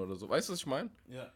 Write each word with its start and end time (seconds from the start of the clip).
Oder 0.00 0.16
so. 0.16 0.28
Weißt 0.28 0.48
du, 0.48 0.52
was 0.52 0.60
ich 0.60 0.66
meine? 0.66 0.90
Ja. 1.08 1.32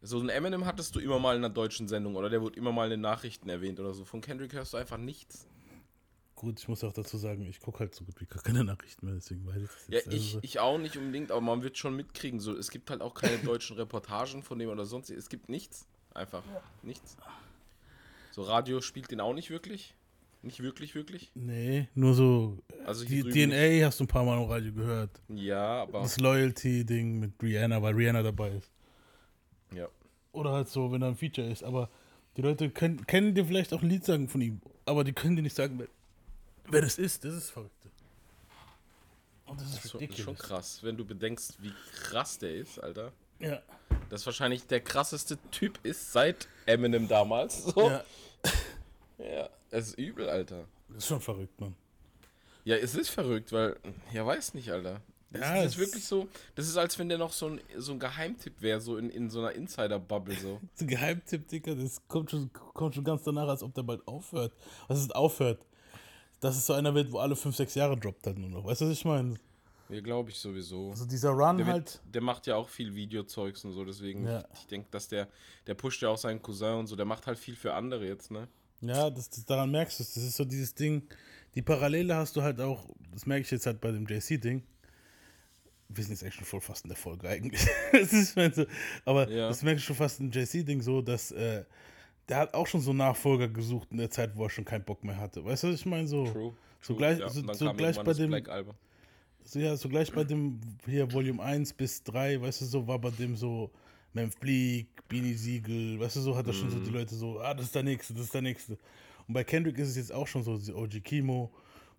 So 0.00 0.20
ein 0.20 0.28
Eminem 0.28 0.64
hattest 0.64 0.94
du 0.94 1.00
immer 1.00 1.18
mal 1.18 1.36
in 1.36 1.44
einer 1.44 1.52
deutschen 1.52 1.88
Sendung 1.88 2.14
oder 2.14 2.30
der 2.30 2.40
wurde 2.40 2.56
immer 2.56 2.70
mal 2.70 2.84
in 2.84 2.90
den 2.92 3.00
Nachrichten 3.00 3.48
erwähnt 3.48 3.80
oder 3.80 3.94
so. 3.94 4.04
Von 4.04 4.20
Kendrick 4.20 4.52
hörst 4.52 4.72
du 4.72 4.76
einfach 4.76 4.96
nichts. 4.96 5.48
Gut, 6.36 6.60
ich 6.60 6.68
muss 6.68 6.84
auch 6.84 6.92
dazu 6.92 7.16
sagen, 7.18 7.44
ich 7.46 7.58
gucke 7.58 7.80
halt 7.80 7.96
so 7.96 8.04
gut 8.04 8.20
wie 8.20 8.26
gar 8.26 8.40
keine 8.40 8.62
Nachrichten 8.62 9.06
mehr, 9.06 9.16
deswegen 9.16 9.44
weiß 9.44 9.56
ich 9.56 9.68
das 9.68 9.88
Ja, 9.88 9.94
jetzt. 9.94 10.06
ich, 10.12 10.26
also, 10.26 10.38
ich 10.42 10.60
auch 10.60 10.78
nicht 10.78 10.96
unbedingt, 10.96 11.32
aber 11.32 11.40
man 11.40 11.64
wird 11.64 11.76
schon 11.78 11.96
mitkriegen. 11.96 12.38
So, 12.38 12.56
es 12.56 12.70
gibt 12.70 12.90
halt 12.90 13.00
auch 13.00 13.14
keine 13.14 13.38
deutschen 13.44 13.76
Reportagen 13.76 14.44
von 14.44 14.56
dem 14.60 14.70
oder 14.70 14.86
sonst. 14.86 15.10
Es 15.10 15.28
gibt 15.28 15.48
nichts. 15.48 15.88
Einfach 16.14 16.44
nichts. 16.82 17.16
So, 18.30 18.42
Radio 18.42 18.80
spielt 18.80 19.10
den 19.10 19.20
auch 19.20 19.34
nicht 19.34 19.50
wirklich. 19.50 19.96
Nicht 20.42 20.62
wirklich, 20.62 20.94
wirklich. 20.94 21.30
nee, 21.34 21.88
nur 21.94 22.14
so. 22.14 22.58
Also 22.86 23.04
Die 23.04 23.22
DNA 23.22 23.84
hast 23.86 23.98
du 24.00 24.04
ein 24.04 24.06
paar 24.08 24.24
Mal 24.24 24.40
im 24.42 24.48
Radio 24.48 24.72
gehört. 24.72 25.20
nicht. 25.28 25.44
Ja, 25.44 25.82
aber. 25.82 26.00
Das 26.02 26.18
Loyalty-Ding 26.20 27.18
mit 27.18 27.32
Rihanna, 27.42 27.82
weil 27.82 27.94
Rihanna 27.94 28.22
dabei 28.22 28.50
ist. 28.50 28.70
Ja. 29.74 29.88
Oder 30.32 30.52
halt 30.52 30.68
so, 30.68 30.92
wenn 30.92 31.00
da 31.00 31.08
ein 31.08 31.16
Feature 31.16 31.50
ist. 31.50 31.64
Aber 31.64 31.90
die 32.36 32.42
Leute 32.42 32.70
können, 32.70 33.04
kennen 33.06 33.34
dir 33.34 33.44
vielleicht 33.44 33.72
auch 33.74 33.82
ein 33.82 33.88
Lied 33.88 34.04
sagen 34.04 34.28
von 34.28 34.40
ihm, 34.40 34.60
aber 34.84 35.02
die 35.02 35.12
können 35.12 35.34
dir 35.36 35.42
nicht 35.42 35.56
sagen, 35.56 35.74
wer, 35.78 35.88
wer 36.70 36.82
das 36.82 36.98
ist. 36.98 37.24
Das 37.24 37.34
ist 37.34 37.50
verrückt. 37.50 37.72
Und 39.46 39.60
das 39.60 39.66
ist 39.68 39.76
Das 39.76 39.84
ist 39.86 39.90
schon, 39.90 40.00
das 40.00 40.08
ist 40.10 40.12
ridiculous. 40.18 40.24
schon 40.24 40.48
krass, 40.48 40.78
wenn 40.84 40.96
du 40.96 41.04
bedenkst, 41.04 41.54
wie 41.62 41.72
krass 41.94 42.38
der 42.38 42.54
ist, 42.54 42.78
Alter. 42.78 43.12
Ja. 43.40 43.60
Das 44.08 44.24
wahrscheinlich 44.24 44.66
der 44.66 44.80
krasseste 44.80 45.36
Typ 45.50 45.78
ist 45.82 46.12
seit 46.12 46.48
Eminem 46.66 47.08
damals. 47.08 47.64
So. 47.64 47.88
ja, 47.90 48.04
Ja, 49.18 49.48
es 49.70 49.88
ist 49.88 49.98
übel, 49.98 50.28
Alter. 50.28 50.64
das 50.88 50.98
ist 50.98 51.06
schon 51.08 51.20
verrückt, 51.20 51.60
Mann. 51.60 51.74
Ja, 52.64 52.76
es 52.76 52.94
ist 52.94 53.08
verrückt, 53.10 53.52
weil, 53.52 53.76
ja, 54.12 54.26
weiß 54.26 54.54
nicht, 54.54 54.70
Alter. 54.70 55.00
Das, 55.30 55.40
Ja, 55.42 55.54
das 55.56 55.64
es- 55.66 55.72
ist 55.72 55.78
wirklich 55.78 56.04
so, 56.04 56.28
das 56.54 56.66
ist, 56.68 56.76
als 56.76 56.98
wenn 56.98 57.08
der 57.08 57.18
noch 57.18 57.32
so 57.32 57.46
ein, 57.48 57.60
so 57.76 57.92
ein 57.92 57.98
Geheimtipp 57.98 58.60
wäre, 58.62 58.80
so 58.80 58.96
in, 58.96 59.10
in 59.10 59.28
so 59.30 59.40
einer 59.40 59.52
Insider-Bubble 59.52 60.34
so. 60.36 60.60
Das 60.62 60.70
ist 60.76 60.80
ein 60.82 60.88
Geheimtipp, 60.88 61.48
Dicker, 61.48 61.74
das 61.74 62.00
kommt 62.08 62.30
schon, 62.30 62.50
kommt 62.52 62.94
schon 62.94 63.04
ganz 63.04 63.22
danach, 63.24 63.48
als 63.48 63.62
ob 63.62 63.74
der 63.74 63.82
bald 63.82 64.06
aufhört. 64.08 64.52
Was 64.86 65.00
ist 65.00 65.14
aufhört? 65.14 65.60
Das 66.40 66.56
ist 66.56 66.66
so 66.66 66.72
einer 66.74 66.94
wird, 66.94 67.10
wo 67.12 67.18
alle 67.18 67.36
5, 67.36 67.54
6 67.56 67.74
Jahre 67.74 67.96
droppt 67.96 68.26
halt 68.26 68.38
nur 68.38 68.48
noch. 68.48 68.64
Weißt 68.64 68.80
du, 68.80 68.86
was 68.86 68.92
ich 68.92 69.04
meine? 69.04 69.34
Ja, 69.90 70.00
glaube 70.00 70.30
ich 70.30 70.38
sowieso. 70.38 70.90
Also 70.90 71.04
dieser 71.06 71.30
Run 71.30 71.56
Der, 71.58 71.66
halt. 71.66 72.00
wird, 72.04 72.14
der 72.14 72.22
macht 72.22 72.46
ja 72.46 72.56
auch 72.56 72.68
viel 72.68 72.94
Videozeugs 72.94 73.64
und 73.64 73.72
so, 73.72 73.84
deswegen, 73.84 74.26
Ja. 74.26 74.44
ich, 74.52 74.60
ich 74.60 74.66
denke, 74.66 74.88
dass 74.90 75.08
der, 75.08 75.28
der 75.66 75.74
pusht 75.74 76.00
ja 76.02 76.10
auch 76.10 76.18
seinen 76.18 76.40
Cousin 76.42 76.74
und 76.74 76.86
so, 76.86 76.96
der 76.96 77.06
macht 77.06 77.26
halt 77.26 77.38
viel 77.38 77.56
für 77.56 77.72
andere 77.74 78.06
jetzt, 78.06 78.30
ne? 78.30 78.48
Ja, 78.80 79.10
das, 79.10 79.28
das, 79.30 79.44
daran 79.44 79.70
merkst 79.70 79.98
du 79.98 80.02
es. 80.02 80.14
Das 80.14 80.22
ist 80.22 80.36
so 80.36 80.44
dieses 80.44 80.74
Ding. 80.74 81.02
Die 81.54 81.62
Parallele 81.62 82.14
hast 82.14 82.36
du 82.36 82.42
halt 82.42 82.60
auch, 82.60 82.88
das 83.12 83.26
merke 83.26 83.42
ich 83.42 83.50
jetzt 83.50 83.66
halt 83.66 83.80
bei 83.80 83.90
dem 83.90 84.06
JC-Ding. 84.06 84.62
Wir 85.88 86.04
sind 86.04 86.12
jetzt 86.12 86.22
eigentlich 86.22 86.34
schon 86.34 86.44
voll 86.44 86.60
fast 86.60 86.84
in 86.84 86.90
der 86.90 86.96
Folge 86.96 87.28
eigentlich. 87.28 87.66
das 87.92 88.12
ist, 88.12 88.34
so, 88.54 88.66
aber 89.04 89.28
Ja. 89.30 89.48
das 89.48 89.62
merke 89.62 89.78
ich 89.78 89.84
schon 89.84 89.96
fast 89.96 90.20
im 90.20 90.30
JC-Ding 90.30 90.82
so, 90.82 91.00
dass 91.00 91.32
äh, 91.32 91.64
der 92.28 92.36
hat 92.36 92.54
auch 92.54 92.66
schon 92.66 92.80
so 92.80 92.92
Nachfolger 92.92 93.48
gesucht 93.48 93.88
in 93.90 93.98
der 93.98 94.10
Zeit, 94.10 94.36
wo 94.36 94.44
er 94.44 94.50
schon 94.50 94.64
keinen 94.64 94.84
Bock 94.84 95.02
mehr 95.02 95.16
hatte. 95.16 95.44
Weißt 95.44 95.64
du, 95.64 95.68
was 95.68 95.76
ich 95.76 95.86
meine? 95.86 96.06
So, 96.06 96.24
True. 96.24 96.54
so 96.80 96.92
True. 96.92 96.96
gleich, 96.98 97.18
ja, 97.18 97.28
so, 97.30 97.40
so 97.54 97.72
gleich 97.72 97.96
bei 97.96 98.12
dem, 98.12 98.44
so, 99.44 99.58
ja, 99.58 99.76
so 99.76 99.88
gleich 99.88 100.12
bei 100.12 100.24
dem 100.24 100.60
hier 100.84 101.10
Volume 101.10 101.42
1 101.42 101.72
bis 101.72 102.02
3, 102.04 102.40
weißt 102.40 102.60
du, 102.60 102.64
so 102.66 102.86
war 102.86 102.98
bei 102.98 103.10
dem 103.10 103.34
so 103.34 103.70
Memphis 104.18 104.38
Bleak, 104.40 104.86
Beanie 105.08 105.34
Siegel, 105.34 105.98
weißt 106.00 106.16
du, 106.16 106.20
so 106.20 106.36
hat 106.36 106.46
er 106.46 106.52
schon 106.52 106.70
so 106.70 106.76
Mhm. 106.78 106.84
die 106.84 106.90
Leute 106.90 107.14
so, 107.14 107.40
ah, 107.40 107.54
das 107.54 107.66
ist 107.66 107.74
der 107.74 107.82
nächste, 107.82 108.12
das 108.14 108.24
ist 108.24 108.34
der 108.34 108.42
nächste. 108.42 108.72
Und 109.26 109.34
bei 109.34 109.44
Kendrick 109.44 109.78
ist 109.78 109.88
es 109.90 109.96
jetzt 109.96 110.12
auch 110.12 110.26
schon 110.26 110.42
so, 110.42 110.56
die 110.58 110.72
OG 110.72 111.00
Kimo, 111.00 111.50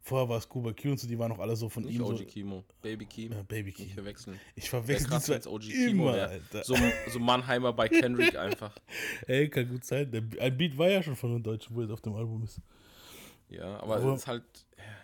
vorher 0.02 0.28
war 0.30 0.38
es 0.38 0.48
Cuba 0.48 0.72
Q 0.74 0.92
und 0.92 1.00
so, 1.00 1.08
die 1.08 1.18
waren 1.20 1.32
auch 1.32 1.40
alle 1.40 1.56
so 1.56 1.70
von 1.70 1.84
Nicht 1.84 1.96
ihm 1.96 2.04
OG 2.04 2.18
so. 2.18 2.26
Kimo, 2.26 2.64
Baby 2.82 3.06
Keem. 3.06 3.32
Ja, 3.34 3.42
Baby 3.44 3.66
Nicht 3.66 3.78
Kimo. 3.78 3.94
verwechseln. 3.94 4.40
Ich 4.56 4.70
verwechsel 4.70 5.08
krass, 5.10 5.28
es 5.30 5.48
OG 5.48 5.62
Kimo. 5.70 6.14
So, 6.64 6.76
so 7.12 7.20
Mannheimer 7.20 7.74
bei 7.74 7.88
Kendrick 7.90 8.36
einfach. 8.38 8.74
Ey, 9.28 9.50
kann 9.50 9.68
gut 9.70 9.84
sein. 9.86 10.10
Der, 10.12 10.24
ein 10.42 10.58
Beat 10.58 10.78
war 10.78 10.90
ja 10.90 11.04
schon 11.04 11.16
von 11.16 11.34
den 11.34 11.44
Deutschen, 11.44 11.76
wo 11.76 11.82
er 11.82 11.90
auf 11.92 12.02
dem 12.02 12.14
Album 12.16 12.44
ist. 12.44 12.60
Ja, 13.50 13.80
aber 13.82 13.98
Aber- 13.98 14.14
es 14.14 14.22
ist 14.22 14.28
halt, 14.28 14.44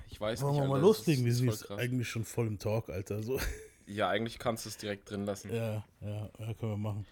ich 0.09 0.21
weiß 0.21 0.41
Wollen 0.43 0.53
nicht. 0.53 0.61
wir 0.63 0.67
mal 0.69 0.79
loslegen? 0.79 1.25
Wir 1.25 1.33
sind 1.33 1.71
eigentlich 1.71 2.07
schon 2.07 2.23
voll 2.23 2.47
im 2.47 2.57
Talk, 2.59 2.89
Alter. 2.89 3.21
So. 3.23 3.39
Ja, 3.87 4.09
eigentlich 4.09 4.39
kannst 4.39 4.65
du 4.65 4.69
es 4.69 4.77
direkt 4.77 5.09
drin 5.09 5.25
lassen. 5.25 5.53
Ja, 5.53 5.85
ja, 6.01 6.29
ja, 6.39 6.53
können 6.53 6.71
wir 6.71 6.77
machen. 6.77 7.05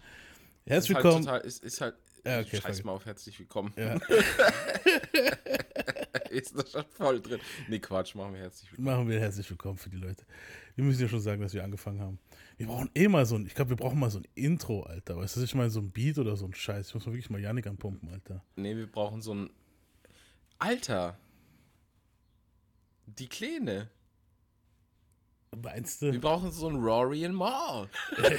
Ist 0.65 0.71
Herzlich 0.71 0.95
halt 0.95 1.03
willkommen. 1.05 1.25
total, 1.25 1.41
ist, 1.41 1.63
ist 1.63 1.81
halt, 1.81 1.95
Ja, 2.25 2.39
okay, 2.39 2.61
scheiß 2.61 2.83
mal 2.83 2.93
auf 2.93 3.05
herzlich 3.05 3.37
willkommen. 3.39 3.73
Ja. 3.75 3.95
ist 6.29 6.57
das 6.57 6.71
schon 6.71 6.85
voll 6.89 7.21
drin. 7.21 7.39
Nee, 7.67 7.79
Quatsch, 7.79 8.15
machen 8.15 8.33
wir 8.33 8.41
herzlich 8.41 8.71
willkommen. 8.71 8.87
Machen 8.87 9.09
wir 9.09 9.19
herzlich 9.19 9.49
willkommen 9.49 9.77
für 9.77 9.89
die 9.89 9.97
Leute. 9.97 10.25
Wir 10.75 10.83
müssen 10.83 11.01
ja 11.01 11.07
schon 11.07 11.19
sagen, 11.19 11.41
dass 11.41 11.53
wir 11.53 11.63
angefangen 11.63 12.01
haben. 12.01 12.17
Wir 12.57 12.67
brauchen 12.67 12.89
eh 12.95 13.07
mal 13.07 13.25
so 13.25 13.35
ein, 13.35 13.45
ich 13.45 13.53
glaube, 13.53 13.71
wir 13.71 13.77
brauchen 13.77 13.99
mal 13.99 14.09
so 14.09 14.19
ein 14.19 14.27
Intro, 14.33 14.83
Alter. 14.83 15.17
Weißt 15.17 15.37
du, 15.37 15.43
ich 15.43 15.53
meine, 15.53 15.69
so 15.69 15.79
ein 15.79 15.91
Beat 15.91 16.17
oder 16.17 16.35
so 16.35 16.45
ein 16.45 16.53
Scheiß. 16.53 16.87
Ich 16.87 16.93
muss 16.95 17.05
mal 17.05 17.13
wirklich 17.13 17.29
mal 17.29 17.41
Janik 17.41 17.67
anpumpen, 17.67 18.09
Alter. 18.09 18.43
Nee, 18.55 18.75
wir 18.75 18.87
brauchen 18.91 19.21
so 19.21 19.33
ein. 19.35 19.49
Alter! 20.57 21.17
Die 23.05 23.27
Kleine. 23.27 23.89
Meinst 25.61 26.01
Wir 26.01 26.11
du? 26.13 26.19
brauchen 26.19 26.51
so 26.51 26.67
ein 26.67 26.75
Rory 26.75 27.25
and 27.25 27.35
Maul. 27.35 27.89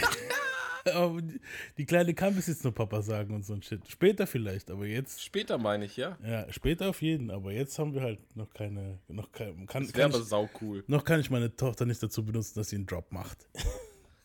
Die, 1.79 1.87
Kleine 1.87 2.13
kann 2.13 2.35
bis 2.35 2.47
jetzt 2.47 2.63
nur 2.63 2.75
Papa 2.75 3.01
sagen 3.01 3.35
und 3.35 3.43
so 3.47 3.55
ein 3.55 3.63
Shit. 3.63 3.89
Später 3.89 4.27
vielleicht, 4.27 4.71
aber 4.71 4.85
jetzt, 4.85 5.23
Später 5.23 5.57
meine 5.57 5.87
ich, 5.87 5.97
ja. 5.97 6.19
ja, 6.23 6.53
später 6.53 6.91
auf 6.91 7.01
jeden. 7.01 7.31
Aber 7.31 7.53
jetzt 7.53 7.79
haben 7.79 7.95
wir 7.95 8.03
halt 8.03 8.21
noch 8.37 8.53
keine, 8.53 8.99
noch 9.09 9.33
kein, 9.33 9.67
kann, 9.67 9.85
Das 9.87 9.95
wäre 9.95 10.09
aber 10.09 10.21
sau 10.21 10.51
cool. 10.61 10.85
noch 10.87 11.05
kann 11.05 11.21
ich 11.21 11.31
meine 11.31 11.57
Tochter 11.57 11.87
nicht 11.87 12.03
dazu 12.03 12.23
benutzen, 12.23 12.53
dass 12.57 12.69
sie 12.69 12.77
einen 12.77 12.87
Drop 12.87 13.11
macht. 13.13 13.49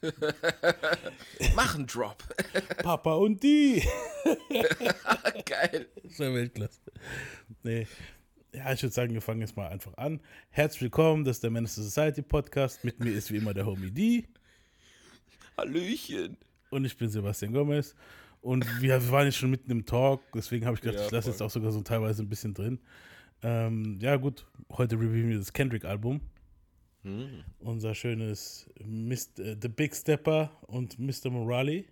Mach 1.55 1.75
einen 1.75 1.87
Drop. 1.87 2.23
Papa 2.83 3.13
und 3.13 3.41
die. 3.41 3.81
Geil. 5.45 5.87
Das 6.03 6.17
ja 6.17 6.33
Weltklasse. 6.33 6.79
Nee. 7.63 7.87
Ja, 8.53 8.73
ich 8.73 8.81
würde 8.81 8.93
sagen, 8.93 9.13
wir 9.13 9.21
fangen 9.21 9.41
jetzt 9.41 9.55
mal 9.55 9.67
einfach 9.67 9.95
an. 9.97 10.19
Herzlich 10.49 10.81
willkommen, 10.81 11.23
das 11.23 11.37
ist 11.37 11.43
der 11.43 11.51
Menace 11.51 11.75
Society 11.75 12.21
Podcast. 12.23 12.83
Mit 12.83 12.99
mir 12.99 13.11
ist 13.11 13.31
wie 13.31 13.37
immer 13.37 13.53
der 13.53 13.65
Homie 13.65 13.91
D 13.91 14.25
Hallöchen. 15.57 16.35
und 16.71 16.85
ich 16.85 16.97
bin 16.97 17.09
Sebastian 17.09 17.53
Gomez. 17.53 17.95
Und 18.41 18.65
wir 18.81 19.11
waren 19.11 19.25
jetzt 19.25 19.37
schon 19.37 19.51
mitten 19.51 19.69
im 19.69 19.85
Talk, 19.85 20.21
deswegen 20.33 20.65
habe 20.65 20.75
ich 20.75 20.81
gedacht, 20.81 20.99
Ja, 20.99 21.05
ich 21.05 21.11
lasse 21.11 21.29
jetzt 21.29 21.41
auch 21.41 21.49
sogar 21.49 21.71
so 21.71 21.81
teilweise 21.81 22.23
ein 22.23 22.29
bisschen 22.29 22.53
drin. 22.53 22.79
Ähm, 23.43 23.99
ja, 24.01 24.15
gut, 24.15 24.47
heute 24.71 24.95
reviewen 24.95 25.29
wir 25.29 25.37
das 25.37 25.53
Kendrick-Album. 25.53 26.21
Hm. 27.03 27.43
Unser 27.59 27.93
schönes 27.93 28.67
Mist, 28.83 29.39
äh, 29.39 29.57
The 29.61 29.67
Big 29.67 29.95
Stepper 29.95 30.51
und 30.67 30.97
Mr. 30.97 31.29
Morale. 31.29 31.85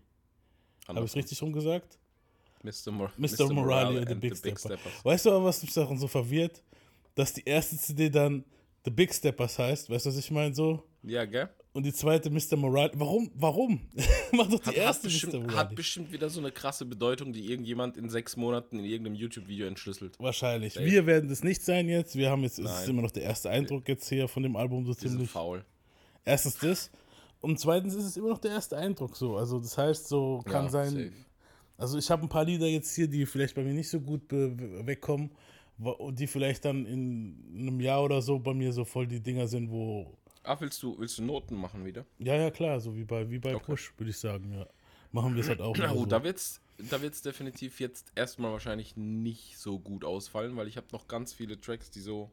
Habe 0.87 0.99
ich 1.01 1.05
es 1.05 1.15
richtig 1.15 1.41
rumgesagt? 1.41 1.99
Mr. 2.67 2.91
Mor 2.91 3.11
Mr. 3.17 3.53
Morale 3.53 4.01
und 4.01 4.07
The 4.09 4.15
Big, 4.15 4.35
Stepper. 4.37 4.77
Weißt 5.03 5.25
du 5.25 5.31
aber, 5.31 5.45
was 5.45 5.61
mich 5.61 5.73
daran 5.73 5.97
so 5.97 6.07
verwirrt? 6.07 6.61
Dass 7.15 7.33
die 7.33 7.43
erste 7.45 7.77
CD 7.77 8.09
dann 8.09 8.43
The 8.85 8.91
Big 8.91 9.13
Steppers 9.13 9.57
heißt, 9.59 9.89
weißt 9.89 10.05
du, 10.05 10.09
was 10.09 10.17
ich 10.17 10.31
meine 10.31 10.53
so? 10.53 10.83
Ja, 11.03 11.25
gell? 11.25 11.49
Und 11.73 11.83
die 11.85 11.93
zweite 11.93 12.29
Mr. 12.31 12.55
Morale. 12.57 12.91
Warum? 12.95 13.29
Warum? 13.35 13.81
Mach 14.31 14.47
doch 14.47 14.59
die 14.59 14.65
Hat, 14.65 14.65
hat, 14.67 14.75
erste 14.75 15.07
Mr. 15.07 15.11
bestimmt, 15.13 15.33
Morale. 15.33 15.57
hat 15.57 15.75
bestimmt 15.75 16.11
wieder 16.11 16.29
so 16.29 16.39
eine 16.39 16.51
krasse 16.51 16.85
Bedeutung, 16.85 17.33
die 17.33 17.51
irgendjemand 17.51 17.97
in 17.97 18.09
sechs 18.09 18.35
Monaten 18.35 18.79
in 18.79 18.85
irgendeinem 18.85 19.15
YouTube-Video 19.15 19.67
entschlüsselt. 19.67 20.15
Wahrscheinlich. 20.19 20.73
Safe. 20.73 20.85
Wir 20.85 21.05
werden 21.05 21.29
das 21.29 21.43
nicht 21.43 21.61
sein 21.61 21.87
jetzt. 21.87 22.15
Wir 22.15 22.29
haben 22.31 22.41
jetzt, 22.43 22.57
es 22.59 22.71
ist 22.81 22.89
immer 22.89 23.01
noch 23.03 23.11
der 23.11 23.23
erste 23.23 23.49
Eindruck 23.49 23.87
jetzt 23.87 24.09
hier 24.09 24.27
von 24.27 24.41
dem 24.43 24.55
Album 24.55 24.85
so 24.85 24.93
Die 24.93 25.01
sind 25.01 25.11
ziemlich. 25.11 25.29
faul. 25.29 25.63
Erstens 26.25 26.57
das. 26.57 26.91
Und 27.41 27.59
zweitens 27.59 27.93
ist 27.93 28.05
es 28.05 28.17
immer 28.17 28.29
noch 28.29 28.39
der 28.39 28.51
erste 28.51 28.75
Eindruck 28.77 29.15
so. 29.15 29.37
Also 29.37 29.59
das 29.59 29.77
heißt, 29.77 30.07
so 30.07 30.41
kann 30.45 30.65
Ja, 30.65 30.69
sein. 30.71 30.89
safe. 30.89 31.11
Also 31.77 31.97
ich 31.97 32.09
habe 32.09 32.23
ein 32.23 32.29
paar 32.29 32.45
Lieder 32.45 32.67
jetzt 32.67 32.95
hier, 32.95 33.07
die 33.07 33.25
vielleicht 33.25 33.55
bei 33.55 33.63
mir 33.63 33.73
nicht 33.73 33.89
so 33.89 33.99
gut 33.99 34.23
wegkommen 34.29 35.31
und 35.77 36.19
die 36.19 36.27
vielleicht 36.27 36.65
dann 36.65 36.85
in 36.85 37.55
einem 37.55 37.79
Jahr 37.79 38.03
oder 38.03 38.21
so 38.21 38.39
bei 38.39 38.53
mir 38.53 38.73
so 38.73 38.83
voll 38.83 39.07
die 39.07 39.19
Dinger 39.19 39.47
sind, 39.47 39.69
wo 39.69 40.17
Ah, 40.47 40.55
willst 40.61 40.81
du, 40.81 40.97
willst 40.97 41.17
du 41.17 41.23
Noten 41.23 41.55
machen 41.55 41.83
wieder? 41.83 42.05
Ja, 42.19 42.35
ja, 42.35 42.49
klar, 42.49 42.79
so 42.79 42.95
wie 42.95 43.03
bei, 43.03 43.29
wie 43.29 43.37
bei 43.37 43.53
Okay. 43.53 43.65
Push, 43.65 43.93
würde 43.97 44.11
ich 44.11 44.17
sagen, 44.17 44.53
ja. 44.53 44.65
Machen 45.11 45.35
wir 45.35 45.41
es 45.41 45.49
halt 45.49 45.59
auch. 45.59 45.75
Na 45.77 45.87
gut, 45.87 45.99
so. 45.99 46.05
da 46.05 46.23
wird's, 46.23 46.61
da 46.77 47.01
wird's 47.01 47.21
definitiv 47.21 47.81
jetzt 47.81 48.13
erstmal 48.15 48.53
wahrscheinlich 48.53 48.95
nicht 48.95 49.57
so 49.57 49.77
gut 49.77 50.05
ausfallen, 50.05 50.55
weil 50.55 50.69
ich 50.69 50.77
habe 50.77 50.87
noch 50.93 51.09
ganz 51.09 51.33
viele 51.33 51.59
Tracks, 51.59 51.91
die 51.91 51.99
so 51.99 52.31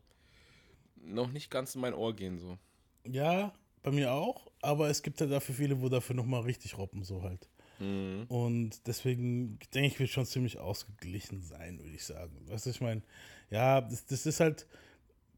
noch 0.97 1.33
nicht 1.33 1.51
ganz 1.51 1.75
in 1.75 1.81
mein 1.81 1.95
Ohr 1.95 2.15
gehen 2.15 2.39
so. 2.39 2.57
Ja, 3.05 3.53
bei 3.83 3.91
mir 3.91 4.13
auch, 4.13 4.51
aber 4.63 4.89
es 4.91 5.03
gibt 5.03 5.21
ja 5.21 5.27
dafür 5.27 5.55
viele, 5.55 5.81
wo 5.81 5.89
dafür 5.89 6.15
nochmal 6.15 6.43
richtig 6.43 6.79
robben, 6.79 7.03
so 7.03 7.23
halt. 7.23 7.49
Mhm. 7.79 8.25
Und 8.29 8.87
deswegen 8.87 9.59
denke 9.75 9.89
ich, 9.89 9.99
wird 9.99 10.11
schon 10.11 10.27
ziemlich 10.27 10.59
ausgeglichen 10.59 11.43
sein, 11.43 11.79
würde 11.79 11.95
ich 11.95 12.05
sagen. 12.05 12.33
Weißt 12.49 12.67
du, 12.67 12.71
ich 12.71 12.81
meine, 12.81 13.03
ja, 13.51 13.81
das, 13.81 14.07
das 14.07 14.27
ist 14.27 14.41
halt 14.41 14.67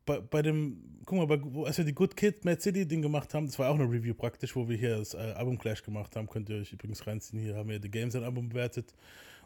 bei, 0.06 0.20
bei 0.20 0.42
dem, 0.42 1.00
guck 1.04 1.18
mal, 1.18 1.36
bei, 1.36 1.66
als 1.66 1.78
wir 1.78 1.84
die 1.84 1.94
Good 1.94 2.16
Kid 2.16 2.44
Mad 2.44 2.60
City 2.60 2.86
Ding 2.86 3.02
gemacht 3.02 3.34
haben, 3.34 3.46
das 3.46 3.58
war 3.58 3.70
auch 3.70 3.74
eine 3.74 3.90
Review 3.90 4.14
praktisch, 4.14 4.54
wo 4.54 4.68
wir 4.68 4.76
hier 4.76 4.98
das 4.98 5.14
äh, 5.14 5.18
Album 5.36 5.58
Clash 5.58 5.82
gemacht 5.82 6.14
haben, 6.16 6.28
könnt 6.28 6.48
ihr 6.48 6.56
euch 6.56 6.72
übrigens 6.72 7.06
reinziehen. 7.06 7.42
Hier 7.42 7.56
haben 7.56 7.68
wir 7.68 7.82
The 7.82 7.90
Game 7.90 8.10
sein 8.10 8.22
Album 8.22 8.48
bewertet 8.48 8.94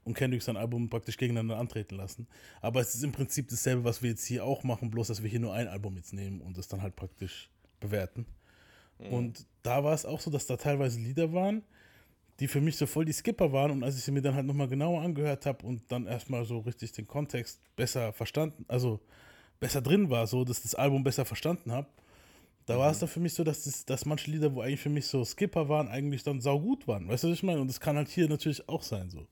und 0.05 0.15
Kendrick 0.15 0.43
sein 0.43 0.57
Album 0.57 0.89
praktisch 0.89 1.17
gegeneinander 1.17 1.57
antreten 1.57 1.97
lassen. 1.97 2.27
Aber 2.61 2.81
es 2.81 2.95
ist 2.95 3.03
im 3.03 3.13
Prinzip 3.13 3.49
dasselbe, 3.49 3.85
was 3.85 4.03
wir 4.03 4.11
jetzt 4.11 4.25
hier 4.25 4.45
auch 4.45 4.63
machen, 4.63 4.91
bloß 4.91 5.09
dass 5.09 5.23
wir 5.23 5.31
hier 5.31 5.41
nur 5.41 5.55
ein 5.55 5.69
Album 5.69 5.97
jetzt 5.97 6.13
nehmen 6.13 6.41
und 6.41 6.57
das 6.59 6.69
dann 6.69 6.83
halt 6.83 6.95
praktisch 6.95 7.51
bewerten. 7.81 8.27
Mhm. 8.99 9.13
Und 9.13 9.47
da 9.63 9.83
war 9.83 9.95
es 9.95 10.05
auch 10.05 10.21
so, 10.21 10.31
dass 10.31 10.47
da 10.47 10.57
teilweise 10.57 11.01
Lieder 11.01 11.33
waren, 11.33 11.63
die 12.41 12.49
für 12.49 12.61
mich 12.61 12.77
so 12.77 12.87
voll 12.87 13.05
die 13.05 13.13
Skipper 13.13 13.53
waren. 13.53 13.71
Und 13.71 13.85
als 13.85 13.97
ich 13.97 14.03
sie 14.03 14.11
mir 14.11 14.23
dann 14.23 14.35
halt 14.35 14.47
nochmal 14.47 14.69
genauer 14.69 15.03
angehört 15.03 15.47
habe 15.47 15.65
und 15.67 15.83
dann 15.93 16.07
erstmal 16.07 16.45
so 16.45 16.59
richtig 16.59 16.93
den 16.93 17.07
Kontext 17.07 17.61
besser 17.77 18.13
verstanden, 18.13 18.65
also 18.67 19.01
besser 19.61 19.83
drin 19.83 20.09
war, 20.11 20.27
so 20.27 20.45
dass 20.45 20.63
das 20.63 20.75
Album 20.75 21.05
besser 21.05 21.25
verstanden 21.25 21.71
habe, 21.71 21.87
da 22.67 22.79
war 22.79 22.91
es 22.91 23.01
dann 23.01 23.09
für 23.09 23.21
mich 23.21 23.35
so, 23.35 23.43
dass, 23.43 23.65
das, 23.65 23.85
dass 23.85 24.07
manche 24.07 24.31
Lieder, 24.31 24.55
wo 24.55 24.61
eigentlich 24.61 24.81
für 24.81 24.91
mich 24.91 25.07
so 25.07 25.25
Skipper 25.25 25.69
waren, 25.69 25.89
eigentlich 25.89 26.23
dann 26.23 26.41
saugut 26.41 26.87
waren. 26.87 27.09
Weißt 27.09 27.25
du, 27.25 27.29
was 27.29 27.35
ich 27.35 27.43
meine? 27.43 27.61
Und 27.61 27.69
das 27.69 27.81
kann 27.81 27.97
halt 27.97 28.09
hier 28.09 28.29
natürlich 28.29 28.69
auch 28.69 28.83
sein, 28.83 29.11
so. 29.11 29.27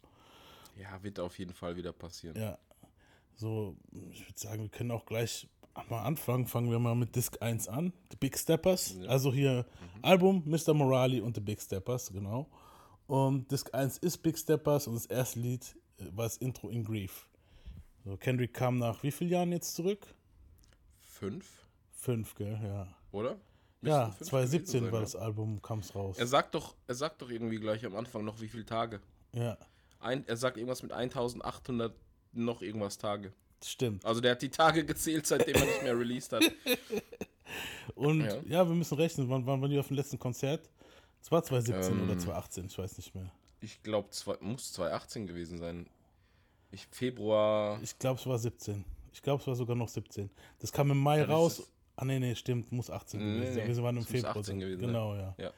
Ja, 0.76 1.02
wird 1.02 1.20
auf 1.20 1.38
jeden 1.38 1.54
Fall 1.54 1.76
wieder 1.76 1.93
passieren. 1.93 2.37
Ja. 2.37 2.58
So, 3.37 3.76
ich 4.12 4.22
würde 4.22 4.38
sagen, 4.38 4.62
wir 4.62 4.69
können 4.69 4.90
auch 4.90 5.06
gleich 5.06 5.49
mal 5.88 6.02
anfangen. 6.02 6.46
Fangen 6.46 6.70
wir 6.70 6.78
mal 6.78 6.96
mit 6.96 7.14
Disc 7.14 7.40
1 7.40 7.69
an. 7.69 7.93
The 8.11 8.16
Big 8.16 8.37
Steppers. 8.37 8.96
Also 9.06 9.32
hier 9.32 9.64
Album 10.02 10.43
Mr. 10.44 10.75
Morali 10.75 11.20
und 11.20 11.37
The 11.37 11.40
Big 11.40 11.61
Steppers, 11.61 12.12
genau. 12.12 12.49
Und 13.08 13.50
Disc 13.50 13.72
1 13.75 13.99
ist 13.99 14.19
Big 14.19 14.38
Steppers 14.38 14.87
und 14.87 14.94
das 14.94 15.06
erste 15.06 15.40
Lied 15.40 15.64
äh, 15.99 16.05
war 16.14 16.25
das 16.26 16.37
Intro 16.37 16.69
in 16.69 16.84
Grief. 16.84 17.26
So, 18.05 18.16
Kendrick 18.16 18.52
kam 18.55 18.78
nach 18.78 19.02
wie 19.02 19.10
vielen 19.10 19.31
Jahren 19.31 19.50
jetzt 19.50 19.75
zurück? 19.75 20.06
Fünf, 21.00 21.46
Fünf, 21.90 22.34
gell? 22.37 22.60
Ja. 22.62 22.87
oder? 23.10 23.37
Ja, 23.82 24.06
Müssten 24.06 24.19
fünf 24.19 24.31
2017 24.31 24.72
gewesen 24.81 24.84
sein, 24.84 24.93
war 24.93 25.00
das 25.00 25.16
Album, 25.16 25.62
kam 25.62 25.78
es 25.81 25.94
raus. 25.94 26.16
Er 26.19 26.26
sagt 26.26 26.55
doch, 26.55 26.75
er 26.87 26.94
sagt 26.94 27.22
doch 27.22 27.31
irgendwie 27.31 27.58
gleich 27.58 27.84
am 27.87 27.96
Anfang 27.96 28.25
noch, 28.25 28.40
wie 28.40 28.49
viele 28.49 28.64
Tage. 28.66 29.00
Ja, 29.32 29.56
Ein, 30.00 30.26
er 30.28 30.37
sagt 30.37 30.56
irgendwas 30.58 30.82
mit 30.82 30.93
1800 30.93 31.94
noch 32.34 32.61
irgendwas 32.62 32.99
Tage. 32.99 33.32
stimmt. 33.64 34.04
Also 34.04 34.20
der 34.20 34.32
hat 34.32 34.43
die 34.43 34.50
Tage 34.50 34.84
gezählt, 34.84 35.26
seitdem 35.26 35.54
er 35.56 35.64
nicht 35.64 35.82
mehr 35.82 35.99
released 35.99 36.32
hat. 36.32 36.43
Und 37.94 38.20
Ja. 38.20 38.37
ja, 38.46 38.69
wir 38.69 38.75
müssen 38.75 38.94
rechnen. 38.96 39.28
Wann 39.31 39.46
waren 39.46 39.61
wir 39.69 39.81
auf 39.81 39.88
dem 39.88 39.96
letzten 39.96 40.19
Konzert? 40.19 40.69
Es 41.22 41.30
war 41.32 41.42
2017 41.42 42.00
oder 42.02 42.12
Ähm, 42.12 42.18
2018, 42.20 42.66
ich 42.66 42.78
weiß 42.78 42.96
nicht 42.96 43.14
mehr. 43.14 43.30
Ich 43.60 43.82
glaube, 43.82 44.08
muss 44.40 44.72
2018 44.72 45.26
gewesen 45.26 45.58
sein. 45.58 45.86
Ich, 46.70 46.86
Februar. 46.90 47.80
Ich 47.82 47.98
glaube, 47.98 48.20
es 48.20 48.26
war 48.26 48.38
17. 48.38 48.84
Ich 49.12 49.22
glaube, 49.22 49.40
es 49.40 49.46
war 49.46 49.54
sogar 49.56 49.74
noch 49.74 49.88
17. 49.88 50.30
Das 50.60 50.70
kam 50.72 50.90
im 50.90 50.98
Mai 50.98 51.22
ist 51.22 51.28
raus. 51.28 51.58
es- 51.60 51.72
Ah, 51.96 52.04
nee, 52.04 52.20
nee, 52.20 52.36
stimmt. 52.36 52.70
Muss 52.70 52.90
18 52.90 53.18
Nee, 53.18 53.24
gewesen 53.40 53.54
sein. 53.54 53.66
nee, 53.68 53.76
Wir 53.76 53.82
waren 53.82 53.96
im 53.96 54.02
es 54.02 54.08
Februar. 54.08 54.36
18 54.36 54.60
gewesen 54.60 54.80
sein. 54.80 54.86
genau, 54.88 55.14
ja. 55.16 55.34
Ja. 55.38 55.50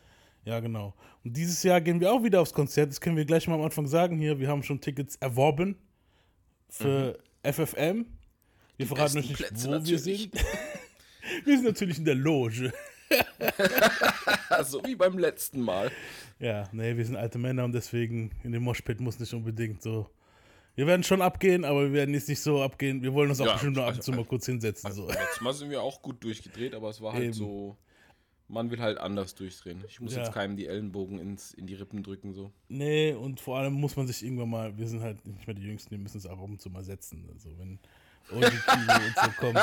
Ja, 0.46 0.60
genau. 0.60 0.94
Und 1.22 1.36
dieses 1.36 1.62
Jahr 1.62 1.82
gehen 1.82 2.00
wir 2.00 2.10
auch 2.10 2.22
wieder 2.22 2.40
aufs 2.40 2.54
Konzert. 2.54 2.88
Das 2.88 2.98
können 2.98 3.16
wir 3.18 3.26
gleich 3.26 3.46
mal 3.46 3.56
am 3.56 3.60
Anfang 3.62 3.86
sagen 3.86 4.16
hier. 4.16 4.38
Wir 4.38 4.48
haben 4.48 4.62
schon 4.62 4.80
Tickets 4.80 5.16
erworben 5.16 5.76
für 6.70 7.18
FFM. 7.42 8.06
Wir 8.78 8.86
verraten 8.86 9.18
euch 9.18 9.28
nicht, 9.28 9.36
Plätze 9.36 9.66
wo 9.68 9.72
wir 9.72 9.78
natürlich. 9.80 10.02
sind. 10.04 10.34
wir 11.44 11.56
sind 11.56 11.64
natürlich 11.66 11.98
in 11.98 12.06
der 12.06 12.14
Loge. 12.14 12.72
so 14.64 14.82
wie 14.84 14.94
beim 14.94 15.18
letzten 15.18 15.60
Mal. 15.60 15.90
Ja, 16.38 16.68
nee, 16.72 16.96
wir 16.96 17.04
sind 17.04 17.16
alte 17.16 17.38
Männer 17.38 17.64
und 17.64 17.72
deswegen 17.72 18.30
in 18.42 18.52
dem 18.52 18.62
Moshpit 18.62 19.00
muss 19.00 19.18
nicht 19.18 19.32
unbedingt 19.34 19.82
so. 19.82 20.08
Wir 20.76 20.86
werden 20.86 21.02
schon 21.02 21.20
abgehen, 21.20 21.64
aber 21.64 21.82
wir 21.84 21.92
werden 21.92 22.14
jetzt 22.14 22.28
nicht 22.28 22.40
so 22.40 22.62
abgehen. 22.62 23.02
Wir 23.02 23.12
wollen 23.12 23.28
uns 23.28 23.40
auch 23.40 23.46
Ja, 23.46 23.52
bestimmt 23.54 23.76
nur 23.76 23.84
ab 23.84 23.90
und 23.92 23.96
also- 23.98 24.12
zu 24.12 24.16
mal 24.16 24.24
kurz 24.24 24.46
hinsetzen. 24.46 24.92
So. 24.92 25.08
Letztes 25.08 25.40
Mal 25.40 25.52
sind 25.52 25.70
wir 25.70 25.82
auch 25.82 26.00
gut 26.00 26.22
durchgedreht, 26.22 26.74
aber 26.74 26.88
es 26.90 27.00
war 27.00 27.12
halt 27.12 27.24
Eben. 27.24 27.32
so. 27.32 27.76
Man 28.48 28.70
will 28.70 28.80
halt 28.80 28.98
anders 28.98 29.34
durchdrehen. 29.36 29.84
Ich 29.86 30.00
muss 30.00 30.14
Ja. 30.14 30.22
jetzt 30.22 30.32
keinem 30.32 30.56
die 30.56 30.66
Ellenbogen 30.66 31.18
ins, 31.20 31.52
in 31.54 31.66
die 31.66 31.74
Rippen 31.74 32.02
drücken. 32.02 32.32
so. 32.32 32.50
Nee, 32.68 33.12
und 33.12 33.38
vor 33.40 33.58
allem 33.58 33.74
muss 33.74 33.94
man 33.96 34.06
sich 34.08 34.24
irgendwann 34.24 34.50
mal, 34.50 34.76
wir 34.76 34.88
sind 34.88 35.02
halt 35.02 35.24
nicht 35.26 35.46
mehr 35.46 35.54
die 35.54 35.62
Jüngsten, 35.62 35.90
wir 35.92 35.98
müssen 35.98 36.18
es 36.18 36.26
auch 36.26 36.38
ab 36.38 36.48
und 36.48 36.60
zu 36.60 36.68
mal 36.70 36.82
setzen. 36.82 37.28
Also 37.32 37.50
wenn 37.58 37.78
Oji 38.32 38.50
Kilo 38.50 39.52
und 39.52 39.58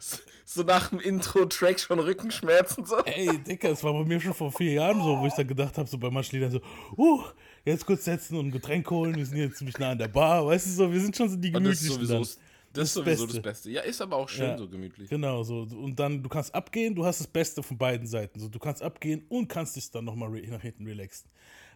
so 0.44 0.62
nach 0.62 0.88
dem 0.88 1.00
Intro-Track 1.00 1.78
schon 1.78 1.98
Rückenschmerzen. 1.98 2.84
So. 2.84 2.96
Ey, 3.04 3.38
Dicker, 3.38 3.70
es 3.70 3.84
war 3.84 3.92
bei 3.92 4.04
mir 4.04 4.20
schon 4.20 4.34
vor 4.34 4.50
vier 4.50 4.72
Jahren 4.72 5.00
so, 5.02 5.18
wo 5.18 5.26
ich 5.26 5.34
dann 5.34 5.46
gedacht 5.46 5.76
habe, 5.76 5.88
so 5.88 5.98
bei 5.98 6.10
manchen 6.10 6.36
Liedern 6.36 6.50
so, 6.52 6.60
uh, 6.96 7.22
jetzt 7.64 7.84
kurz 7.84 8.04
setzen 8.04 8.36
und 8.38 8.46
ein 8.46 8.50
Getränk 8.50 8.90
holen, 8.90 9.14
wir 9.16 9.26
sind 9.26 9.38
jetzt 9.38 9.58
ziemlich 9.58 9.78
nah 9.78 9.90
an 9.90 9.98
der 9.98 10.08
Bar, 10.08 10.46
weißt 10.46 10.66
du 10.66 10.70
so, 10.70 10.92
wir 10.92 11.00
sind 11.00 11.16
schon 11.16 11.28
so 11.28 11.36
die 11.36 11.54
Und 11.54 11.64
das 11.64 11.82
ist 11.82 11.88
sowieso, 11.92 12.12
dann. 12.14 12.22
das 12.22 12.38
Das 12.72 12.84
ist 12.88 12.94
sowieso 12.94 13.24
Beste. 13.26 13.40
das 13.40 13.42
Beste. 13.52 13.70
Ja, 13.70 13.82
ist 13.82 14.00
aber 14.00 14.16
auch 14.16 14.28
schön 14.28 14.46
Ja. 14.50 14.58
so 14.58 14.68
gemütlich. 14.68 15.08
Genau, 15.10 15.42
so. 15.42 15.62
Und 15.62 15.98
dann, 15.98 16.22
du 16.22 16.28
kannst 16.28 16.54
abgehen, 16.54 16.94
du 16.94 17.04
hast 17.04 17.20
das 17.20 17.26
Beste 17.26 17.62
von 17.62 17.76
beiden 17.76 18.06
Seiten. 18.06 18.38
So, 18.40 18.48
du 18.48 18.58
kannst 18.58 18.82
abgehen 18.82 19.24
und 19.28 19.48
kannst 19.48 19.76
dich 19.76 19.90
dann 19.90 20.04
nochmal 20.06 20.30
nach 20.30 20.62
hinten 20.62 20.86
relaxen. 20.86 21.28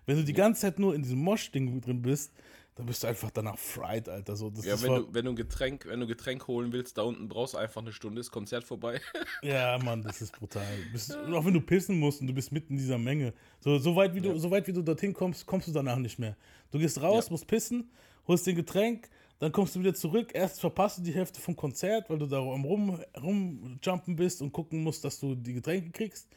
Wenn 0.06 0.16
du 0.16 0.24
die 0.24 0.32
ganze 0.32 0.62
Zeit 0.62 0.78
nur 0.78 0.94
in 0.94 1.02
diesem 1.02 1.18
Mosh-Ding 1.18 1.80
drin 1.80 2.02
bist, 2.02 2.32
dann 2.74 2.86
bist 2.86 3.02
du 3.02 3.06
einfach 3.06 3.30
danach 3.30 3.58
fried, 3.58 4.08
Alter. 4.08 4.34
So, 4.34 4.48
das 4.48 4.64
Ja, 4.64 4.80
wenn 4.82 4.94
du, 4.94 5.14
wenn 5.14 5.24
du 5.26 5.32
ein 5.32 5.36
Getränk, 5.36 5.86
wenn 5.86 6.00
du 6.00 6.06
Getränk 6.06 6.46
holen 6.48 6.72
willst, 6.72 6.96
da 6.96 7.02
unten 7.02 7.28
brauchst 7.28 7.52
du 7.52 7.58
einfach 7.58 7.82
eine 7.82 7.92
Stunde, 7.92 8.20
ist 8.20 8.30
Konzert 8.30 8.64
vorbei. 8.64 8.98
ja, 9.42 9.78
Mann, 9.78 10.02
das 10.02 10.22
ist 10.22 10.32
brutal. 10.32 10.66
Bist, 10.90 11.14
auch 11.14 11.44
wenn 11.44 11.52
du 11.52 11.60
pissen 11.60 11.98
musst 11.98 12.22
und 12.22 12.28
du 12.28 12.32
bist 12.32 12.50
mitten 12.50 12.72
in 12.72 12.78
dieser 12.78 12.98
Menge. 12.98 13.34
So, 13.60 13.78
so, 13.78 13.94
weit, 13.94 14.14
wie 14.14 14.22
du, 14.22 14.38
so 14.38 14.50
weit 14.50 14.66
wie 14.66 14.72
du 14.72 14.80
dorthin 14.82 15.12
kommst, 15.12 15.46
kommst 15.46 15.68
du 15.68 15.72
danach 15.72 15.98
nicht 15.98 16.18
mehr. 16.18 16.34
Du 16.70 16.78
gehst 16.78 17.00
raus, 17.02 17.26
Ja. 17.26 17.32
musst 17.32 17.46
pissen, 17.46 17.90
holst 18.26 18.46
den 18.46 18.56
Getränk, 18.56 19.10
dann 19.38 19.52
kommst 19.52 19.76
du 19.76 19.80
wieder 19.80 19.92
zurück. 19.92 20.30
Erst 20.32 20.60
verpasst 20.60 20.98
du 20.98 21.02
die 21.02 21.12
Hälfte 21.12 21.40
vom 21.40 21.54
Konzert, 21.54 22.08
weil 22.08 22.18
du 22.18 22.26
da 22.26 22.38
rum, 22.38 22.98
rumjumpen 23.20 24.16
bist 24.16 24.40
und 24.40 24.52
gucken 24.52 24.82
musst, 24.82 25.04
dass 25.04 25.20
du 25.20 25.34
die 25.34 25.52
Getränke 25.52 25.90
kriegst. 25.90 26.28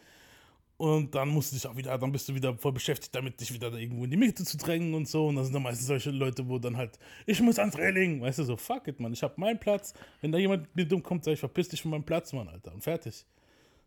Und 0.77 1.16
dann 1.16 1.30
musst 1.30 1.51
du 1.51 1.56
dich 1.56 1.66
auch 1.68 1.75
wieder, 1.77 1.98
dann 1.98 2.12
bist 2.12 2.27
du 2.27 2.36
wieder 2.36 2.57
voll 2.57 2.74
beschäftigt 2.74 3.16
damit, 3.16 3.39
dich 3.39 3.54
wieder 3.54 3.72
da 3.72 3.77
irgendwo 3.77 4.04
in 4.04 4.12
die 4.12 4.18
Mitte 4.18 4.44
zu 4.44 4.57
drängen 4.57 4.94
und 4.94 5.07
so. 5.07 5.27
Und 5.27 5.36
dann 5.36 5.45
sind 5.45 5.54
dann 5.54 5.63
meistens 5.63 5.88
solche 5.88 6.12
Leute, 6.12 6.50
wo 6.50 6.60
dann 6.60 6.75
halt, 6.75 7.00
ich 7.25 7.39
muss 7.42 7.60
ans 7.60 7.77
Reling, 7.77 8.22
weißt 8.22 8.39
du, 8.39 8.44
so, 8.44 8.57
fuck 8.57 8.88
it, 8.88 9.00
Mann, 9.00 9.13
ich 9.13 9.24
hab 9.24 9.38
meinen 9.38 9.60
Platz. 9.60 9.94
Wenn 10.19 10.33
da 10.33 10.38
jemand 10.38 10.74
mir 10.75 10.86
dumm 10.86 11.01
kommt, 11.01 11.24
sag 11.24 11.31
ich, 11.31 11.39
verpiss 11.39 11.69
dich 11.69 11.81
von 11.81 11.92
meinem 11.92 12.04
Platz, 12.04 12.33
Mann, 12.33 12.50
Alter. 12.50 12.74
Und 12.74 12.81
fertig. 12.81 13.25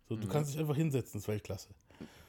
So, 0.08 0.16
du 0.16 0.26
kannst 0.28 0.54
dich 0.54 0.60
einfach 0.60 0.76
hinsetzen, 0.76 1.12
das 1.14 1.22
ist 1.22 1.28
Weltklasse. 1.28 1.68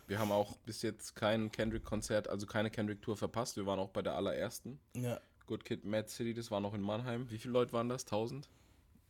Wir 0.08 0.20
haben 0.20 0.32
auch 0.32 0.58
bis 0.66 0.82
jetzt 0.82 1.16
kein 1.16 1.52
Kendrick-Konzert, 1.52 2.28
also 2.28 2.46
keine 2.46 2.70
Kendrick-Tour 2.70 3.16
verpasst. 3.16 3.56
Wir 3.56 3.66
waren 3.66 3.80
auch 3.80 3.90
bei 3.90 4.02
der 4.02 4.16
allerersten. 4.16 4.80
Ja. 4.98 5.22
Good 5.48 5.64
Kid, 5.64 5.86
Mad 5.86 6.10
City, 6.10 6.34
das 6.34 6.52
war 6.52 6.60
noch 6.60 6.74
in 6.74 6.82
Mannheim. 6.82 7.30
Wie 7.30 7.38
viele 7.38 7.54
Leute 7.54 7.72
waren 7.72 7.88
das? 7.88 8.04
1000? 8.04 8.50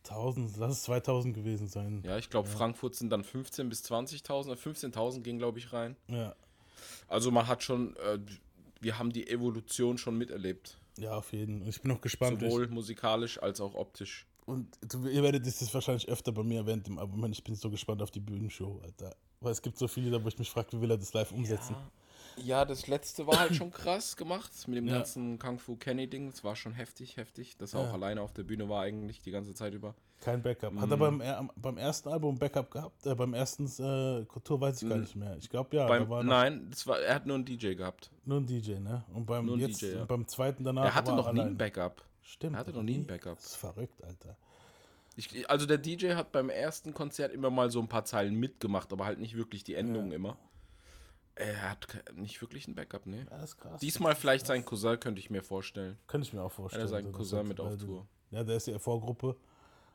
1000, 0.08 0.56
lass 0.56 0.72
es 0.72 0.82
2000 0.84 1.34
gewesen 1.34 1.68
sein. 1.68 2.02
Ja, 2.04 2.18
ich 2.18 2.30
glaube, 2.30 2.48
Frankfurt 2.48 2.94
sind 2.94 3.10
dann 3.10 3.22
15.000 3.22 3.68
bis 3.68 3.84
20.000. 3.84 4.56
15.000 4.56 5.20
gingen, 5.20 5.38
glaube 5.38 5.58
ich, 5.58 5.72
rein. 5.72 5.96
Ja. 6.08 6.34
Also 7.08 7.30
man 7.30 7.46
hat 7.46 7.62
schon, 7.62 7.96
äh, 7.96 8.18
wir 8.80 8.98
haben 8.98 9.12
die 9.12 9.28
Evolution 9.28 9.98
schon 9.98 10.16
miterlebt. 10.16 10.78
Ja, 10.98 11.16
auf 11.16 11.32
jeden 11.32 11.60
Fall. 11.60 11.68
Ich 11.68 11.80
bin 11.80 11.90
auch 11.92 12.00
gespannt. 12.00 12.40
Sowohl 12.40 12.68
musikalisch 12.68 13.40
als 13.42 13.60
auch 13.60 13.74
optisch. 13.74 14.26
Und 14.46 14.66
du, 14.80 15.06
ihr 15.06 15.22
werdet 15.22 15.46
das 15.46 15.60
jetzt 15.60 15.72
wahrscheinlich 15.74 16.08
öfter 16.08 16.32
bei 16.32 16.42
mir 16.42 16.60
Album. 16.66 17.20
hören. 17.20 17.32
Ich 17.32 17.44
bin 17.44 17.54
so 17.54 17.70
gespannt 17.70 18.02
auf 18.02 18.10
die 18.10 18.20
Bühnenshow, 18.20 18.80
Alter. 18.82 19.14
Weil 19.40 19.52
es 19.52 19.62
gibt 19.62 19.78
so 19.78 19.88
viele 19.88 20.10
da, 20.10 20.22
wo 20.22 20.28
ich 20.28 20.38
mich 20.38 20.50
frage, 20.50 20.72
wie 20.72 20.80
will 20.80 20.90
er 20.90 20.98
das 20.98 21.12
live 21.12 21.32
umsetzen? 21.32 21.74
Ja, 21.74 21.90
das 22.44 22.86
letzte 22.86 23.26
war 23.26 23.38
halt 23.38 23.54
schon 23.54 23.70
krass 23.72 24.16
gemacht 24.16 24.50
mit 24.68 24.76
dem 24.78 24.86
Ja. 24.88 24.96
ganzen 24.98 25.38
Kung 25.38 25.58
Fu 25.58 25.76
Kenny 25.76 26.06
Ding. 26.08 26.30
Das 26.30 26.42
war 26.44 26.56
schon 26.56 26.72
heftig, 26.72 27.16
heftig. 27.16 27.56
Dass 27.56 27.74
er 27.74 27.82
Ja. 27.82 27.88
auch 27.88 27.92
alleine 27.94 28.22
auf 28.22 28.32
der 28.32 28.42
Bühne 28.44 28.68
war 28.68 28.82
eigentlich 28.82 29.20
die 29.20 29.30
ganze 29.30 29.54
Zeit 29.54 29.74
über. 29.74 29.94
Kein 30.20 30.42
Backup. 30.42 30.74
Hat 30.78 30.90
er 30.90 30.96
beim, 30.98 31.20
er- 31.22 31.48
beim 31.56 31.78
ersten 31.78 32.10
Album 32.10 32.38
Backup 32.38 32.70
gehabt? 32.70 33.06
Äh, 33.06 33.14
beim 33.14 33.32
ersten 33.32 33.64
äh, 33.66 34.26
Tour 34.44 34.60
weiß 34.60 34.82
ich 34.82 34.88
gar 34.88 34.98
nicht 34.98 35.16
mehr. 35.16 35.36
Ich 35.38 35.48
glaube 35.48 35.74
ja, 35.74 35.86
Beim, 35.86 36.08
da 36.10 36.22
nein, 36.22 36.66
das 36.68 36.86
war, 36.86 37.00
er 37.00 37.14
hat 37.14 37.24
nur 37.26 37.36
einen 37.36 37.46
DJ 37.46 37.74
gehabt. 37.74 38.10
nur 38.26 38.38
ein 38.38 38.46
DJ, 38.46 38.74
ne? 38.80 39.02
Und 39.14 39.24
beim, 39.24 39.46
Nur 39.46 39.56
jetzt, 39.56 39.80
DJ, 39.80 39.94
ja. 39.94 40.04
beim 40.04 40.26
zweiten 40.28 40.62
danach 40.62 40.84
er 40.84 40.94
hatte 40.94 41.12
noch 41.12 41.32
nie 41.32 41.40
allein. 41.40 41.52
ein 41.54 41.56
Backup. 41.56 42.04
Stimmt. 42.22 42.54
er 42.54 42.58
hatte 42.60 42.72
noch 42.72 42.82
nie 42.82 42.96
ein 42.98 43.06
Backup. 43.06 43.36
Das 43.36 43.46
ist 43.46 43.56
verrückt, 43.56 44.04
Alter. 44.04 44.36
Ich, 45.16 45.48
also 45.50 45.64
der 45.66 45.78
DJ 45.78 46.12
hat 46.14 46.32
beim 46.32 46.50
ersten 46.50 46.92
Konzert 46.94 47.32
immer 47.32 47.48
mal 47.50 47.70
so 47.70 47.80
ein 47.80 47.88
paar 47.88 48.04
Zeilen 48.04 48.34
mitgemacht, 48.36 48.92
aber 48.92 49.06
halt 49.06 49.18
nicht 49.20 49.36
wirklich 49.36 49.64
die 49.64 49.74
Endungen 49.74 50.12
immer. 50.12 50.36
Er 51.36 51.70
hat 51.70 51.86
nicht 52.14 52.40
wirklich 52.40 52.68
ein 52.68 52.74
Backup, 52.74 53.06
ne? 53.06 53.26
Ja, 53.30 53.38
das 53.38 53.50
ist 53.50 53.58
krass. 53.58 53.80
Diesmal 53.80 54.14
vielleicht 54.14 54.46
sein 54.46 54.64
Cousin, 54.64 54.98
könnte 55.00 55.20
ich 55.20 55.30
mir 55.30 55.42
vorstellen. 55.42 55.96
Könnte 56.06 56.26
ich 56.26 56.32
mir 56.32 56.42
auch 56.42 56.52
vorstellen. 56.52 56.84
Er 56.84 56.88
so, 56.88 57.00
das 57.00 57.12
Cousin 57.12 57.48
mit 57.48 57.60
auf 57.60 57.76
Tour. 57.78 58.06
Ja, 58.30 58.44
der 58.44 58.56
ist 58.56 58.66
ja. 58.66 58.76
Aber 58.76 59.36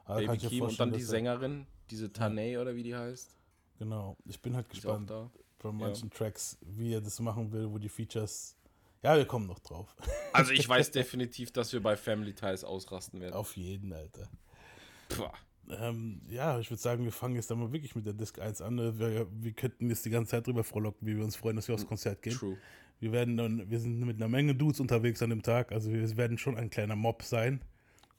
kann 0.05 0.27
Baby 0.27 0.37
Keem 0.47 0.63
und 0.63 0.79
dann 0.79 0.91
die 0.91 1.01
er- 1.01 1.05
Sängerin, 1.05 1.67
diese 1.89 2.11
Tanay 2.11 2.57
oder 2.57 2.75
wie 2.75 2.83
die 2.83 2.95
heißt, 2.95 3.31
Genau. 3.77 4.15
Ich 4.25 4.41
bin 4.41 4.55
halt 4.55 4.67
die 4.71 4.75
gespannt 4.75 5.11
bei 5.59 5.71
manchen 5.71 6.09
Tracks, 6.09 6.57
wie 6.61 6.93
er 6.93 7.01
das 7.01 7.19
machen 7.19 7.51
will, 7.51 7.69
wo 7.69 7.77
die 7.77 7.89
Features. 7.89 8.55
Ja, 9.03 9.17
wir 9.17 9.25
kommen 9.25 9.47
noch 9.47 9.59
drauf. 9.59 9.95
Also 10.33 10.51
ich 10.51 10.67
weiß 10.67 10.91
definitiv, 10.91 11.51
dass 11.51 11.71
wir 11.73 11.81
bei 11.81 11.95
Family 11.95 12.33
Ties 12.33 12.63
ausrasten 12.63 13.21
werden. 13.21 13.33
Auf 13.33 13.55
jeden, 13.55 13.93
Alter. 13.93 14.29
Puh. 15.09 15.29
Ähm, 15.69 16.21
ja, 16.29 16.59
ich 16.59 16.69
würde 16.69 16.81
sagen, 16.81 17.03
wir 17.03 17.11
fangen 17.11 17.35
jetzt 17.35 17.49
dann 17.49 17.59
mal 17.59 17.71
wirklich 17.71 17.95
mit 17.95 18.05
der 18.05 18.13
Disc 18.13 18.39
1 18.39 18.61
an. 18.61 18.77
Wir, 18.99 19.27
wir 19.31 19.53
könnten 19.53 19.89
jetzt 19.89 20.05
die 20.05 20.09
ganze 20.09 20.31
Zeit 20.31 20.47
drüber 20.47 20.63
frohlocken, 20.63 21.07
wie 21.07 21.17
wir 21.17 21.23
uns 21.23 21.35
freuen, 21.35 21.55
dass 21.55 21.67
wir 21.67 21.75
aufs 21.75 21.87
Konzert 21.87 22.21
gehen. 22.21 22.35
True. 22.35 22.57
Wir 22.99 23.11
werden 23.11 23.37
dann, 23.37 23.69
wir 23.69 23.79
sind 23.79 23.99
mit 23.99 24.17
einer 24.17 24.29
Menge 24.29 24.55
Dudes 24.55 24.79
unterwegs 24.79 25.21
an 25.21 25.29
dem 25.29 25.43
Tag, 25.43 25.71
also 25.71 25.91
wir 25.91 26.17
werden 26.17 26.37
schon 26.37 26.57
ein 26.57 26.69
kleiner 26.69 26.95
Mob 26.95 27.23
sein. 27.23 27.61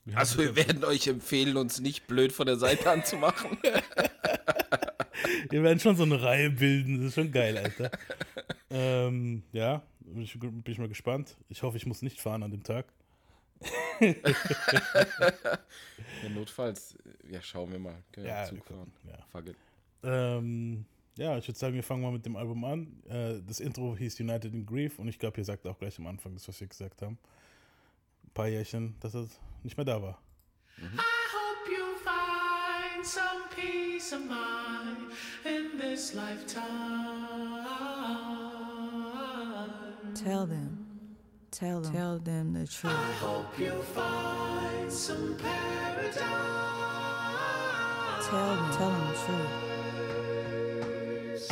Wir 0.04 0.18
Also 0.18 0.38
wir 0.38 0.54
werden 0.66 0.84
euch 0.84 1.06
empfehlen, 1.06 1.56
uns 1.56 1.80
nicht 1.80 2.06
blöd 2.06 2.32
von 2.32 2.46
der 2.46 2.56
Seite 2.56 2.90
anzumachen. 2.90 3.56
wir 5.50 5.62
werden 5.62 5.80
schon 5.80 5.96
so 5.96 6.02
eine 6.02 6.20
Reihe 6.20 6.50
bilden, 6.50 6.98
das 6.98 7.08
ist 7.08 7.14
schon 7.14 7.32
geil, 7.32 7.56
Alter. 7.56 7.90
ähm, 8.70 9.42
ja, 9.52 9.82
bin 10.00 10.22
ich, 10.22 10.38
bin 10.38 10.62
ich 10.66 10.78
mal 10.78 10.88
gespannt. 10.88 11.36
Ich 11.48 11.62
hoffe, 11.62 11.76
ich 11.76 11.86
muss 11.86 12.02
nicht 12.02 12.20
fahren 12.20 12.42
an 12.42 12.50
dem 12.50 12.62
Tag. 12.62 12.86
ja, 16.22 16.28
notfalls, 16.34 16.96
ja, 17.30 17.40
schauen 17.42 17.72
wir 17.72 17.78
mal. 17.78 18.02
Können 18.12 18.26
Ja, 18.26 18.44
Zug 18.44 18.58
wir 18.58 18.76
fahren. 18.76 18.92
ja. 19.04 19.18
Fuck 19.32 19.48
it. 19.48 19.56
Ähm, 20.02 20.84
ja, 21.16 21.38
ich 21.38 21.48
würde 21.48 21.58
sagen, 21.58 21.75
wir 21.75 21.82
fangen 21.82 22.02
mal 22.02 22.12
mit 22.12 22.26
dem 22.26 22.36
Album 22.36 22.64
an. 22.64 23.02
Äh, 23.08 23.40
das 23.46 23.60
Intro 23.60 23.96
hieß 23.96 24.20
United 24.20 24.52
in 24.52 24.66
Grief 24.66 24.98
und 24.98 25.08
ich 25.08 25.18
glaube, 25.18 25.38
ihr 25.38 25.44
sagt 25.44 25.66
auch 25.66 25.78
gleich 25.78 25.98
am 25.98 26.06
Anfang 26.06 26.34
das, 26.34 26.46
was 26.48 26.60
wir 26.60 26.66
gesagt 26.66 27.00
haben. 27.02 27.18
Ein 28.25 28.30
paar 28.34 28.48
Jährchen, 28.48 28.94
dass 29.00 29.14
er 29.14 29.26
nicht 29.62 29.76
mehr 29.76 29.86
da 29.86 30.00
war. 30.02 30.20
Mhm. 30.76 30.98
I 30.98 31.00
hope 31.32 31.70
you 31.70 31.96
find 32.04 33.04
some 33.06 33.48
peace 33.54 34.12
of 34.12 34.20
mind 34.20 35.12
in 35.44 35.78
this 35.80 36.12
lifetime. 36.12 37.64
Tell 40.14 40.46
them. 40.46 40.85
Tell 41.58 41.80
them. 41.80 41.92
Tell 41.94 42.18
them 42.18 42.52
the 42.52 42.66
truth. 42.66 42.92
I 42.92 43.12
hope 43.12 43.58
you 43.58 43.72
find 43.94 44.92
some 44.92 45.38
paradise. 45.38 46.22
Tell 48.28 48.56
them. 48.56 48.70
Tell 48.72 48.90
them 48.90 49.08
the 49.08 49.14
truth. 49.25 49.48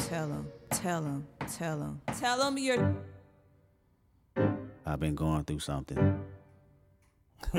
Tell 0.08 0.28
him, 0.28 0.46
tell 0.70 1.02
him, 1.02 1.26
tell 1.48 1.80
him. 1.80 2.02
Tell 2.18 2.46
him 2.46 2.58
you're. 2.58 2.94
I've 4.84 5.00
been 5.00 5.14
going 5.14 5.44
through 5.44 5.60
something. 5.60 6.20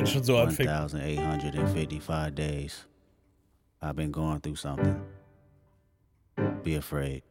Schon 0.06 0.24
so 0.24 0.36
1,855 0.36 2.36
days. 2.36 2.86
I've 3.82 3.96
been 3.96 4.12
going 4.12 4.42
through 4.42 4.58
something. 4.58 5.04
Be 6.62 6.76
afraid. 6.76 7.24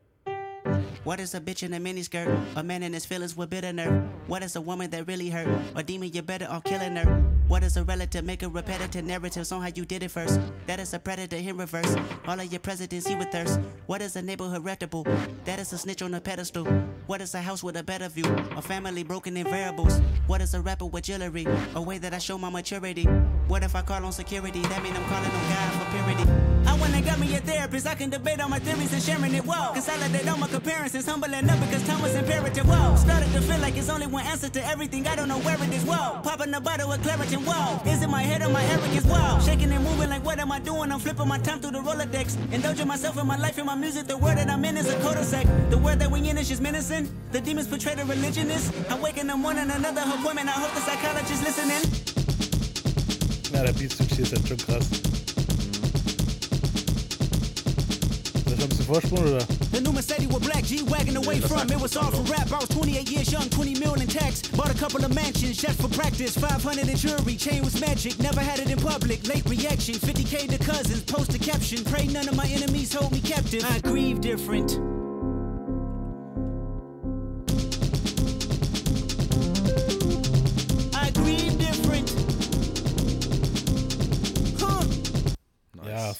What 1.04 1.20
is 1.20 1.34
a 1.34 1.40
bitch 1.40 1.62
in 1.62 1.74
a 1.74 1.78
miniskirt? 1.78 2.56
A 2.56 2.62
man 2.62 2.82
in 2.82 2.92
his 2.92 3.04
feelings 3.04 3.36
with 3.36 3.50
bitter 3.50 3.72
nerve. 3.72 4.02
What 4.26 4.42
is 4.42 4.56
a 4.56 4.60
woman 4.60 4.88
that 4.90 5.06
really 5.06 5.28
hurt? 5.28 5.48
A 5.76 5.82
demon 5.82 6.10
you 6.12 6.22
better 6.22 6.46
off 6.48 6.64
killing 6.64 6.96
her. 6.96 7.04
What 7.46 7.62
is 7.62 7.76
a 7.76 7.84
relative? 7.84 8.24
Make 8.24 8.42
a 8.42 8.48
repetitive 8.48 9.04
narratives 9.04 9.52
on 9.52 9.60
how 9.60 9.68
you 9.74 9.84
did 9.84 10.02
it 10.02 10.10
first. 10.10 10.40
That 10.66 10.80
is 10.80 10.94
a 10.94 10.98
predator 10.98 11.36
in 11.36 11.58
reverse. 11.58 11.94
All 12.26 12.40
of 12.40 12.50
your 12.50 12.60
presidents 12.60 13.06
he 13.06 13.14
with 13.16 13.28
thirst. 13.28 13.60
What 13.86 14.00
is 14.00 14.16
a 14.16 14.22
neighborhood 14.22 14.64
reputable? 14.64 15.04
That 15.44 15.58
is 15.58 15.72
a 15.74 15.78
snitch 15.78 16.00
on 16.00 16.14
a 16.14 16.20
pedestal. 16.20 16.64
What 17.06 17.20
is 17.20 17.34
a 17.34 17.40
house 17.42 17.62
with 17.62 17.76
a 17.76 17.82
better 17.82 18.08
view? 18.08 18.24
A 18.56 18.62
family 18.62 19.02
broken 19.02 19.36
in 19.36 19.44
variables. 19.44 20.00
What 20.26 20.40
is 20.40 20.54
a 20.54 20.60
rapper 20.62 20.86
with 20.86 21.04
jewelry? 21.04 21.46
A 21.74 21.82
way 21.82 21.98
that 21.98 22.14
I 22.14 22.18
show 22.18 22.38
my 22.38 22.48
maturity. 22.48 23.06
What 23.46 23.62
if 23.62 23.76
I 23.76 23.82
call 23.82 24.04
on 24.04 24.12
security? 24.12 24.62
That 24.62 24.82
mean 24.82 24.96
I'm 24.96 25.04
calling 25.04 25.30
on 25.30 25.44
God 25.52 25.72
for 25.76 25.86
purity. 25.92 26.24
I 26.66 26.76
wanna 26.78 27.02
got 27.02 27.18
me 27.18 27.34
a 27.36 27.40
therapist. 27.40 27.86
I 27.86 27.94
can 27.94 28.08
debate 28.08 28.40
on 28.40 28.48
my 28.48 28.58
theories 28.58 28.92
and 28.92 29.02
sharing 29.02 29.34
it. 29.34 29.44
Whoa. 29.44 29.74
Consolidate 29.74 30.26
all 30.26 30.38
my 30.38 30.48
comparisons. 30.48 31.06
Humbling 31.06 31.48
up 31.50 31.60
because 31.60 31.86
time 31.86 32.00
was 32.00 32.14
imperative. 32.14 32.66
Whoa. 32.66 32.96
Started 32.96 33.30
to 33.32 33.42
feel 33.42 33.60
like 33.60 33.76
it's 33.76 33.90
only 33.90 34.06
one 34.06 34.24
answer 34.24 34.48
to 34.48 34.66
everything. 34.66 35.06
I 35.06 35.14
don't 35.14 35.28
know 35.28 35.38
where 35.40 35.62
it 35.62 35.72
is. 35.74 35.84
Whoa. 35.84 36.20
Popping 36.22 36.54
a 36.54 36.60
bottle 36.60 36.90
of 36.90 37.00
Claritin. 37.00 37.44
Whoa. 37.44 37.90
Is 37.90 38.02
it 38.02 38.08
my 38.08 38.22
head 38.22 38.42
or 38.42 38.48
my 38.48 38.64
arrogance? 38.64 39.04
Whoa. 39.04 39.38
Shaking 39.40 39.70
and 39.72 39.84
moving 39.84 40.08
like 40.08 40.24
what 40.24 40.38
am 40.38 40.50
I 40.50 40.58
doing? 40.58 40.90
I'm 40.90 40.98
flipping 40.98 41.28
my 41.28 41.38
time 41.38 41.60
through 41.60 41.72
the 41.72 41.80
Rolodex. 41.80 42.36
Indulging 42.50 42.88
myself 42.88 43.18
in 43.18 43.26
my 43.26 43.36
life 43.36 43.58
and 43.58 43.66
my 43.66 43.74
music. 43.74 44.06
The 44.06 44.16
word 44.16 44.38
that 44.38 44.48
I'm 44.48 44.64
in 44.64 44.78
is 44.78 44.88
a 44.88 44.98
cul-de-sac. 45.00 45.46
The 45.68 45.78
word 45.78 45.98
that 45.98 46.10
we 46.10 46.26
in 46.28 46.38
is 46.38 46.48
just 46.48 46.62
menacing. 46.62 47.14
The 47.30 47.42
demons 47.42 47.68
portray 47.68 47.94
the 47.94 48.06
religionist. 48.06 48.72
I 48.90 48.98
wake 48.98 49.18
in 49.18 49.26
the 49.26 49.36
morning, 49.36 49.70
another 49.70 50.00
appointment. 50.00 50.48
I 50.48 50.52
hope 50.52 50.72
the 50.72 50.80
psychologist 50.80 51.44
listening. 51.44 52.13
Ja, 53.54 53.62
Beat-Switch 53.70 54.14
hier 54.16 54.24
ist 54.24 54.32
halt 54.32 54.48
schon 54.48 54.56
krass. 54.56 54.84
Soll 58.44 58.54
ich 58.54 58.62
ein 58.62 58.68
bisschen 58.68 59.12
oder? 59.12 59.46
The 59.72 59.80
new 59.80 59.92
Mercedes 59.92 60.26
with 60.26 60.42
black 60.42 60.64
G 60.64 60.82
wagging 60.82 61.16
away 61.16 61.38
from. 61.40 61.70
It 61.70 61.80
was 61.80 61.96
all 61.96 62.10
for 62.10 62.22
rap. 62.32 62.50
I 62.50 62.58
was 62.58 62.68
28 62.68 63.08
years 63.08 63.30
young, 63.30 63.48
20 63.50 63.78
million 63.78 64.02
in 64.02 64.08
tax. 64.08 64.42
Bought 64.48 64.70
a 64.70 64.78
couple 64.78 65.04
of 65.04 65.14
mansions 65.14 65.56
just 65.56 65.80
for 65.80 65.88
practice. 65.88 66.36
500 66.36 66.88
in 66.88 66.96
jewelry, 66.96 67.36
chain 67.36 67.62
was 67.62 67.80
magic. 67.80 68.18
Never 68.18 68.40
had 68.40 68.58
it 68.58 68.70
in 68.70 68.78
public. 68.78 69.26
Late 69.28 69.48
reaction, 69.48 69.94
50k 69.94 70.48
to 70.50 70.58
cousins. 70.58 71.02
Post 71.04 71.34
a 71.34 71.38
caption. 71.38 71.84
Pray 71.84 72.06
none 72.08 72.28
of 72.28 72.34
my 72.36 72.46
enemies 72.46 72.92
hold 72.92 73.12
me 73.12 73.20
captive. 73.20 73.64
I 73.64 73.78
grieve 73.80 74.20
different. 74.20 74.93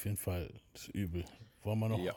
Auf 0.05 0.07
jeden 0.07 0.17
Fall. 0.19 0.51
Ist 0.75 0.89
übel. 0.89 1.25
Wollen 1.63 1.79
wir 1.79 1.89
noch. 1.89 1.99
Ja. 1.99 2.15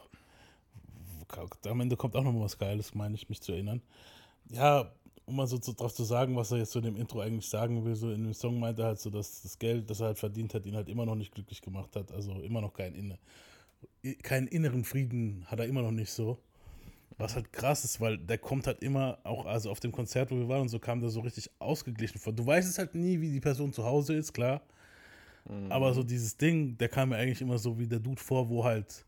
Am 1.70 1.80
Ende 1.80 1.96
kommt 1.96 2.18
auch 2.18 2.24
noch 2.24 2.34
mal 2.34 2.42
was 2.42 2.58
Geiles, 2.58 2.94
meine 2.94 3.16
ich, 3.16 3.30
mich 3.30 3.40
zu 3.42 3.54
erinnern. 3.54 3.82
Ja, 4.50 4.92
um 5.26 5.38
mal 5.38 5.48
so 5.48 5.58
zu, 5.58 5.72
drauf 5.72 5.94
zu 5.94 6.04
sagen, 6.04 6.36
was 6.36 6.52
er 6.52 6.58
jetzt 6.58 6.74
so 6.74 6.80
in 6.80 6.86
dem 6.86 6.98
Intro 6.98 7.22
eigentlich 7.22 7.48
sagen 7.48 7.86
will, 7.86 7.96
so 7.96 8.12
in 8.12 8.26
dem 8.26 8.34
Song 8.34 8.60
meint 8.60 8.80
er 8.80 8.88
halt 8.88 9.00
so, 9.00 9.10
dass 9.10 9.42
das 9.42 9.58
Geld, 9.58 9.90
das 9.90 10.02
er 10.02 10.08
halt 10.08 10.20
verdient 10.20 10.54
hat, 10.54 10.66
ihn 10.66 10.76
halt 10.76 10.90
immer 10.90 11.06
noch 11.06 11.16
nicht 11.16 11.34
glücklich 11.34 11.62
gemacht 11.62 11.96
hat. 11.96 12.12
Also 12.12 12.34
immer 12.42 12.60
noch 12.60 12.74
kein 12.74 12.94
Inne, 12.94 13.20
keinen 14.22 14.48
inneren 14.48 14.84
Frieden 14.84 15.46
hat 15.48 15.60
er 15.60 15.66
immer 15.66 15.82
noch 15.82 15.92
nicht 15.92 16.12
so. 16.12 16.40
Was 17.18 17.36
halt 17.36 17.54
krass 17.54 17.86
ist, 17.86 18.02
weil 18.02 18.18
der 18.18 18.38
kommt 18.38 18.68
halt 18.68 18.84
immer, 18.84 19.20
auch 19.24 19.46
also 19.46 19.72
auf 19.72 19.80
dem 19.80 19.94
Konzert, 19.94 20.30
wo 20.30 20.36
wir 20.36 20.50
waren 20.50 20.64
und 20.64 20.70
so, 20.70 20.80
kam 20.80 21.00
der 21.00 21.10
so 21.10 21.22
richtig 21.22 21.50
ausgeglichen 21.60 22.20
vor. 22.20 22.34
Du 22.34 22.46
weißt 22.46 22.70
es 22.70 22.78
halt 22.78 22.96
nie, 22.96 23.22
wie 23.22 23.32
die 23.32 23.40
Person 23.40 23.72
zu 23.72 23.86
Hause 23.86 24.14
ist, 24.14 24.34
klar. 24.34 24.62
Aber 25.70 25.94
so 25.94 26.04
dieses 26.04 26.36
Ding, 26.38 26.78
der 26.78 26.90
kam 26.90 27.10
mir 27.10 27.18
eigentlich 27.18 27.42
immer 27.42 27.58
so 27.58 27.78
wie 27.80 27.88
der 27.88 28.00
Dude 28.00 28.22
vor, 28.22 28.50
wo 28.50 28.64
halt 28.64 29.06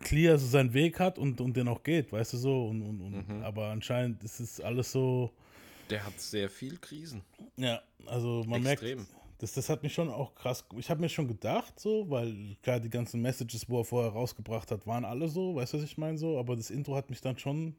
clear 0.00 0.38
so 0.38 0.46
seinen 0.46 0.72
Weg 0.72 0.98
hat 0.98 1.18
und, 1.18 1.40
und 1.40 1.56
den 1.56 1.68
auch 1.68 1.82
geht, 1.82 2.12
weißt 2.12 2.32
du 2.34 2.36
so. 2.38 2.66
Und, 2.68 2.82
und, 2.82 3.00
und, 3.00 3.42
Aber 3.42 3.66
anscheinend 3.68 4.22
ist 4.24 4.40
es 4.40 4.60
alles 4.60 4.92
so, 4.92 5.30
Der 5.90 6.04
hat 6.04 6.18
sehr 6.20 6.48
viel 6.48 6.78
Krisen. 6.78 7.22
ja, 7.56 7.80
also 8.06 8.44
man 8.46 8.64
Extrem. 8.64 8.98
merkt, 8.98 9.10
das, 9.38 9.52
das 9.54 9.68
hat 9.68 9.82
mich 9.82 9.92
schon 9.92 10.08
auch 10.10 10.34
krass, 10.34 10.64
ich 10.76 10.88
habe 10.90 11.00
mir 11.00 11.08
schon 11.08 11.26
gedacht 11.26 11.78
so, 11.80 12.08
weil 12.10 12.56
klar, 12.62 12.78
die 12.78 12.90
ganzen 12.90 13.20
Messages, 13.20 13.68
wo 13.68 13.78
er 13.80 13.84
vorher 13.84 14.12
rausgebracht 14.12 14.70
hat, 14.70 14.86
waren 14.86 15.04
alle 15.04 15.28
so, 15.28 15.54
weißt 15.54 15.72
du, 15.74 15.78
was 15.78 15.84
ich 15.84 15.98
meine 15.98 16.18
so, 16.18 16.38
aber 16.38 16.56
das 16.56 16.70
Intro 16.70 16.94
hat 16.94 17.10
mich 17.10 17.20
dann 17.20 17.38
schon 17.38 17.74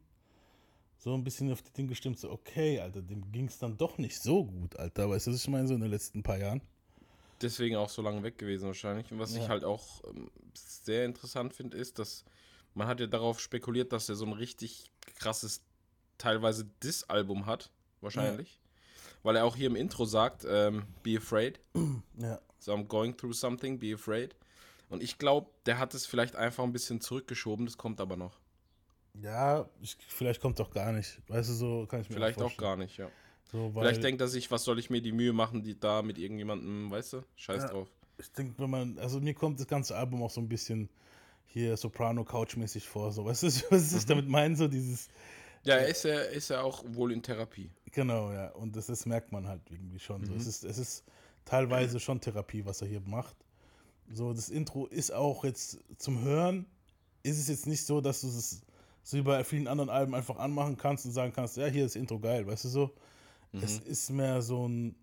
so 0.97 1.13
ein 1.15 1.23
bisschen 1.23 1.51
auf 1.51 1.61
die 1.61 1.71
Dinge 1.71 1.89
gestimmt, 1.89 2.19
so 2.19 2.31
okay, 2.31 2.79
Alter, 2.79 3.01
dem 3.01 3.31
ging 3.31 3.45
es 3.47 3.57
dann 3.57 3.77
doch 3.77 3.97
nicht 3.97 4.19
so 4.21 4.43
gut, 4.45 4.75
Alter, 4.77 5.09
weißt 5.09 5.27
du, 5.27 5.31
was 5.31 5.37
ich 5.41 5.47
meine, 5.47 5.67
so 5.67 5.73
in 5.75 5.81
den 5.81 5.89
letzten 5.91 6.21
paar 6.21 6.37
Jahren. 6.37 6.61
Deswegen 7.41 7.75
auch 7.75 7.89
so 7.89 8.01
lange 8.01 8.23
weg 8.23 8.37
gewesen 8.37 8.65
wahrscheinlich. 8.67 9.11
Und 9.11 9.19
was 9.19 9.35
ich 9.35 9.43
Ja. 9.43 9.49
halt 9.49 9.63
auch 9.63 10.03
ähm, 10.05 10.29
sehr 10.53 11.05
interessant 11.05 11.53
finde, 11.53 11.77
ist, 11.77 11.99
dass 11.99 12.23
man 12.73 12.87
hat 12.87 12.99
ja 12.99 13.07
darauf 13.07 13.39
spekuliert, 13.39 13.91
dass 13.91 14.07
er 14.09 14.15
so 14.15 14.25
ein 14.25 14.33
richtig 14.33 14.91
krasses, 15.15 15.61
teilweise 16.17 16.65
Diss-Album 16.83 17.45
hat, 17.45 17.71
wahrscheinlich. 17.99 18.59
Weil 19.23 19.35
er 19.35 19.45
auch 19.45 19.55
hier 19.55 19.67
im 19.67 19.75
Intro 19.75 20.05
sagt, 20.05 20.45
ähm, 20.47 20.83
be 21.03 21.17
afraid. 21.17 21.59
Ja, 22.17 22.39
So 22.59 22.73
I'm 22.73 22.85
going 22.85 23.17
through 23.17 23.33
something, 23.33 23.79
be 23.79 23.93
afraid. 23.93 24.35
Und 24.89 25.01
ich 25.03 25.17
glaube, 25.17 25.49
der 25.65 25.79
hat 25.79 25.93
es 25.93 26.05
vielleicht 26.05 26.35
einfach 26.35 26.63
ein 26.63 26.73
bisschen 26.73 27.01
zurückgeschoben, 27.01 27.65
das 27.65 27.77
kommt 27.77 27.99
aber 28.01 28.17
noch. 28.17 28.39
ja, 29.21 29.69
ich, 29.81 29.97
vielleicht 30.07 30.41
kommt 30.41 30.59
doch 30.59 30.71
gar 30.71 30.91
nicht, 30.91 31.19
weißt 31.27 31.49
du, 31.49 31.53
so 31.53 31.85
kann 31.87 32.01
ich 32.01 32.09
mir 32.09 32.15
Vielleicht 32.15 32.41
auch 32.41 32.55
gar 32.57 32.75
nicht, 32.77 32.97
ja. 32.97 33.09
So, 33.51 33.71
Vielleicht 33.73 34.03
denkt 34.03 34.21
er 34.21 34.27
sich, 34.27 34.49
was 34.51 34.63
soll 34.63 34.79
ich 34.79 34.89
mir 34.89 35.01
die 35.01 35.11
Mühe 35.11 35.33
machen, 35.33 35.63
die 35.63 35.79
da 35.79 36.01
mit 36.01 36.17
irgendjemandem, 36.17 36.89
weißt 36.89 37.13
du? 37.13 37.23
Scheiß 37.35 37.63
Ja. 37.63 37.69
drauf. 37.69 37.89
ich 38.17 38.31
denke, 38.31 38.53
wenn 38.59 38.69
man, 38.69 38.99
also 38.99 39.19
mir 39.19 39.33
kommt 39.33 39.59
das 39.59 39.67
ganze 39.67 39.95
Album 39.95 40.23
auch 40.23 40.29
so 40.29 40.41
ein 40.41 40.47
bisschen 40.47 40.89
hier 41.47 41.75
Soprano-Couch-mäßig 41.75 42.87
vor, 42.87 43.11
so, 43.11 43.25
weißt 43.25 43.43
du, 43.43 43.47
was 43.71 43.91
Mhm. 43.91 43.97
ich 43.97 44.05
damit 44.05 44.27
meine, 44.29 44.55
so 44.55 44.67
dieses, 44.67 45.09
Ja, 45.63 45.75
er 45.75 45.87
ist 45.87 46.03
ja, 46.03 46.19
ist 46.21 46.49
ja 46.49 46.61
auch 46.61 46.83
wohl 46.87 47.11
in 47.11 47.21
Therapie. 47.21 47.69
genau, 47.91 48.31
ja, 48.31 48.51
und 48.53 48.75
das, 48.75 48.87
das 48.87 49.05
merkt 49.05 49.31
man 49.31 49.47
halt 49.47 49.61
irgendwie 49.69 49.99
schon, 49.99 50.23
so, 50.25 50.33
es 50.35 50.43
Mhm. 50.43 50.47
ist, 50.47 50.63
es 50.63 50.77
ist 50.77 51.03
teilweise 51.45 51.99
schon 51.99 52.21
Therapie, 52.21 52.65
was 52.65 52.81
er 52.81 52.87
hier 52.87 53.01
macht, 53.01 53.35
so, 54.13 54.33
das 54.33 54.49
Intro 54.49 54.87
ist 54.87 55.11
auch 55.11 55.43
jetzt 55.43 55.79
zum 55.97 56.21
Hören, 56.21 56.65
ist 57.23 57.39
es 57.39 57.47
jetzt 57.47 57.67
nicht 57.67 57.85
so, 57.85 58.01
dass 58.01 58.21
du 58.21 58.27
es 58.27 58.61
so 59.03 59.17
wie 59.17 59.21
bei 59.21 59.43
vielen 59.43 59.67
anderen 59.67 59.89
Alben 59.89 60.13
einfach 60.15 60.37
anmachen 60.37 60.77
kannst 60.77 61.05
und 61.05 61.11
sagen 61.11 61.33
kannst, 61.33 61.57
ja, 61.57 61.65
hier 61.67 61.85
ist 61.85 61.95
das 61.95 61.99
Intro 62.01 62.19
geil, 62.19 62.45
weißt 62.45 62.65
du 62.65 62.69
so, 62.69 62.91
es 63.53 63.79
Mhm. 63.81 63.91
ist 63.91 64.09
mehr 64.11 64.41
so 64.41 64.67
ein, 64.67 64.95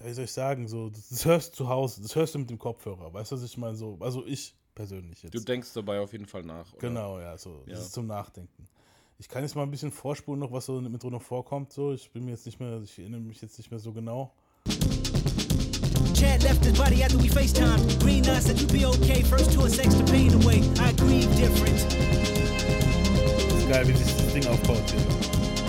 wie 0.00 0.12
soll 0.12 0.24
ich 0.24 0.32
sagen, 0.32 0.68
so, 0.68 0.90
das, 0.90 1.08
das 1.08 1.24
hörst 1.24 1.52
du 1.52 1.56
zu 1.64 1.68
Hause, 1.68 2.02
das 2.02 2.14
hörst 2.14 2.34
du 2.34 2.38
mit 2.38 2.50
dem 2.50 2.58
Kopfhörer, 2.58 3.12
weißt 3.12 3.32
du, 3.32 3.36
was 3.36 3.42
ich 3.44 3.56
meine, 3.56 3.76
so, 3.76 3.96
also 4.00 4.24
ich 4.26 4.54
persönlich 4.74 5.22
jetzt. 5.22 5.34
Du 5.34 5.40
denkst 5.40 5.68
dabei 5.74 6.00
auf 6.00 6.12
jeden 6.12 6.26
Fall 6.26 6.42
nach. 6.42 6.70
Oder? 6.74 6.80
Genau, 6.88 7.18
ja, 7.18 7.36
so, 7.38 7.62
das 7.66 7.78
Ja. 7.78 7.84
ist 7.84 7.92
zum 7.92 8.06
Nachdenken. 8.06 8.68
Ich 9.18 9.28
kann 9.28 9.42
jetzt 9.42 9.54
mal 9.54 9.62
ein 9.62 9.70
bisschen 9.70 9.90
vorspulen 9.90 10.40
noch, 10.40 10.52
was 10.52 10.66
so 10.66 10.78
im 10.78 10.86
Intro 10.92 11.08
noch 11.08 11.22
vorkommt, 11.22 11.72
so, 11.72 11.92
ich 11.94 12.10
bin 12.10 12.26
mir 12.26 12.32
jetzt 12.32 12.44
nicht 12.44 12.60
mehr, 12.60 12.82
ich 12.82 12.98
erinnere 12.98 13.20
mich 13.22 13.40
jetzt 13.40 13.56
nicht 13.56 13.70
mehr 13.70 13.80
so 13.80 13.92
genau. 13.92 14.32
Chad 16.14 16.42
left 16.42 16.64
his 16.64 16.76
body 16.78 17.02
after 17.02 17.18
we 17.22 17.28
FaceTimed. 17.28 18.00
Green 18.00 18.24
Eye 18.24 18.40
said 18.40 18.58
you'd 18.58 18.72
be 18.72 18.86
okay. 18.86 19.22
First 19.22 19.52
tour, 19.52 19.68
sex 19.68 19.94
the 19.94 20.02
pain 20.04 20.32
away. 20.34 20.58
I 20.80 20.92
grieve 20.96 21.28
different. 21.36 21.86
Das 23.50 23.58
ist 23.58 23.68
geil, 23.68 23.88
wie 23.88 23.92
sich 23.96 24.14
das 24.16 24.32
Ding 24.32 24.46
aufbaut 24.46 24.82
hier. 24.90 25.65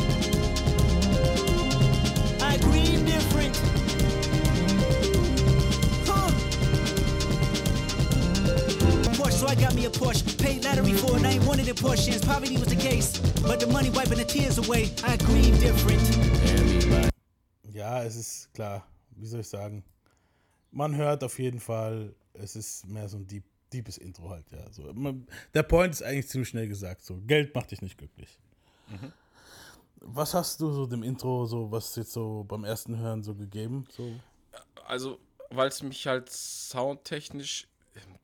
So 9.48 9.52
I 9.52 9.56
got 9.56 9.76
me 9.76 9.86
a 9.86 9.90
Porsche. 9.90 10.38
Paid 10.38 10.66
lottery 10.66 10.94
for 10.94 11.18
it, 11.18 11.26
I 11.26 11.32
ain't 11.32 11.48
of 11.48 11.66
the 11.66 11.74
Porsches. 11.74 12.26
Poverty 12.26 12.58
was 12.58 12.68
the 12.68 12.76
case, 12.76 13.18
but 13.42 13.60
the 13.60 13.68
money 13.68 13.90
wiping 13.90 14.18
the 14.18 14.26
tears 14.26 14.58
away. 14.58 14.92
I 15.06 15.18
grieve 15.18 15.60
different. 15.60 16.02
Ja, 17.74 18.04
es 18.04 18.16
ist 18.16 18.54
klar, 18.54 18.88
wie 19.16 19.28
soll 19.28 19.42
ich 19.42 19.48
sagen, 19.48 19.84
man 20.72 20.96
hört 20.96 21.24
auf 21.24 21.38
jeden 21.40 21.60
Fall, 21.60 22.16
es 22.34 22.56
ist 22.56 22.88
mehr 22.88 23.08
so 23.08 23.18
ein 23.18 23.28
Deep 23.28 23.44
deepes 23.72 23.98
Intro 23.98 24.30
halt, 24.30 24.50
ja. 24.52 24.72
So, 24.72 24.94
man, 24.94 25.28
der 25.54 25.64
Point 25.64 25.94
ist 25.94 26.02
eigentlich 26.02 26.30
ziemlich 26.30 26.50
schnell 26.50 26.68
gesagt, 26.70 27.04
so, 27.04 27.20
Geld 27.28 27.54
macht 27.54 27.72
dich 27.72 27.82
nicht 27.82 27.98
glücklich. 27.98 28.40
Mhm. 28.88 29.12
Was 30.00 30.34
hast 30.34 30.62
du 30.62 30.72
so 30.72 30.86
dem 30.86 31.04
Intro, 31.04 31.46
so, 31.46 31.70
was 31.70 31.96
jetzt 31.98 32.14
so 32.14 32.46
beim 32.48 32.64
ersten 32.64 32.98
Hören 32.98 33.24
so 33.24 33.36
gegeben? 33.36 33.86
So? 33.90 34.14
Also, 34.88 35.20
weil 35.50 35.68
es 35.68 35.84
mich 35.84 36.08
halt 36.08 36.30
soundtechnisch, 36.30 37.68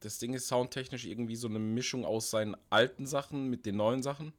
das 0.02 0.18
Ding 0.20 0.34
ist 0.34 0.48
soundtechnisch 0.48 1.06
irgendwie 1.06 1.36
so 1.36 1.48
eine 1.48 1.60
Mischung 1.60 2.06
aus 2.06 2.30
seinen 2.30 2.56
alten 2.70 3.06
Sachen 3.06 3.50
mit 3.50 3.66
den 3.66 3.76
neuen 3.78 4.04
Sachen. 4.04 4.34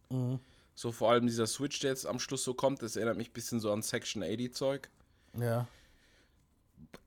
So 0.74 0.92
vor 0.92 1.10
allem 1.10 1.26
dieser 1.26 1.46
Switch, 1.46 1.78
der 1.80 1.90
jetzt 1.90 2.06
am 2.06 2.18
Schluss 2.18 2.44
so 2.44 2.54
kommt, 2.54 2.82
das 2.82 2.96
erinnert 2.96 3.16
mich 3.16 3.30
ein 3.30 3.32
bisschen 3.32 3.60
so 3.60 3.72
an 3.72 3.82
Section 3.82 4.22
80 4.22 4.52
Zeug. 4.54 4.90
Ja. 5.38 5.66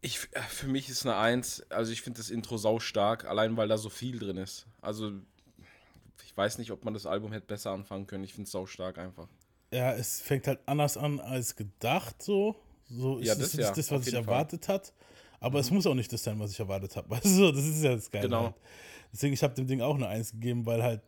Ich, 0.01 0.27
äh, 0.31 0.41
für 0.41 0.67
mich 0.67 0.89
ist 0.89 1.05
eine 1.05 1.15
Eins, 1.17 1.63
also 1.69 1.91
ich 1.91 2.01
finde 2.01 2.19
das 2.19 2.29
Intro 2.29 2.57
sau 2.57 2.79
stark, 2.79 3.25
allein 3.25 3.57
weil 3.57 3.67
da 3.67 3.77
so 3.77 3.89
viel 3.89 4.19
drin 4.19 4.38
ist. 4.38 4.65
Also 4.81 5.12
ich 6.25 6.36
weiß 6.36 6.57
nicht, 6.60 6.72
ob 6.72 6.86
man 6.86 6.93
das 6.93 7.05
Album 7.05 7.31
hätte 7.31 7.48
besser 7.48 7.72
anfangen 7.72 8.05
können. 8.07 8.24
Ich 8.24 8.34
finde 8.34 8.46
es 8.48 8.51
sau 8.51 8.65
stark 8.65 8.98
einfach. 8.98 9.27
Ja, 9.72 9.93
es 9.93 10.22
fängt 10.22 10.48
halt 10.48 10.60
anders 10.65 10.98
an 10.98 11.19
als 11.19 11.55
gedacht, 11.55 12.22
so. 12.22 12.55
So 12.89 13.17
ist 13.19 13.27
Ja, 13.27 13.36
das 13.36 13.53
nicht 13.53 13.65
ja, 13.65 13.74
das, 13.74 13.91
was 13.91 14.07
ich. 14.07 14.13
Mhm. 14.13 14.19
erwartet 14.19 14.67
hat. 14.69 14.93
Aber 15.39 15.60
es 15.60 15.70
muss 15.72 15.86
auch 15.86 15.94
nicht 15.96 16.12
das 16.12 16.24
sein, 16.24 16.39
was 16.39 16.51
ich 16.51 16.60
erwartet 16.60 16.96
habe. 16.96 17.10
Weißt 17.12 17.25
du, 17.25 17.29
so, 17.29 17.51
das 17.51 17.65
ist 17.65 17.84
ja 17.84 17.96
das 17.96 18.10
Geile. 18.10 18.25
Genau. 18.27 18.44
Halt. 18.46 18.56
Deswegen, 19.13 19.34
ich 19.34 19.41
habe 19.41 19.53
dem 19.53 19.67
Ding 19.67 19.79
auch 19.82 19.96
eine 19.96 20.08
Eins 20.10 20.32
gegeben, 20.32 20.65
weil 20.65 20.84
halt 20.84 21.01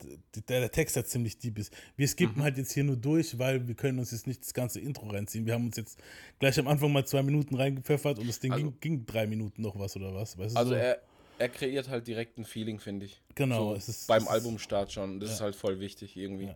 der, 0.48 0.62
der 0.62 0.72
Text 0.72 0.96
halt 0.96 1.08
ziemlich 1.08 1.38
deep 1.38 1.60
ist. 1.60 1.74
Wir 1.98 2.08
skippen 2.08 2.38
Mhm. 2.38 2.44
halt 2.44 2.58
jetzt 2.58 2.72
hier 2.72 2.86
nur 2.86 2.96
durch, 2.96 3.38
weil 3.38 3.68
wir 3.68 3.76
können 3.76 4.00
uns 4.00 4.12
jetzt 4.12 4.26
nicht 4.26 4.42
das 4.42 4.54
ganze 4.54 4.80
Intro 4.80 5.08
reinziehen. 5.10 5.46
Wir 5.46 5.54
haben 5.54 5.66
uns 5.66 5.76
jetzt 5.76 6.00
gleich 6.40 6.58
am 6.60 6.68
Anfang 6.70 6.94
mal 6.94 7.06
zwei 7.06 7.24
Minuten 7.24 7.56
reingepfeffert 7.56 8.18
und 8.20 8.28
das 8.28 8.40
Ding 8.40 8.54
Also- 8.54 8.72
ging, 8.72 8.80
ging 8.80 9.06
drei 9.06 9.28
Minuten 9.28 9.62
noch 9.62 9.78
was 9.78 9.96
oder 9.98 10.14
was. 10.14 10.38
Weißt 10.38 10.56
Also 10.56 10.72
so. 10.72 10.76
er, 10.78 11.02
er 11.40 11.50
kreiert 11.50 11.90
halt 11.90 12.08
direkt 12.08 12.38
ein 12.38 12.46
Feeling, 12.46 12.80
finde 12.80 13.08
ich. 13.08 13.22
Genau, 13.36 13.72
So 13.72 13.76
es 13.76 13.90
ist- 13.90 14.08
beim 14.08 14.24
es 14.24 14.30
Albumstart 14.30 14.92
schon. 14.94 15.20
Das 15.20 15.32
ist 15.32 15.42
halt 15.42 15.56
voll 15.56 15.80
wichtig 15.82 16.16
irgendwie. 16.16 16.46
Ja. 16.46 16.56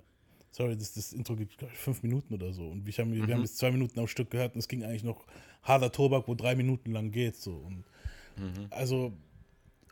Sorry, 0.54 0.78
das, 0.78 0.94
das 0.94 1.12
Intro 1.14 1.36
ich, 1.38 1.50
fünf 1.76 2.02
Minuten 2.04 2.34
oder 2.34 2.54
so. 2.54 2.66
Und 2.70 2.86
wir 2.86 2.94
haben, 2.94 3.12
wir 3.14 3.24
Mhm. 3.24 3.32
haben 3.34 3.42
jetzt 3.42 3.58
zwei 3.58 3.72
Minuten 3.72 4.00
am 4.00 4.08
Stück 4.08 4.30
gehört 4.30 4.54
und 4.54 4.60
es 4.60 4.68
ging 4.70 4.84
eigentlich 4.84 5.04
noch 5.04 5.26
harter 5.64 5.92
Tobak, 5.92 6.28
wo 6.28 6.36
drei 6.36 6.56
Minuten 6.56 6.92
lang 6.94 7.12
geht. 7.12 7.36
So. 7.36 7.52
Und 7.56 7.84
Mhm. 8.38 8.66
Also 8.72 9.14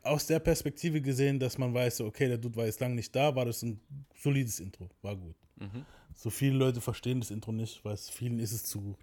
aus 0.03 0.25
der 0.25 0.39
Perspektive 0.39 0.99
gesehen, 1.01 1.39
dass 1.39 1.57
man 1.59 1.73
weiß, 1.75 2.01
okay, 2.01 2.27
der 2.27 2.39
Dude 2.39 2.55
war 2.55 2.65
jetzt 2.65 2.79
lange 2.79 2.95
nicht 2.95 3.15
da, 3.15 3.35
war 3.35 3.45
das 3.45 3.61
ein 3.61 3.79
solides 4.17 4.59
Intro. 4.59 4.89
War 5.03 5.15
gut. 5.15 5.35
Mhm. 5.57 5.85
So 6.15 6.29
viele 6.31 6.57
Leute 6.57 6.81
verstehen 6.81 7.19
das 7.19 7.29
Intro 7.31 7.51
nicht, 7.51 7.83
weil 7.85 7.93
es 7.93 8.09
vielen 8.09 8.39
ist 8.39 8.51
es 8.51 8.63
zu, 8.63 8.95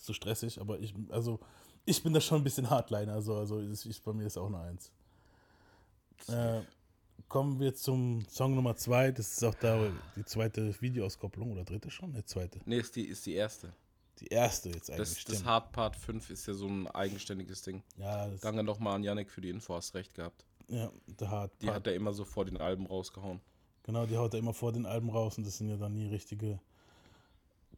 zu 0.00 0.12
stressig. 0.14 0.58
Aber 0.60 0.78
ich, 0.80 0.94
also, 1.10 1.38
ich 1.84 2.02
bin 2.02 2.14
da 2.14 2.20
schon 2.22 2.38
ein 2.40 2.44
bisschen 2.44 2.70
Hardliner. 2.70 3.12
Also, 3.12 3.36
also 3.36 3.60
ich, 3.60 4.02
bei 4.02 4.12
mir 4.14 4.26
ist 4.26 4.38
auch 4.38 4.46
eine 4.46 4.58
Eins. 4.60 4.90
Äh, 6.28 6.60
kommen 7.28 7.60
wir 7.60 7.74
zum 7.74 8.24
Song 8.28 8.54
Nummer 8.54 8.76
zwei. 8.76 9.10
Das 9.10 9.32
ist 9.32 9.44
auch 9.44 9.54
da 9.54 9.90
die 10.16 10.24
zweite 10.24 10.80
Videoauskopplung 10.80 11.52
oder 11.52 11.64
dritte 11.64 11.90
schon? 11.90 12.12
Ne, 12.12 12.24
zweite. 12.24 12.60
Nee, 12.64 12.78
ist 12.78 12.96
die, 12.96 13.06
ist 13.06 13.26
die 13.26 13.34
erste. 13.34 13.72
Die 14.20 14.28
erste 14.28 14.70
jetzt 14.70 14.90
eigentlich. 14.90 15.24
Das, 15.24 15.34
das. 15.36 15.44
Hard 15.44 15.72
Part 15.72 15.96
5 15.96 16.30
ist 16.30 16.46
ja 16.46 16.54
so 16.54 16.66
ein 16.66 16.86
eigenständiges 16.88 17.62
Ding. 17.62 17.82
ja, 17.96 18.28
das, 18.28 18.40
Danke 18.40 18.62
nochmal 18.62 18.96
an 18.96 19.02
Yannick 19.02 19.30
für 19.30 19.40
die 19.40 19.50
Info, 19.50 19.74
hast 19.74 19.94
recht 19.94 20.14
gehabt. 20.14 20.46
ja, 20.68 20.90
der 21.06 21.30
Hard. 21.30 21.52
Die 21.60 21.66
Part. 21.66 21.76
hat 21.76 21.86
er 21.86 21.94
immer 21.94 22.12
so 22.12 22.24
vor 22.24 22.44
den 22.44 22.56
Alben 22.56 22.86
rausgehauen. 22.86 23.40
Genau, 23.82 24.04
die 24.04 24.16
haut 24.16 24.34
er 24.34 24.40
immer 24.40 24.54
vor 24.54 24.72
den 24.72 24.84
Alben 24.84 25.10
raus 25.10 25.38
und 25.38 25.46
das 25.46 25.58
sind 25.58 25.68
ja 25.68 25.76
dann 25.76 25.92
nie 25.92 26.06
richtige 26.06 26.58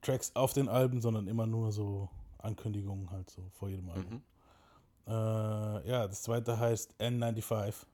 Tracks 0.01 0.31
auf 0.35 0.55
den 0.55 0.69
Alben, 0.69 1.03
sondern 1.03 1.27
immer 1.27 1.47
nur 1.47 1.71
so 1.71 2.09
Ankündigungen 2.39 3.11
halt 3.11 3.29
so 3.29 3.43
vor 3.53 3.69
jedem 3.69 3.91
Album. 3.91 4.23
Äh, 5.07 5.11
ja, 5.91 6.07
das 6.07 6.23
zweite 6.23 6.59
heißt 6.59 6.95
N95. 6.99 7.87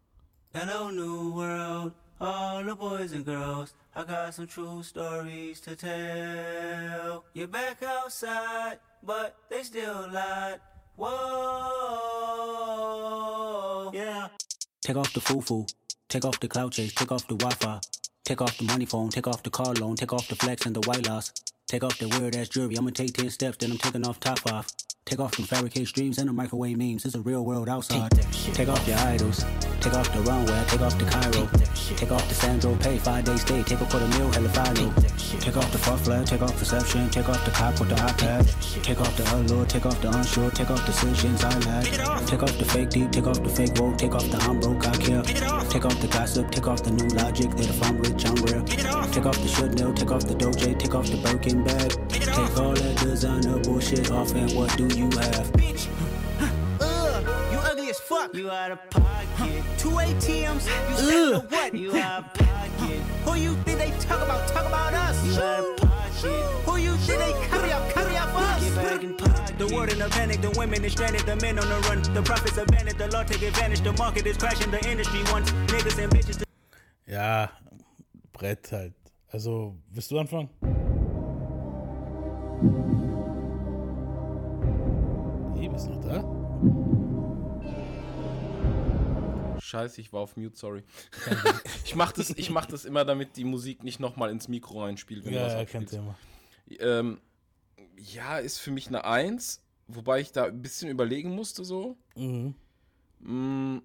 Hello, 0.54 0.88
New 0.88 1.32
World, 1.34 1.90
all 2.20 2.62
the 2.62 2.76
boys 2.76 3.10
and 3.10 3.24
girls. 3.26 3.74
I 3.96 4.04
got 4.04 4.34
some 4.34 4.46
true 4.46 4.84
stories 4.84 5.60
to 5.62 5.74
tell. 5.74 7.24
You're 7.32 7.48
back 7.48 7.82
outside, 7.82 8.78
but 9.02 9.34
they 9.50 9.64
still 9.64 10.08
lied. 10.12 10.60
Whoa, 10.94 11.10
yeah. 13.92 14.28
Take 14.80 14.96
off 14.96 15.12
the 15.12 15.20
foo-foo. 15.20 15.66
Take 16.08 16.24
off 16.24 16.38
the 16.38 16.46
cloud 16.46 16.70
chase. 16.70 16.94
Take 16.94 17.10
off 17.10 17.26
the 17.26 17.34
Wi-Fi. 17.34 17.80
Take 18.24 18.40
off 18.40 18.56
the 18.56 18.64
money 18.64 18.84
phone. 18.86 19.08
Take 19.08 19.26
off 19.26 19.42
the 19.42 19.50
car 19.50 19.74
loan. 19.74 19.96
Take 19.96 20.12
off 20.12 20.28
the 20.28 20.36
flex 20.36 20.66
and 20.66 20.76
the 20.76 20.88
white 20.88 21.04
loss. 21.08 21.32
Take 21.66 21.82
off 21.82 21.98
the 21.98 22.08
weird 22.08 22.36
ass 22.36 22.48
jewelry. 22.48 22.76
I'ma 22.76 22.90
take 22.90 23.14
10 23.14 23.30
steps, 23.30 23.56
then 23.56 23.70
I'm 23.70 23.78
taking 23.78 24.06
off 24.06 24.20
top 24.20 24.38
off. 24.52 24.70
Take 25.06 25.20
off 25.20 25.36
them 25.36 25.44
fabricate 25.44 25.86
streams 25.86 26.16
and 26.16 26.28
the 26.28 26.32
microwave 26.32 26.78
memes. 26.78 27.04
It's 27.04 27.14
a 27.14 27.20
real 27.20 27.44
world 27.44 27.68
outside. 27.68 28.10
Take 28.54 28.68
off 28.68 28.88
your 28.88 28.96
idols. 28.98 29.44
Take 29.80 29.92
off 29.92 30.10
the 30.14 30.22
runway. 30.22 30.64
Take 30.66 30.80
off 30.80 30.98
the 30.98 31.04
Cairo. 31.04 31.46
Take 31.96 32.10
off 32.10 32.26
the 32.26 32.34
Sandro 32.34 32.74
pay. 32.76 32.96
Five 32.96 33.24
day 33.24 33.36
stay. 33.36 33.62
Take 33.62 33.82
a 33.82 33.84
quarter 33.84 34.08
meal. 34.08 34.32
Hella 34.32 34.48
follow. 34.48 34.92
Take 35.40 35.58
off 35.58 35.70
the 35.72 35.78
fuck 35.78 36.00
flag. 36.00 36.26
Take 36.26 36.40
off 36.40 36.56
perception. 36.58 37.10
Take 37.10 37.28
off 37.28 37.44
the 37.44 37.50
cop 37.50 37.78
with 37.78 37.90
the 37.90 37.96
iPad. 37.96 38.82
Take 38.82 38.98
off 39.02 39.14
the 39.18 39.24
allure. 39.36 39.66
Take 39.66 39.84
off 39.84 40.00
the 40.00 40.08
unsure. 40.08 40.50
Take 40.52 40.70
off 40.70 40.86
decisions 40.86 41.44
I 41.44 41.58
lack. 41.68 41.84
Take 42.26 42.42
off 42.42 42.56
the 42.56 42.64
fake 42.64 42.88
deep. 42.88 43.12
Take 43.12 43.26
off 43.26 43.42
the 43.42 43.50
fake 43.50 43.78
woke. 43.78 43.98
Take 43.98 44.14
off 44.14 44.26
the 44.30 44.38
I'm 44.38 44.58
broke. 44.58 44.86
I 44.86 44.96
care. 44.96 45.22
Take 45.68 45.84
off 45.84 46.00
the 46.00 46.08
gossip. 46.08 46.50
Take 46.50 46.66
off 46.66 46.82
the 46.82 46.92
new 46.92 47.08
logic. 47.08 47.50
That 47.50 47.68
if 47.68 47.82
I'm 47.84 47.98
rich, 47.98 48.24
I'm 48.24 48.36
real. 48.36 48.64
Take 49.12 49.26
off 49.26 49.36
the 49.36 49.48
should 49.48 49.78
know. 49.78 49.92
Take 49.92 50.10
off 50.10 50.24
the 50.24 50.34
doje. 50.34 50.78
Take 50.78 50.94
off 50.94 51.10
the 51.10 51.18
Birkin 51.18 51.53
bag. 51.62 52.08
Take 52.08 52.58
all 52.58 52.74
that 52.74 52.96
designer 52.98 53.58
bullshit 53.60 54.10
off. 54.10 54.34
And 54.34 54.50
what 54.52 54.76
do 54.76 54.86
you 54.88 55.04
have? 55.04 55.52
Bitch. 55.52 55.88
Ugh, 56.80 57.52
you 57.52 57.58
ugly 57.58 57.90
as 57.90 58.00
fuck. 58.00 58.34
You 58.34 58.50
out 58.50 58.72
of 58.72 58.90
pocket. 58.90 59.62
Two 59.78 59.90
ATMs. 59.90 60.66
You 60.88 60.96
spend 60.96 61.34
the 61.34 61.46
what? 61.50 61.74
You 61.74 61.96
out 61.96 62.24
of 62.24 62.34
pocket. 62.34 63.00
Who 63.24 63.34
you 63.36 63.54
think 63.64 63.78
they 63.78 63.90
talk 64.00 64.22
about? 64.22 64.48
Talk 64.48 64.66
about 64.66 64.94
us. 64.94 65.24
You 65.26 65.40
out 65.40 65.60
of 65.60 65.76
pocket. 65.76 65.90
Who 66.66 66.76
you 66.78 66.96
think 66.96 67.20
they 67.20 67.32
carry 67.48 67.70
out? 67.72 67.90
Carry 67.90 68.16
out 68.16 68.30
for 68.30 68.38
us. 68.38 68.64
Get 68.64 68.74
back 68.76 69.02
in 69.04 69.16
pocket. 69.16 69.58
The 69.58 69.74
world 69.74 69.92
in 69.92 70.02
a 70.02 70.08
panic. 70.08 70.40
The 70.40 70.50
women 70.58 70.84
is 70.84 70.92
stranded. 70.92 71.22
The 71.26 71.36
men 71.36 71.58
on 71.58 71.68
the 71.68 71.78
run. 71.88 72.02
The 72.14 72.22
profits 72.22 72.56
abandoned. 72.56 72.98
The 72.98 73.08
law 73.08 73.22
take 73.22 73.42
advantage. 73.42 73.82
The 73.82 73.92
market 73.92 74.26
is 74.26 74.36
crashing. 74.36 74.70
The 74.70 74.88
industry 74.90 75.22
wants 75.30 75.52
niggas 75.52 76.02
and 76.02 76.12
bitches 76.12 76.38
to 76.38 76.44
Ja, 77.06 77.48
Brett 78.32 78.70
halt. 78.70 78.92
Also, 79.32 79.74
willst 79.92 80.10
du 80.10 80.18
anfangen? 80.18 80.48
Hey, 85.54 85.68
bist 85.68 85.88
noch 85.90 86.00
da? 86.00 86.24
Scheiße, 89.60 90.00
ich 90.00 90.12
war 90.12 90.20
auf 90.20 90.36
Mute, 90.36 90.56
sorry. 90.56 90.82
ich 91.84 91.94
mach 91.94 92.12
das, 92.12 92.30
ich 92.30 92.50
mach 92.50 92.64
das 92.66 92.84
immer, 92.86 93.04
damit 93.04 93.36
die 93.36 93.44
Musik 93.44 93.82
nicht 93.84 94.00
nochmal 94.00 94.30
ins 94.30 94.48
Mikro 94.48 94.82
reinspielt, 94.82 95.24
wenn 95.26 95.34
Ja, 95.34 95.48
kein 95.48 95.60
abspielst. 95.62 95.94
Thema. 95.94 96.14
Ähm, 96.78 97.20
ja, 97.98 98.38
ist 98.38 98.58
für 98.58 98.70
mich 98.70 98.88
eine 98.88 99.04
Eins, 99.04 99.62
wobei 99.86 100.20
ich 100.20 100.32
da 100.32 100.44
ein 100.46 100.62
bisschen 100.62 100.88
überlegen 100.88 101.34
musste 101.34 101.64
so. 101.64 101.98
Mhm. 102.16 102.54
Mm, 103.20 103.78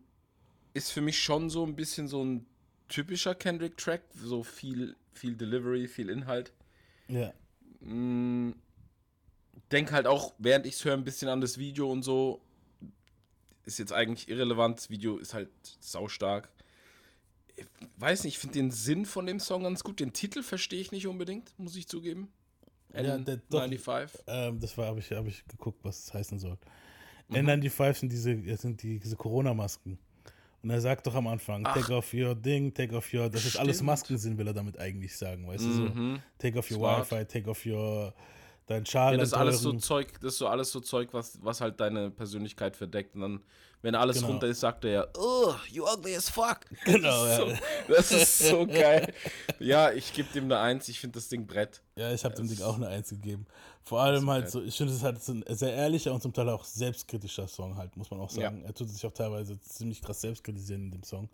ist 0.74 0.92
für 0.92 1.02
mich 1.02 1.20
schon 1.22 1.50
so 1.50 1.66
ein 1.66 1.76
bisschen 1.76 2.08
so 2.08 2.24
ein 2.24 2.46
typischer 2.88 3.36
Kendrick-Track, 3.36 4.04
so 4.16 4.44
viel, 4.44 4.96
viel 5.14 5.36
Delivery, 5.36 5.88
viel 5.88 6.10
Inhalt. 6.10 6.54
Ja. 7.10 7.34
Mm, 7.82 8.52
denk 9.72 9.92
halt 9.92 10.08
auch, 10.08 10.34
während 10.38 10.66
ich 10.66 10.76
es 10.76 10.86
höre, 10.86 10.94
ein 10.94 11.04
bisschen 11.04 11.30
an 11.30 11.42
das 11.42 11.58
Video 11.58 11.92
und 11.92 12.04
so. 12.04 12.42
Ist 13.66 13.78
jetzt 13.80 13.94
eigentlich 13.94 14.28
irrelevant. 14.30 14.78
Das 14.80 14.90
Video 14.90 15.18
ist 15.18 15.34
halt 15.34 15.50
saustark. 15.80 16.50
Ich 17.56 17.66
weiß 17.98 18.24
nicht, 18.24 18.36
ich 18.36 18.40
finde 18.40 18.54
den 18.54 18.72
Sinn 18.72 19.06
von 19.06 19.26
dem 19.28 19.40
Song 19.40 19.64
ganz 19.64 19.84
gut. 19.84 20.00
Den 20.00 20.14
Titel 20.14 20.44
verstehe 20.44 20.80
ich 20.82 20.92
nicht 20.92 21.08
unbedingt, 21.08 21.54
muss 21.60 21.76
ich 21.76 21.88
zugeben. 21.88 22.30
Ja, 22.94 23.18
der- 23.18 23.38
doch. 23.50 23.62
N95. 23.62 24.10
Ähm, 24.28 24.60
das 24.60 24.78
war, 24.78 24.88
habe 24.88 25.00
ich, 25.00 25.12
hab 25.12 25.28
ich 25.28 25.46
geguckt, 25.46 25.80
was 25.84 26.06
es 26.06 26.14
heißen 26.14 26.40
soll. 26.40 26.58
Mhm. 27.28 27.36
N95 27.36 27.94
sind 27.96 28.12
diese, 28.12 28.58
sind 28.58 28.82
die, 28.82 29.00
diese 29.00 29.16
Corona-Masken. 29.16 30.00
Und 30.64 30.70
er 30.72 30.82
sagt 30.82 31.06
doch 31.08 31.14
am 31.16 31.28
Anfang, 31.28 31.64
take 31.64 31.94
off 31.96 32.14
your 32.14 32.34
Ding, 32.36 32.74
take 32.74 32.96
off 32.96 33.14
your, 33.14 33.30
das 33.30 33.46
ist 33.46 33.56
alles 33.58 33.78
Stimmt. 33.78 33.88
Masken 33.88 34.18
sind, 34.18 34.38
will 34.38 34.48
er 34.48 34.54
damit 34.54 34.78
eigentlich 34.80 35.16
sagen, 35.16 35.48
weißt 35.48 35.64
du 35.64 35.68
Mhm. 35.70 36.16
so. 36.16 36.22
Take 36.40 36.58
off 36.60 36.70
your 36.72 36.78
Smart. 36.80 37.12
Wi-Fi, 37.12 37.26
take 37.26 37.50
off 37.50 37.66
your, 37.66 38.14
dein 38.70 38.86
Schal, 38.86 39.14
Ja, 39.14 39.18
das 39.20 39.30
ist 39.30 39.34
alles 39.34 39.60
so 39.62 39.74
Zeug, 39.74 40.14
das 40.22 40.34
ist 40.34 40.38
so 40.40 40.48
alles 40.48 40.72
so 40.72 40.80
Zeug, 40.80 41.10
was, 41.12 41.38
was 41.42 41.60
halt 41.60 41.80
deine 41.80 42.10
Persönlichkeit 42.12 42.76
verdeckt. 42.78 43.16
Und 43.16 43.22
dann, 43.22 43.40
wenn 43.82 43.96
alles 43.96 44.18
Genau. 44.18 44.28
runter 44.30 44.48
ist, 44.48 44.60
sagt 44.60 44.86
er 44.86 44.92
ja, 44.92 45.08
oh, 45.18 45.54
you 45.72 45.84
ugly 45.86 46.16
as 46.16 46.30
fuck. 46.30 46.60
Genau, 46.86 47.26
das 47.26 47.32
ist 47.34 47.40
ja. 47.40 47.56
so, 47.88 47.94
das 47.94 48.12
ist 48.12 48.40
so 48.50 48.68
geil. 48.68 49.14
Ja, 49.60 49.92
ich 49.92 50.14
gebe 50.14 50.32
dem 50.34 50.46
eine 50.46 50.60
Eins, 50.60 50.88
ich 50.88 51.00
finde 51.00 51.16
das 51.20 51.28
Ding 51.30 51.48
Brett. 51.48 51.82
Ja, 51.96 52.12
ich 52.14 52.24
habe 52.24 52.36
dem 52.36 52.48
Ding 52.48 52.62
auch 52.62 52.76
eine 52.76 52.88
Eins 52.88 53.10
gegeben. 53.10 53.46
Vor 53.84 54.02
allem 54.02 54.30
halt 54.30 54.52
so, 54.52 54.62
ich 54.62 54.78
finde, 54.78 54.94
es 54.94 55.02
halt 55.02 55.22
so 55.24 55.32
ein 55.34 55.44
sehr 55.50 55.74
ehrlicher 55.74 56.14
und 56.14 56.22
zum 56.22 56.32
Teil 56.34 56.48
auch 56.50 56.64
selbstkritischer 56.64 57.48
Song 57.48 57.76
halt, 57.76 57.98
muss 57.98 58.12
man 58.12 58.20
auch 58.20 58.32
Ja. 58.34 58.44
sagen. 58.44 58.64
Er 58.64 58.74
tut 58.74 58.90
sich 58.90 59.04
auch 59.06 59.14
teilweise 59.14 59.60
ziemlich 59.62 60.02
krass 60.02 60.22
selbst 60.22 60.44
kritisieren 60.44 60.84
in 60.86 60.92
dem 60.92 61.04
Song. 61.04 61.28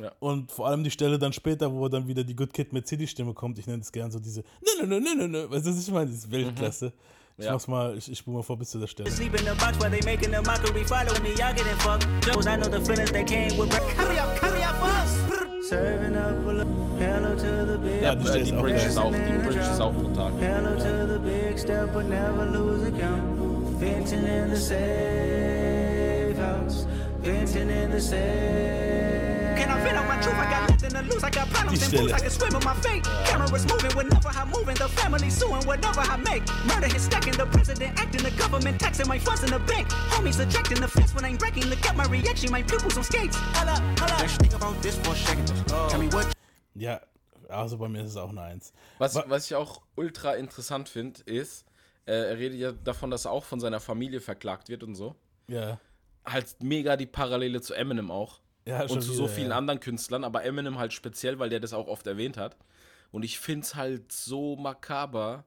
Ja. 0.00 0.12
Und 0.20 0.52
vor 0.52 0.66
allem 0.68 0.84
die 0.84 0.90
Stelle 0.90 1.18
dann 1.18 1.32
später, 1.32 1.72
wo 1.72 1.88
dann 1.88 2.06
wieder 2.08 2.24
die 2.24 2.34
Good 2.36 2.52
Kid 2.52 2.72
mit 2.72 2.86
City-Stimme 2.86 3.34
kommt, 3.34 3.58
ich 3.58 3.66
nenne 3.66 3.82
es 3.82 3.90
gern 3.92 4.10
so 4.10 4.18
diese 4.18 4.42
Nö, 4.60 4.86
nö, 4.86 5.00
nö, 5.00 5.14
nö, 5.16 5.28
nö, 5.28 5.50
weißt 5.50 5.66
du, 5.66 5.70
was 5.70 5.86
ich 5.86 5.92
meine? 5.92 6.06
Das 6.10 6.16
ist 6.20 6.30
Weltklasse. 6.30 6.92
Ich 7.38 7.44
Ja. 7.46 7.52
mach's 7.52 7.68
mal, 7.68 7.96
ich, 7.96 8.10
ich 8.10 8.18
spule 8.18 8.36
mal 8.38 8.42
vor 8.42 8.58
bis 8.58 8.70
zu 8.70 8.78
der 8.78 8.86
Stelle. 8.86 9.10
Sleep 9.10 9.32
in 9.38 9.46
the 9.46 9.52
box 9.58 9.78
while 9.80 9.90
they 9.90 10.00
making 10.04 10.34
a 10.34 10.42
mockery. 10.42 10.84
Follow 10.84 11.12
me, 11.22 11.30
y'all 11.38 11.54
getting 11.54 11.76
fucked. 11.78 12.06
Joes, 12.26 12.46
I 12.46 12.56
know 12.56 12.68
the 12.70 12.80
feelings 12.84 13.10
that 13.12 13.26
came 13.26 13.56
with. 13.58 13.70
Carry 13.96 14.18
out. 14.18 14.38
got 14.40 14.76
for 14.76 14.88
us. 14.88 15.68
Serving 15.68 16.16
up 16.16 16.46
a 16.46 16.64
hello 16.98 17.34
to 17.36 17.66
the 17.72 17.78
big 17.78 18.02
Ja, 18.02 18.14
die 18.14 18.24
die 18.24 18.38
ist 18.40 18.52
auch 18.52 18.60
Bridge 18.62 18.86
ist 18.86 18.98
auch, 18.98 19.12
die 19.12 19.38
Bridge 19.46 19.60
ist 19.60 19.80
auch 19.80 19.92
brutal. 19.92 20.32
Hello 20.40 20.74
to 20.76 21.12
the 21.12 21.18
big 21.20 21.58
step, 21.58 21.92
but 21.92 22.08
never 22.08 22.46
lose 22.46 22.86
account. 22.88 23.80
Venting 23.80 24.24
in 24.26 24.50
the 24.50 24.56
safe 24.60 26.36
house. 26.38 26.86
Venting 27.22 27.68
in 27.70 27.90
the 27.92 28.00
safe. 28.00 29.19
Truth? 30.22 30.34
I 30.34 30.50
got 30.50 30.68
nothing 30.70 30.90
to 30.90 31.02
lose. 31.02 31.22
I 31.24 31.30
got 31.30 31.48
problems 31.50 31.82
and 31.82 31.92
boots. 31.92 32.12
I 32.12 32.18
can 32.20 32.30
swim 32.30 32.54
in 32.56 32.64
my 32.64 32.74
fate. 32.74 33.04
Cameras 33.26 33.64
moving 33.66 33.96
whenever 33.96 34.28
I'm 34.30 34.48
moving. 34.50 34.74
The 34.76 34.88
family 34.88 35.30
suing 35.30 35.64
whatever 35.66 36.00
I 36.00 36.16
make. 36.18 36.42
Murder 36.66 36.94
is 36.94 37.02
stacking. 37.02 37.34
The 37.34 37.46
president 37.46 37.98
acting. 38.00 38.22
The 38.22 38.30
government 38.32 38.78
taxing 38.80 39.08
my 39.08 39.18
funds 39.18 39.42
in 39.44 39.50
the 39.50 39.58
bank. 39.60 39.88
Homies 40.14 40.38
ejecting 40.40 40.80
the 40.80 40.88
fence 40.88 41.14
when 41.14 41.24
I'm 41.24 41.36
breaking. 41.36 41.66
Look 41.66 41.84
at 41.86 41.96
my 41.96 42.06
reaction. 42.06 42.50
My 42.50 42.62
pupils 42.62 42.96
on 42.96 43.04
skates. 43.04 43.36
Hold 43.56 43.68
up, 43.68 43.78
hold 43.98 44.10
up. 44.10 44.20
Let's 44.20 44.36
think 44.36 44.54
about 44.54 44.80
this 44.82 44.96
for 44.98 45.12
a 45.12 45.16
second. 45.16 45.46
Tell 45.88 45.98
me 46.00 46.08
what 46.12 46.26
Ja, 46.74 47.00
also 47.48 47.76
bei 47.78 47.88
mir 47.88 48.02
ist 48.02 48.10
es 48.10 48.16
auch 48.16 48.30
eine 48.30 48.42
Eins. 48.42 48.72
Was, 48.98 49.14
Wa- 49.16 49.24
was 49.26 49.46
ich 49.46 49.54
auch 49.56 49.82
ultra 49.96 50.34
interessant 50.34 50.88
finde, 50.88 51.20
ist, 51.24 51.64
äh, 52.06 52.12
er 52.12 52.38
redet 52.38 52.58
ja 52.58 52.72
davon, 52.72 53.10
dass 53.10 53.24
er 53.24 53.32
auch 53.32 53.44
von 53.44 53.58
seiner 53.60 53.80
Familie 53.80 54.20
verklagt 54.20 54.68
wird 54.68 54.84
und 54.84 54.94
so. 54.94 55.16
Ja. 55.48 55.80
Halt 56.24 56.54
mega 56.62 56.96
die 56.96 57.06
Parallele 57.06 57.60
zu 57.60 57.74
Eminem 57.74 58.10
auch. 58.10 58.40
Ja, 58.70 58.82
und 58.82 59.02
zu 59.02 59.12
so 59.12 59.24
wieder, 59.24 59.34
vielen 59.34 59.50
ja. 59.50 59.56
anderen 59.56 59.80
Künstlern, 59.80 60.24
aber 60.24 60.44
Eminem 60.44 60.78
halt 60.78 60.92
speziell, 60.92 61.38
weil 61.38 61.50
der 61.50 61.60
das 61.60 61.72
auch 61.72 61.88
oft 61.88 62.06
erwähnt 62.06 62.36
hat. 62.36 62.56
Und 63.10 63.24
ich 63.24 63.38
finde 63.38 63.64
es 63.64 63.74
halt 63.74 64.12
so 64.12 64.56
makaber, 64.56 65.44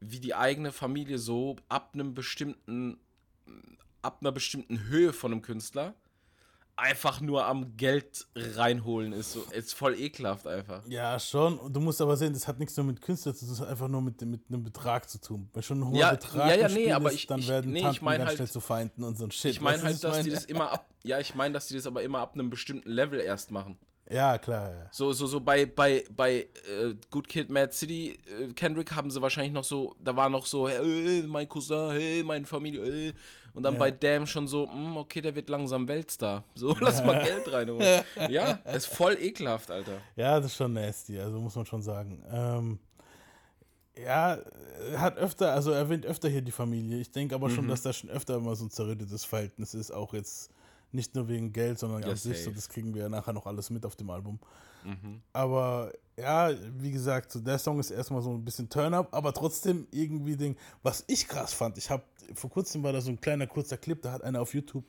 wie 0.00 0.18
die 0.18 0.34
eigene 0.34 0.72
Familie 0.72 1.18
so 1.18 1.56
ab 1.68 1.90
einem 1.94 2.14
bestimmten, 2.14 2.98
ab 4.02 4.18
einer 4.20 4.32
bestimmten 4.32 4.88
Höhe 4.88 5.12
von 5.12 5.32
einem 5.32 5.42
Künstler 5.42 5.94
einfach 6.82 7.20
nur 7.20 7.46
am 7.46 7.76
Geld 7.76 8.26
reinholen 8.34 9.12
ist. 9.12 9.32
So, 9.32 9.42
ist 9.52 9.72
voll 9.74 9.94
ekelhaft 9.98 10.46
einfach. 10.46 10.82
Ja, 10.88 11.18
schon. 11.18 11.58
Und 11.58 11.74
du 11.74 11.80
musst 11.80 12.00
aber 12.00 12.16
sehen, 12.16 12.32
das 12.32 12.46
hat 12.48 12.58
nichts 12.58 12.76
nur 12.76 12.84
mit 12.84 13.00
Künstler 13.00 13.34
zu 13.34 13.40
tun, 13.46 13.50
das 13.54 13.60
hat 13.60 13.68
einfach 13.68 13.88
nur 13.88 14.02
mit, 14.02 14.20
mit 14.22 14.42
einem 14.48 14.62
Betrag 14.64 15.08
zu 15.08 15.20
tun. 15.20 15.48
Wenn 15.54 15.62
schon 15.62 15.80
ein 15.80 15.88
hoher 15.88 15.96
Ja, 15.98 16.10
Betrag 16.10 16.48
ja, 16.50 16.56
ja, 16.56 16.68
nee, 16.68 16.92
aber 16.92 17.10
ist, 17.10 17.14
ich- 17.16 17.26
dann 17.28 17.40
ich- 17.40 17.48
werden 17.48 17.72
nee, 17.72 17.78
ich 17.78 17.84
Tanten 17.84 18.04
mein 18.04 18.18
ganz 18.18 18.28
halt- 18.28 18.36
schnell 18.38 18.50
zu 18.50 18.60
Feinden 18.60 19.04
und 19.04 19.16
so 19.16 19.24
ein 19.24 19.30
Shit. 19.30 19.52
Ich 19.52 19.60
meine 19.60 19.82
Weißt 19.82 20.02
du, 20.04 20.08
halt, 20.08 20.18
dass 20.18 20.24
die 20.24 20.30
meine? 20.30 20.34
das 20.40 20.44
immer 20.46 20.72
ab. 20.72 20.88
Ja, 21.04 21.18
ich 21.20 21.34
meine, 21.34 21.54
dass 21.54 21.68
die 21.68 21.74
das 21.74 21.86
aber 21.86 22.02
immer 22.02 22.18
ab 22.20 22.34
einem 22.34 22.50
bestimmten 22.50 22.90
Level 22.90 23.20
erst 23.20 23.50
machen. 23.50 23.78
Ja, 24.10 24.36
klar, 24.36 24.68
ja. 24.74 24.88
So, 24.92 25.12
so, 25.12 25.26
so 25.26 25.40
bei, 25.40 25.64
bei, 25.64 26.04
bei 26.14 26.40
äh, 26.68 26.94
Good 27.10 27.28
Kid, 27.28 27.48
Mad 27.48 27.72
City, 27.72 28.18
äh, 28.40 28.52
Kendrick 28.52 28.92
haben 28.92 29.10
sie 29.10 29.22
wahrscheinlich 29.22 29.52
noch 29.54 29.64
so, 29.64 29.94
da 30.00 30.14
war 30.14 30.28
noch 30.28 30.44
so, 30.44 30.68
hey, 30.68 31.22
mein 31.26 31.48
Cousin, 31.48 31.92
hey, 31.92 32.22
meine 32.22 32.44
Familie, 32.44 32.84
hey. 32.84 33.14
Und 33.54 33.62
dann 33.64 33.74
Ja. 33.74 33.78
bei 33.80 33.90
Damn 33.90 34.26
schon 34.26 34.48
so, 34.48 34.66
hm, 34.70 34.96
okay, 34.96 35.20
der 35.20 35.34
wird 35.34 35.48
langsam 35.50 35.86
Weltstar. 35.88 36.44
So, 36.54 36.74
lass 36.80 37.04
mal 37.04 37.22
Geld 37.22 37.52
reinholen. 37.52 38.02
ja, 38.30 38.52
ist 38.74 38.86
voll 38.86 39.16
ekelhaft, 39.20 39.70
Alter. 39.70 39.98
Ja, 40.16 40.36
das 40.40 40.46
ist 40.52 40.56
schon 40.56 40.72
nasty, 40.72 41.18
also 41.20 41.38
muss 41.40 41.54
man 41.54 41.66
schon 41.66 41.82
sagen. 41.82 42.22
Ähm, 42.30 42.78
ja, 43.96 44.38
er 44.90 45.00
hat 45.00 45.18
öfter, 45.18 45.52
also 45.52 45.70
er 45.70 45.78
erwähnt 45.80 46.06
öfter 46.06 46.28
hier 46.28 46.40
die 46.40 46.50
Familie. 46.52 46.98
Ich 46.98 47.10
denke 47.10 47.34
aber 47.34 47.48
Mhm. 47.48 47.54
schon, 47.54 47.68
dass 47.68 47.82
da 47.82 47.92
schon 47.92 48.08
öfter 48.10 48.36
immer 48.36 48.56
so 48.56 48.64
ein 48.64 48.70
zerrüttetes 48.70 49.24
Verhältnis 49.24 49.74
ist, 49.74 49.90
auch 49.90 50.14
jetzt 50.14 50.50
nicht 50.92 51.14
nur 51.14 51.28
wegen 51.28 51.52
Geld, 51.52 51.78
sondern 51.78 52.02
Ja, 52.02 52.10
an 52.10 52.16
sich. 52.16 52.42
So, 52.42 52.50
das 52.50 52.68
kriegen 52.68 52.94
wir 52.94 53.02
ja 53.02 53.08
nachher 53.08 53.32
noch 53.34 53.46
alles 53.46 53.68
mit 53.70 53.84
auf 53.84 53.96
dem 53.96 54.08
Album. 54.10 54.38
Mhm. 54.84 55.22
Aber 55.32 55.92
ja, 56.18 56.50
wie 56.78 56.90
gesagt, 56.90 57.32
so 57.32 57.40
der 57.40 57.58
Song 57.58 57.78
ist 57.80 57.90
erstmal 57.90 58.22
so 58.22 58.30
ein 58.30 58.44
bisschen 58.44 58.68
Turn-up, 58.68 59.08
aber 59.12 59.32
trotzdem 59.32 59.86
irgendwie 59.90 60.36
Ding. 60.36 60.56
Was 60.82 61.04
ich 61.08 61.26
krass 61.26 61.52
fand, 61.52 61.78
ich 61.78 61.90
habe 61.90 62.02
vor 62.34 62.50
kurzem 62.50 62.82
war 62.82 62.92
da 62.92 63.00
so 63.00 63.10
ein 63.10 63.20
kleiner 63.20 63.46
kurzer 63.46 63.76
Clip, 63.76 64.00
da 64.00 64.12
hat 64.12 64.22
einer 64.22 64.40
auf 64.40 64.54
YouTube. 64.54 64.84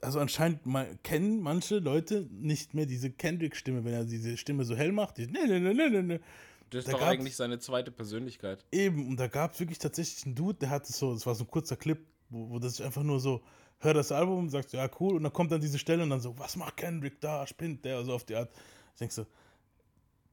Also 0.00 0.20
anscheinend 0.20 0.64
mal, 0.64 0.86
kennen 1.02 1.40
manche 1.40 1.78
Leute 1.78 2.28
nicht 2.30 2.74
mehr 2.74 2.86
diese 2.86 3.10
Kendrick-Stimme, 3.10 3.84
wenn 3.84 3.94
er 3.94 4.04
diese 4.04 4.36
Stimme 4.36 4.64
so 4.64 4.76
hell 4.76 4.92
macht. 4.92 5.18
Die, 5.18 5.26
ne, 5.26 5.46
ne, 5.46 5.60
ne, 5.60 5.74
ne, 5.74 5.90
ne, 5.90 6.02
ne. 6.02 6.20
Das 6.70 6.84
ist 6.84 6.88
Da 6.88 6.92
doch 6.92 7.02
eigentlich 7.02 7.34
seine 7.34 7.58
zweite 7.58 7.90
Persönlichkeit. 7.90 8.64
Eben, 8.70 9.08
und 9.08 9.18
da 9.18 9.26
gab 9.26 9.54
es 9.54 9.60
wirklich 9.60 9.78
tatsächlich 9.78 10.24
einen 10.26 10.34
Dude, 10.34 10.58
der 10.58 10.70
hatte 10.70 10.92
so, 10.92 11.14
das 11.14 11.26
war 11.26 11.34
so 11.34 11.44
ein 11.44 11.50
kurzer 11.50 11.76
Clip, 11.76 11.98
wo, 12.28 12.50
wo 12.50 12.58
das 12.58 12.80
einfach 12.80 13.02
nur 13.02 13.18
so, 13.20 13.42
hört 13.80 13.96
das 13.96 14.12
Album, 14.12 14.48
sagt, 14.50 14.72
ja, 14.72 14.88
cool, 15.00 15.16
und 15.16 15.22
dann 15.22 15.32
kommt 15.32 15.50
dann 15.50 15.60
diese 15.60 15.78
Stelle 15.78 16.02
und 16.02 16.10
dann 16.10 16.20
so, 16.20 16.38
was 16.38 16.56
macht 16.56 16.76
Kendrick 16.76 17.20
da, 17.20 17.46
spinnt 17.46 17.84
der, 17.84 17.96
also 17.96 18.12
auf 18.12 18.24
die 18.24 18.36
Art. 18.36 18.50
Ich 18.98 19.00
denk 19.00 19.12
so, 19.12 19.26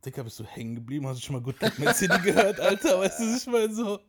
Dicker, 0.04 0.24
bist 0.24 0.40
du 0.40 0.44
hängen 0.44 0.74
geblieben? 0.74 1.06
Hast 1.08 1.20
du 1.20 1.24
schon 1.24 1.36
mal 1.36 1.42
Good 1.44 1.60
Kid, 1.60 1.78
Mad 1.78 1.94
City 1.94 2.20
gehört, 2.24 2.60
Alter? 2.60 2.98
Weißt 2.98 3.20
du, 3.20 3.36
ich 3.38 3.46
meine 3.46 3.72
so? 3.72 4.00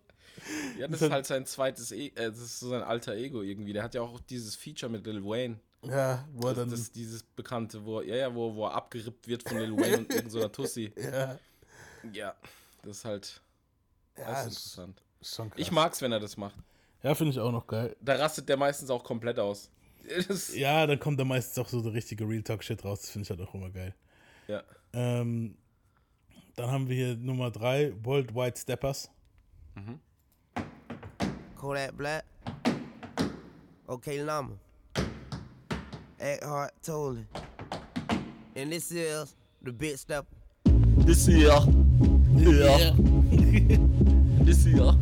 Ja, 0.78 0.88
das 0.88 1.02
ist 1.02 1.10
halt 1.10 1.26
sein 1.26 1.44
zweites, 1.44 1.92
e 1.92 2.06
äh, 2.06 2.30
das 2.30 2.38
ist 2.38 2.60
so 2.60 2.70
sein 2.70 2.82
alter 2.82 3.12
Ego 3.16 3.42
irgendwie. 3.42 3.74
Der 3.74 3.82
hat 3.82 3.94
ja 3.94 4.00
auch 4.00 4.18
dieses 4.18 4.56
Feature 4.56 4.90
mit 4.90 5.04
Lil 5.06 5.22
Wayne. 5.22 5.60
Ja, 5.82 6.26
wo 6.32 6.48
er 6.48 6.54
Das, 6.54 6.62
dann, 6.62 6.70
das 6.70 6.80
ist 6.80 6.96
dieses 6.96 7.22
bekannte, 7.22 7.84
wo, 7.84 8.00
ja, 8.00 8.16
ja, 8.16 8.34
wo, 8.34 8.54
wo 8.54 8.64
er 8.64 8.72
abgerippt 8.72 9.28
wird 9.28 9.46
von 9.46 9.58
Lil 9.58 9.76
Wayne 9.76 9.98
und 9.98 10.10
irgendeiner 10.10 10.30
so 10.30 10.38
einer 10.38 10.50
Tussi. 10.52 10.90
ja, 10.96 11.38
Ja, 12.14 12.34
das 12.80 12.96
ist 12.96 13.04
halt 13.04 13.42
ja, 14.16 14.24
das 14.24 14.46
ist 14.46 14.52
ist 14.52 14.78
interessant. 14.78 15.02
schon 15.20 15.50
krass. 15.50 15.60
Ich 15.60 15.70
mag's, 15.70 16.00
wenn 16.00 16.12
er 16.12 16.20
das 16.20 16.38
macht. 16.38 16.56
Ja, 17.02 17.14
finde 17.14 17.32
ich 17.32 17.40
auch 17.40 17.52
noch 17.52 17.66
geil. 17.66 17.94
Da 18.00 18.14
rastet 18.14 18.48
der 18.48 18.56
meistens 18.56 18.88
auch 18.88 19.04
komplett 19.04 19.38
aus. 19.38 19.70
Das, 20.28 20.54
Ja, 20.54 20.86
dann 20.86 20.98
kommt 20.98 21.20
da 21.20 21.24
meistens 21.26 21.58
auch 21.58 21.68
so 21.68 21.82
der 21.82 21.92
richtige 21.92 22.26
Real 22.26 22.42
Talk-Shit 22.42 22.84
raus, 22.86 23.02
das 23.02 23.10
finde 23.10 23.24
ich 23.24 23.30
halt 23.30 23.40
auch 23.40 23.52
immer 23.54 23.68
geil. 23.70 23.94
Ja. 24.48 24.62
Ähm, 24.92 25.56
dann 26.56 26.70
haben 26.70 26.88
wir 26.88 26.96
hier 26.96 27.16
Nummer 27.16 27.50
3, 27.50 27.92
World 28.04 28.34
Wide 28.34 28.56
Steppers. 28.56 29.10
Kodak 31.56 31.96
Black. 31.96 32.24
Okay, 33.86 34.22
Llama. 34.22 34.58
Eckhart 36.18 36.72
Tolle. 36.82 37.26
And 38.56 38.72
this 38.72 38.90
is 38.90 39.36
the 39.62 39.72
big 39.72 39.98
step. 39.98 40.26
Das 41.06 41.26
hier. 41.26 41.62
Ja. 42.36 43.96
Das 44.46 44.64
hier. 44.64 44.94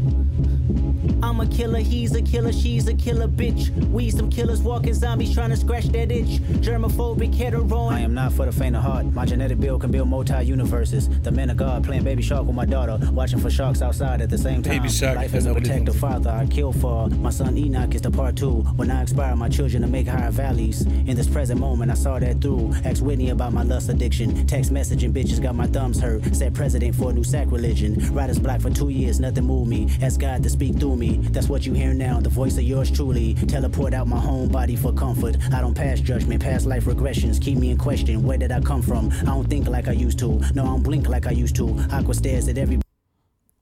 I'm 1.22 1.40
a 1.40 1.46
killer, 1.46 1.78
he's 1.78 2.14
a 2.14 2.22
killer, 2.22 2.52
she's 2.52 2.86
a 2.88 2.94
killer 2.94 3.28
bitch. 3.28 3.70
We 3.90 4.10
some 4.10 4.30
killers 4.30 4.60
walking 4.62 4.94
zombies 4.94 5.34
trying 5.34 5.50
to 5.50 5.56
scratch 5.56 5.84
that 5.86 6.10
itch. 6.10 6.40
Germophobic, 6.62 7.34
hetero. 7.34 7.86
I 7.88 8.00
am 8.00 8.14
not 8.14 8.32
for 8.32 8.46
the 8.46 8.52
faint 8.52 8.76
of 8.76 8.82
heart. 8.82 9.06
My 9.06 9.24
genetic 9.24 9.58
build 9.60 9.80
can 9.82 9.90
build 9.90 10.08
multi-universes. 10.08 11.08
The 11.20 11.30
man 11.30 11.50
of 11.50 11.56
God 11.56 11.84
playing 11.84 12.04
baby 12.04 12.22
shark 12.22 12.44
with 12.46 12.54
my 12.56 12.64
daughter, 12.66 12.98
watching 13.12 13.38
for 13.38 13.50
sharks 13.50 13.80
outside 13.82 14.20
at 14.20 14.30
the 14.30 14.38
same 14.38 14.62
time. 14.62 14.78
Baby 14.78 14.88
shark, 14.88 15.16
Life 15.16 15.34
I 15.34 15.38
as 15.38 15.44
a 15.44 15.48
know 15.48 15.54
what 15.54 15.62
it 15.62 15.66
protective 15.68 15.94
is. 15.94 16.00
father, 16.00 16.30
I 16.30 16.46
kill 16.46 16.72
for. 16.72 17.08
My 17.08 17.30
son 17.30 17.56
Enoch 17.56 17.94
is 17.94 18.02
the 18.02 18.10
part 18.10 18.36
two. 18.36 18.62
When 18.76 18.90
I 18.90 19.00
inspire 19.02 19.34
my 19.36 19.48
children 19.48 19.82
to 19.82 19.88
make 19.88 20.06
higher 20.06 20.30
valleys. 20.30 20.82
In 20.82 21.16
this 21.16 21.28
present 21.28 21.58
moment, 21.60 21.90
I 21.90 21.94
saw 21.94 22.18
that 22.18 22.40
through. 22.40 22.72
Asked 22.84 23.02
Whitney 23.02 23.30
about 23.30 23.52
my 23.52 23.62
lust 23.62 23.88
addiction. 23.88 24.46
Text 24.46 24.72
messaging 24.72 25.12
bitches 25.12 25.40
got 25.42 25.54
my 25.54 25.66
thumbs 25.66 26.00
hurt. 26.00 26.22
Said 26.34 26.54
president 26.54 26.94
for 26.94 27.10
a 27.10 27.12
new 27.12 27.24
sacrilege. 27.24 27.82
Riders 28.10 28.38
black 28.38 28.60
for 28.60 28.70
two 28.70 28.90
years, 28.90 29.18
nothing 29.20 29.33
moved 29.42 29.68
me. 29.68 29.88
Ask 30.02 30.20
God 30.20 30.42
to 30.42 30.50
speak 30.50 30.78
through 30.78 30.96
me. 30.96 31.18
That's 31.32 31.48
what 31.48 31.66
you 31.66 31.72
hear 31.72 31.94
now. 31.94 32.20
The 32.20 32.28
voice 32.28 32.56
of 32.56 32.64
yours 32.64 32.90
truly. 32.90 33.34
Teleport 33.34 33.94
out 33.94 34.06
my 34.06 34.18
home 34.18 34.48
body 34.48 34.76
for 34.76 34.92
comfort. 34.92 35.36
I 35.52 35.60
don't 35.60 35.74
pass 35.74 36.00
judgment, 36.00 36.42
past 36.42 36.66
life 36.66 36.84
regressions. 36.84 37.40
Keep 37.40 37.58
me 37.58 37.70
in 37.70 37.78
question. 37.78 38.22
Where 38.22 38.38
did 38.38 38.52
I 38.52 38.60
come 38.60 38.82
from? 38.82 39.10
I 39.22 39.24
don't 39.24 39.48
think 39.48 39.68
like 39.68 39.88
I 39.88 39.92
used 39.92 40.18
to. 40.20 40.40
No, 40.54 40.62
I 40.62 40.66
don't 40.66 40.82
blink 40.82 41.08
like 41.08 41.26
I 41.26 41.32
used 41.32 41.56
to. 41.56 41.78
Aqua 41.90 42.14
stares 42.14 42.48
at 42.48 42.58
every 42.58 42.80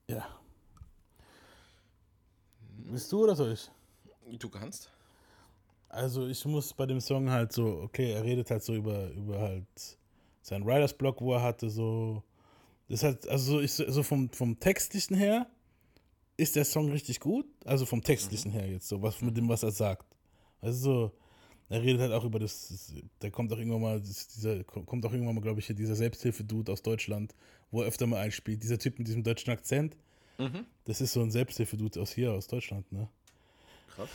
Ja. 0.07 0.23
Bist 2.91 3.11
du 3.11 3.23
oder 3.23 3.35
soll 3.35 3.53
ich? 3.53 3.69
Du 4.39 4.49
kannst. 4.49 4.89
Also 5.89 6.27
ich 6.27 6.43
muss 6.45 6.73
bei 6.73 6.87
dem 6.87 6.99
Song 6.99 7.29
halt 7.29 7.53
so, 7.53 7.81
okay, 7.83 8.13
er 8.13 8.23
redet 8.23 8.49
halt 8.49 8.63
so 8.63 8.73
über, 8.73 9.11
über 9.11 9.39
halt 9.39 9.97
seinen 10.41 10.65
Writers 10.65 10.93
Block, 10.93 11.21
wo 11.21 11.33
er 11.33 11.43
hatte, 11.43 11.69
so. 11.69 12.23
Das 12.89 13.03
hat, 13.03 13.27
also 13.27 13.53
so, 13.53 13.61
ich, 13.61 13.71
so 13.73 14.03
vom, 14.03 14.29
vom 14.29 14.59
Textlichen 14.59 15.15
her 15.15 15.47
ist 16.37 16.55
der 16.55 16.65
Song 16.65 16.89
richtig 16.91 17.19
gut. 17.19 17.45
Also 17.65 17.85
vom 17.85 18.01
Textlichen 18.01 18.51
her 18.51 18.69
jetzt, 18.69 18.87
so, 18.87 19.01
was 19.01 19.21
mit 19.21 19.37
dem, 19.37 19.49
was 19.49 19.63
er 19.63 19.71
sagt. 19.71 20.05
Also 20.61 20.79
so, 20.79 21.11
er 21.69 21.81
redet 21.81 22.01
halt 22.01 22.11
auch 22.11 22.23
über 22.23 22.39
das, 22.39 22.67
das 22.69 22.93
da 23.19 23.29
kommt 23.29 23.51
auch 23.53 23.57
irgendwann 23.57 23.81
mal, 23.81 23.99
das, 23.99 24.27
dieser, 24.27 24.63
kommt 24.63 25.05
auch 25.05 25.11
irgendwann 25.11 25.35
mal, 25.35 25.41
glaube 25.41 25.59
ich, 25.59 25.67
hier 25.67 25.75
dieser 25.75 25.95
Selbsthilfe-Dude 25.95 26.71
aus 26.71 26.81
Deutschland, 26.81 27.33
wo 27.71 27.81
er 27.81 27.87
öfter 27.87 28.07
mal 28.07 28.19
einspielt. 28.19 28.63
Dieser 28.63 28.77
Typ 28.77 28.99
mit 28.99 29.07
diesem 29.07 29.23
deutschen 29.23 29.51
Akzent. 29.51 29.97
Das 30.85 31.01
ist 31.01 31.13
so 31.13 31.21
ein 31.21 31.31
Selbsthilfe-Dude 31.31 32.01
aus 32.01 32.11
hier, 32.11 32.33
aus 32.33 32.47
Deutschland, 32.47 32.91
ne? 32.91 33.07
Krass. 33.95 34.09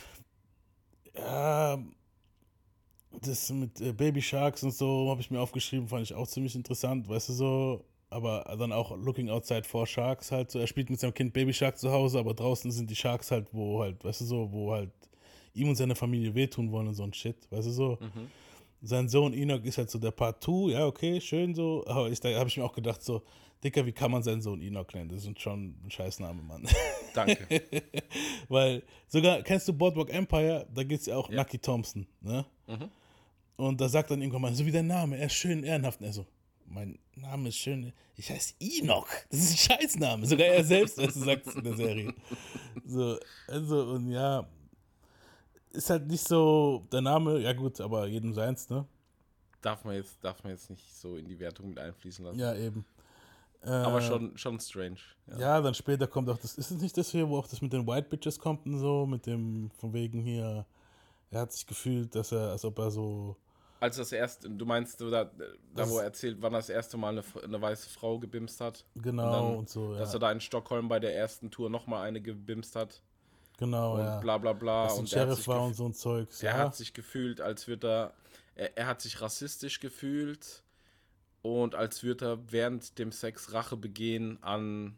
Ja, 1.15 1.81
das 3.21 3.49
mit 3.49 3.81
äh, 3.81 3.93
Baby 3.93 4.21
Sharks 4.21 4.63
und 4.63 4.73
so 4.73 5.09
habe 5.09 5.21
ich 5.21 5.31
mir 5.31 5.39
aufgeschrieben, 5.39 5.87
fand 5.87 6.03
ich 6.03 6.13
auch 6.13 6.27
ziemlich 6.27 6.55
interessant, 6.55 7.07
weißt 7.09 7.29
du 7.29 7.33
so. 7.33 7.85
Aber 8.11 8.55
dann 8.57 8.71
auch 8.71 8.97
Looking 8.97 9.29
Outside 9.29 9.63
for 9.65 9.85
Sharks 9.85 10.31
halt 10.31 10.49
so. 10.49 10.59
Er 10.59 10.67
spielt 10.67 10.89
mit 10.89 10.99
seinem 10.99 11.13
Kind 11.13 11.31
Baby 11.33 11.53
Shark 11.53 11.77
zu 11.77 11.91
Hause, 11.91 12.19
aber 12.19 12.33
draußen 12.33 12.71
sind 12.71 12.89
die 12.89 12.95
Sharks 12.95 13.29
halt, 13.31 13.47
wo 13.51 13.81
halt, 13.81 14.03
weißt 14.03 14.21
du 14.21 14.25
so, 14.25 14.51
wo 14.51 14.71
halt 14.71 14.91
ihm 15.53 15.69
und 15.69 15.75
seiner 15.75 15.95
Familie 15.95 16.33
wehtun 16.33 16.71
wollen 16.71 16.87
und 16.87 16.95
so 16.95 17.03
ein 17.03 17.13
Shit, 17.13 17.35
weißt 17.51 17.67
du 17.67 17.71
so. 17.71 17.97
Sein 18.81 19.09
Sohn 19.09 19.33
Enoch 19.33 19.63
ist 19.63 19.77
halt 19.77 19.89
so 19.91 19.99
der 19.99 20.11
Part 20.11 20.43
2, 20.43 20.71
ja, 20.71 20.85
okay, 20.85 21.19
schön 21.21 21.53
so. 21.53 21.83
Aber 21.85 22.09
ich, 22.09 22.19
da 22.19 22.29
habe 22.39 22.47
ich 22.47 22.57
mir 22.57 22.63
auch 22.63 22.73
gedacht, 22.73 23.03
so, 23.03 23.21
Dicker, 23.63 23.85
wie 23.85 23.91
kann 23.91 24.09
man 24.09 24.23
seinen 24.23 24.41
Sohn 24.41 24.61
Enoch 24.61 24.87
nennen? 24.93 25.09
Das 25.09 25.25
ist 25.25 25.39
schon 25.39 25.75
ein 25.85 25.91
Scheißname, 25.91 26.41
Mann. 26.41 26.65
Danke. 27.13 27.45
Weil 28.47 28.83
sogar, 29.07 29.41
kennst 29.43 29.67
du 29.67 29.73
Boardwalk 29.73 30.09
Empire? 30.13 30.65
Da 30.73 30.83
gibt 30.83 31.01
es 31.01 31.07
ja 31.07 31.17
auch 31.17 31.29
Nucky 31.29 31.59
Thompson, 31.59 32.07
ne? 32.21 32.45
Und 33.57 33.81
da 33.81 33.89
sagt 33.89 34.09
dann 34.11 34.21
irgendwann 34.21 34.41
mal, 34.41 34.53
so 34.53 34.65
wie 34.65 34.71
dein 34.71 34.87
Name, 34.87 35.17
er 35.17 35.25
ist 35.25 35.33
schön 35.33 35.63
ehrenhaft. 35.63 35.99
Und 35.99 36.07
er 36.07 36.13
so, 36.13 36.25
mein 36.69 36.99
Name 37.15 37.49
ist 37.49 37.57
schön, 37.57 37.91
ich 38.15 38.29
heiße 38.29 38.55
Enoch. 38.59 39.07
Das 39.29 39.39
ist 39.39 39.51
ein 39.51 39.79
Scheißname. 39.79 40.25
Sogar 40.25 40.47
er 40.47 40.63
selbst, 40.63 40.99
also 40.99 41.19
sagt 41.25 41.47
es 41.47 41.55
in 41.55 41.63
der 41.63 41.75
Serie. 41.75 42.13
So, 42.85 43.17
also, 43.47 43.83
und 43.93 44.09
ja, 44.09 44.47
ist 45.71 45.89
halt 45.89 46.07
nicht 46.07 46.27
so 46.27 46.85
der 46.91 47.01
Name, 47.01 47.39
ja 47.39 47.53
gut, 47.53 47.79
aber 47.81 48.07
jedem 48.07 48.33
seins, 48.33 48.69
ne? 48.69 48.85
Darf 49.61 49.83
man 49.83 49.95
jetzt, 49.95 50.23
darf 50.23 50.43
man 50.43 50.53
jetzt 50.53 50.69
nicht 50.69 50.95
so 50.95 51.17
in 51.17 51.27
die 51.27 51.37
Wertung 51.39 51.69
mit 51.69 51.79
einfließen 51.79 52.23
lassen. 52.25 52.39
Ja, 52.39 52.55
eben. 52.55 52.85
Aber 53.61 53.99
Äh, 53.99 54.07
schon, 54.07 54.37
schon 54.37 54.59
strange. 54.59 54.99
Ja. 55.27 55.37
Ja, 55.37 55.61
dann 55.61 55.73
später 55.73 56.07
kommt 56.07 56.29
auch 56.29 56.37
das. 56.37 56.57
Ist 56.57 56.71
es 56.71 56.81
nicht 56.81 56.95
das 56.97 57.09
hier, 57.11 57.27
wo 57.27 57.37
auch 57.37 57.47
das 57.47 57.61
mit 57.61 57.73
den 57.73 57.85
White 57.85 58.07
Bitches 58.09 58.39
kommt 58.39 58.65
und 58.65 58.79
so? 58.79 59.05
Mit 59.05 59.25
dem, 59.25 59.69
von 59.77 59.91
wegen 59.93 60.21
hier, 60.21 60.65
er 61.29 61.41
hat 61.41 61.51
sich 61.51 61.67
gefühlt, 61.67 62.15
dass 62.15 62.31
er, 62.31 62.51
als 62.51 62.63
ob 62.63 62.79
er 62.79 62.89
so. 62.89 63.35
Als 63.79 63.95
das 63.95 64.11
erste, 64.11 64.49
du 64.49 64.65
meinst, 64.65 64.99
da, 64.99 65.25
da 65.25 65.31
Das- 65.73 65.89
wo 65.89 65.99
er 65.99 66.05
erzählt, 66.05 66.37
wann 66.41 66.53
das 66.53 66.69
erste 66.69 66.97
Mal 66.97 67.09
eine, 67.09 67.23
eine 67.43 67.61
weiße 67.61 67.89
Frau 67.89 68.19
gebimst 68.19 68.59
hat. 68.59 68.85
Genau 68.95 69.31
dann, 69.31 69.57
und 69.57 69.69
so, 69.69 69.93
ja. 69.93 69.99
Dass 69.99 70.13
er 70.13 70.19
da 70.19 70.31
in 70.31 70.41
Stockholm 70.41 70.89
bei 70.89 70.99
der 70.99 71.15
ersten 71.15 71.49
Tour 71.49 71.69
nochmal 71.69 72.07
eine 72.07 72.21
gebimst 72.21 72.75
hat. 72.75 73.01
Genau, 73.57 73.95
und 73.95 73.99
ja. 74.01 74.19
bla 74.19 74.37
bla 74.37 74.53
bla. 74.53 74.83
Dass 74.83 74.97
und 74.97 75.11
er 75.13 75.21
hat 75.21 75.27
Sheriff 75.27 75.37
sich 75.37 75.47
war 75.47 75.63
und 75.63 75.75
so 75.75 75.85
ein 75.85 75.93
Zeugs. 75.93 76.43
Er 76.43 76.53
ja. 76.53 76.57
hat 76.59 76.75
sich 76.75 76.93
gefühlt, 76.93 77.41
als 77.41 77.67
würde 77.67 77.87
er, 77.87 78.13
er, 78.55 78.77
er 78.77 78.87
hat 78.87 79.01
sich 79.01 79.21
rassistisch 79.21 79.79
gefühlt 79.79 80.63
und 81.41 81.75
als 81.75 82.03
würde 82.03 82.25
er 82.25 82.51
während 82.51 82.97
dem 82.99 83.11
Sex 83.11 83.53
Rache 83.53 83.77
begehen 83.77 84.41
an 84.41 84.97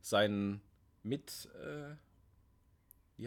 seinen 0.00 0.60
Mit, 1.02 1.48
äh, 1.62 1.94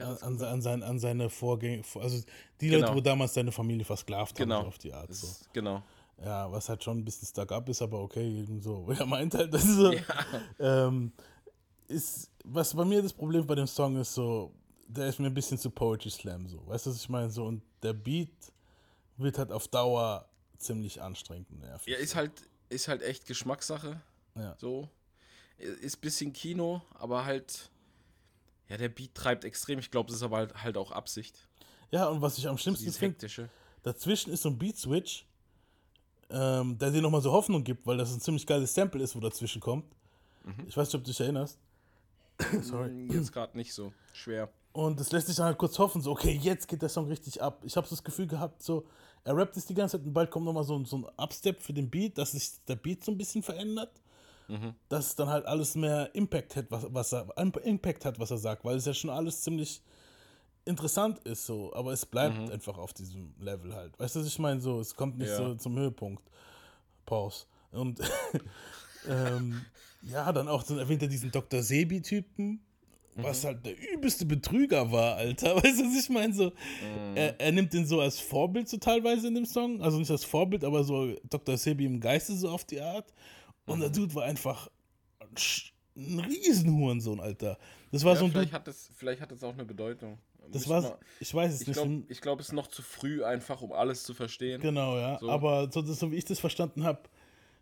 hat 0.01 0.23
an, 0.23 0.41
an, 0.41 0.61
sein, 0.61 0.83
an 0.83 0.99
seine 0.99 1.29
Vorgänge, 1.29 1.83
also 1.99 2.23
die 2.61 2.67
Genau. 2.69 2.81
Leute, 2.87 2.95
wo 2.95 3.01
damals 3.01 3.33
seine 3.33 3.51
Familie 3.51 3.85
versklavt 3.85 4.39
haben, 4.39 4.49
Genau. 4.49 4.67
auf 4.67 4.77
die 4.77 4.93
Art. 4.93 5.13
So. 5.13 5.27
ist- 5.27 5.53
genau. 5.53 5.83
Ja, 6.23 6.49
was 6.51 6.69
halt 6.69 6.83
schon 6.83 6.99
ein 6.99 7.05
bisschen 7.05 7.27
stuck 7.27 7.51
up 7.51 7.67
ist, 7.69 7.81
aber 7.81 7.99
okay, 7.99 8.41
eben 8.41 8.61
so. 8.61 8.87
Er 8.99 9.05
meint 9.05 9.33
halt, 9.33 9.53
das 9.53 9.63
ist 9.65 9.75
so. 9.75 9.91
Ähm, 10.59 11.11
ist, 11.87 12.29
was 12.45 12.73
bei 12.73 12.85
mir 12.85 13.01
das 13.01 13.13
Problem 13.13 13.45
bei 13.45 13.55
dem 13.55 13.67
Song 13.67 13.97
ist, 13.97 14.13
so, 14.13 14.51
der 14.87 15.07
ist 15.07 15.19
mir 15.19 15.27
ein 15.27 15.33
bisschen 15.33 15.57
zu 15.57 15.69
Poetry 15.69 16.09
Slam, 16.11 16.47
so. 16.47 16.65
Weißt 16.67 16.85
du, 16.85 16.91
was 16.91 16.97
ich 16.97 17.09
meine? 17.09 17.29
So, 17.29 17.45
und 17.45 17.61
der 17.81 17.93
Beat 17.93 18.29
wird 19.17 19.37
halt 19.37 19.51
auf 19.51 19.67
Dauer 19.67 20.27
ziemlich 20.57 21.01
anstrengend 21.01 21.49
und 21.51 21.59
nervig. 21.59 21.91
Ja, 21.93 21.97
ist 21.99 22.15
halt, 22.15 22.31
ist 22.69 22.87
halt 22.87 23.01
echt 23.01 23.25
Geschmackssache. 23.25 23.99
Ja. 24.35 24.55
So. 24.57 24.87
Ist 25.57 25.99
bisschen 26.01 26.31
Kino, 26.33 26.81
aber 26.95 27.25
halt. 27.25 27.69
Ja, 28.69 28.77
der 28.77 28.89
Beat 28.89 29.13
treibt 29.13 29.45
extrem. 29.45 29.79
Ich 29.79 29.91
glaube, 29.91 30.07
das 30.07 30.17
ist 30.17 30.23
aber 30.23 30.37
halt, 30.37 30.63
halt 30.63 30.77
auch 30.77 30.91
Absicht. 30.91 31.47
Ja, 31.91 32.07
und 32.07 32.21
was 32.21 32.37
ich 32.37 32.47
am 32.47 32.57
schlimmsten 32.57 32.91
finde, 32.91 33.49
dazwischen 33.83 34.31
ist 34.31 34.41
so 34.43 34.49
ein 34.49 34.57
Beat-Switch, 34.57 35.25
ähm, 36.29 36.77
der 36.79 36.91
dir 36.91 37.01
nochmal 37.01 37.21
so 37.21 37.31
Hoffnung 37.31 37.63
gibt, 37.63 37.85
weil 37.85 37.97
das 37.97 38.11
ein 38.13 38.21
ziemlich 38.21 38.47
geiles 38.47 38.73
Sample 38.73 39.03
ist, 39.03 39.15
wo 39.15 39.19
dazwischen 39.19 39.61
kommt. 39.61 39.85
Ich 40.67 40.75
weiß 40.75 40.87
nicht, 40.87 40.95
ob 40.95 41.03
du 41.03 41.11
dich 41.11 41.19
erinnerst. 41.19 41.57
Sorry. 42.61 42.89
Hm, 42.89 43.11
Jetzt 43.11 43.31
gerade 43.31 43.55
nicht 43.55 43.73
so 43.73 43.93
schwer. 44.11 44.49
Und 44.73 44.99
das 44.99 45.11
lässt 45.11 45.27
sich 45.27 45.35
dann 45.35 45.45
halt 45.45 45.57
kurz 45.57 45.77
hoffen, 45.77 46.01
so, 46.01 46.11
okay, 46.11 46.37
jetzt 46.41 46.67
geht 46.67 46.81
der 46.81 46.89
Song 46.89 47.07
richtig 47.07 47.41
ab. 47.41 47.61
Ich 47.63 47.77
habe 47.77 47.87
so 47.87 47.95
das 47.95 48.03
Gefühl 48.03 48.25
gehabt, 48.25 48.63
so, 48.63 48.85
er 49.23 49.37
rappt 49.37 49.55
es 49.55 49.67
die 49.67 49.75
ganze 49.75 49.97
Zeit 49.97 50.05
und 50.07 50.13
bald 50.13 50.31
kommt 50.31 50.45
nochmal 50.45 50.63
so, 50.63 50.83
so 50.83 50.97
ein 50.97 51.05
Upstep 51.15 51.61
für 51.61 51.73
den 51.73 51.89
Beat, 51.89 52.17
dass 52.17 52.31
sich 52.31 52.51
der 52.67 52.75
Beat 52.75 53.03
so 53.03 53.11
ein 53.11 53.17
bisschen 53.17 53.43
verändert. 53.43 53.91
Dass 54.89 55.07
es 55.07 55.15
dann 55.15 55.29
halt 55.29 55.45
alles 55.45 55.75
mehr 55.75 56.13
Impact 56.13 56.55
hat, 56.55 56.65
was, 56.69 56.85
was 56.89 57.13
er, 57.13 57.27
Impact 57.63 58.05
hat, 58.05 58.19
was 58.19 58.31
er 58.31 58.37
sagt, 58.37 58.63
weil 58.65 58.77
es 58.77 58.85
ja 58.85 58.93
schon 58.93 59.09
alles 59.09 59.41
ziemlich 59.41 59.81
interessant 60.65 61.19
ist, 61.19 61.45
so, 61.45 61.73
aber 61.73 61.91
es 61.91 62.05
bleibt 62.05 62.49
einfach 62.49 62.77
auf 62.77 62.93
diesem 62.93 63.33
Level 63.39 63.73
halt. 63.75 63.97
Weißt 63.99 64.15
du, 64.15 64.19
was 64.21 64.27
ich 64.27 64.39
meine? 64.39 64.61
So, 64.61 64.79
es 64.79 64.95
kommt 64.95 65.17
nicht 65.17 65.29
Ja. 65.29 65.37
so 65.37 65.55
zum 65.55 65.77
Höhepunkt. 65.77 66.23
Pause. 67.05 67.45
Und 67.71 67.99
ähm, 69.09 69.65
ja, 70.03 70.31
dann 70.31 70.47
auch, 70.47 70.63
dann 70.63 70.77
erwähnt 70.79 71.01
er 71.01 71.07
diesen 71.07 71.31
Dr. 71.31 71.61
Sebi-Typen, 71.61 72.61
was 73.15 73.43
halt 73.43 73.65
der 73.65 73.77
übelste 73.93 74.25
Betrüger 74.25 74.91
war, 74.91 75.15
Alter. 75.17 75.55
Weißt 75.63 75.79
du, 75.79 75.85
was 75.85 76.03
ich 76.03 76.09
meine? 76.09 76.33
So, 76.33 76.51
er, 77.13 77.39
er 77.39 77.51
nimmt 77.51 77.73
den 77.73 77.85
so 77.85 77.99
als 78.01 78.19
Vorbild 78.19 78.67
so 78.69 78.77
teilweise 78.77 79.27
in 79.27 79.35
dem 79.35 79.45
Song. 79.45 79.81
Also 79.81 79.99
nicht 79.99 80.09
als 80.11 80.23
Vorbild, 80.23 80.63
aber 80.63 80.83
so 80.83 81.13
Dr. 81.29 81.57
Sebi 81.57 81.85
im 81.85 81.99
Geiste 81.99 82.35
so 82.35 82.49
auf 82.49 82.63
die 82.65 82.81
Art. 82.81 83.13
Und 83.65 83.79
der 83.79 83.89
Dude 83.89 84.13
war 84.15 84.23
einfach 84.25 84.69
ein 85.95 86.19
Riesenhurensohn, 86.19 87.19
Alter. 87.19 87.57
Das 87.91 88.03
war 88.03 88.13
Ja, 88.13 88.19
so 88.19 88.25
ein 88.25 88.31
vielleicht, 88.31 88.47
Dude, 88.49 88.55
hat 88.55 88.67
das, 88.67 88.89
vielleicht 88.95 89.21
hat 89.21 89.31
das 89.31 89.43
auch 89.43 89.53
eine 89.53 89.65
Bedeutung. 89.65 90.17
das 90.51 90.67
war, 90.67 90.99
ich 91.19 91.33
weiß 91.33 91.53
es 91.53 91.61
Ich 91.61 91.67
nicht. 91.67 91.75
glaube, 91.77 92.03
ich 92.07 92.21
glaub, 92.21 92.39
es 92.39 92.47
ist 92.47 92.53
noch 92.53 92.67
zu 92.67 92.81
früh, 92.81 93.23
einfach 93.23 93.61
um 93.61 93.71
alles 93.71 94.03
zu 94.03 94.13
verstehen. 94.13 94.61
Genau, 94.61 94.97
ja. 94.97 95.17
So. 95.19 95.29
Aber 95.29 95.69
so, 95.71 95.81
so 95.81 96.11
wie 96.11 96.15
ich 96.17 96.25
das 96.25 96.39
verstanden 96.39 96.83
habe, 96.83 97.03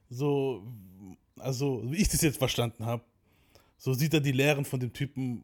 so, 0.10 0.64
also 1.38 1.82
wie 1.86 1.98
ich 1.98 2.10
das 2.10 2.22
jetzt 2.22 2.38
verstanden 2.38 2.86
habe, 2.86 3.04
so 3.78 3.94
sieht 3.94 4.14
er 4.14 4.22
die 4.22 4.32
Lehren 4.32 4.64
von 4.66 4.80
dem 4.80 4.94
Typen, 4.94 5.44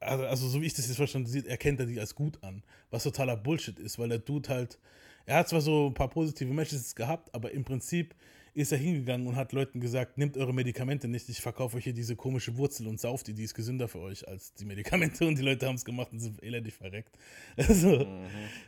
also, 0.00 0.24
also 0.26 0.48
so 0.48 0.60
wie 0.60 0.66
ich 0.66 0.74
das 0.74 0.86
jetzt 0.86 0.96
verstanden 0.96 1.28
habe, 1.34 1.48
erkennt 1.48 1.80
er 1.80 1.86
die 1.86 2.00
als 2.00 2.14
gut 2.14 2.42
an, 2.42 2.62
was 2.90 3.02
totaler 3.04 3.36
Bullshit 3.36 3.78
ist, 3.78 3.98
weil 3.98 4.08
der 4.08 4.18
Dude 4.18 4.48
halt, 4.48 4.78
er 5.26 5.36
hat 5.38 5.48
zwar 5.48 5.60
so 5.60 5.86
ein 5.88 5.94
paar 5.94 6.08
positive 6.08 6.52
Messages 6.52 6.94
gehabt, 6.94 7.32
aber 7.34 7.50
im 7.52 7.64
Prinzip 7.64 8.14
ist 8.54 8.72
er 8.72 8.78
hingegangen 8.78 9.26
und 9.26 9.36
hat 9.36 9.52
Leuten 9.52 9.80
gesagt, 9.80 10.16
nehmt 10.16 10.36
eure 10.36 10.54
Medikamente 10.54 11.08
nicht, 11.08 11.28
ich 11.28 11.40
verkaufe 11.40 11.76
euch 11.76 11.84
hier 11.84 11.92
diese 11.92 12.14
komische 12.14 12.56
Wurzel 12.56 12.86
und 12.86 13.00
sauft 13.00 13.26
die, 13.26 13.34
die 13.34 13.42
ist 13.42 13.54
gesünder 13.54 13.88
für 13.88 13.98
euch 13.98 14.26
als 14.26 14.54
die 14.54 14.64
Medikamente 14.64 15.26
und 15.26 15.36
die 15.36 15.42
Leute 15.42 15.66
haben 15.66 15.74
es 15.74 15.84
gemacht 15.84 16.12
und 16.12 16.20
sind 16.20 16.42
elendig 16.42 16.74
verreckt. 16.74 17.18
Also, 17.56 18.06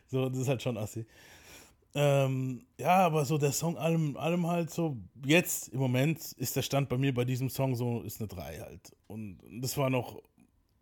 so, 0.09 0.29
das 0.29 0.41
ist 0.41 0.49
halt 0.49 0.63
schon 0.63 0.77
assi. 0.77 1.07
Ähm, 1.95 2.67
ja, 2.79 2.97
aber 3.07 3.25
so 3.25 3.39
der 3.39 3.53
Song 3.53 3.79
allem, 3.79 4.17
allem 4.17 4.47
halt 4.47 4.71
so, 4.71 4.99
jetzt 5.25 5.69
im 5.69 5.79
Moment 5.81 6.21
ist 6.33 6.57
der 6.57 6.63
Stand 6.63 6.89
bei 6.89 6.99
mir 6.99 7.15
bei 7.15 7.25
diesem 7.25 7.49
Song 7.49 7.75
so, 7.75 8.03
ist 8.03 8.21
eine 8.21 8.29
3 8.29 8.59
halt. 8.59 8.97
Und 9.07 9.39
das 9.63 9.79
war 9.79 9.89
noch, 9.89 10.21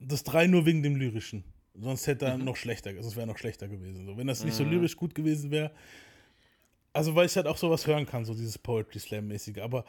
das 0.01 0.25
3 0.25 0.49
nur 0.49 0.67
wegen 0.67 0.83
dem 0.83 0.97
Lyrischen. 0.97 1.45
Sonst 1.77 2.07
hätte 2.07 2.27
er 2.27 2.39
noch 2.39 2.57
schlechter, 2.57 2.91
sonst 3.01 3.17
wäre 3.17 3.27
noch 3.27 3.39
schlechter 3.39 3.69
gewesen. 3.69 4.07
So, 4.07 4.17
wenn 4.17 4.29
das 4.29 4.45
nicht 4.45 4.55
so 4.55 4.65
lyrisch 4.65 4.97
gut 4.97 5.15
gewesen 5.15 5.51
wäre, 5.51 5.73
also 6.95 7.15
weil 7.15 7.27
ich 7.27 7.37
halt 7.37 7.47
auch 7.47 7.59
sowas 7.59 7.87
hören 7.87 8.07
kann, 8.07 8.25
so 8.25 8.33
dieses 8.33 8.57
Poetry 8.57 8.99
Slam-mäßige, 9.01 9.59
aber 9.59 9.85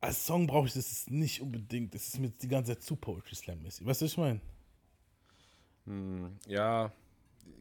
als 0.00 0.24
Song 0.26 0.46
brauche 0.46 0.66
ich 0.66 0.74
das 0.74 1.06
nicht 1.08 1.40
unbedingt. 1.40 1.94
Das 1.94 2.08
ist 2.08 2.18
mir 2.18 2.30
die 2.30 2.48
ganze 2.48 2.74
Zeit 2.74 2.82
zu 2.82 2.96
Poetry 2.96 3.34
Slam-mäßig. 3.34 3.86
Weißt 3.86 4.00
du, 4.00 4.04
was 4.04 4.12
ich 4.12 4.18
meine? 4.18 4.40
Hm, 5.86 6.38
ja, 6.46 6.92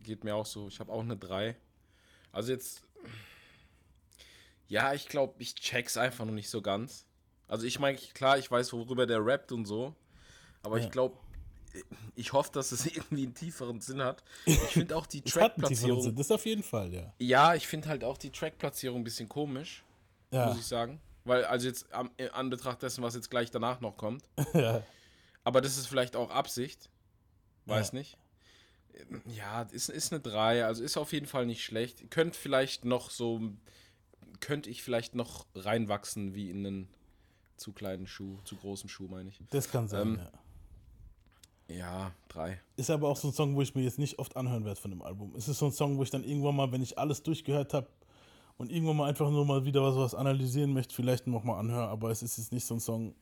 geht 0.04 0.24
mir 0.24 0.36
auch 0.36 0.46
so. 0.46 0.68
Ich 0.68 0.80
habe 0.80 0.92
auch 0.92 1.02
eine 1.02 1.18
3. 1.18 1.56
Also 2.32 2.52
jetzt. 2.52 2.84
Ja, 4.68 4.94
ich 4.94 5.08
glaube, 5.08 5.36
ich 5.40 5.56
check's 5.56 5.98
einfach 5.98 6.26
noch 6.26 6.34
nicht 6.34 6.50
so 6.50 6.62
ganz. 6.62 7.06
Also 7.48 7.66
ich 7.66 7.80
meine, 7.80 7.98
klar, 7.98 8.38
ich 8.38 8.50
weiß, 8.50 8.72
worüber 8.74 9.06
der 9.06 9.26
rappt 9.26 9.52
und 9.52 9.66
so. 9.66 9.94
Aber 10.64 10.78
Ja. 10.80 10.86
ich 10.86 10.92
glaube, 10.92 11.18
ich 12.16 12.34
hoffe, 12.34 12.52
dass 12.54 12.72
es 12.72 12.86
irgendwie 12.96 13.24
einen 13.24 13.34
tieferen 13.34 13.80
Sinn 13.82 14.02
hat. 14.02 14.24
Ich 14.46 14.58
finde 14.58 14.96
auch 14.96 15.06
die. 15.08 15.22
Trackplatzierung. 15.24 16.16
Das 16.16 16.32
auf 16.32 16.46
jeden 16.46 16.64
Fall, 16.64 16.94
ja. 16.94 17.14
Ja, 17.20 17.56
ich 17.56 17.68
finde 17.68 17.88
halt 17.90 18.04
auch 18.04 18.18
die 18.18 18.32
Trackplatzierung 18.32 19.02
ein 19.02 19.04
bisschen 19.04 19.30
komisch, 19.30 19.84
Ja. 20.32 20.48
muss 20.48 20.58
ich 20.60 20.66
sagen. 20.66 21.00
Weil, 21.24 21.46
also 21.46 21.68
jetzt 21.68 21.92
am, 21.94 22.10
in 22.18 22.30
Anbetracht 22.30 22.82
dessen, 22.82 23.04
was 23.04 23.14
jetzt 23.16 23.30
gleich 23.30 23.52
danach 23.52 23.80
noch 23.80 23.96
kommt. 23.98 24.24
ja. 24.54 24.84
Aber 25.44 25.62
das 25.62 25.78
ist 25.78 25.88
vielleicht 25.88 26.16
auch 26.16 26.30
Absicht. 26.32 26.90
Weiß 27.66 27.92
Ja. 27.92 28.00
nicht. 28.00 28.18
Ja, 29.26 29.62
ist, 29.64 29.90
ist 29.90 30.12
eine 30.12 30.20
3, 30.22 30.66
also 30.66 30.84
ist 30.84 30.98
auf 30.98 31.14
jeden 31.14 31.26
Fall 31.26 31.46
nicht 31.46 31.64
schlecht. 31.64 32.12
Könnte 32.12 32.38
vielleicht 32.38 32.84
noch 32.86 33.10
so, 33.10 33.40
könnte 34.42 34.70
ich 34.70 34.84
vielleicht 34.84 35.16
noch 35.16 35.46
reinwachsen 35.56 36.36
wie 36.36 36.50
in 36.50 36.66
einen 36.66 36.88
zu 37.56 37.72
kleinen 37.72 38.06
Schuh, 38.08 38.38
zu 38.44 38.56
großen 38.58 38.90
Schuh, 38.90 39.08
meine 39.08 39.30
ich. 39.30 39.40
Das 39.52 39.70
kann 39.72 39.88
sein, 39.88 40.02
Ähm, 40.02 40.16
ja. 40.18 40.32
Ja, 41.78 42.12
3. 42.30 42.60
Ist 42.76 42.90
aber 42.90 43.08
auch 43.08 43.18
so 43.18 43.30
ein 43.30 43.34
Song, 43.34 43.56
wo 43.56 43.62
ich 43.62 43.74
mir 43.76 43.82
jetzt 43.84 44.00
nicht 44.00 44.20
oft 44.20 44.36
anhören 44.38 44.66
werde 44.66 44.80
von 44.80 44.92
dem 44.92 45.02
Album. 45.02 45.34
Es 45.38 45.48
ist 45.48 45.60
so 45.60 45.66
ein 45.68 45.72
Song, 45.72 45.98
wo 45.98 46.04
ich 46.04 46.10
dann 46.10 46.24
irgendwann 46.24 46.56
mal, 46.56 46.72
wenn 46.72 46.82
ich 46.82 46.98
alles 46.98 47.24
durchgehört 47.24 47.74
habe 47.74 47.88
und 48.58 48.72
irgendwann 48.72 48.98
mal 48.98 49.10
einfach 49.10 49.30
nur 49.30 49.46
mal 49.46 49.66
wieder 49.66 49.82
was, 49.84 49.96
was 49.96 50.16
analysieren 50.16 50.74
möchte, 50.74 50.94
vielleicht 50.96 51.28
noch 51.28 51.44
mal 51.44 51.58
anhören. 51.60 51.90
Aber 51.90 52.10
es 52.12 52.22
ist 52.22 52.38
jetzt 52.38 52.52
nicht 52.52 52.66
so 52.66 52.76
ein 52.76 52.80
Song, 52.80 53.14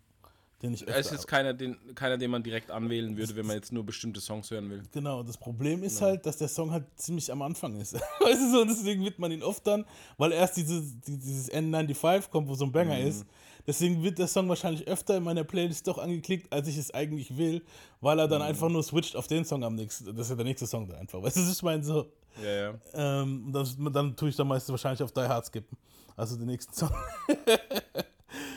den 0.62 0.73
ich 0.73 0.85
Es 0.88 1.05
ist 1.05 1.12
jetzt 1.13 1.27
keiner 1.27 1.53
den, 1.53 1.77
keiner, 1.95 2.17
den 2.17 2.29
man 2.31 2.43
direkt 2.43 2.69
anwählen 2.69 3.15
würde, 3.15 3.33
wenn 3.35 3.45
man 3.45 3.55
jetzt 3.55 3.71
nur 3.71 3.85
bestimmte 3.85 4.19
Songs 4.19 4.51
hören 4.51 4.69
will. 4.69 4.83
Genau, 4.91 5.23
das 5.23 5.38
Problem 5.38 5.83
ist 5.83 6.01
halt, 6.01 6.25
dass 6.25 6.38
der 6.38 6.49
Song 6.49 6.71
halt 6.71 6.83
ziemlich 6.97 7.31
am 7.31 7.41
Anfang 7.41 7.79
ist. 7.79 7.93
weißt 8.19 8.41
du 8.41 8.51
so, 8.51 8.62
und 8.62 8.67
deswegen 8.69 9.03
wird 9.05 9.19
man 9.19 9.31
ihn 9.31 9.41
oft 9.43 9.65
dann, 9.65 9.85
weil 10.17 10.33
erst 10.33 10.57
dieses, 10.57 10.99
die- 11.01 11.17
dieses 11.17 11.49
N95 11.51 12.29
kommt, 12.29 12.47
wo 12.49 12.55
so 12.55 12.65
ein 12.65 12.71
Banger 12.73 12.95
Mhm. 12.99 13.07
ist. 13.07 13.25
Deswegen 13.69 14.01
wird 14.01 14.17
der 14.17 14.27
Song 14.27 14.49
wahrscheinlich 14.49 14.88
öfter 14.88 15.17
in 15.17 15.23
meiner 15.23 15.43
Playlist 15.43 15.88
doch 15.88 15.99
angeklickt, 15.99 16.51
als 16.51 16.67
ich 16.67 16.75
es 16.75 16.91
eigentlich 16.91 17.38
will, 17.38 17.62
weil 18.01 18.17
er 18.17 18.25
Mhm. 18.25 18.32
dann 18.32 18.41
einfach 18.41 18.67
nur 18.67 18.82
switcht 18.82 19.15
auf 19.15 19.27
den 19.27 19.45
Song 19.45 19.63
am 19.63 19.75
nächsten. 19.75 20.05
Das 20.08 20.25
ist 20.25 20.29
ja 20.32 20.36
der 20.36 20.45
nächste 20.45 20.65
Song 20.65 20.88
dann 20.88 20.97
einfach. 20.97 21.21
Weißt 21.21 21.38
du, 21.38 21.41
ich 21.41 21.62
meine? 21.62 21.84
So, 21.84 22.08
Ja, 22.43 22.49
ja. 22.71 22.73
ähm, 23.21 23.51
das, 23.53 23.77
dann 23.93 24.15
tue 24.15 24.29
ich 24.29 24.36
dann 24.36 24.47
meistens 24.47 24.71
wahrscheinlich 24.71 25.03
auf 25.03 25.12
Die 25.12 25.19
Hard 25.21 25.45
skippen. 25.45 25.77
Also 26.17 26.36
den 26.36 26.47
nächsten 26.47 26.73
Song. 26.73 26.89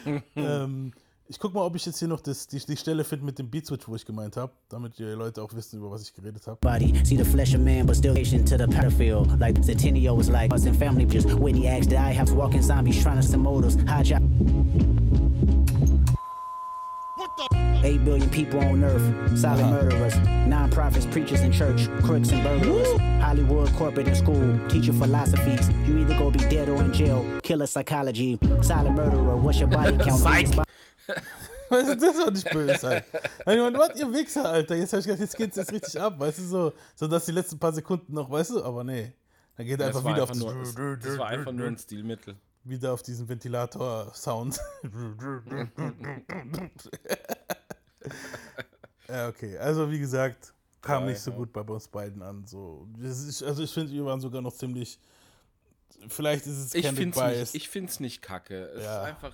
ähm, 0.36 0.92
Ich 1.32 1.38
guck 1.38 1.54
mal, 1.54 1.62
ob 1.62 1.74
ich 1.74 1.86
jetzt 1.86 1.98
hier 1.98 2.08
noch 2.08 2.20
das, 2.20 2.46
die, 2.46 2.58
die 2.58 2.76
Stelle 2.76 3.04
finde 3.04 3.24
mit 3.24 3.38
dem 3.38 3.48
Beat 3.48 3.64
Switch, 3.64 3.88
wo 3.88 3.96
ich 3.96 4.04
gemeint 4.04 4.36
habe, 4.36 4.52
damit 4.68 4.98
die 4.98 5.04
Leute 5.04 5.40
auch 5.40 5.50
wissen, 5.54 5.78
über 5.78 5.90
was 5.90 6.02
ich 6.02 6.12
geredet 6.12 6.46
habe. 6.46 6.58
body. 6.60 6.92
See 7.04 7.16
the 7.16 7.24
flesh 7.24 7.54
of 7.54 7.62
man, 7.62 7.86
but 7.86 7.96
still 7.96 8.14
patient 8.14 8.46
to 8.50 8.58
the 8.58 8.66
battlefield. 8.66 9.40
Like 9.40 9.56
Centennial 9.64 10.14
was 10.14 10.28
like 10.28 10.52
us 10.52 10.66
and 10.66 10.76
family 10.76 11.06
just 11.06 11.32
Whitney 11.32 11.68
asked 11.68 11.88
that 11.88 12.00
I 12.00 12.12
have 12.12 12.30
walking 12.32 12.60
zombies 12.60 13.02
trying 13.02 13.16
to 13.16 13.22
stem 13.22 13.44
motors. 13.44 13.76
Hijack. 13.76 14.20
Eight 17.82 18.04
billion 18.04 18.28
people 18.28 18.60
on 18.60 18.84
earth, 18.84 19.38
silent 19.38 19.70
murderers, 19.70 20.14
non-profits, 20.46 21.06
preachers 21.06 21.40
in 21.40 21.50
church, 21.50 21.88
crooks 22.04 22.30
and 22.30 22.42
burglars, 22.44 22.86
Hollywood, 23.22 23.72
corporate 23.72 24.06
and 24.06 24.16
school, 24.18 24.60
teaching 24.68 24.92
philosophies. 24.92 25.70
You 25.86 25.98
either 25.98 26.18
go 26.18 26.30
be 26.30 26.40
dead 26.50 26.68
or 26.68 26.82
in 26.82 26.92
jail. 26.92 27.24
Killer 27.42 27.66
psychology, 27.66 28.38
silent 28.60 28.96
murderer. 28.96 29.36
What's 29.38 29.58
your 29.58 29.68
body 29.68 29.96
count? 29.96 30.66
Weißt 31.68 31.88
du, 31.88 31.96
das 31.96 32.16
war 32.18 32.30
nicht 32.30 32.50
böse 32.50 32.86
halt. 32.88 33.04
Ich 33.40 33.46
meine, 33.46 33.78
was, 33.78 33.98
ihr 33.98 34.12
Wichser, 34.12 34.44
Alter. 34.48 34.74
Jetzt 34.76 34.92
hab 34.92 35.00
ich 35.00 35.06
gedacht, 35.06 35.20
jetzt 35.20 35.36
geht's 35.36 35.56
jetzt 35.56 35.72
richtig 35.72 36.00
ab, 36.00 36.18
weißt 36.18 36.38
du, 36.40 36.42
so, 36.44 36.72
so 36.94 37.08
dass 37.08 37.24
die 37.24 37.32
letzten 37.32 37.58
paar 37.58 37.72
Sekunden 37.72 38.12
noch, 38.14 38.30
weißt 38.30 38.50
du, 38.50 38.62
aber 38.64 38.84
nee. 38.84 39.12
Dann 39.56 39.66
geht 39.66 39.80
er 39.80 39.86
einfach 39.88 40.04
wieder 40.04 40.22
auf 40.22 40.30
einfach, 40.30 40.46
das, 40.58 40.74
nur, 40.74 40.96
das, 40.96 41.04
das 41.06 41.18
war 41.18 41.28
einfach 41.28 41.52
nur 41.52 41.66
ein 41.66 41.76
Stilmittel. 41.78 42.36
wieder 42.64 42.92
auf 42.92 43.02
diesen 43.02 43.28
Ventilator-Sound. 43.28 44.58
ja, 49.08 49.28
okay. 49.28 49.58
Also, 49.58 49.90
wie 49.90 49.98
gesagt, 49.98 50.52
kam 50.80 51.04
Ja, 51.04 51.10
nicht 51.10 51.20
so 51.20 51.30
ja. 51.30 51.36
gut 51.36 51.52
bei 51.52 51.60
uns 51.62 51.88
beiden 51.88 52.22
an. 52.22 52.46
So. 52.46 52.86
Ist, 53.00 53.42
also, 53.42 53.62
ich 53.62 53.72
finde, 53.72 53.92
wir 53.92 54.04
waren 54.04 54.20
sogar 54.20 54.40
noch 54.42 54.52
ziemlich. 54.54 54.98
Vielleicht 56.08 56.46
ist 56.46 56.58
es 56.58 56.74
Ich 56.74 56.84
Candid 56.84 56.98
find's, 57.02 57.18
Bias. 57.18 57.38
nicht, 57.38 57.54
ich 57.54 57.68
find's 57.68 58.00
nicht 58.00 58.22
kacke. 58.22 58.64
Es 58.74 58.84
Ja. 58.84 59.02
ist 59.02 59.08
einfach. 59.08 59.32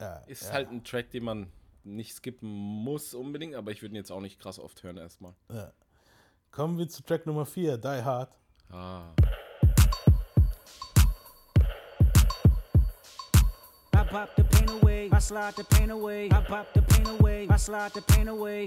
Ja, 0.00 0.16
ist 0.26 0.44
ja. 0.44 0.52
halt 0.52 0.70
ein 0.70 0.82
Track, 0.82 1.10
den 1.10 1.24
man 1.24 1.52
nicht 1.84 2.14
skippen 2.14 2.48
muss 2.48 3.14
unbedingt, 3.14 3.54
aber 3.54 3.70
ich 3.70 3.82
würde 3.82 3.94
ihn 3.94 3.96
jetzt 3.96 4.10
auch 4.10 4.20
nicht 4.20 4.38
krass 4.40 4.58
oft 4.58 4.82
hören 4.82 4.96
erstmal. 4.96 5.34
ja. 5.52 5.72
Kommen 6.50 6.78
wir 6.78 6.88
zu 6.88 7.04
Track 7.04 7.26
Nummer 7.26 7.46
4, 7.46 7.78
Die 7.78 7.86
Hard. 7.86 8.36
Ah. 8.72 9.12
I 13.94 14.04
pop 14.10 14.30
the 14.36 14.42
pain 14.42 14.68
away, 14.82 15.08
I 15.12 15.20
slide 15.20 15.54
the 15.56 15.62
pain 15.62 15.90
away. 15.92 16.26
I 16.26 16.42
pop 16.48 16.66
the 16.74 16.82
pain 16.82 17.06
away, 17.06 17.46
I 17.48 17.56
slide 17.56 17.92
the 17.94 18.00
pain 18.00 18.28
away. 18.28 18.66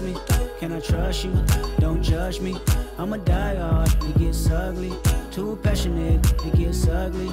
trust 0.00 0.30
me? 0.30 0.38
Can 0.58 0.72
I 0.72 0.80
trust 0.80 1.24
you? 1.24 1.32
Don't 1.78 2.02
judge 2.02 2.40
me. 2.40 2.56
I'm 2.98 3.12
a 3.12 3.18
die 3.18 3.56
hard, 3.56 3.88
it 4.04 4.18
gets 4.18 4.50
ugly. 4.50 4.92
Too 5.30 5.58
passionate, 5.62 6.24
it 6.44 6.54
gets 6.56 6.88
ugly. 6.88 7.30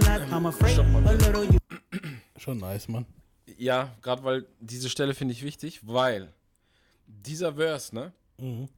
Schon 2.36 2.58
nice, 2.58 2.88
Mann. 2.88 3.06
Ja, 3.58 3.94
gerade 4.02 4.22
weil 4.24 4.46
diese 4.60 4.88
Stelle 4.88 5.14
finde 5.14 5.32
ich 5.32 5.42
wichtig, 5.42 5.80
weil 5.86 6.32
dieser 7.06 7.54
Verse, 7.54 7.94
ne, 7.94 8.12
Mhm. 8.38 8.68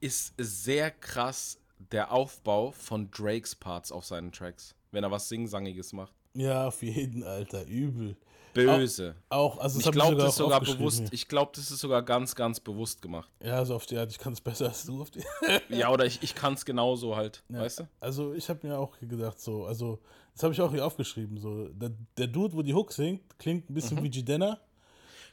ist 0.00 0.34
sehr 0.36 0.90
krass 0.90 1.58
der 1.92 2.12
Aufbau 2.12 2.72
von 2.72 3.10
Drakes 3.10 3.54
Parts 3.54 3.90
auf 3.92 4.04
seinen 4.04 4.32
Tracks, 4.32 4.74
wenn 4.90 5.04
er 5.04 5.10
was 5.10 5.28
Singsangiges 5.28 5.92
macht. 5.94 6.12
Ja, 6.34 6.66
auf 6.68 6.82
jeden, 6.82 7.22
Alter. 7.22 7.64
Übel. 7.64 8.16
Böse. 8.54 9.14
Auch, 9.28 9.58
also 9.58 9.78
das 9.78 9.86
ich 9.86 9.92
glaube, 9.92 10.16
das 10.16 10.34
ist 10.34 10.40
auch 10.40 10.44
sogar 10.44 10.60
bewusst. 10.60 11.00
hier. 11.00 11.12
Ich 11.12 11.28
glaube, 11.28 11.52
das 11.54 11.70
ist 11.70 11.78
sogar 11.80 12.02
ganz, 12.02 12.34
ganz 12.34 12.60
bewusst 12.60 13.02
gemacht. 13.02 13.30
Ja, 13.42 13.64
so 13.64 13.74
auf 13.74 13.86
die 13.86 13.96
Art, 13.96 14.10
ich 14.10 14.18
kann 14.18 14.32
es 14.32 14.40
besser 14.40 14.66
als 14.66 14.84
du 14.84 15.00
auf 15.02 15.10
die 15.10 15.22
Ja, 15.68 15.90
oder 15.90 16.04
ich, 16.06 16.22
ich 16.22 16.34
kann 16.34 16.54
es 16.54 16.64
genauso 16.64 17.16
halt, 17.16 17.42
Ja, 17.48 17.60
weißt 17.60 17.80
du? 17.80 17.88
Also 18.00 18.32
ich 18.34 18.48
habe 18.48 18.66
mir 18.66 18.78
auch 18.78 18.98
gedacht, 19.00 19.40
so, 19.40 19.64
also 19.66 19.98
das 20.34 20.42
habe 20.42 20.52
ich 20.54 20.60
auch 20.60 20.70
hier 20.72 20.84
aufgeschrieben, 20.86 21.38
so, 21.38 21.68
der, 21.68 21.90
der 22.16 22.26
Dude, 22.28 22.54
wo 22.54 22.62
die 22.62 22.74
Hook 22.74 22.92
singt, 22.92 23.38
klingt 23.38 23.68
ein 23.70 23.74
bisschen 23.74 23.98
Mhm. 23.98 24.04
wie 24.04 24.08
Jidenna. 24.10 24.58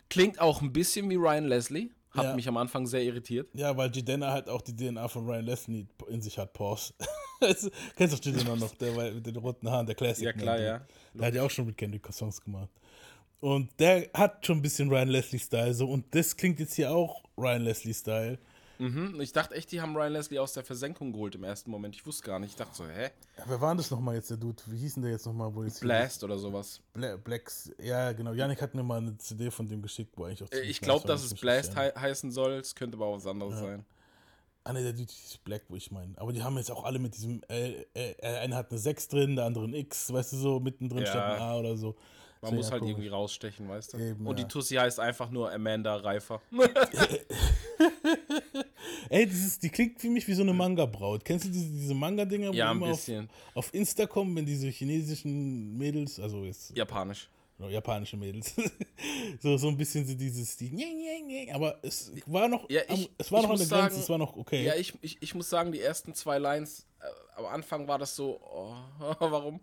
Klingt 0.10 0.40
auch 0.40 0.62
ein 0.62 0.72
bisschen 0.72 1.10
wie 1.10 1.16
Ryan 1.16 1.46
Leslie. 1.46 1.90
Hat 2.12 2.24
Ja. 2.24 2.36
mich 2.36 2.48
am 2.48 2.56
Anfang 2.58 2.86
sehr 2.88 3.04
irritiert. 3.04 3.50
Ja, 3.54 3.76
weil 3.76 3.92
Jidenna 3.92 4.32
halt 4.32 4.48
auch 4.50 4.62
die 4.62 4.74
DNA 4.76 5.08
von 5.10 5.26
Ryan 5.26 5.44
Leslie 5.46 5.86
in 6.08 6.22
sich 6.22 6.38
hat, 6.38 6.54
Pause. 6.54 6.94
Kennst 7.98 8.26
du 8.26 8.30
Jidenna 8.30 8.56
noch, 8.56 8.74
der 8.76 9.14
mit 9.14 9.26
den 9.26 9.36
roten 9.36 9.70
Haaren, 9.70 9.86
der 9.86 9.96
Classic. 9.96 10.24
Ja, 10.26 10.32
klar, 10.34 10.60
ja. 10.60 10.82
Der 11.14 11.28
hat 11.28 11.34
ja 11.36 11.44
auch 11.44 11.50
schon 11.50 11.66
mit 11.66 11.76
Kendrick 11.78 12.08
Songs 12.14 12.40
gemacht. 12.40 12.70
Und 13.40 13.70
der 13.80 14.10
hat 14.14 14.46
schon 14.46 14.58
ein 14.58 14.62
bisschen 14.62 14.90
Ryan 14.90 15.10
Leslie-Style, 15.10 15.74
so, 15.74 15.88
und 15.90 16.06
das 16.16 16.36
klingt 16.36 16.60
jetzt 16.60 16.74
hier 16.76 16.92
auch 16.92 17.24
Ryan 17.38 17.62
Leslie-Style. 17.64 18.40
Mhm. 18.78 19.22
Ich 19.22 19.32
dachte 19.32 19.56
echt, 19.56 19.72
die 19.72 19.80
haben 19.80 19.96
Ryan 19.96 20.12
Leslie 20.14 20.38
aus 20.40 20.52
der 20.54 20.64
Versenkung 20.66 21.14
geholt 21.14 21.36
im 21.36 21.44
ersten 21.46 21.72
Moment. 21.72 21.96
Ich 21.96 22.06
wusste 22.06 22.26
gar 22.26 22.40
nicht. 22.40 22.52
Ich 22.52 22.56
dachte 22.58 22.76
so, 22.76 22.86
hä? 22.86 23.10
Ja, 23.38 23.44
wer 23.48 23.62
war 23.62 23.70
denn 23.70 23.78
das 23.78 23.90
nochmal 23.90 24.16
jetzt, 24.16 24.30
der 24.30 24.36
Dude? 24.38 24.62
Wie 24.66 24.78
hieß 24.78 24.96
denn 24.96 25.04
der 25.04 25.14
jetzt 25.14 25.26
nochmal? 25.26 25.54
Wo 25.56 25.64
jetzt 25.64 25.80
hier 25.80 25.88
Blast 25.88 26.24
oder 26.26 26.38
sowas. 26.38 26.82
Bla 26.94 27.16
Blacks, 27.16 27.72
ja, 27.82 28.12
genau. 28.12 28.34
Janik 28.34 28.62
hat 28.62 28.76
mir 28.76 28.84
mal 28.84 28.98
eine 28.98 29.18
CD 29.18 29.50
von 29.50 29.66
dem 29.68 29.82
geschickt, 29.82 30.12
wo 30.18 30.26
eigentlich 30.26 30.44
auch 30.44 30.52
Äh, 30.52 30.62
Ich 30.64 30.82
glaube, 30.82 31.08
dass 31.08 31.24
es 31.24 31.34
Blast 31.36 31.76
hei 31.78 31.92
heißen 31.92 32.32
soll. 32.32 32.54
Es 32.54 32.76
könnte 32.76 32.98
aber 32.98 33.06
auch 33.06 33.16
was 33.16 33.28
anderes 33.28 33.54
Ja. 33.56 33.62
sein. 33.62 33.86
Ah, 34.66 34.74
ne, 34.74 34.82
der 34.82 34.92
Dude 34.94 35.04
ist 35.04 35.42
Black, 35.46 35.62
wo 35.70 35.76
ich 35.76 35.92
meine. 35.92 36.14
Aber 36.18 36.34
die 36.34 36.44
haben 36.44 36.58
jetzt 36.58 36.72
auch 36.72 36.84
alle 36.84 37.00
mit 37.00 37.16
diesem, 37.16 37.42
äh, 37.48 37.84
äh, 37.94 38.12
äh, 38.20 38.38
einer 38.40 38.58
hat 38.58 38.72
eine 38.72 38.80
6 38.80 39.08
drin, 39.08 39.36
der 39.38 39.46
andere 39.46 39.64
ein 39.66 39.74
X, 39.74 40.12
weißt 40.12 40.34
du, 40.34 40.38
so 40.38 40.60
mittendrin 40.60 41.00
Ja. 41.04 41.06
statt 41.06 41.36
ein 41.36 41.42
A 41.42 41.56
oder 41.56 41.78
so. 41.78 41.96
Man 42.46 42.56
muss 42.56 42.72
halt 42.72 42.80
komisch. 42.82 42.94
irgendwie 42.94 43.08
rausstechen, 43.10 43.68
weißt 43.70 43.94
du? 43.94 43.98
Eben, 43.98 44.26
Und 44.26 44.38
ja. 44.40 44.44
die 44.46 44.50
Tussi 44.52 44.76
heißt 44.76 45.00
einfach 45.00 45.30
nur 45.32 45.52
Amanda 45.52 45.96
Reifer. 45.98 46.42
Ey, 49.10 49.26
ist, 49.26 49.62
die 49.64 49.70
klingt 49.70 50.00
für 50.00 50.10
mich 50.10 50.28
wie 50.28 50.34
so 50.34 50.42
eine 50.44 50.54
Manga-Braut. 50.54 51.24
Kennst 51.26 51.46
du 51.46 51.50
diese, 51.50 51.70
diese 51.72 51.94
Manga-Dinger, 51.94 52.50
wo 52.50 52.54
Ja, 52.54 52.72
ein 52.72 52.78
immer 52.78 52.88
auf, 52.88 52.98
bisschen. 52.98 53.30
auf 53.54 53.74
Insta 53.74 54.06
kommen, 54.08 54.36
wenn 54.36 54.46
diese 54.46 54.68
chinesischen 54.70 55.78
Mädels, 55.78 56.20
also 56.20 56.44
jetzt 56.44 56.76
Japanisch. 56.76 57.30
Japanische 57.60 58.18
Mädels, 58.18 58.54
so, 59.42 59.56
so 59.58 59.68
ein 59.70 59.78
bisschen 59.78 60.06
so 60.06 60.14
dieses, 60.14 60.58
die, 60.58 60.70
nye, 60.72 60.94
nye, 60.94 61.24
nye, 61.26 61.54
aber 61.54 61.80
es 61.82 62.12
war 62.26 62.48
noch, 62.48 62.70
Ja, 62.70 62.82
ich, 62.90 63.10
es 63.18 63.32
war 63.32 63.42
noch 63.42 63.50
an 63.52 63.58
muss 63.58 63.68
der 63.70 63.78
Grenze, 63.80 63.92
sagen- 63.96 64.04
es 64.04 64.10
war 64.10 64.18
noch 64.18 64.36
okay. 64.36 64.64
Ja, 64.66 64.76
ich, 64.76 64.94
ich, 65.02 65.18
ich 65.22 65.34
muss 65.36 65.50
sagen, 65.50 65.72
die 65.72 65.80
ersten 65.82 66.14
zwei 66.14 66.38
Lines, 66.38 66.86
äh, 67.00 67.06
am 67.38 67.46
Anfang 67.46 67.88
war 67.88 67.98
das 67.98 68.16
so, 68.16 68.40
oh, 68.42 68.76
warum? 69.20 69.60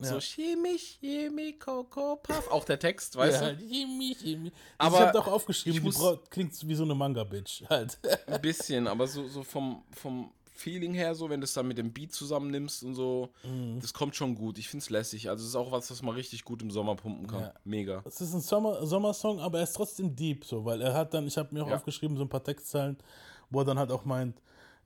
Ja. 0.00 0.06
So, 0.06 0.20
Chemie, 0.20 0.76
Chemie, 0.78 1.52
Coco, 1.58 2.16
Puff. 2.16 2.48
Auch 2.50 2.64
der 2.64 2.78
Text, 2.78 3.16
weißt 3.16 3.42
ja, 3.42 3.52
du? 3.52 3.64
Jimmy, 3.64 4.16
Jimmy. 4.20 4.52
Aber 4.78 4.96
ich 4.96 5.02
habe 5.02 5.12
doch 5.12 5.26
aufgeschrieben, 5.28 5.76
ich 5.76 5.80
die 5.80 5.86
muss- 5.86 5.98
Braut 5.98 6.30
klingt 6.30 6.68
wie 6.68 6.74
so 6.74 6.82
eine 6.84 6.94
Manga-Bitch 6.94 7.62
halt. 7.68 7.98
Ein 8.26 8.40
bisschen, 8.42 8.86
aber 8.88 9.06
so, 9.06 9.26
so 9.28 9.42
vom, 9.42 9.84
vom 9.92 10.30
Feeling 10.56 10.94
her, 10.94 11.14
so, 11.14 11.28
wenn 11.30 11.40
du 11.40 11.44
es 11.44 11.52
dann 11.54 11.68
mit 11.68 11.78
dem 11.78 11.92
Beat 11.92 12.12
zusammennimmst 12.12 12.82
und 12.84 12.94
so, 12.94 13.30
Mhm. 13.44 13.78
das 13.80 13.92
kommt 13.94 14.16
schon 14.16 14.34
gut. 14.34 14.58
Ich 14.58 14.68
finde 14.68 14.82
es 14.82 14.90
lässig. 14.90 15.28
Also, 15.28 15.42
es 15.42 15.50
ist 15.50 15.56
auch 15.56 15.70
was, 15.72 15.90
was 15.90 16.02
man 16.02 16.14
richtig 16.14 16.44
gut 16.44 16.62
im 16.62 16.70
Sommer 16.70 16.96
pumpen 16.96 17.26
kann. 17.26 17.40
Ja. 17.42 17.54
Mega. 17.64 18.02
Es 18.04 18.20
ist 18.20 18.32
ein 18.34 18.40
Sommer, 18.40 18.84
Sommersong, 18.86 19.40
aber 19.40 19.58
er 19.58 19.64
ist 19.64 19.74
trotzdem 19.74 20.14
deep, 20.16 20.44
so, 20.44 20.64
weil 20.64 20.80
er 20.82 20.94
hat 20.94 21.14
dann, 21.14 21.26
ich 21.26 21.36
habe 21.38 21.54
mir 21.54 21.62
auch 21.64 21.68
Ja. 21.68 21.76
aufgeschrieben, 21.76 22.16
so 22.16 22.22
ein 22.24 22.28
paar 22.28 22.42
Textzeilen, 22.44 22.96
wo 23.50 23.60
er 23.60 23.64
dann 23.64 23.78
halt 23.78 23.90
auch 23.92 24.04
meint, 24.04 24.40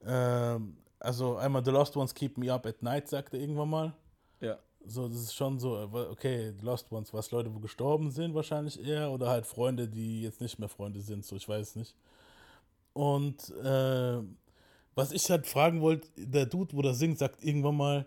ähm, 0.05 0.77
also 0.99 1.37
einmal 1.37 1.65
The 1.65 1.71
Lost 1.71 1.97
Ones 1.97 2.15
Keep 2.15 2.37
Me 2.39 2.53
Up 2.53 2.67
at 2.67 2.83
Night, 2.83 3.09
sagt 3.09 3.33
er 3.35 3.41
irgendwann 3.41 3.71
mal. 3.71 3.95
Ja. 4.41 4.59
So, 4.87 5.09
das 5.09 5.19
ist 5.19 5.35
schon 5.35 5.59
so, 5.59 5.77
äh, 5.77 6.07
okay, 6.11 6.55
Lost 6.63 6.91
Ones, 6.91 7.13
was 7.13 7.31
Leute, 7.31 7.55
wo 7.55 7.59
gestorben 7.59 8.11
sind, 8.11 8.35
wahrscheinlich 8.35 8.83
eher, 8.83 9.11
oder 9.11 9.29
halt 9.29 9.47
Freunde, 9.47 9.87
die 9.89 10.23
jetzt 10.23 10.41
nicht 10.41 10.59
mehr 10.59 10.69
Freunde 10.71 11.01
sind, 11.03 11.25
so, 11.25 11.37
ich 11.37 11.47
weiß 11.49 11.77
nicht. 11.77 11.95
Und 12.93 13.51
äh, 13.63 14.21
was 15.01 15.13
ich 15.13 15.29
halt 15.31 15.47
fragen 15.47 15.81
wollte, 15.81 16.09
der 16.17 16.47
Dude, 16.47 16.75
wo 16.77 16.83
der 16.83 16.95
singt, 16.95 17.19
sagt 17.19 17.43
irgendwann 17.43 17.77
mal, 17.77 18.07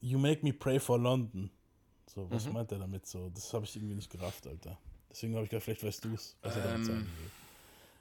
You 0.00 0.18
make 0.18 0.44
me 0.44 0.52
pray 0.52 0.78
for 0.78 0.98
London. 0.98 1.50
So, 2.14 2.30
was 2.30 2.46
Mhm. 2.46 2.52
meint 2.52 2.72
er 2.72 2.78
damit 2.78 3.06
so? 3.06 3.30
Das 3.30 3.52
habe 3.52 3.64
ich 3.64 3.74
irgendwie 3.76 3.94
nicht 3.94 4.10
gerafft, 4.10 4.46
Alter. 4.46 4.78
Deswegen 5.10 5.34
habe 5.34 5.44
ich 5.44 5.50
gedacht, 5.50 5.64
vielleicht 5.64 5.82
weißt 5.84 6.04
du 6.04 6.14
es, 6.14 6.36
was 6.42 6.54
er 6.56 6.62
damit 6.62 6.78
Ähm. 6.80 6.84
sagen 6.84 7.06
will. 7.18 7.30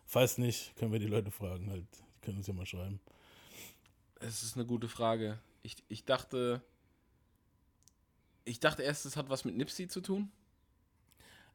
Falls 0.06 0.38
nicht, 0.38 0.76
können 0.76 0.92
wir 0.92 1.00
die 1.00 1.08
Leute 1.08 1.32
fragen 1.32 1.70
halt. 1.70 1.86
Die 1.92 2.22
können 2.26 2.38
uns 2.38 2.48
ja 2.48 2.54
mal 2.54 2.66
schreiben. 2.66 3.00
Es 4.20 4.44
ist 4.44 4.56
eine 4.56 4.66
gute 4.66 4.88
Frage. 4.88 5.40
Ich, 5.64 5.78
ich 5.90 6.06
dachte. 6.06 6.62
Ich 8.44 8.60
dachte 8.60 8.84
erst, 8.84 9.06
es 9.06 9.18
hat 9.18 9.30
was 9.30 9.44
mit 9.46 9.56
Nipsey 9.58 9.88
zu 9.88 10.02
tun. 10.02 10.32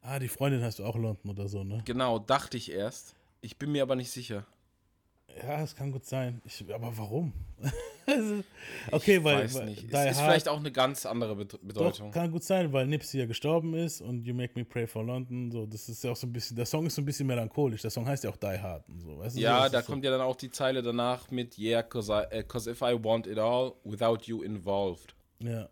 Ah, 0.01 0.19
die 0.19 0.27
Freundin 0.27 0.61
heißt 0.61 0.81
auch 0.81 0.97
London 0.97 1.31
oder 1.31 1.47
so, 1.47 1.63
ne? 1.63 1.81
Genau, 1.85 2.19
dachte 2.19 2.57
ich 2.57 2.71
erst. 2.71 3.15
Ich 3.39 3.57
bin 3.57 3.71
mir 3.71 3.83
aber 3.83 3.95
nicht 3.95 4.11
sicher. 4.11 4.45
Ja, 5.43 5.61
es 5.61 5.75
kann 5.75 5.91
gut 5.91 6.05
sein. 6.05 6.41
Ich, 6.45 6.63
aber 6.73 6.95
warum? 6.97 7.33
Okay, 8.91 9.17
ich 9.17 9.23
weil, 9.23 9.43
weiß 9.45 9.53
weil 9.55 9.65
nicht. 9.67 9.83
Die 9.83 9.85
ist 9.87 9.93
Hard- 9.95 10.15
vielleicht 10.15 10.49
auch 10.49 10.57
eine 10.57 10.71
ganz 10.71 11.05
andere 11.05 11.35
Bedeutung. 11.35 12.07
Doch, 12.07 12.11
kann 12.11 12.31
gut 12.31 12.43
sein, 12.43 12.73
weil 12.73 12.87
Nipsey 12.87 13.19
ja 13.19 13.25
gestorben 13.25 13.73
ist 13.75 14.01
und 14.01 14.25
You 14.25 14.33
Make 14.33 14.53
Me 14.55 14.65
Pray 14.65 14.87
for 14.87 15.03
London. 15.03 15.51
So, 15.51 15.65
das 15.65 15.87
ist 15.87 16.03
ja 16.03 16.11
auch 16.11 16.15
so 16.15 16.27
ein 16.27 16.33
bisschen, 16.33 16.57
der 16.57 16.65
Song 16.65 16.85
ist 16.87 16.95
so 16.95 17.01
ein 17.01 17.05
bisschen 17.05 17.27
melancholisch. 17.27 17.81
Der 17.83 17.91
Song 17.91 18.05
heißt 18.07 18.23
ja 18.23 18.29
auch 18.31 18.37
Die 18.37 18.59
Hard 18.59 18.87
und 18.89 18.99
so. 19.01 19.17
Weißt 19.19 19.37
du, 19.37 19.39
ja, 19.41 19.69
da 19.69 19.79
ist 19.79 19.85
so. 19.85 19.91
kommt 19.93 20.03
ja 20.03 20.11
dann 20.11 20.21
auch 20.21 20.35
die 20.35 20.49
Zeile 20.49 20.81
danach 20.81 21.29
mit 21.31 21.57
Yeah, 21.57 21.83
cause, 21.83 22.11
I, 22.11 22.35
äh, 22.35 22.43
cause 22.43 22.69
if 22.71 22.81
I 22.81 22.97
want 23.01 23.27
it 23.27 23.37
all 23.37 23.73
without 23.83 24.17
you 24.25 24.41
involved, 24.41 25.15
Ja, 25.39 25.69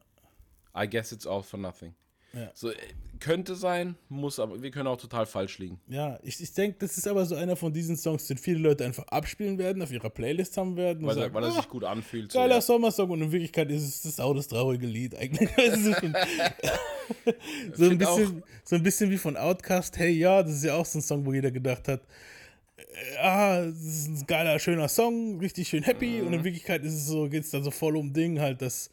I 0.78 0.88
guess 0.88 1.12
it's 1.12 1.26
all 1.28 1.42
for 1.44 1.60
nothing. 1.60 1.94
Ja. 2.34 2.52
So, 2.54 2.70
äh, 2.70 2.76
könnte 3.20 3.56
sein, 3.56 3.96
muss 4.08 4.40
aber, 4.40 4.62
wir 4.62 4.72
können 4.72 4.88
auch 4.88 4.96
total 4.98 5.26
falsch 5.26 5.58
liegen. 5.60 5.80
ja 5.90 6.20
ich, 6.24 6.40
ich 6.42 6.54
denke, 6.54 6.78
das 6.80 6.98
ist 6.98 7.06
aber 7.08 7.26
so 7.26 7.36
einer 7.36 7.56
von 7.58 7.74
diesen 7.74 7.98
Songs, 7.98 8.28
den 8.28 8.38
viele 8.38 8.60
Leute 8.60 8.86
einfach 8.86 9.06
abspielen 9.08 9.58
werden, 9.58 9.82
auf 9.82 9.92
ihrer 9.92 10.10
Playlist 10.10 10.56
haben 10.56 10.78
werden. 10.78 11.06
Weil, 11.06 11.18
er- 11.18 11.22
sagen, 11.24 11.34
weil 11.34 11.44
er 11.44 11.50
"Ah, 11.50 11.56
sich 11.56 11.68
gut 11.68 11.84
anfühlt. 11.84 12.32
Geiler 12.32 12.56
ja. 12.56 12.62
Sommersong 12.62 13.10
und 13.10 13.22
in 13.22 13.32
Wirklichkeit 13.32 13.70
ist 13.72 13.84
es 13.84 14.02
das 14.04 14.20
auch 14.20 14.34
das 14.34 14.48
traurige 14.48 14.88
Lied 14.88 15.16
eigentlich. 15.16 15.50
So, 17.74 17.86
ein 17.90 17.98
bisschen, 17.98 18.44
so 18.64 18.76
ein 18.76 18.84
bisschen 18.84 19.10
wie 19.10 19.18
von 19.18 19.36
Outcast, 19.36 19.98
hey 19.98 20.12
ja, 20.12 20.44
das 20.44 20.54
ist 20.54 20.64
ja 20.64 20.76
auch 20.76 20.86
so 20.86 21.00
ein 21.00 21.02
Song, 21.02 21.26
wo 21.26 21.34
jeder 21.34 21.52
gedacht 21.52 21.88
hat, 21.88 22.02
äh, 22.78 23.18
ah, 23.18 23.66
das 23.66 23.76
ist 23.76 24.08
ein 24.08 24.28
geiler, 24.28 24.60
schöner 24.60 24.88
Song, 24.88 25.40
richtig 25.40 25.68
schön 25.68 25.84
happy 25.84 26.22
Mhm. 26.22 26.28
und 26.28 26.34
in 26.34 26.44
Wirklichkeit 26.44 26.84
ist 26.84 26.94
es 26.94 27.08
so, 27.08 27.28
geht 27.28 27.44
es 27.44 27.50
da 27.52 27.62
so 27.62 27.72
voll 27.72 27.98
um 27.98 28.14
Ding 28.14 28.40
halt, 28.40 28.62
dass, 28.62 28.90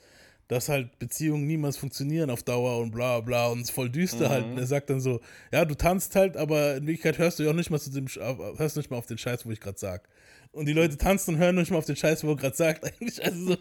dass 0.48 0.68
halt 0.68 0.98
Beziehungen 0.98 1.46
niemals 1.46 1.76
funktionieren 1.76 2.30
auf 2.30 2.42
Dauer 2.42 2.78
und 2.78 2.92
bla 2.92 3.20
bla 3.20 3.48
und 3.48 3.60
es 3.60 3.68
ist 3.68 3.74
voll 3.74 3.90
düster 3.90 4.26
Mhm. 4.26 4.32
halt. 4.32 4.44
Und 4.44 4.58
er 4.58 4.66
sagt 4.66 4.90
dann 4.90 5.00
so, 5.00 5.20
ja, 5.52 5.64
du 5.64 5.74
tanzt 5.74 6.14
halt, 6.14 6.36
aber 6.36 6.76
in 6.76 6.86
Wirklichkeit 6.86 7.18
hörst 7.18 7.38
du 7.38 7.42
ja 7.42 7.50
auch 7.50 7.54
nicht 7.54 7.70
mal 7.70 7.80
zu 7.80 7.90
dem, 7.90 8.06
Sch- 8.06 8.58
hörst 8.58 8.76
nicht 8.76 8.90
mal 8.90 8.96
auf 8.96 9.06
den 9.06 9.18
Scheiß, 9.18 9.44
wo 9.44 9.50
ich 9.50 9.60
gerade 9.60 9.78
sag. 9.78 10.08
Und 10.52 10.66
die 10.66 10.72
Leute 10.72 10.96
tanzen 10.96 11.34
und 11.34 11.40
hören 11.40 11.56
nicht 11.56 11.70
mal 11.70 11.78
auf 11.78 11.84
den 11.84 11.96
Scheiß, 11.96 12.22
wo 12.24 12.30
er 12.30 12.36
gerade 12.36 12.56
sagt 12.56 12.84
eigentlich. 13.00 13.22
Also 13.24 13.46
so, 13.48 13.56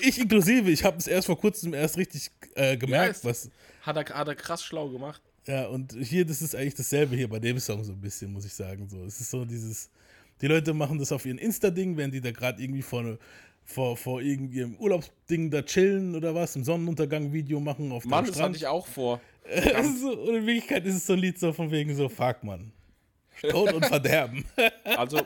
ich 0.00 0.18
inklusive, 0.20 0.70
ich 0.70 0.84
habe 0.84 0.98
es 0.98 1.06
erst 1.06 1.26
vor 1.26 1.38
kurzem 1.38 1.72
erst 1.74 1.96
richtig 1.96 2.30
äh, 2.56 2.76
gemerkt, 2.76 3.16
ist- 3.18 3.24
was. 3.24 3.50
Hat 3.82 3.96
er, 3.96 4.04
hat 4.18 4.26
er 4.28 4.34
krass 4.34 4.64
schlau 4.64 4.88
gemacht. 4.88 5.22
Ja, 5.46 5.66
und 5.66 5.92
hier, 5.92 6.24
das 6.26 6.42
ist 6.42 6.56
eigentlich 6.56 6.74
dasselbe 6.74 7.14
hier 7.14 7.28
bei 7.28 7.38
dem 7.38 7.60
Song 7.60 7.84
so 7.84 7.92
ein 7.92 8.00
bisschen, 8.00 8.32
muss 8.32 8.44
ich 8.44 8.52
sagen. 8.52 8.88
So, 8.88 9.04
es 9.04 9.20
ist 9.20 9.30
so 9.30 9.44
dieses, 9.44 9.90
die 10.40 10.48
Leute 10.48 10.74
machen 10.74 10.98
das 10.98 11.12
auf 11.12 11.24
ihren 11.24 11.38
Insta-Ding, 11.38 11.96
wenn 11.96 12.10
die 12.10 12.20
da 12.20 12.32
gerade 12.32 12.60
irgendwie 12.60 12.82
vor, 12.82 13.04
ne, 13.04 13.16
vor, 13.66 13.96
vor 13.96 14.20
irgendwie 14.22 14.60
im 14.60 14.76
Urlaubsding 14.76 15.50
da 15.50 15.60
chillen 15.62 16.14
oder 16.14 16.34
was, 16.34 16.56
im 16.56 16.64
Sonnenuntergang-Video 16.64 17.60
machen 17.60 17.92
auf 17.92 18.04
Mann, 18.04 18.24
dem 18.24 18.28
das 18.28 18.36
Strand. 18.36 18.48
hatte 18.54 18.56
ich 18.58 18.66
auch 18.66 18.86
vor. 18.86 19.20
so, 20.00 20.10
und 20.12 20.34
in 20.36 20.46
Wirklichkeit 20.46 20.86
ist 20.86 20.94
es 20.94 21.06
so 21.06 21.12
ein 21.12 21.18
Lied 21.18 21.38
so 21.38 21.52
von 21.52 21.70
wegen 21.70 21.94
so, 21.94 22.08
fuck, 22.08 22.42
Mann. 22.44 22.72
Tod 23.50 23.72
und 23.74 23.84
Verderben. 23.86 24.44
Also, 24.84 25.20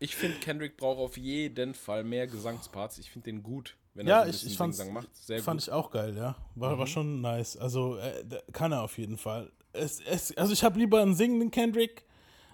ich 0.00 0.14
finde, 0.14 0.36
Kendrick 0.38 0.76
braucht 0.76 0.98
auf 0.98 1.16
jeden 1.16 1.72
Fall 1.74 2.04
mehr 2.04 2.26
Gesangsparts. 2.26 2.98
Ich 2.98 3.10
finde 3.10 3.24
den 3.30 3.42
gut, 3.42 3.76
wenn 3.94 4.06
Ja, 4.06 4.18
er 4.18 4.20
so 4.20 4.24
ein 4.24 4.28
ich, 4.30 4.32
bisschen 4.36 4.50
ich 4.50 4.56
fand's, 4.58 4.76
Singsang 4.76 4.94
macht. 4.94 5.08
Sehr 5.16 5.42
fand 5.42 5.60
gut. 5.60 5.68
ich 5.68 5.72
auch 5.72 5.90
geil, 5.90 6.14
ja. 6.16 6.36
War, 6.56 6.74
Mhm. 6.74 6.78
war 6.78 6.86
schon 6.86 7.20
nice. 7.20 7.56
Also, 7.56 7.96
äh, 7.98 8.12
kann 8.52 8.72
er 8.72 8.82
auf 8.82 8.98
jeden 8.98 9.16
Fall. 9.16 9.50
Es, 9.72 10.00
es, 10.00 10.36
also, 10.36 10.52
ich 10.52 10.62
habe 10.62 10.78
lieber 10.78 11.00
einen 11.00 11.14
singenden 11.14 11.50
Kendrick 11.50 12.04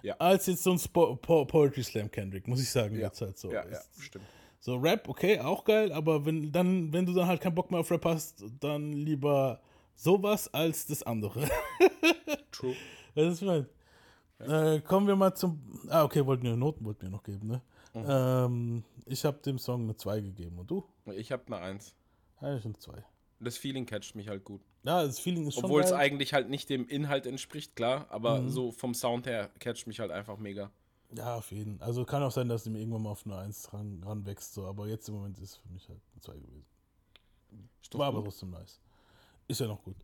Ja. 0.01 0.15
als 0.17 0.45
jetzt 0.47 0.63
so 0.63 0.69
einen 0.71 0.79
Spo 0.79 1.15
Po 1.17 1.45
Poetry 1.45 1.83
Slam 1.83 2.09
Kendrick, 2.09 2.47
muss 2.47 2.61
ich 2.61 2.69
sagen, 2.69 2.95
Ja. 2.95 3.07
jetzt 3.07 3.21
halt 3.21 3.37
so. 3.37 3.51
Ja, 3.51 3.63
ja, 3.65 3.77
Es- 3.79 3.89
stimmt. 4.03 4.25
So, 4.65 4.77
Rap, 4.77 5.07
okay, 5.07 5.39
auch 5.39 5.63
geil, 5.63 5.91
aber 5.91 6.25
wenn, 6.25 6.51
dann, 6.51 6.91
wenn 6.91 7.05
du 7.05 7.13
dann 7.13 7.27
halt 7.27 7.39
keinen 7.39 7.53
Bock 7.53 7.69
mehr 7.69 7.81
auf 7.81 7.91
Rap 7.91 8.03
hast, 8.05 8.43
dann 8.59 8.93
lieber 8.93 9.61
sowas 9.93 10.51
als 10.55 10.87
das 10.87 11.03
andere. 11.03 11.47
True. 12.51 12.75
Das 13.13 13.33
ist 13.33 13.41
mein. 13.43 13.67
Äh, 14.39 14.81
kommen 14.81 15.05
wir 15.05 15.15
mal 15.15 15.35
zum. 15.35 15.61
Ah, 15.87 16.03
okay, 16.03 16.25
wollten 16.25 16.41
wir 16.45 16.55
Noten 16.55 16.83
wollten 16.83 17.03
wir 17.03 17.11
noch 17.11 17.21
geben, 17.21 17.45
ne? 17.45 17.61
Mhm. 17.93 18.05
Ähm, 18.09 18.83
ich 19.05 19.23
habe 19.23 19.37
dem 19.37 19.59
Song 19.59 19.83
eine 19.83 19.97
2 19.97 20.21
gegeben. 20.21 20.57
Und 20.57 20.71
du? 20.71 20.83
Ich 21.13 21.31
habe 21.31 21.43
eine 21.45 21.57
Eins. 21.57 21.93
Ja, 22.41 22.57
ich 22.57 22.65
eine 22.65 22.73
2. 22.73 23.05
Das 23.41 23.59
Feeling 23.59 23.85
catcht 23.85 24.15
mich 24.15 24.29
halt 24.29 24.43
gut. 24.45 24.61
Ja, 24.81 25.03
das 25.03 25.19
Feeling 25.19 25.45
ist 25.45 25.53
schon 25.53 25.65
Obwohl 25.65 25.81
es 25.81 25.91
eigentlich 25.91 26.33
halt 26.33 26.49
nicht 26.49 26.71
dem 26.71 26.87
Inhalt 26.87 27.27
entspricht, 27.27 27.75
klar, 27.75 28.07
aber 28.09 28.41
Mhm. 28.41 28.49
so 28.49 28.71
vom 28.71 28.95
Sound 28.95 29.27
her 29.27 29.51
catcht 29.59 29.85
mich 29.85 29.99
halt 29.99 30.09
einfach 30.09 30.39
mega. 30.39 30.71
Ja, 31.15 31.35
auf 31.37 31.51
jeden 31.51 31.77
Fall. 31.77 31.87
Also 31.87 32.03
kann 32.05 32.21
auch 32.23 32.31
sein, 32.31 32.49
dass 32.49 32.65
mir 32.65 32.79
irgendwann 32.79 33.03
mal 33.03 33.11
auf 33.11 33.25
eine 33.25 33.37
1 33.37 33.73
ran, 33.73 34.01
ranwächst, 34.03 34.53
so, 34.53 34.65
aber 34.67 34.87
jetzt 34.87 35.07
im 35.07 35.15
Moment 35.15 35.37
ist 35.37 35.51
es 35.51 35.55
für 35.57 35.69
mich 35.69 35.87
halt 35.87 36.01
eine 36.13 36.21
2 36.21 36.33
gewesen. 36.33 36.65
War 37.93 38.07
aber 38.07 38.17
gut. 38.17 38.25
trotzdem 38.25 38.49
nice. 38.51 38.79
Ist 39.47 39.59
ja 39.61 39.67
noch 39.67 39.81
gut. 39.83 39.95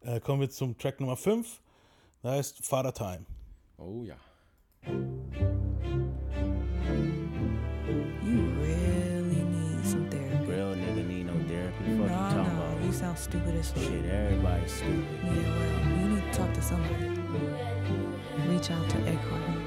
Äh, 0.00 0.20
kommen 0.20 0.40
wir 0.42 0.50
zum 0.50 0.76
Track 0.78 1.00
Nummer 1.00 1.16
5. 1.16 1.60
Da 2.22 2.32
heißt 2.32 2.64
Father 2.64 2.92
Time. 2.92 3.24
Oh 3.78 4.04
ja. 4.04 4.16
You 8.22 8.40
really 8.60 9.42
need 9.44 9.84
some 9.84 10.08
therapy. 10.10 10.46
Real 10.50 10.74
nigga 10.74 11.06
need 11.06 11.26
no 11.26 11.32
therapy. 11.48 11.84
Fuck 11.84 11.88
you 11.88 11.96
No, 11.96 12.06
talking 12.08 12.56
no, 12.56 12.62
about? 12.64 12.84
you 12.84 12.92
sound 12.92 13.18
stupid 13.18 13.54
as 13.56 13.70
fuck. 13.72 13.82
Shit, 13.82 14.04
everybody's 14.06 14.72
stupid. 14.72 15.04
Yeah, 15.24 15.30
well, 15.32 15.98
you 15.98 16.08
need 16.14 16.32
to 16.32 16.38
talk 16.38 16.52
to 16.54 16.62
somebody. 16.62 17.08
Reach 18.48 18.70
out 18.70 18.88
to 18.90 18.98
Eckhart. 19.08 19.63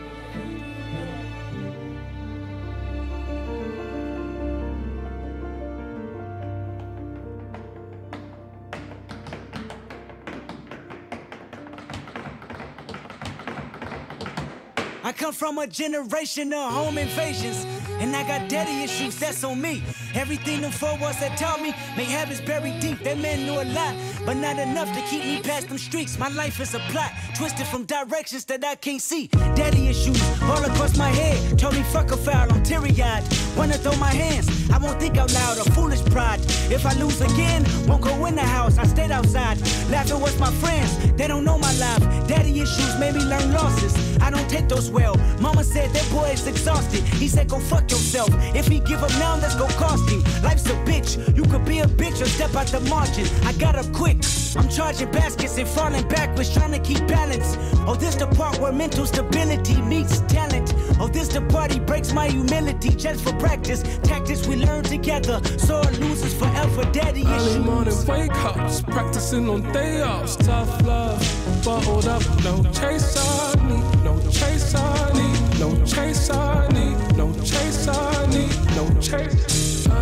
Come 15.28 15.34
from 15.34 15.57
a 15.57 15.67
generation 15.67 16.53
of 16.53 16.71
home 16.71 16.97
invasions. 16.97 17.65
And 17.99 18.15
I 18.15 18.25
got 18.25 18.47
daddy 18.47 18.84
issues, 18.84 19.19
that's 19.19 19.43
on 19.43 19.59
me. 19.61 19.84
Everything 20.18 20.61
them 20.61 20.72
four 20.72 20.97
walls 20.97 21.20
that 21.20 21.38
taught 21.38 21.61
me, 21.61 21.76
make 21.95 22.07
habits 22.07 22.41
buried 22.41 22.80
deep. 22.80 22.97
That 23.03 23.20
man 23.20 23.45
knew 23.45 23.61
a 23.61 23.68
lot, 23.72 23.93
but 24.26 24.36
not 24.36 24.57
enough 24.57 24.91
to 24.95 25.01
keep 25.09 25.24
me 25.24 25.41
past 25.43 25.70
them 25.70 25.78
streets. 25.78 26.18
My 26.18 26.30
life 26.30 26.59
is 26.59 26.74
a 26.74 26.80
plot, 26.91 27.11
twisted 27.36 27.68
from 27.68 27.86
directions 27.86 28.43
that 28.45 28.65
I 28.65 28.74
can't 28.76 29.01
see. 29.01 29.28
Daddy 29.55 29.89
issues 29.89 30.20
all 30.41 30.63
across 30.65 30.97
my 30.97 31.09
head. 31.09 31.59
Told 31.59 31.76
me 31.76 31.84
fuck 31.84 32.11
a 32.11 32.18
foul, 32.18 32.51
I'm 32.51 32.63
teary 32.63 32.99
eyed. 32.99 33.24
Wanna 33.55 33.78
throw 33.78 33.95
my 33.97 34.11
hands, 34.11 34.47
I 34.72 34.80
won't 34.80 34.99
think 34.99 35.18
out 35.18 35.32
loud, 35.34 35.59
a 35.59 35.72
foolish 35.72 36.03
pride. 36.05 36.39
If 36.72 36.86
I 36.88 36.93
lose 36.93 37.22
again, 37.22 37.63
won't 37.88 38.01
go 38.01 38.26
in 38.26 38.34
the 38.34 38.41
house, 38.57 38.80
I 38.80 38.86
stayed 38.86 39.11
outside. 39.11 39.59
Laughing 39.91 40.20
with 40.20 40.39
my 40.39 40.51
friends, 40.53 40.97
they 41.13 41.28
don't 41.28 41.43
know 41.43 41.59
my 41.59 41.74
life. 41.78 42.01
Daddy 42.28 42.59
issues 42.59 42.99
made 42.99 43.13
me 43.13 43.24
learn 43.24 43.53
losses. 43.53 43.93
I 44.20 44.32
don't 44.32 44.49
take 44.49 44.68
those 44.68 44.89
well. 44.89 45.15
Mama 45.39 45.63
said 45.63 45.93
that 45.93 46.09
boy 46.11 46.30
is 46.32 46.47
exhausted. 46.47 47.03
He 47.22 47.28
said, 47.28 47.49
go 47.49 47.59
fuck 47.59 47.89
yourself. 47.91 48.30
If 48.55 48.68
he 48.68 48.80
give 48.80 49.03
up 49.03 49.11
now, 49.11 49.38
that's 49.38 49.55
go 49.55 49.68
cost 49.80 50.07
him. 50.10 50.22
Life's 50.43 50.66
a 50.66 50.76
bitch. 50.86 51.36
You 51.36 51.43
could 51.43 51.66
be 51.66 51.80
a 51.80 51.86
bitch 51.88 52.22
or 52.22 52.26
step 52.26 52.55
out 52.55 52.68
the 52.68 52.80
margin. 52.89 53.26
I 53.45 53.53
got 53.53 53.76
up 53.76 53.91
quick. 53.93 54.18
I'm 54.55 54.70
charging 54.70 55.12
baskets 55.12 55.58
and 55.58 55.68
falling 55.68 56.08
backwards, 56.08 56.53
trying 56.53 56.72
to 56.72 56.80
keep 56.80 57.05
balance. 57.08 57.58
Oh, 57.88 57.95
this 57.95 58.16
the 58.16 58.28
part 58.28 58.60
where 58.60 58.72
mental 58.72 59.05
stability 59.05 59.80
meets 59.82 60.22
talent. 60.22 60.74
Oh, 60.99 61.08
this 61.08 61.28
the 61.28 61.41
part 61.41 61.72
he 61.72 61.80
breaks 61.80 62.12
my 62.14 62.28
humility 62.28 62.89
just 62.89 63.24
for 63.24 63.34
practice. 63.34 63.84
Tactics 64.03 64.47
we 64.47 64.55
learn 64.55 64.84
together. 64.84 65.41
so 65.60 65.82
Sore 65.82 65.91
losers 65.93 66.34
forever. 66.34 66.84
Daddy 66.91 67.24
Early 67.26 67.36
issues. 67.36 67.66
morning 67.66 68.05
wake 68.08 68.36
ups, 68.45 68.82
practicing 68.82 69.49
on 69.49 69.62
day 69.74 70.01
offs. 70.01 70.36
Tough 70.38 70.82
love, 70.86 71.20
bottled 71.64 72.08
up, 72.08 72.24
no 72.43 72.64
chase 72.72 73.16
I 73.18 73.53
need, 73.68 74.03
no 74.03 74.20
chase 74.32 74.74
I 74.76 75.14
need, 75.14 75.60
no 75.60 75.86
chase 75.86 76.30
I 76.32 76.68
need, 76.70 77.18
no 77.18 77.34
chase 77.43 77.88
I 77.88 78.26
need, 78.28 78.55
no 78.76 79.01
chase. 79.01 79.57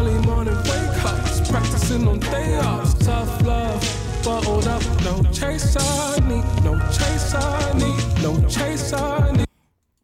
Early 0.06 0.28
morning 0.28 0.56
wake 0.70 1.04
ups, 1.04 1.50
practicing 1.50 2.08
on 2.08 2.20
day 2.20 2.60
offs. 2.60 2.94
Tough 3.04 3.42
love, 3.42 3.82
bottled 4.24 4.68
up, 4.68 4.84
no 5.04 5.24
chase 5.32 5.76
I 5.80 6.20
need, 6.28 6.46
no 6.64 6.78
chase 6.94 7.34
I 7.34 7.74
need, 7.74 8.22
no 8.22 8.48
chase 8.48 8.94
I 8.94 9.32
need. 9.32 9.48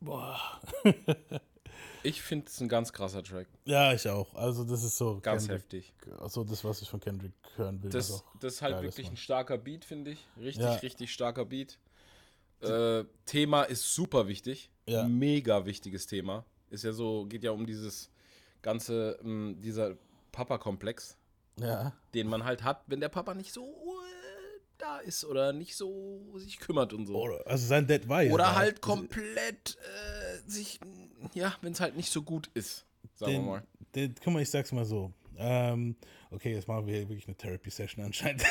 Boah. 0.02 0.60
Ich 2.04 2.24
finde 2.24 2.48
es 2.48 2.60
ein 2.60 2.68
ganz 2.68 2.92
krasser 2.92 3.22
Track. 3.24 3.46
Ja, 3.66 3.94
ich 3.94 4.10
auch. 4.10 4.34
Also 4.34 4.64
das 4.64 4.84
ist 4.84 4.98
so 4.98 5.20
Ganz 5.22 5.44
Kendrick, 5.46 5.62
heftig. 5.62 5.94
Also 6.20 6.44
das, 6.44 6.64
was 6.64 6.82
ich 6.82 6.90
von 6.90 7.00
Kendrick 7.00 7.34
hören 7.58 7.84
will. 7.84 7.92
Das, 7.92 8.12
auch 8.12 8.24
das 8.40 8.56
ist 8.56 8.62
halt 8.64 8.82
wirklich 8.82 9.06
Mann. 9.06 9.14
ein 9.14 9.18
starker 9.18 9.60
Beat, 9.60 9.86
finde 9.86 10.10
ich. 10.14 10.28
Richtig, 10.36 10.64
Ja. 10.64 10.74
richtig 10.74 11.14
starker 11.14 11.46
Beat. 11.46 11.78
Äh, 12.62 13.04
Thema 13.28 13.62
ist 13.66 13.94
super 13.94 14.28
wichtig. 14.28 14.72
Ja. 14.88 15.08
Mega 15.08 15.64
wichtiges 15.64 16.08
Thema. 16.08 16.44
Ist 16.72 16.86
ja 16.86 16.92
so, 16.92 17.28
geht 17.28 17.44
ja 17.44 17.52
um 17.52 17.68
dieses 17.68 18.10
ganze, 18.62 19.20
ähm, 19.24 19.58
dieser 19.62 19.96
Papa-Komplex, 20.32 21.18
Ja. 21.60 21.94
den 22.14 22.28
man 22.28 22.44
halt 22.44 22.64
hat, 22.64 22.84
wenn 22.88 23.00
der 23.00 23.10
Papa 23.10 23.34
nicht 23.34 23.52
so 23.54 23.66
äh, 23.66 24.60
da 24.78 24.98
ist 25.00 25.26
oder 25.26 25.54
nicht 25.54 25.76
so 25.76 26.22
sich 26.38 26.60
kümmert 26.60 26.94
und 26.94 27.06
so. 27.06 27.16
Oder, 27.22 27.46
also 27.48 27.66
sein 27.68 27.86
Dad 27.88 28.08
war 28.10 28.24
ja 28.24 28.34
Oder 28.34 28.56
halt 28.56 28.82
komplett 28.82 29.78
äh, 29.78 30.50
sich, 30.50 30.80
ja, 31.34 31.56
wenn 31.62 31.74
es 31.74 31.80
halt 31.80 31.96
nicht 31.96 32.12
so 32.12 32.22
gut 32.24 32.50
ist, 32.54 32.86
sagen 33.16 33.32
den, 33.34 33.42
wir 33.44 33.52
mal. 33.52 33.64
Den, 33.96 34.16
guck 34.24 34.34
mal, 34.34 34.42
ich 34.42 34.50
sag's 34.50 34.72
mal 34.72 34.86
so. 34.86 35.12
Ähm, 35.38 35.96
okay, 36.30 36.54
jetzt 36.54 36.68
machen 36.68 36.86
wir 36.88 36.96
hier 36.98 37.10
wirklich 37.10 37.28
eine 37.28 37.36
Therapy-Session 37.36 38.06
anscheinend. 38.06 38.44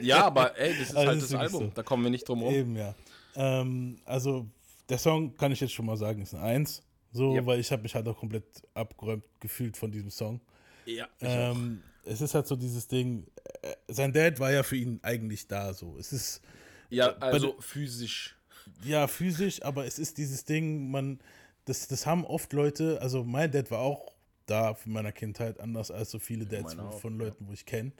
Ja, 0.00 0.24
aber 0.26 0.58
ey, 0.58 0.70
das 0.78 0.88
ist 0.90 0.96
Also 0.96 1.08
halt 1.08 1.16
das 1.18 1.24
ist 1.24 1.30
wirklich 1.32 1.52
Album, 1.52 1.68
so. 1.68 1.72
da 1.74 1.82
kommen 1.82 2.04
wir 2.04 2.10
nicht 2.10 2.28
drum 2.28 2.42
rum. 2.42 2.52
Eben, 2.54 2.76
ja. 2.76 2.94
Ähm, 3.34 3.96
also, 4.04 4.46
der 4.88 4.98
Song, 4.98 5.34
kann 5.36 5.52
ich 5.52 5.60
jetzt 5.60 5.72
schon 5.72 5.86
mal 5.86 5.96
sagen, 5.96 6.22
ist 6.22 6.34
ein 6.34 6.40
Eins. 6.40 6.82
So, 7.14 7.34
Ja. 7.36 7.46
weil 7.46 7.60
ich 7.60 7.70
habe 7.70 7.82
mich 7.82 7.94
halt 7.94 8.06
auch 8.08 8.18
komplett 8.18 8.44
abgeräumt 8.74 9.24
gefühlt 9.40 9.76
von 9.76 9.90
diesem 9.90 10.10
Song. 10.10 10.40
Ja, 10.84 11.08
Ähm, 11.20 11.80
es 12.04 12.20
ist 12.20 12.34
halt 12.34 12.46
so 12.46 12.56
dieses 12.56 12.88
Ding, 12.88 13.24
äh, 13.62 13.74
sein 13.88 14.12
Dad 14.12 14.38
war 14.40 14.52
ja 14.52 14.62
für 14.64 14.76
ihn 14.76 14.98
eigentlich 15.02 15.46
da, 15.46 15.72
so. 15.72 15.96
Es 15.96 16.12
ist, 16.12 16.42
Ja, 16.90 17.12
bei 17.12 17.28
also 17.28 17.52
de- 17.52 17.62
physisch. 17.62 18.36
ja, 18.84 19.06
physisch, 19.06 19.62
aber 19.62 19.86
es 19.86 19.98
ist 19.98 20.18
dieses 20.18 20.44
Ding, 20.44 20.90
man, 20.90 21.20
das, 21.66 21.86
das 21.86 22.04
haben 22.04 22.24
oft 22.26 22.52
Leute, 22.52 23.00
also 23.00 23.22
mein 23.24 23.50
Dad 23.52 23.70
war 23.70 23.78
auch 23.78 24.12
da 24.46 24.74
für 24.74 24.90
meiner 24.90 25.12
Kindheit, 25.12 25.60
anders 25.60 25.90
als 25.92 26.10
so 26.10 26.18
viele 26.18 26.44
Dads 26.46 26.76
auch, 26.76 27.00
von 27.00 27.16
Leuten, 27.16 27.46
wo 27.48 27.52
ich 27.52 27.64
kenne. 27.64 27.92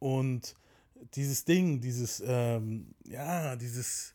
Und 0.00 0.56
dieses 1.14 1.44
Ding, 1.44 1.80
dieses, 1.80 2.22
ähm, 2.26 2.94
ja, 3.04 3.54
dieses, 3.56 4.14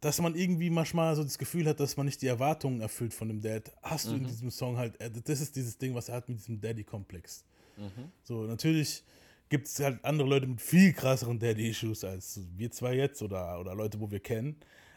dass 0.00 0.20
man 0.20 0.34
irgendwie 0.34 0.70
manchmal 0.70 1.14
so 1.16 1.24
das 1.24 1.38
Gefühl 1.38 1.66
hat, 1.66 1.80
dass 1.80 1.96
man 1.96 2.06
nicht 2.06 2.22
die 2.22 2.26
Erwartungen 2.28 2.80
erfüllt 2.80 3.12
von 3.14 3.28
dem 3.28 3.40
Dad, 3.40 3.72
hast 3.82 4.06
du 4.10 4.16
in 4.16 4.22
Mhm. 4.22 4.26
diesem 4.26 4.50
Song 4.50 4.76
halt, 4.76 5.00
äh, 5.00 5.10
das 5.10 5.40
ist 5.40 5.56
dieses 5.56 5.76
Ding, 5.78 5.94
was 5.94 6.08
er 6.08 6.16
hat 6.16 6.28
mit 6.28 6.38
diesem 6.38 6.60
Daddy-Komplex. 6.60 7.44
Mhm. 7.76 8.12
So, 8.22 8.42
natürlich 8.44 9.02
gibt 9.48 9.66
es 9.66 9.80
halt 9.80 10.04
andere 10.04 10.28
Leute 10.28 10.46
mit 10.46 10.60
viel 10.60 10.92
krasseren 10.92 11.38
Daddy-Issues 11.38 12.04
als 12.04 12.40
wir 12.56 12.70
zwei 12.70 12.94
jetzt 12.94 13.22
oder, 13.22 13.58
oder 13.60 13.74
Leute, 13.74 13.98
wo 14.00 14.10
wir 14.10 14.20
kennen. 14.20 14.56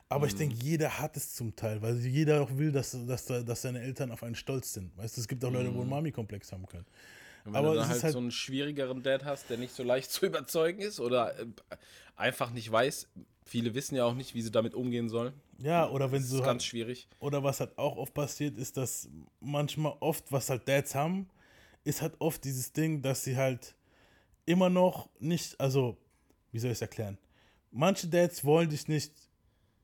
Aber 0.10 0.28
ich 0.28 0.34
Mhm. 0.34 0.40
denke, 0.40 0.56
jeder 0.62 1.00
hat 1.00 1.16
es 1.16 1.34
zum 1.36 1.56
Teil, 1.56 1.82
weil 1.82 1.98
jeder 2.06 2.42
auch 2.42 2.50
will, 2.58 2.72
dass, 2.72 2.98
dass, 3.08 3.26
dass 3.26 3.62
seine 3.62 3.80
Eltern 3.80 4.12
auf 4.12 4.24
einen 4.24 4.36
stolz 4.36 4.74
sind. 4.74 4.96
Weißt 4.98 5.16
du, 5.16 5.22
es 5.22 5.28
gibt 5.28 5.44
auch 5.46 5.52
Leute, 5.52 5.74
wo 5.74 5.78
einen 5.80 5.86
Mhm. 5.86 5.92
Mami-Komplex 5.92 6.52
haben 6.52 6.66
können. 6.66 6.86
Wenn 7.44 7.56
Aber 7.56 7.70
du 7.72 7.76
dann 7.80 7.90
halt, 7.90 8.04
halt 8.04 8.14
so 8.14 8.20
einen 8.20 8.32
schwierigeren 8.32 9.04
Dad 9.04 9.26
hast, 9.26 9.50
der 9.50 9.58
nicht 9.58 9.74
so 9.74 9.84
leicht 9.84 10.12
zu 10.12 10.26
überzeugen 10.26 10.82
ist 10.82 11.00
oder 11.00 11.38
äh, 11.40 11.46
einfach 12.16 12.52
nicht 12.52 12.72
weiß. 12.72 13.08
Viele 13.46 13.74
wissen 13.74 13.96
ja 13.96 14.06
auch 14.06 14.14
nicht, 14.14 14.36
wie 14.36 14.42
sie 14.42 14.52
damit 14.52 14.76
umgehen 14.76 15.10
sollen. 15.10 15.34
Ja, 15.58 15.90
oder 15.90 16.12
wenn 16.12 16.22
das 16.22 16.30
so 16.30 16.38
halt- 16.38 16.46
ganz 16.46 16.64
schwierig. 16.64 17.08
Oder 17.20 17.44
was 17.44 17.60
halt 17.60 17.78
auch 17.78 17.98
oft 17.98 18.14
passiert, 18.14 18.58
ist, 18.58 18.78
dass 18.78 19.10
manchmal 19.40 19.94
oft, 20.00 20.32
was 20.32 20.50
halt 20.50 20.68
Dads 20.68 20.96
haben, 20.96 21.28
ist 21.84 22.02
halt 22.02 22.14
oft 22.20 22.44
dieses 22.44 22.72
Ding, 22.72 23.02
dass 23.02 23.24
sie 23.24 23.36
halt 23.36 23.76
immer 24.46 24.70
noch 24.70 25.10
nicht, 25.20 25.60
also, 25.60 25.98
wie 26.52 26.60
soll 26.60 26.72
ich 26.72 26.78
es 26.78 26.82
erklären? 26.82 27.18
Manche 27.72 28.08
Dads 28.08 28.44
wollen 28.44 28.70
dich 28.70 28.88
nicht 28.88 29.12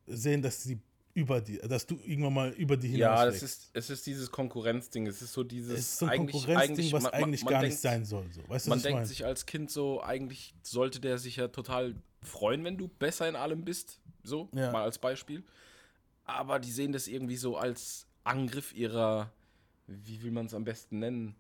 sehen, 0.06 0.42
dass 0.42 0.64
sie 0.64 0.80
über 1.18 1.42
die, 1.42 1.58
dass 1.58 1.86
du 1.88 1.96
irgendwann 2.06 2.34
mal 2.34 2.50
über 2.52 2.78
die 2.78 2.90
hinaus 2.90 3.00
Ja, 3.20 3.26
das 3.26 3.42
ist, 3.42 3.70
es 3.74 3.90
ist 3.90 4.06
dieses 4.06 4.30
Konkurrenzding. 4.30 5.08
Es 5.08 5.22
ist 5.22 5.34
so 5.34 5.44
dieses. 5.44 5.72
Es 5.74 5.80
ist 5.80 5.98
so 5.98 6.06
ein 6.06 6.12
eigentlich, 6.12 6.46
Konkurrenzding, 6.46 6.92
was 6.92 7.04
man- 7.04 7.14
eigentlich 7.14 7.44
man 7.44 7.52
gar 7.52 7.62
denkt, 7.62 7.74
nicht 7.74 7.82
sein 7.82 8.06
soll. 8.06 8.26
So. 8.32 8.42
Weißt 8.48 8.68
du, 8.68 8.70
man 8.70 8.82
denkt 8.82 9.08
sich 9.08 9.26
als 9.26 9.46
Kind 9.48 9.72
so, 9.72 10.02
eigentlich 10.04 10.54
sollte 10.62 11.00
der 11.00 11.18
sich 11.18 11.38
ja 11.38 11.48
total 11.48 11.96
freuen, 12.22 12.64
wenn 12.64 12.78
du 12.78 12.88
besser 12.88 13.28
in 13.28 13.36
allem 13.36 13.66
bist. 13.66 14.00
So, 14.24 14.50
Ja. 14.54 14.72
mal 14.72 14.84
als 14.84 15.00
Beispiel. 15.00 15.44
Aber 16.26 16.60
die 16.60 16.72
sehen 16.72 16.92
das 16.92 17.08
irgendwie 17.08 17.38
so 17.38 17.58
als 17.58 18.06
Angriff 18.24 18.74
ihrer, 18.76 19.32
wie 19.88 20.22
will 20.22 20.32
man 20.32 20.46
es 20.46 20.54
am 20.54 20.64
besten 20.66 21.00
nennen? 21.00 21.36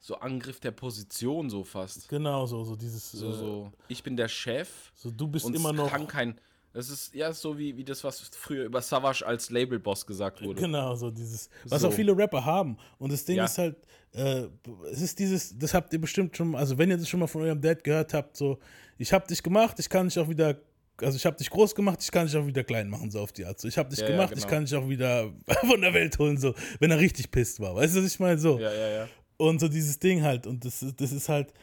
So 0.00 0.16
Angriff 0.16 0.58
der 0.60 0.70
Position 0.70 1.50
so 1.50 1.62
fast. 1.62 2.08
Genau, 2.08 2.46
so, 2.46 2.64
so 2.64 2.74
dieses. 2.74 3.12
So, 3.12 3.30
äh, 3.30 3.34
so, 3.34 3.72
ich 3.86 4.02
bin 4.02 4.16
der 4.16 4.28
Chef. 4.28 4.90
So, 4.96 5.10
du 5.10 5.28
bist 5.28 5.46
immer 5.48 5.72
noch- 5.74 5.90
Kann 5.90 6.06
kein, 6.08 6.40
das 6.72 6.88
ist 6.88 7.14
ja 7.14 7.32
so 7.32 7.58
wie, 7.58 7.76
wie 7.76 7.84
das, 7.84 8.04
was 8.04 8.20
früher 8.20 8.64
über 8.64 8.80
Savage 8.80 9.26
als 9.26 9.50
Labelboss 9.50 10.06
gesagt 10.06 10.40
wurde. 10.42 10.60
Genau, 10.60 10.94
so 10.94 11.10
dieses, 11.10 11.48
was 11.66 11.82
So. 11.82 11.88
auch 11.88 11.92
viele 11.92 12.16
Rapper 12.16 12.44
haben. 12.44 12.76
Und 12.98 13.12
das 13.12 13.24
Ding 13.24 13.36
Ja. 13.36 13.44
ist 13.46 13.58
halt, 13.58 13.76
äh, 14.12 14.44
es 14.92 15.00
ist 15.02 15.18
dieses, 15.18 15.58
das 15.58 15.74
habt 15.74 15.92
ihr 15.92 16.00
bestimmt 16.00 16.36
schon, 16.36 16.54
also 16.54 16.78
wenn 16.78 16.90
ihr 16.90 16.96
das 16.96 17.08
schon 17.08 17.20
mal 17.20 17.26
von 17.26 17.42
eurem 17.42 17.60
Dad 17.60 17.82
gehört 17.84 18.14
habt, 18.14 18.36
so, 18.36 18.58
ich 18.98 19.12
hab 19.12 19.26
dich 19.28 19.42
gemacht, 19.42 19.78
ich 19.78 19.88
kann 19.88 20.08
dich 20.08 20.18
auch 20.18 20.28
wieder, 20.28 20.60
also 20.98 21.16
ich 21.16 21.24
hab 21.26 21.36
dich 21.38 21.48
groß 21.50 21.74
gemacht, 21.74 21.98
ich 22.02 22.10
kann 22.10 22.26
dich 22.26 22.36
auch 22.36 22.46
wieder 22.46 22.62
klein 22.62 22.88
machen, 22.88 23.10
so 23.10 23.20
auf 23.20 23.32
die 23.32 23.44
Art. 23.46 23.58
So, 23.58 23.66
ich 23.68 23.78
hab 23.78 23.88
dich 23.90 23.98
Ja, 24.00 24.06
ja, 24.06 24.12
gemacht, 24.12 24.32
ich 24.32 24.40
genau. 24.40 24.48
kann 24.50 24.64
dich 24.64 24.74
auch 24.76 24.88
wieder 24.88 25.32
von 25.66 25.80
der 25.80 25.94
Welt 25.94 26.18
holen, 26.18 26.36
so, 26.38 26.54
wenn 26.78 26.90
er 26.90 26.98
richtig 26.98 27.30
pisst 27.30 27.58
war. 27.60 27.74
Weißt 27.74 27.96
du, 27.96 28.00
was 28.00 28.06
ich 28.12 28.20
meine? 28.20 28.38
So. 28.38 28.58
Ja, 28.58 28.72
ja, 28.72 28.88
ja. 28.88 29.08
Und 29.38 29.58
so 29.58 29.68
dieses 29.68 29.98
Ding 29.98 30.22
halt. 30.22 30.46
Und 30.46 30.64
das, 30.66 30.84
das 30.96 31.12
ist 31.12 31.28
halt, 31.30 31.54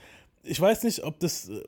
ich 0.48 0.60
weiß 0.60 0.84
nicht, 0.84 1.04
ob 1.04 1.20
das, 1.20 1.50
äh, 1.50 1.62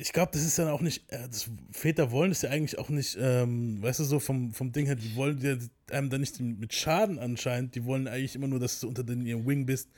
ich 0.00 0.12
glaube, 0.12 0.30
das 0.32 0.42
ist 0.42 0.58
dann 0.58 0.68
auch 0.68 0.80
nicht, 0.80 1.10
äh, 1.12 1.26
das, 1.28 1.48
Väter 1.72 2.10
wollen 2.10 2.30
das 2.30 2.42
ja 2.42 2.50
eigentlich 2.50 2.78
auch 2.78 2.88
nicht, 2.88 3.16
ähm, 3.20 3.82
weißt 3.82 4.00
du, 4.00 4.04
so 4.04 4.18
vom, 4.20 4.52
vom 4.52 4.72
Ding 4.72 4.86
her, 4.86 4.94
die 4.96 5.14
wollen 5.16 5.38
dir 5.40 5.58
einem 5.90 6.10
da 6.10 6.18
nicht 6.18 6.38
mit 6.40 6.72
Schaden 6.74 7.18
anscheinend, 7.18 7.74
die 7.74 7.84
wollen 7.84 8.06
eigentlich 8.08 8.34
immer 8.34 8.48
nur, 8.48 8.60
dass 8.60 8.80
du 8.80 8.88
unter 8.88 9.04
den, 9.04 9.24
ihrem 9.26 9.46
Wing 9.46 9.66
bist, 9.66 9.88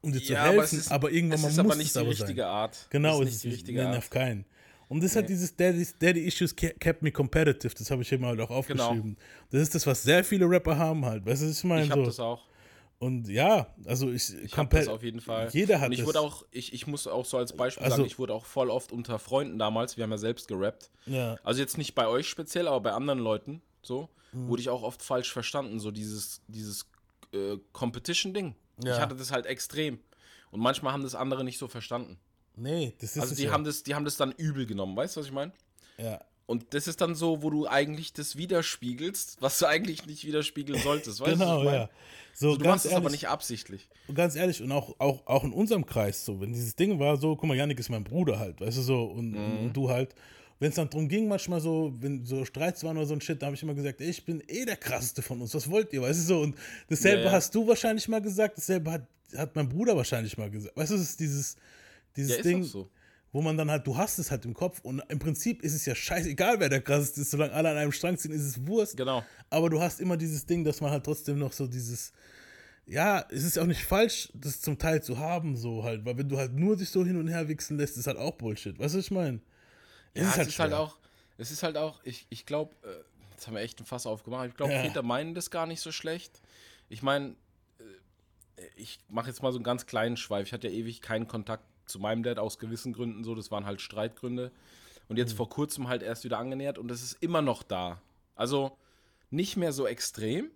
um 0.00 0.12
dir 0.12 0.22
zu 0.22 0.32
Ja, 0.32 0.44
aber 0.44 0.62
es 0.64 0.70
helfen, 0.72 0.78
ist- 0.78 0.92
aber, 0.92 1.10
irgendwann 1.10 1.36
es 1.38 1.42
mal 1.42 1.48
ist 1.50 1.56
muss 1.56 1.64
aber 1.64 1.72
es 1.72 1.78
nicht 1.78 1.94
die 1.94 1.98
aber 1.98 2.08
richtige 2.10 2.42
sein. 2.42 2.50
Art. 2.50 2.86
Genau, 2.90 3.22
Es 3.22 3.28
es 3.28 3.34
ist 3.34 3.36
ist 3.38 3.44
nicht 3.44 3.52
die 3.52 3.70
richtige 3.72 3.88
Art. 3.88 3.98
auf 3.98 4.10
keinen. 4.10 4.44
Und 4.88 5.02
das 5.02 5.10
ist 5.10 5.16
halt 5.16 5.26
Nee. 5.28 5.34
dieses 5.34 5.54
Daddy, 5.54 5.86
Daddy 5.98 6.20
Issues 6.20 6.56
ke- 6.56 6.74
kept 6.78 7.02
me 7.02 7.12
competitive, 7.12 7.74
das 7.74 7.90
habe 7.90 8.00
ich 8.02 8.08
hier 8.08 8.18
mal 8.18 8.32
auch 8.40 8.46
Genau. 8.48 8.54
aufgeschrieben. 8.88 9.16
Das 9.50 9.60
ist 9.60 9.74
das, 9.74 9.86
was 9.86 10.02
sehr 10.02 10.24
viele 10.24 10.48
Rapper 10.48 10.78
haben 10.78 11.04
halt, 11.04 11.26
weißt 11.26 11.42
du, 11.42 11.46
was 11.48 11.58
ich 11.58 11.64
meine? 11.64 11.84
Ich 11.84 11.90
habe 11.90 12.00
so. 12.02 12.06
das 12.06 12.20
auch. 12.20 12.47
Und 13.00 13.28
ja, 13.28 13.72
also 13.84 14.10
ich, 14.10 14.34
Ich 14.42 14.56
habe 14.56 14.76
das 14.76 14.88
auf 14.88 15.04
jeden 15.04 15.20
Fall. 15.20 15.48
Jeder 15.52 15.80
hat 15.80 15.86
Und 15.86 15.92
ich 15.92 16.04
wurde 16.04 16.20
auch, 16.20 16.44
ich, 16.50 16.72
ich 16.72 16.86
muss 16.88 17.06
auch 17.06 17.24
so 17.24 17.36
als 17.38 17.52
Beispiel 17.52 17.84
Also- 17.84 17.96
sagen, 17.98 18.06
ich 18.06 18.18
wurde 18.18 18.34
auch 18.34 18.44
voll 18.44 18.70
oft 18.70 18.90
unter 18.90 19.18
Freunden 19.20 19.56
damals, 19.58 19.96
wir 19.96 20.02
haben 20.04 20.10
ja 20.10 20.18
selbst 20.18 20.48
gerappt. 20.48 20.90
Ja. 21.06 21.36
Also 21.44 21.60
jetzt 21.60 21.78
nicht 21.78 21.94
bei 21.94 22.08
euch 22.08 22.28
speziell, 22.28 22.66
aber 22.66 22.80
bei 22.80 22.92
anderen 22.92 23.20
Leuten 23.20 23.62
so, 23.82 24.08
Mhm. 24.32 24.48
wurde 24.48 24.60
ich 24.62 24.68
auch 24.68 24.82
oft 24.82 25.00
falsch 25.02 25.32
verstanden, 25.32 25.78
so 25.78 25.90
dieses, 25.92 26.42
dieses 26.48 26.86
äh, 27.32 27.56
Competition-Ding. 27.72 28.54
Ja. 28.82 28.94
Ich 28.96 29.00
hatte 29.00 29.14
das 29.14 29.30
halt 29.30 29.46
extrem. 29.46 29.98
Und 30.50 30.60
manchmal 30.60 30.92
haben 30.92 31.02
das 31.02 31.14
andere 31.14 31.44
nicht 31.44 31.58
so 31.58 31.68
verstanden. 31.68 32.18
Nee, 32.56 32.94
das 33.00 33.14
ist 33.16 33.22
Also 33.22 33.34
die 33.36 33.44
ja. 33.44 33.52
haben 33.52 33.62
das, 33.64 33.84
die 33.84 33.94
haben 33.94 34.04
das 34.04 34.16
dann 34.16 34.32
übel 34.32 34.66
genommen, 34.66 34.96
weißt 34.96 35.14
du, 35.16 35.20
was 35.20 35.26
ich 35.28 35.32
meine? 35.32 35.52
Ja. 35.98 36.20
Und 36.48 36.72
das 36.72 36.88
ist 36.88 37.02
dann 37.02 37.14
so, 37.14 37.42
wo 37.42 37.50
du 37.50 37.66
eigentlich 37.68 38.14
das 38.14 38.36
widerspiegelst, 38.36 39.36
was 39.40 39.58
du 39.58 39.66
eigentlich 39.66 40.06
nicht 40.06 40.24
widerspiegeln 40.24 40.80
solltest, 40.82 41.20
weißt 41.20 41.32
du? 41.32 41.38
Genau, 41.44 41.58
was 41.58 41.66
ich 41.66 41.72
ja. 41.72 41.90
So, 42.32 42.46
Also 42.48 42.58
du 42.58 42.64
ganz 42.64 42.74
machst 42.74 42.86
es 42.86 42.92
aber 42.94 43.10
nicht 43.10 43.28
absichtlich. 43.28 43.88
Und 44.06 44.14
ganz 44.14 44.34
ehrlich, 44.34 44.62
und 44.62 44.72
auch, 44.72 44.94
auch, 44.98 45.26
auch 45.26 45.44
in 45.44 45.52
unserem 45.52 45.84
Kreis 45.84 46.24
so, 46.24 46.40
wenn 46.40 46.52
dieses 46.52 46.74
Ding 46.74 46.98
war, 46.98 47.18
so, 47.18 47.36
guck 47.36 47.46
mal, 47.48 47.56
Yannick 47.56 47.78
ist 47.78 47.90
mein 47.90 48.02
Bruder 48.02 48.38
halt, 48.38 48.60
weißt 48.62 48.78
du 48.78 48.82
so, 48.82 49.02
und, 49.04 49.32
Mhm. 49.32 49.66
und 49.66 49.72
du 49.76 49.90
halt. 49.90 50.14
Wenn 50.60 50.70
es 50.70 50.74
dann 50.74 50.90
drum 50.90 51.06
ging, 51.06 51.28
manchmal 51.28 51.60
so, 51.60 51.92
wenn 52.00 52.24
so 52.26 52.44
Streits 52.44 52.82
waren 52.82 52.96
oder 52.96 53.06
so 53.06 53.14
ein 53.14 53.20
Shit, 53.20 53.40
da 53.40 53.46
habe 53.46 53.54
ich 53.54 53.62
immer 53.62 53.74
gesagt, 53.74 54.00
ey, 54.00 54.08
ich 54.10 54.24
bin 54.24 54.42
eh 54.48 54.64
der 54.64 54.76
krasseste 54.76 55.22
von 55.22 55.40
uns, 55.40 55.54
was 55.54 55.70
wollt 55.70 55.92
ihr, 55.92 56.02
weißt 56.02 56.18
du 56.18 56.24
so? 56.24 56.40
Und 56.40 56.56
dasselbe 56.88 57.20
Ja, 57.24 57.26
ja. 57.26 57.32
hast 57.32 57.54
du 57.54 57.68
wahrscheinlich 57.68 58.08
mal 58.08 58.20
gesagt, 58.20 58.58
dasselbe 58.58 58.90
hat, 58.90 59.06
hat 59.36 59.54
mein 59.54 59.68
Bruder 59.68 59.94
wahrscheinlich 59.96 60.36
mal 60.36 60.50
gesagt. 60.50 60.76
Weißt 60.76 60.90
du, 60.90 60.96
es 60.96 61.02
ist 61.02 61.20
dieses, 61.20 61.56
dieses 62.16 62.38
Ja, 62.38 62.42
Ding, 62.42 62.64
so. 62.64 62.88
Wo 63.32 63.42
man 63.42 63.56
dann 63.56 63.70
halt, 63.70 63.86
du 63.86 63.96
hast 63.96 64.18
es 64.18 64.30
halt 64.30 64.44
im 64.44 64.54
Kopf 64.54 64.80
und 64.82 65.02
im 65.08 65.18
Prinzip 65.18 65.62
ist 65.62 65.74
es 65.74 65.84
ja 65.84 65.94
scheißegal, 65.94 66.60
wer 66.60 66.68
der 66.68 66.80
krasseste 66.80 67.20
ist, 67.20 67.30
solange 67.30 67.52
alle 67.52 67.70
an 67.70 67.76
einem 67.76 67.92
Strang 67.92 68.16
ziehen, 68.16 68.32
ist 68.32 68.42
es 68.42 68.66
Wurst. 68.66 68.96
Genau. 68.96 69.24
Aber 69.50 69.68
du 69.68 69.80
hast 69.80 70.00
immer 70.00 70.16
dieses 70.16 70.46
Ding, 70.46 70.64
dass 70.64 70.80
man 70.80 70.90
halt 70.90 71.04
trotzdem 71.04 71.38
noch 71.38 71.52
so 71.52 71.66
dieses, 71.66 72.12
ja, 72.86 73.24
es 73.30 73.44
ist 73.44 73.58
auch 73.58 73.66
nicht 73.66 73.84
falsch, 73.84 74.30
das 74.34 74.60
zum 74.60 74.78
Teil 74.78 75.02
zu 75.02 75.18
haben, 75.18 75.56
so 75.56 75.84
halt, 75.84 76.04
weil 76.04 76.16
wenn 76.16 76.28
du 76.28 76.38
halt 76.38 76.54
nur 76.54 76.76
dich 76.76 76.88
so 76.88 77.04
hin 77.04 77.18
und 77.18 77.28
her 77.28 77.48
wichsen 77.48 77.76
lässt, 77.76 77.98
ist 77.98 78.06
halt 78.06 78.16
auch 78.16 78.32
Bullshit. 78.32 78.78
Weißt 78.78 78.94
du, 78.94 78.98
was 78.98 79.04
ich 79.04 79.10
meine? 79.10 79.40
Ja, 80.14 80.34
es 80.36 80.48
ist 80.48 80.58
halt 80.58 80.72
auch, 80.72 80.96
es 81.36 81.50
ist 81.50 81.62
halt 81.62 81.76
auch, 81.76 82.00
ich, 82.04 82.26
ich 82.30 82.46
glaube, 82.46 82.74
äh, 82.82 82.88
jetzt 83.32 83.46
haben 83.46 83.54
wir 83.54 83.60
echt 83.60 83.78
ein 83.78 83.84
Fass 83.84 84.06
aufgemacht. 84.06 84.48
Ich 84.48 84.56
glaube, 84.56 84.72
Ja. 84.72 84.82
Väter 84.82 85.02
meinen 85.02 85.34
das 85.34 85.50
gar 85.50 85.66
nicht 85.66 85.80
so 85.80 85.92
schlecht. 85.92 86.40
Ich 86.88 87.02
meine, 87.02 87.36
äh, 87.78 88.62
ich 88.76 88.98
mache 89.08 89.28
jetzt 89.28 89.42
mal 89.42 89.52
so 89.52 89.58
einen 89.58 89.64
ganz 89.64 89.84
kleinen 89.86 90.16
Schweif. 90.16 90.46
Ich 90.46 90.52
hatte 90.54 90.68
ja 90.68 90.74
ewig 90.74 91.02
keinen 91.02 91.28
Kontakt 91.28 91.64
zu 91.88 91.98
meinem 91.98 92.22
Dad 92.22 92.38
aus 92.38 92.58
gewissen 92.58 92.92
Gründen 92.92 93.24
so. 93.24 93.34
Das 93.34 93.50
waren 93.50 93.66
halt 93.66 93.80
Streitgründe. 93.80 94.50
Und 95.08 95.16
jetzt 95.16 95.32
Mhm. 95.32 95.36
vor 95.38 95.48
kurzem 95.48 95.88
halt 95.88 96.02
erst 96.02 96.24
wieder 96.24 96.38
angenähert 96.38 96.78
und 96.78 96.90
es 96.90 97.02
ist 97.02 97.22
immer 97.22 97.40
noch 97.42 97.62
da. 97.62 98.00
Also 98.36 98.76
nicht 99.30 99.56
mehr 99.56 99.72
so 99.72 99.86
extrem, 99.86 100.50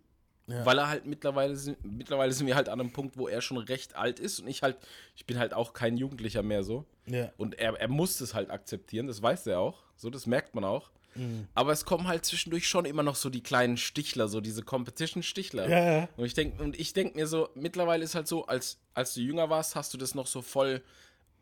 Ja. 0.46 0.66
weil 0.66 0.78
er 0.78 0.88
halt 0.88 1.06
mittlerweile 1.06 1.56
sind, 1.56 1.78
mittlerweile 1.84 2.32
sind 2.32 2.46
wir 2.46 2.54
halt 2.56 2.68
an 2.68 2.80
einem 2.80 2.92
Punkt, 2.92 3.16
wo 3.16 3.28
er 3.28 3.40
schon 3.40 3.56
recht 3.58 3.96
alt 3.96 4.20
ist 4.20 4.40
und 4.40 4.48
ich 4.48 4.62
halt, 4.62 4.76
ich 5.16 5.24
bin 5.24 5.38
halt 5.38 5.54
auch 5.54 5.72
kein 5.72 5.96
Jugendlicher 5.96 6.42
mehr 6.42 6.64
so. 6.64 6.84
Ja. 7.06 7.32
Und 7.38 7.54
er, 7.58 7.80
er 7.80 7.88
muss 7.88 8.20
es 8.20 8.34
halt 8.34 8.50
akzeptieren, 8.50 9.06
das 9.06 9.22
weiß 9.22 9.46
er 9.46 9.60
auch. 9.60 9.82
So, 9.96 10.10
das 10.10 10.26
merkt 10.26 10.54
man 10.54 10.64
auch. 10.64 10.90
Mhm. 11.14 11.46
Aber 11.54 11.72
es 11.72 11.84
kommen 11.84 12.08
halt 12.08 12.24
zwischendurch 12.24 12.66
schon 12.68 12.84
immer 12.86 13.02
noch 13.02 13.16
so 13.16 13.30
die 13.30 13.42
kleinen 13.42 13.76
Stichler, 13.76 14.28
so 14.28 14.40
diese 14.40 14.62
Competition-Stichler. 14.62 15.68
Ja, 15.68 15.92
ja. 16.00 16.08
Und 16.16 16.24
ich 16.26 16.34
denke, 16.34 16.62
und 16.62 16.78
ich 16.78 16.92
denke 16.92 17.16
mir 17.16 17.26
so, 17.26 17.48
mittlerweile 17.54 18.04
ist 18.04 18.14
halt 18.14 18.26
so, 18.28 18.46
als, 18.46 18.78
als 18.94 19.14
du 19.14 19.20
jünger 19.20 19.48
warst, 19.50 19.76
hast 19.76 19.92
du 19.94 19.98
das 19.98 20.14
noch 20.14 20.26
so 20.26 20.42
voll 20.42 20.82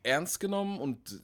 ernst 0.03 0.41
genommen 0.41 0.79
und 0.81 1.21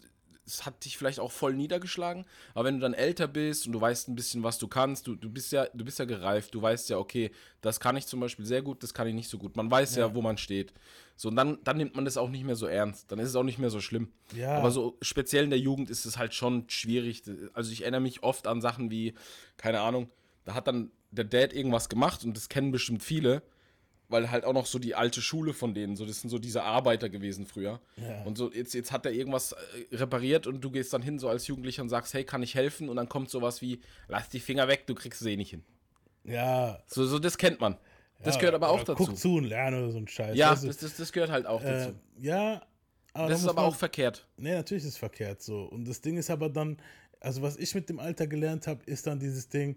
es 0.49 0.65
hat 0.65 0.85
dich 0.85 0.97
vielleicht 0.97 1.19
auch 1.19 1.33
voll 1.33 1.55
niedergeschlagen. 1.55 2.25
Aber 2.55 2.65
wenn 2.67 2.75
du 2.77 2.81
dann 2.81 2.95
älter 2.95 3.27
bist 3.27 3.67
und 3.67 3.73
du 3.73 3.81
weißt 3.81 4.09
ein 4.09 4.15
bisschen, 4.15 4.45
was 4.45 4.59
du 4.59 4.69
kannst, 4.69 5.09
du, 5.09 5.17
du 5.17 5.29
bist 5.29 5.51
ja, 5.51 5.67
du 5.75 5.85
bist 5.85 5.99
ja 5.99 6.05
gereift, 6.05 6.55
du 6.55 6.63
weißt 6.63 6.89
ja, 6.89 6.99
okay, 6.99 7.33
das 7.63 7.81
kann 7.81 7.97
ich 7.97 8.07
zum 8.07 8.21
Beispiel 8.21 8.47
sehr 8.47 8.63
gut, 8.63 8.83
das 8.85 8.95
kann 8.95 9.09
ich 9.09 9.15
nicht 9.15 9.29
so 9.29 9.39
gut. 9.39 9.57
Man 9.57 9.69
weiß 9.69 9.97
ja, 9.97 10.07
Ja. 10.07 10.15
wo 10.15 10.23
man 10.23 10.39
steht. 10.39 10.73
So, 11.17 11.31
und 11.31 11.37
dann, 11.37 11.59
dann 11.65 11.79
nimmt 11.79 11.97
man 11.97 12.05
das 12.05 12.17
auch 12.17 12.29
nicht 12.29 12.45
mehr 12.45 12.55
so 12.55 12.67
ernst. 12.67 13.11
Dann 13.11 13.19
ist 13.19 13.31
es 13.31 13.35
auch 13.35 13.43
nicht 13.43 13.59
mehr 13.59 13.71
so 13.71 13.81
schlimm. 13.81 14.13
Ja. 14.37 14.57
Aber 14.59 14.71
so 14.71 14.97
speziell 15.03 15.43
in 15.45 15.51
der 15.51 15.59
Jugend 15.59 15.91
ist 15.91 16.05
es 16.07 16.17
halt 16.17 16.33
schon 16.33 16.69
schwierig. 16.69 17.23
Also 17.53 17.73
ich 17.73 17.81
erinnere 17.83 18.03
mich 18.03 18.23
oft 18.23 18.47
an 18.47 18.61
Sachen 18.61 18.89
wie, 18.91 19.15
keine 19.57 19.81
Ahnung, 19.81 20.11
da 20.45 20.55
hat 20.55 20.69
dann 20.69 20.93
der 21.11 21.25
Dad 21.25 21.53
irgendwas 21.55 21.89
gemacht 21.89 22.23
und 22.23 22.37
das 22.37 22.49
kennen 22.49 22.71
bestimmt 22.71 23.03
viele, 23.03 23.43
weil 24.09 24.31
halt 24.31 24.45
auch 24.45 24.53
noch 24.53 24.67
so 24.67 24.79
die 24.79 24.95
alte 24.95 25.21
Schule 25.21 25.53
von 25.53 25.75
denen, 25.75 25.97
so 25.97 26.07
das 26.07 26.21
sind 26.21 26.31
so 26.31 26.39
diese 26.39 26.63
Arbeiter 26.63 27.09
gewesen 27.09 27.47
früher. 27.47 27.81
Ja. 27.97 28.23
Und 28.25 28.39
so 28.39 28.53
jetzt, 28.53 28.73
jetzt 28.75 28.93
hat 28.93 29.05
er 29.07 29.13
irgendwas 29.13 29.53
äh, 29.53 29.97
repariert 29.97 30.47
und 30.47 30.61
du 30.61 30.71
gehst 30.71 30.93
dann 30.93 31.03
hin 31.03 31.19
so 31.19 31.29
als 31.29 31.47
Jugendlicher 31.47 31.83
und 31.83 31.89
sagst, 31.89 32.15
hey, 32.15 32.25
kann 32.25 32.43
ich 32.43 32.55
helfen? 32.55 32.89
Und 32.89 32.97
dann 32.97 33.09
kommt 33.09 33.31
sowas 33.31 33.63
wie, 33.63 33.81
lass 34.09 34.29
die 34.29 34.41
Finger 34.41 34.69
weg, 34.69 34.87
du 34.87 34.95
kriegst 34.95 35.21
es 35.21 35.27
eh 35.27 35.37
nicht 35.37 35.51
hin. 35.51 35.65
Ja. 36.25 36.83
So, 36.87 37.05
so 37.07 37.19
das 37.19 37.39
kennt 37.39 37.61
man. 37.61 37.77
Das 38.23 38.35
ja, 38.37 38.41
gehört 38.41 38.55
aber 38.55 38.71
auch 38.71 38.83
dazu. 38.83 39.05
Guck 39.05 39.17
zu 39.17 39.37
und 39.37 39.45
lerne 39.45 39.79
oder 39.83 39.91
so 39.93 39.99
ein 39.99 40.09
Scheiß. 40.09 40.37
ja, 40.37 40.55
du? 40.55 40.67
das, 40.67 40.79
das, 40.79 40.97
das 40.97 41.13
gehört 41.13 41.31
halt 41.31 41.47
auch 41.47 41.63
Äh, 41.63 41.67
dazu. 41.67 41.95
ja, 42.19 42.63
aber 43.13 43.29
das 43.29 43.41
da 43.41 43.45
ist 43.47 43.51
aber 43.51 43.63
man- 43.63 43.71
auch 43.71 43.77
verkehrt. 43.77 44.27
Nee, 44.37 44.55
natürlich 44.55 44.85
ist 44.85 44.91
es 44.91 44.97
verkehrt 44.97 45.43
so. 45.43 45.63
Und 45.65 45.87
das 45.87 46.01
Ding 46.01 46.17
ist 46.17 46.31
aber 46.31 46.49
dann, 46.49 46.79
also 47.21 47.43
was 47.43 47.57
ich 47.57 47.75
mit 47.75 47.89
dem 47.89 47.99
Alter 48.01 48.27
gelernt 48.27 48.67
habe, 48.67 48.83
ist 48.87 49.07
dann 49.07 49.19
dieses 49.21 49.49
Ding, 49.49 49.77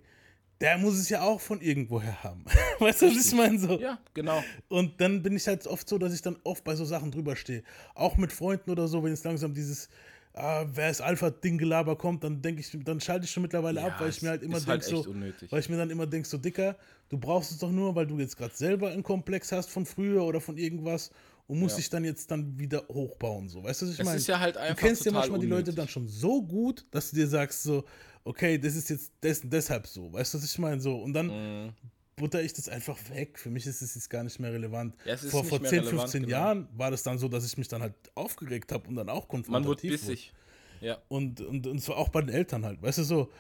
der 0.62 0.78
muss 0.78 0.98
es 0.98 1.10
ja 1.10 1.22
auch 1.22 1.40
von 1.40 1.62
irgendwoher 1.62 2.24
haben. 2.24 2.44
weißt 2.80 3.02
du, 3.02 3.08
was 3.08 3.26
ich 3.28 3.34
meine? 3.34 3.58
So. 3.60 3.80
Ja, 3.80 4.00
genau. 4.14 4.44
Und 4.68 5.00
dann 5.00 5.24
bin 5.24 5.36
ich 5.36 5.48
halt 5.48 5.66
oft 5.68 5.88
so, 5.88 5.98
dass 5.98 6.14
ich 6.14 6.22
dann 6.22 6.38
oft 6.44 6.64
bei 6.64 6.76
so 6.76 6.86
Sachen 6.86 7.12
drüber 7.12 7.36
stehe. 7.36 7.64
Auch 7.96 8.18
mit 8.18 8.34
Freunden 8.34 8.70
oder 8.72 8.88
so, 8.88 9.04
wenn 9.04 9.14
es 9.14 9.24
langsam 9.24 9.54
dieses 9.54 9.90
ah, 10.34 10.66
wer 10.74 10.90
ist 10.90 11.02
Alpha-Ding-Gelaber 11.02 11.96
kommt, 11.98 12.24
dann 12.24 12.42
denke 12.42 12.62
ich, 12.62 12.78
dann 12.84 13.00
schalte 13.02 13.26
ich 13.26 13.32
schon 13.32 13.44
mittlerweile 13.44 13.82
Ja, 13.82 13.88
ab, 13.88 13.96
weil 14.00 14.10
ich 14.10 14.22
mir 14.22 14.30
halt 14.30 14.44
immer 14.44 14.58
denke, 14.58 14.72
halt 14.72 14.84
so, 14.84 15.02
unnötig. 15.02 15.52
weil 15.52 15.60
ich 15.60 15.70
mir 15.70 15.78
dann 15.78 15.90
immer 15.90 16.08
denke, 16.08 16.28
so 16.28 16.38
Dicker, 16.38 16.76
du 17.10 17.18
brauchst 17.18 17.52
es 17.52 17.58
doch 17.58 17.72
nur, 17.72 17.96
weil 17.96 18.08
du 18.08 18.18
jetzt 18.20 18.38
gerade 18.38 18.56
selber 18.56 18.90
einen 18.90 19.04
Komplex 19.04 19.52
hast 19.52 19.70
von 19.70 19.86
früher 19.86 20.24
oder 20.24 20.40
von 20.40 20.58
irgendwas 20.58 21.12
und 21.50 21.60
musst 21.60 21.74
Ja. 21.74 21.78
dich 21.78 21.90
dann 21.90 22.06
jetzt 22.06 22.30
dann 22.32 22.58
wieder 22.60 22.86
hochbauen, 22.88 23.50
so. 23.50 23.64
Weißt 23.64 23.82
du, 23.82 23.88
was 23.88 23.94
ich 23.96 24.00
Es 24.00 24.06
meine? 24.06 24.18
ist 24.18 24.28
ja 24.28 24.40
halt 24.40 24.56
Du 24.56 24.60
einfach 24.62 24.78
kennst 24.78 25.04
ja 25.04 25.12
manchmal 25.12 25.40
die 25.40 25.48
Leute 25.48 25.56
unnötig. 25.72 25.76
dann 25.76 25.88
schon 25.88 26.08
so 26.08 26.42
gut, 26.44 26.86
dass 26.92 27.10
du 27.10 27.16
dir 27.18 27.28
sagst 27.28 27.64
so, 27.64 27.84
okay, 28.24 28.58
das 28.60 28.76
ist 28.76 28.90
jetzt 28.90 29.12
des, 29.24 29.42
deshalb 29.44 29.88
so. 29.88 30.14
Weißt 30.14 30.34
du, 30.34 30.38
was 30.38 30.46
ich 30.46 30.58
meine? 30.60 30.80
So, 30.80 30.96
und 31.02 31.14
dann 31.14 31.28
Mhm. 31.66 31.74
butter 32.16 32.42
ich 32.44 32.54
das 32.54 32.70
einfach 32.70 32.98
weg. 33.10 33.40
Für 33.40 33.50
mich 33.50 33.66
ist 33.66 33.82
es 33.82 33.96
jetzt 33.96 34.10
gar 34.10 34.24
nicht 34.24 34.40
mehr 34.40 34.54
relevant. 34.54 34.96
Ja, 35.06 35.18
vor 35.18 35.44
vor 35.44 35.60
mehr 35.60 35.70
10, 35.72 35.80
relevant, 35.80 36.02
15 36.02 36.22
genau. 36.24 36.32
Jahren 36.32 36.68
war 36.78 36.92
das 36.92 37.02
dann 37.04 37.18
so, 37.18 37.28
dass 37.28 37.46
ich 37.46 37.58
mich 37.58 37.68
dann 37.68 37.82
halt 37.82 37.96
aufgeregt 38.14 38.72
habe 38.72 38.88
und 38.88 38.96
dann 38.96 39.10
auch 39.10 39.28
konfrontativ 39.28 39.52
Man 39.52 39.64
wird 39.66 39.84
wurde. 39.84 39.88
bissig. 40.14 40.34
Ja. 40.82 40.98
Und, 41.08 41.42
und, 41.42 41.66
und 41.68 41.82
zwar 41.82 41.98
auch 41.98 42.10
bei 42.10 42.22
den 42.22 42.30
Eltern 42.30 42.64
halt, 42.64 42.82
weißt 42.82 43.00
du 43.00 43.04
so. 43.04 43.32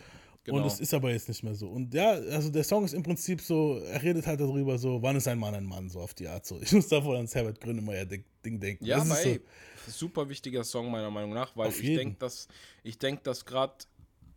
Genau. 0.46 0.58
Und 0.60 0.66
es 0.66 0.80
ist 0.80 0.94
aber 0.94 1.12
jetzt 1.12 1.28
nicht 1.28 1.44
mehr 1.44 1.54
so. 1.54 1.68
Und 1.68 1.94
ja, 1.94 2.12
also 2.12 2.50
der 2.50 2.64
Song 2.64 2.86
ist 2.86 2.94
im 2.94 3.04
Prinzip 3.04 3.42
so, 3.42 3.78
er 3.80 4.02
redet 4.02 4.26
halt 4.26 4.40
darüber 4.40 4.78
so, 4.78 5.02
wann 5.02 5.16
ist 5.18 5.28
ein 5.28 5.38
Mann 5.38 5.54
ein 5.54 5.66
Mann, 5.66 5.90
so 5.90 6.00
auf 6.00 6.14
die 6.14 6.28
Art 6.28 6.46
so. 6.46 6.60
Ich 6.62 6.72
muss 6.72 6.88
davor 6.88 7.16
ans 7.18 7.36
Herbert 7.36 7.60
Grönemeyer 7.60 8.06
Ding 8.06 8.24
Ding 8.44 8.60
denken. 8.60 8.86
Ja, 8.86 8.98
das 9.00 9.12
aber 9.12 9.20
ey, 9.26 9.42
super 9.88 10.30
wichtiger 10.30 10.64
Song 10.64 10.90
meiner 10.90 11.12
Meinung 11.12 11.34
nach, 11.34 11.56
weil 11.58 11.68
Auf 11.68 11.82
ich 11.84 11.96
denke, 11.96 12.16
dass 12.20 12.48
ich 12.84 12.98
denke, 12.98 13.22
dass 13.24 13.46
gerade 13.46 13.74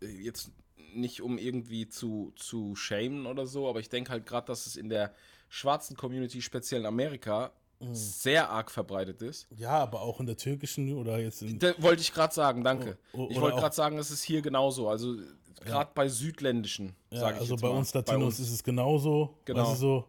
jetzt 0.01 0.51
nicht 0.93 1.21
um 1.21 1.37
irgendwie 1.37 1.87
zu 1.87 2.33
zu 2.35 2.75
shamen 2.75 3.25
oder 3.25 3.47
so, 3.47 3.67
aber 3.69 3.79
ich 3.79 3.89
denke 3.89 4.11
halt 4.11 4.25
gerade, 4.25 4.45
dass 4.47 4.67
es 4.67 4.75
in 4.75 4.89
der 4.89 5.13
schwarzen 5.49 5.95
Community 5.95 6.41
speziell 6.41 6.81
in 6.81 6.87
Amerika 6.87 7.51
Mhm. 7.79 7.95
sehr 7.95 8.49
arg 8.49 8.71
verbreitet 8.71 9.21
ist. 9.21 9.45
Ja, 9.57 9.71
aber 9.71 10.01
auch 10.03 10.21
in 10.21 10.25
der 10.25 10.37
türkischen 10.37 10.93
oder 10.93 11.19
jetzt 11.19 11.41
in. 11.41 11.59
Da 11.59 11.73
wollte 11.79 12.01
ich 12.01 12.13
gerade 12.13 12.33
sagen, 12.33 12.63
danke. 12.63 12.97
O- 13.11 13.27
ich 13.29 13.41
wollte 13.41 13.57
gerade 13.59 13.75
sagen, 13.75 13.97
es 13.97 14.09
ist 14.09 14.23
hier 14.23 14.41
genauso. 14.41 14.87
Also 14.87 15.17
gerade 15.65 15.91
bei 15.95 16.07
südländischen, 16.07 16.93
Ja, 17.11 17.19
sage 17.19 17.35
ich 17.35 17.41
also 17.41 17.55
bei 17.55 17.69
mal. 17.69 17.77
uns 17.77 17.93
Latinos 17.93 18.39
ist 18.39 18.51
es 18.51 18.63
genauso. 18.63 19.37
Genau. 19.45 19.59
Also 19.61 19.75
so, 19.75 20.05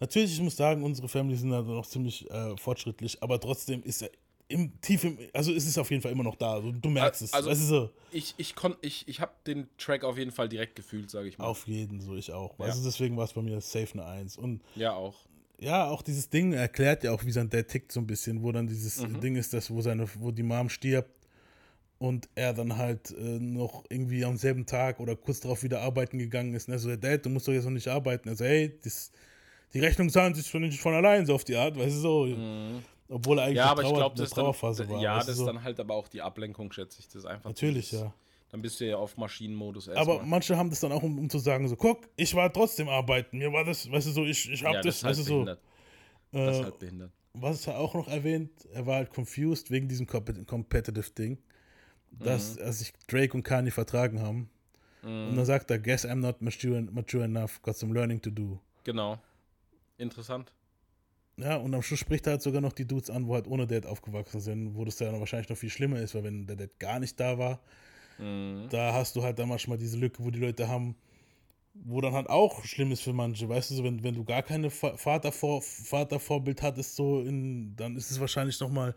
natürlich, 0.00 0.32
ich 0.32 0.40
muss 0.40 0.56
sagen, 0.56 0.82
unsere 0.82 1.08
Family 1.08 1.36
sind 1.36 1.50
da 1.50 1.62
noch 1.62 1.86
ziemlich 1.86 2.30
äh, 2.30 2.56
fortschrittlich, 2.56 3.22
aber 3.22 3.40
trotzdem 3.40 3.82
ist 3.82 4.02
er 4.02 4.10
im 4.48 4.78
tief 4.82 5.02
im, 5.04 5.18
also 5.32 5.52
ist 5.52 5.66
es 5.66 5.78
auf 5.78 5.90
jeden 5.90 6.02
Fall 6.02 6.12
immer 6.12 6.22
noch 6.22 6.36
da. 6.36 6.52
Also, 6.54 6.70
du 6.70 6.90
merkst 6.90 7.22
es. 7.22 7.32
Also 7.32 7.54
so? 7.54 7.90
ich 8.12 8.34
ich 8.36 8.54
kon, 8.54 8.76
ich 8.82 9.08
ich 9.08 9.20
habe 9.20 9.32
den 9.46 9.68
Track 9.78 10.04
auf 10.04 10.18
jeden 10.18 10.32
Fall 10.32 10.50
direkt 10.50 10.76
gefühlt, 10.76 11.10
sage 11.10 11.28
ich 11.28 11.38
mal. 11.38 11.46
Auf 11.46 11.66
jeden, 11.66 12.00
so 12.02 12.14
ich 12.14 12.30
auch. 12.30 12.58
Ja. 12.58 12.66
Also 12.66 12.84
deswegen 12.84 13.16
war 13.16 13.24
es 13.24 13.32
bei 13.32 13.40
mir 13.40 13.58
safe 13.62 13.88
eine 13.94 14.04
Eins. 14.04 14.36
Und 14.36 14.60
Ja, 14.76 14.92
auch. 14.92 15.14
ja, 15.58 15.88
auch 15.88 16.02
dieses 16.02 16.28
Ding 16.28 16.52
erklärt 16.52 17.04
ja 17.04 17.12
auch, 17.12 17.24
wie 17.24 17.32
sein 17.32 17.48
Dad 17.48 17.68
tickt 17.68 17.90
so 17.90 18.00
ein 18.00 18.06
bisschen, 18.06 18.42
wo 18.42 18.52
dann 18.52 18.66
dieses 18.66 18.98
Mhm. 19.00 19.20
Ding 19.22 19.36
ist, 19.36 19.54
dass 19.54 19.70
wo 19.70 19.80
seine, 19.80 20.06
wo 20.18 20.30
die 20.30 20.42
Mom 20.42 20.68
stirbt 20.68 21.23
und 22.08 22.28
er 22.34 22.52
dann 22.52 22.76
halt 22.76 23.10
äh, 23.12 23.38
noch 23.40 23.84
irgendwie 23.88 24.24
am 24.24 24.36
selben 24.36 24.64
Tag 24.66 25.00
oder 25.00 25.16
kurz 25.16 25.40
darauf 25.40 25.62
wieder 25.62 25.80
arbeiten 25.80 26.18
gegangen 26.18 26.54
ist. 26.54 26.68
Und 26.68 26.74
er 26.74 26.78
so, 26.78 26.88
"Hey, 26.90 26.98
Dad, 27.00 27.24
du 27.24 27.30
musst 27.30 27.46
doch 27.48 27.52
jetzt 27.52 27.64
noch 27.64 27.70
nicht 27.70 27.88
arbeiten. 27.88 28.28
Er 28.28 28.36
so, 28.36 28.44
hey, 28.44 28.78
das, 28.82 29.10
die 29.72 29.80
Rechnung 29.80 30.08
zahlen 30.10 30.34
sich 30.34 30.46
schon 30.46 30.70
von 30.72 30.94
allein, 30.94 31.24
so 31.26 31.34
auf 31.34 31.44
die 31.44 31.56
Art, 31.56 31.76
weißt 31.78 31.96
du 31.96 32.00
so. 32.00 32.28
Obwohl 33.08 33.38
er 33.38 33.44
eigentlich 33.44 33.52
Mhm. 33.54 33.56
Ja, 33.56 33.70
aber 33.70 33.82
ich 33.82 33.88
Trauer- 33.88 33.96
glaube, 33.96 34.14
eine 34.14 34.20
das 34.22 34.28
ist 34.30 34.36
dann, 34.36 34.44
Trauerphase 34.44 34.88
war. 34.88 35.00
ja, 35.00 35.16
das 35.18 35.26
so. 35.36 35.42
ist 35.42 35.46
dann 35.46 35.62
halt 35.62 35.78
aber 35.80 35.94
auch 35.94 36.08
die 36.08 36.22
Ablenkung, 36.22 36.72
schätze 36.72 36.98
ich. 37.00 37.06
Das 37.06 37.16
ist 37.16 37.24
einfach. 37.26 37.50
Natürlich, 37.50 37.90
dieses- 37.90 38.04
ja. 38.04 38.14
Dann 38.50 38.62
bist 38.62 38.80
du 38.80 38.86
ja 38.86 38.96
auf 38.98 39.16
Maschinenmodus 39.16 39.88
Aber 39.88 39.96
erstmal. 40.12 40.26
manche 40.26 40.56
haben 40.56 40.70
das 40.70 40.78
dann 40.80 40.92
auch, 40.92 41.02
um, 41.02 41.18
um 41.18 41.28
zu 41.28 41.38
sagen, 41.38 41.66
so, 41.68 41.74
guck, 41.76 42.08
ich 42.16 42.34
war 42.36 42.52
trotzdem 42.52 42.88
arbeiten. 42.88 43.38
Mir 43.38 43.52
war 43.52 43.64
das, 43.64 43.90
weißt 43.90 44.06
du, 44.08 44.10
so, 44.12 44.24
ich, 44.24 44.48
ich 44.48 44.62
hab 44.64 44.74
ja, 44.74 44.80
das, 44.82 44.84
das 44.84 44.96
ist 44.96 45.04
halt 45.04 45.10
weißt 45.10 45.20
du, 45.20 45.24
so. 45.24 45.32
behindert. 45.44 45.60
Das 46.32 46.54
ist 46.56 46.60
Äh, 46.60 46.64
halt 46.64 46.78
behindert. 46.78 47.10
was 47.34 47.66
er 47.66 47.78
auch 47.78 47.94
noch 47.94 48.06
erwähnt, 48.08 48.50
er 48.72 48.86
war 48.86 48.96
halt 48.96 49.10
confused 49.12 49.70
wegen 49.72 49.88
diesem 49.88 50.06
Compet- 50.06 50.44
Competitive 50.46 51.10
Ding, 51.18 51.38
dass 52.20 52.56
Mhm. 52.56 52.72
sich 52.72 52.92
Drake 53.06 53.34
und 53.36 53.42
Kanye 53.42 53.70
vertragen 53.70 54.20
haben. 54.20 54.48
Und 55.02 55.36
dann 55.36 55.44
sagt 55.44 55.70
er, 55.70 55.78
guess 55.78 56.06
I'm 56.06 56.16
not 56.16 56.40
mature, 56.40 56.80
mature 56.82 57.24
enough, 57.24 57.60
got 57.62 57.76
some 57.76 57.92
learning 57.94 58.20
to 58.22 58.30
do. 58.30 58.58
Genau. 58.84 59.18
Interessant. 59.98 60.52
Ja, 61.36 61.56
und 61.56 61.74
am 61.74 61.82
Schluss 61.82 61.98
spricht 62.00 62.26
er 62.26 62.32
halt 62.32 62.42
sogar 62.42 62.60
noch 62.60 62.72
die 62.72 62.86
Dudes 62.86 63.10
an, 63.10 63.26
wo 63.26 63.34
halt 63.34 63.46
ohne 63.48 63.66
Dad 63.66 63.86
aufgewachsen 63.86 64.40
sind, 64.40 64.76
wo 64.76 64.84
das 64.84 64.96
dann 64.96 65.18
wahrscheinlich 65.18 65.48
noch 65.48 65.56
viel 65.56 65.70
schlimmer 65.70 65.98
ist, 66.00 66.14
weil 66.14 66.24
wenn 66.24 66.46
der 66.46 66.56
Dad 66.56 66.78
gar 66.78 67.00
nicht 67.00 67.18
da 67.18 67.38
war, 67.38 67.60
Mhm. 68.18 68.68
da 68.70 68.92
hast 68.92 69.16
du 69.16 69.22
halt 69.22 69.38
dann 69.38 69.48
manchmal 69.48 69.76
diese 69.78 69.96
Lücke, 69.98 70.22
wo 70.24 70.30
die 70.30 70.38
Leute 70.38 70.68
haben, 70.68 70.94
wo 71.74 72.00
dann 72.00 72.12
halt 72.12 72.28
auch 72.30 72.64
schlimm 72.64 72.92
ist 72.92 73.02
für 73.02 73.12
manche, 73.12 73.48
weißt 73.48 73.70
du, 73.70 73.74
so, 73.74 73.84
wenn, 73.84 74.02
wenn 74.04 74.14
du 74.14 74.24
gar 74.24 74.42
keine 74.42 74.70
Va- 74.70 74.96
Vatervor 74.96 75.60
Vatervorbild 75.60 76.62
hattest, 76.62 76.94
so 76.94 77.20
in, 77.20 77.74
dann 77.76 77.96
ist 77.96 78.10
es 78.12 78.20
wahrscheinlich 78.20 78.60
nochmal, 78.60 78.94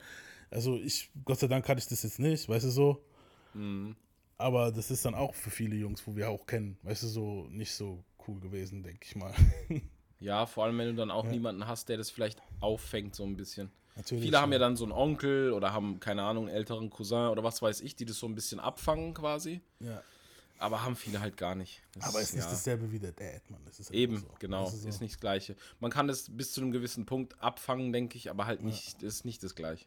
also 0.51 0.75
ich, 0.77 1.09
Gott 1.25 1.39
sei 1.39 1.47
Dank 1.47 1.67
hatte 1.67 1.79
ich 1.79 1.87
das 1.87 2.03
jetzt 2.03 2.19
nicht, 2.19 2.47
weißt 2.49 2.65
du 2.65 2.69
so, 2.69 3.03
Mhm. 3.53 3.95
aber 4.37 4.71
das 4.71 4.91
ist 4.91 5.03
dann 5.05 5.15
auch 5.15 5.33
für 5.33 5.49
viele 5.49 5.75
Jungs, 5.75 6.05
wo 6.05 6.15
wir 6.15 6.29
auch 6.29 6.45
kennen, 6.45 6.77
weißt 6.83 7.03
du, 7.03 7.07
so 7.07 7.47
nicht 7.49 7.73
so 7.73 8.03
cool 8.27 8.39
gewesen, 8.39 8.83
denke 8.83 9.05
ich 9.05 9.15
mal. 9.15 9.33
Ja, 10.19 10.47
vor 10.47 10.63
allem, 10.65 10.79
wenn 10.79 10.87
du 10.87 10.95
dann 10.95 11.11
auch 11.11 11.25
Ja. 11.25 11.29
niemanden 11.31 11.67
hast, 11.67 11.89
der 11.89 11.97
das 11.97 12.09
vielleicht 12.09 12.41
auffängt, 12.59 13.13
so 13.13 13.23
ein 13.23 13.37
bisschen. 13.37 13.69
Natürlich, 13.95 14.23
Viele 14.23 14.41
haben 14.41 14.51
ja. 14.51 14.55
ja 14.55 14.59
dann 14.65 14.75
so 14.75 14.83
einen 14.83 14.91
Onkel 14.91 15.51
oder 15.53 15.73
haben, 15.73 15.99
keine 15.99 16.23
Ahnung, 16.23 16.47
einen 16.47 16.55
älteren 16.55 16.89
Cousin 16.89 17.27
oder 17.27 17.43
was 17.43 17.61
weiß 17.61 17.81
ich, 17.81 17.95
die 17.95 18.05
das 18.05 18.17
so 18.17 18.25
ein 18.27 18.33
bisschen 18.33 18.59
abfangen 18.59 19.13
quasi. 19.13 19.61
Ja. 19.79 20.01
Aber 20.57 20.83
haben 20.83 20.95
viele 20.95 21.19
halt 21.19 21.37
gar 21.37 21.53
nicht. 21.53 21.83
Das 21.93 22.05
Aber 22.05 22.19
es 22.19 22.29
ist 22.29 22.33
nicht 22.33 22.45
ja. 22.45 22.49
dasselbe 22.49 22.91
wie 22.91 22.97
der 22.97 23.11
Dad, 23.11 23.47
Mann. 23.51 23.61
Das 23.65 23.79
ist 23.79 23.89
halt 23.91 23.95
Eben, 23.99 24.17
so. 24.17 24.27
genau. 24.39 24.63
Das 24.65 24.73
ist 24.73 24.85
Ist, 24.85 24.97
so. 24.97 25.03
nicht 25.03 25.13
das 25.13 25.19
Gleiche. 25.21 25.55
Man 25.79 25.91
kann 25.91 26.07
das 26.07 26.35
bis 26.35 26.51
zu 26.51 26.61
einem 26.61 26.71
gewissen 26.71 27.05
Punkt 27.05 27.39
abfangen, 27.39 27.93
denke 27.93 28.17
ich, 28.17 28.31
aber 28.31 28.47
halt 28.47 28.63
nicht, 28.63 29.03
ist 29.03 29.23
nicht 29.23 29.43
das 29.43 29.53
Gleiche. 29.53 29.85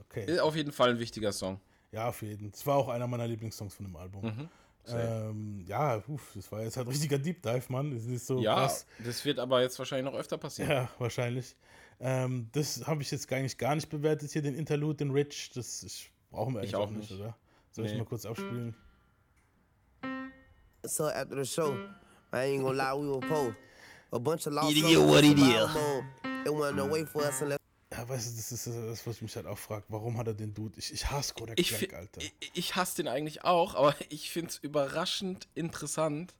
Okay. 0.00 0.24
Ist 0.26 0.40
auf 0.40 0.56
jeden 0.56 0.72
Fall 0.72 0.90
ein 0.90 0.98
wichtiger 0.98 1.32
Song. 1.32 1.60
Ja, 1.92 2.08
auf 2.08 2.22
jeden. 2.22 2.50
Es 2.54 2.66
war 2.66 2.76
auch 2.76 2.88
einer 2.88 3.06
meiner 3.06 3.26
Lieblingssongs 3.26 3.74
von 3.74 3.86
dem 3.86 3.96
Album. 3.96 4.24
Mhm. 4.24 4.48
Ähm, 4.88 5.64
ja, 5.66 6.00
uff, 6.06 6.32
das 6.34 6.50
war 6.52 6.62
jetzt 6.62 6.76
halt 6.76 6.86
richtiger 6.86 7.18
Deep 7.18 7.42
Dive, 7.42 7.64
Mann. 7.70 7.90
Das 7.92 8.04
ist 8.04 8.26
so 8.26 8.38
ja, 8.40 8.54
krass. 8.54 8.86
das 9.04 9.24
wird 9.24 9.38
aber 9.40 9.60
jetzt 9.60 9.76
wahrscheinlich 9.78 10.12
noch 10.12 10.18
öfter 10.18 10.38
passieren. 10.38 10.70
Ja, 10.70 10.88
wahrscheinlich. 10.98 11.56
Ähm, 11.98 12.48
das 12.52 12.86
habe 12.86 13.02
ich 13.02 13.10
jetzt 13.10 13.26
gar 13.26 13.40
nicht, 13.40 13.58
gar 13.58 13.74
nicht 13.74 13.88
bewertet 13.88 14.30
hier, 14.30 14.42
den 14.42 14.54
Interlude, 14.54 14.96
den 14.98 15.10
Rich. 15.10 15.50
Das 15.54 15.82
ich, 15.82 16.12
brauchen 16.30 16.54
wir 16.54 16.62
Ich 16.62 16.66
eigentlich 16.68 16.76
auch 16.76 16.86
auch 16.86 16.90
nicht, 16.90 17.10
nicht. 17.10 17.20
oder? 17.20 17.36
Soll 17.72 17.86
ich 17.86 17.92
Nee. 17.92 17.98
mal 17.98 18.04
kurz 18.04 18.24
abspielen? 18.26 18.76
So 20.84 21.06
after 21.08 21.34
the 21.36 21.44
show, 21.44 21.74
I 22.32 22.36
ain't 22.36 22.62
gonna 22.62 22.76
lie, 22.76 22.94
we 23.02 23.08
were 23.10 23.20
poor. 23.26 23.56
A 24.12 24.18
bunch 24.18 24.46
of 24.46 24.52
lost 24.52 24.70
It 24.70 24.76
is 24.84 24.92
souls 24.94 25.10
what 25.10 25.24
it 25.24 25.36
is. 25.38 25.68
They 26.44 26.50
wanted 26.50 26.76
to 26.76 26.86
wait 26.88 27.08
for 27.08 27.22
us 27.22 27.40
and 27.40 27.50
let 27.50 27.60
Ja, 27.96 28.08
weißt 28.08 28.30
du, 28.32 28.36
das 28.36 28.52
ist 28.52 28.66
das, 28.66 29.06
was 29.06 29.16
ich 29.16 29.22
mich 29.22 29.36
halt 29.36 29.46
auch 29.46 29.58
frage. 29.58 29.84
Warum 29.88 30.18
hat 30.18 30.26
er 30.26 30.34
den 30.34 30.52
Dude? 30.52 30.78
Ich, 30.78 30.92
ich 30.92 31.10
hasse 31.10 31.34
Kodak 31.34 31.58
Ich, 31.58 31.76
Black, 31.76 31.94
Alter. 31.94 32.20
ich, 32.20 32.34
ich 32.54 32.76
hasse 32.76 32.96
den 32.96 33.08
eigentlich 33.08 33.44
auch, 33.44 33.74
aber 33.74 33.94
ich 34.10 34.30
finde 34.30 34.50
es 34.50 34.58
überraschend 34.58 35.48
interessant, 35.54 36.34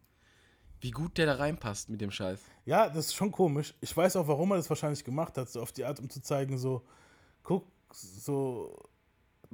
wie 0.81 0.91
gut 0.91 1.17
der 1.17 1.27
da 1.27 1.35
reinpasst 1.37 1.89
mit 1.89 2.01
dem 2.01 2.11
Scheiß. 2.11 2.41
Ja, 2.67 2.89
das 2.89 3.07
ist 3.07 3.15
schon 3.15 3.33
komisch. 3.33 3.75
Ich 3.81 3.97
weiß 3.97 4.17
auch, 4.17 4.29
warum 4.29 4.51
er 4.53 4.57
das 4.59 4.69
wahrscheinlich 4.69 5.05
gemacht 5.05 5.39
hat, 5.39 5.49
so 5.49 5.63
auf 5.63 5.73
die 5.73 5.85
Art, 5.85 5.99
um 6.01 6.11
zu 6.11 6.21
zeigen, 6.21 6.59
so, 6.59 6.85
guck, 7.43 7.67
so, 7.93 8.77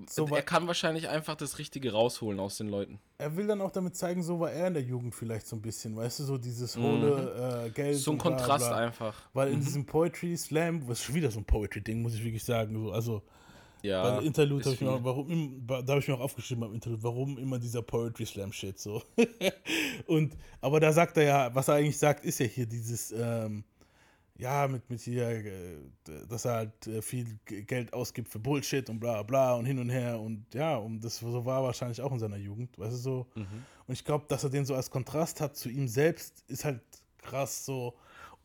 So 0.09 0.26
er 0.28 0.43
kann 0.43 0.66
wahrscheinlich 0.66 1.09
einfach 1.09 1.34
das 1.36 1.59
Richtige 1.59 1.93
rausholen 1.93 2.40
aus 2.40 2.57
den 2.57 2.68
Leuten. 2.68 2.99
er 3.18 3.36
will 3.36 3.47
dann 3.47 3.61
auch 3.61 3.70
damit 3.70 3.95
zeigen, 3.97 4.22
so 4.22 4.40
war 4.40 4.51
er 4.51 4.68
in 4.68 4.74
der 4.74 4.82
Jugend 4.82 5.14
vielleicht 5.14 5.47
so 5.47 5.57
ein 5.57 5.62
bisschen, 5.62 5.95
weißt 5.97 6.20
du, 6.20 6.24
so 6.24 6.38
dieses 6.38 6.76
hohle 6.76 7.64
äh, 7.66 7.70
Geld. 7.70 7.95
Mhm. 7.97 7.99
So 8.01 8.11
ein 8.11 8.14
und 8.14 8.22
bla, 8.22 8.30
Kontrast 8.36 8.68
bla. 8.68 8.76
einfach. 8.76 9.14
Weil 9.32 9.53
in 9.53 9.59
Mhm. 9.61 9.64
diesem 9.64 9.86
Poetry 9.86 10.36
Slam, 10.36 10.88
was 10.88 10.99
ist 11.01 11.05
schon 11.05 11.14
wieder 11.14 11.30
so 11.30 11.40
ein 11.40 11.45
Poetry-Ding, 11.45 12.03
muss 12.03 12.14
ich 12.14 12.24
wirklich 12.24 12.45
sagen. 12.45 12.74
So, 12.74 12.90
also 12.93 13.22
Ja. 13.82 14.03
bei 14.18 14.24
Interlude 14.24 14.64
habe 14.64 14.74
ich, 14.74 14.80
mir 14.80 14.90
auch- 14.93 15.05
warum 15.05 15.28
im- 15.30 15.66
da 15.66 15.76
habe 15.86 15.99
ich 15.99 16.09
mir 16.09 16.14
auch 16.14 16.20
aufgeschrieben 16.20 16.61
beim 16.62 16.74
Interlude, 16.74 17.03
warum 17.03 17.36
immer 17.38 17.59
dieser 17.59 17.82
Poetry 17.82 18.24
Slam 18.26 18.53
Shit 18.53 18.78
so. 18.78 19.03
und 20.07 20.36
aber 20.61 20.80
da 20.80 20.93
sagt 20.93 21.16
er 21.16 21.24
ja, 21.24 21.55
was 21.55 21.68
er 21.68 21.74
eigentlich 21.74 21.99
sagt, 21.99 22.24
ist 22.24 22.38
ja 22.38 22.47
hier 22.47 22.66
dieses 22.66 23.12
ähm, 23.16 23.64
ja, 24.38 24.66
mit, 24.66 24.88
mit 24.90 25.00
hier, 25.00 25.28
äh, 25.28 25.76
dass 26.28 26.44
er 26.44 26.52
halt 26.54 26.86
äh, 26.86 27.02
viel 27.02 27.38
Geld 27.44 27.92
ausgibt 27.92 28.28
für 28.28 28.38
Bullshit 28.38 28.88
und 28.88 28.98
bla 28.98 29.22
bla 29.22 29.54
und 29.54 29.66
hin 29.66 29.78
und 29.78 29.90
her 29.90 30.18
und 30.18 30.46
ja, 30.54 30.76
und 30.76 31.00
das 31.00 31.18
so 31.18 31.44
war 31.44 31.62
wahrscheinlich 31.62 32.00
auch 32.00 32.12
in 32.12 32.18
seiner 32.18 32.38
Jugend, 32.38 32.78
weißt 32.78 32.92
du 32.92 32.96
so. 32.96 33.26
Mhm. 33.34 33.64
Und 33.86 33.94
ich 33.94 34.04
glaube, 34.04 34.24
dass 34.28 34.44
er 34.44 34.50
den 34.50 34.64
so 34.64 34.74
als 34.74 34.90
Kontrast 34.90 35.40
hat 35.40 35.56
zu 35.56 35.68
ihm 35.68 35.88
selbst, 35.88 36.44
ist 36.48 36.64
halt 36.64 36.80
krass 37.18 37.64
so. 37.64 37.94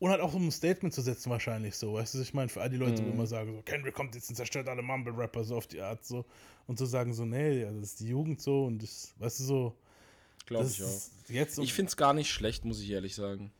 Und 0.00 0.10
halt 0.10 0.20
auch 0.20 0.32
um 0.32 0.46
ein 0.46 0.52
Statement 0.52 0.94
zu 0.94 1.00
setzen, 1.00 1.30
wahrscheinlich 1.30 1.74
so. 1.74 1.94
Weißt 1.94 2.14
du, 2.14 2.20
ich 2.20 2.32
meine, 2.32 2.48
für 2.48 2.60
all 2.60 2.70
die 2.70 2.76
Leute, 2.76 2.96
die 2.96 3.02
Mhm. 3.02 3.14
immer 3.14 3.26
sagen, 3.26 3.52
so, 3.56 3.62
Kendrick 3.62 3.94
kommt 3.94 4.14
jetzt 4.14 4.28
und 4.30 4.36
zerstört 4.36 4.68
alle 4.68 4.82
Mumble-Rapper, 4.82 5.42
so 5.42 5.56
auf 5.56 5.66
die 5.66 5.80
Art, 5.80 6.04
so. 6.04 6.24
Und 6.68 6.78
zu 6.78 6.86
sagen, 6.86 7.12
so, 7.12 7.24
nee, 7.24 7.62
ja, 7.62 7.72
das 7.72 7.82
ist 7.82 8.00
die 8.00 8.08
Jugend 8.08 8.40
so 8.40 8.66
und 8.66 8.80
das, 8.80 9.12
weißt 9.18 9.40
du, 9.40 9.44
so. 9.44 9.76
Glaube 10.46 10.66
ich 10.66 10.82
auch. 10.84 11.00
Jetzt 11.28 11.58
Ich 11.58 11.72
finde 11.74 11.88
es 11.88 11.96
gar 11.96 12.14
nicht 12.14 12.30
schlecht, 12.30 12.64
muss 12.64 12.80
ich 12.80 12.90
ehrlich 12.90 13.14
sagen. 13.16 13.50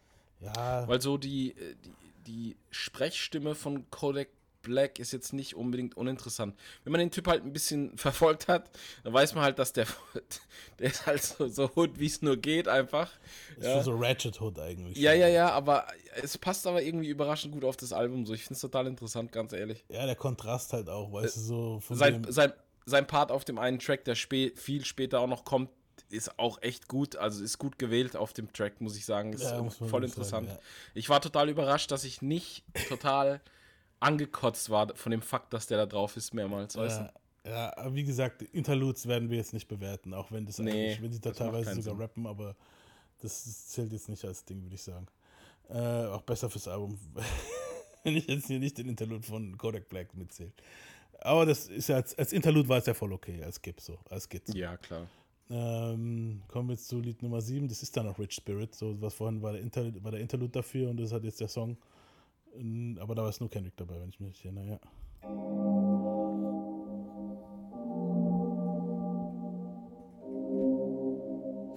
Ja. 0.41 0.87
Weil 0.87 1.01
so 1.01 1.19
die, 1.19 1.51
äh, 1.51 1.75
die, 1.85 1.93
die 2.29 2.57
Sprechstimme 2.71 3.55
von 3.55 3.91
Kodak 3.91 4.29
Black 4.61 4.99
ist 4.99 5.13
jetzt 5.13 5.33
nicht 5.33 5.55
unbedingt 5.55 5.97
uninteressant. 5.97 6.55
Wenn 6.85 6.93
man 6.93 6.99
den 6.99 7.11
Typ 7.11 7.27
halt 7.27 7.43
ein 7.45 7.53
bisschen 7.53 7.97
verfolgt 7.97 8.49
hat, 8.49 8.71
dann 9.03 9.13
weiß 9.13 9.35
man 9.35 9.45
halt, 9.45 9.59
dass 9.59 9.73
der, 9.73 9.87
der 10.79 10.87
ist 10.87 11.07
halt 11.07 11.23
so, 11.23 11.49
so 11.49 11.71
hood, 11.75 11.99
wie 11.99 12.07
es 12.07 12.23
nur 12.23 12.37
geht, 12.37 12.69
einfach. 12.69 13.11
Ist 13.57 13.71
schon 13.71 13.83
so 13.83 13.97
Ratchet 13.97 14.41
Hood 14.41 14.59
eigentlich. 14.59 14.99
Ja, 14.99 15.15
ja, 15.15 15.29
ja, 15.29 15.51
aber 15.51 15.87
es 16.23 16.37
passt 16.37 16.67
aber 16.67 16.83
irgendwie 16.83 17.09
überraschend 17.09 17.55
gut 17.55 17.65
auf 17.65 17.77
das 17.77 17.93
Album. 17.93 18.27
So, 18.27 18.35
ich 18.35 18.43
finde 18.43 18.55
es 18.55 18.61
total 18.61 18.87
interessant, 18.87 19.33
ganz 19.33 19.53
ehrlich. 19.53 19.85
Ja, 19.89 20.05
der 20.05 20.17
Kontrast 20.17 20.73
halt 20.73 20.89
auch, 20.89 21.13
weißt 21.13 21.37
du, 21.37 21.41
so 21.41 21.81
von 21.81 21.97
Sein, 21.97 22.27
sein, 22.29 22.53
sein 22.85 23.07
Part 23.07 23.31
auf 23.31 23.45
dem 23.45 23.59
einen 23.59 23.79
Track, 23.79 24.05
der 24.05 24.17
spä 24.17 24.53
viel 24.55 24.85
später 24.85 25.21
auch 25.21 25.29
noch 25.29 25.45
kommt, 25.45 25.71
ist 26.11 26.39
auch 26.39 26.61
echt 26.63 26.89
gut. 26.89 27.17
Also 27.17 27.43
ist 27.43 27.59
gut 27.59 27.79
gewählt 27.79 28.17
auf 28.17 28.33
dem 28.33 28.53
Track, 28.53 28.81
muss 28.81 28.97
ich 28.97 29.05
sagen. 29.05 29.33
Ist 29.33 29.43
Ja, 29.43 29.63
voll 29.71 30.05
interessant. 30.05 30.49
sagen, 30.49 30.61
Ich 30.95 31.09
war 31.09 31.21
total 31.21 31.49
überrascht, 31.49 31.91
dass 31.91 32.05
ich 32.05 32.23
nicht 32.23 32.65
total 32.89 33.41
angekotzt 34.01 34.71
war 34.71 34.95
von 34.95 35.11
dem 35.11 35.23
Fakt, 35.23 35.53
dass 35.53 35.67
der 35.67 35.79
da 35.79 35.87
drauf 35.87 36.17
ist 36.17 36.35
mehrmals. 36.35 36.75
Ja, 36.75 37.13
ja, 37.47 37.77
aber 37.77 37.95
wie 37.95 38.05
gesagt, 38.05 38.43
Interludes 38.43 39.07
werden 39.07 39.31
wir 39.31 39.39
jetzt 39.39 39.53
nicht 39.53 39.69
bewerten, 39.69 40.13
auch 40.13 40.31
wenn 40.31 40.45
das 40.45 40.59
Nee, 40.59 40.71
eigentlich, 40.71 41.03
wenn 41.03 41.13
sie 41.13 41.21
da 41.21 41.31
teilweise 41.31 41.71
sogar 41.71 41.83
Sinn. 41.83 41.97
rappen, 42.03 42.27
aber 42.27 42.55
das 43.21 43.69
zählt 43.69 43.93
jetzt 43.93 44.09
nicht 44.09 44.25
als 44.25 44.45
Ding, 44.45 44.63
würde 44.63 44.75
ich 44.75 44.83
sagen. 44.83 45.07
Äh, 45.69 46.07
auch 46.07 46.23
besser 46.23 46.51
fürs 46.51 46.69
Album, 46.69 46.99
wenn 48.05 48.17
ich 48.17 48.27
jetzt 48.27 48.49
hier 48.49 48.59
nicht 48.59 48.77
den 48.79 48.89
Interlude 48.89 49.27
von 49.27 49.57
Kodak 49.57 49.89
Black 49.89 50.15
mitzähle. 50.15 50.53
Aber 51.21 51.47
das 51.47 51.67
ist 51.67 51.89
ja 51.89 51.97
als, 51.97 52.17
als 52.17 52.33
Interlude 52.33 52.69
war 52.69 52.79
es 52.79 52.87
ja 52.87 52.95
voll 52.95 53.13
okay, 53.13 53.43
als 53.43 53.61
Gip 53.61 53.81
so, 53.81 53.99
als 54.09 54.25
Skizze. 54.25 54.57
Ja, 54.57 54.77
klar. 54.77 55.09
Ähm, 55.51 56.43
kommen 56.49 56.69
wir 56.69 56.75
jetzt 56.75 56.89
zu 56.89 57.01
Lied 57.01 57.23
Nummer 57.23 57.41
7. 57.41 57.69
Das 57.69 57.83
ist 57.83 57.97
dann 57.97 58.07
auch 58.07 58.19
Rich 58.19 58.35
Spirit. 58.35 58.75
So, 58.75 59.01
was 59.01 59.15
vorhin 59.15 59.43
war 59.43 59.53
der, 59.53 59.63
Inter 59.63 59.93
war 60.03 60.11
der 60.11 60.21
Interlude 60.21 60.53
dafür 60.53 60.91
und 60.91 60.99
das 60.99 61.13
hat 61.13 61.25
jetzt 61.25 61.41
der 61.41 61.49
Song. 61.49 61.77
Ähm, 62.57 62.99
Aber 63.01 63.15
da 63.15 63.23
war 63.23 63.33
nur 63.41 63.51
Kendrick 63.51 63.77
dabei, 63.77 64.01
wenn 64.01 64.11
ich 64.11 64.21
mich 64.21 64.45
erinnere, 64.45 64.67
ja. 65.23 65.88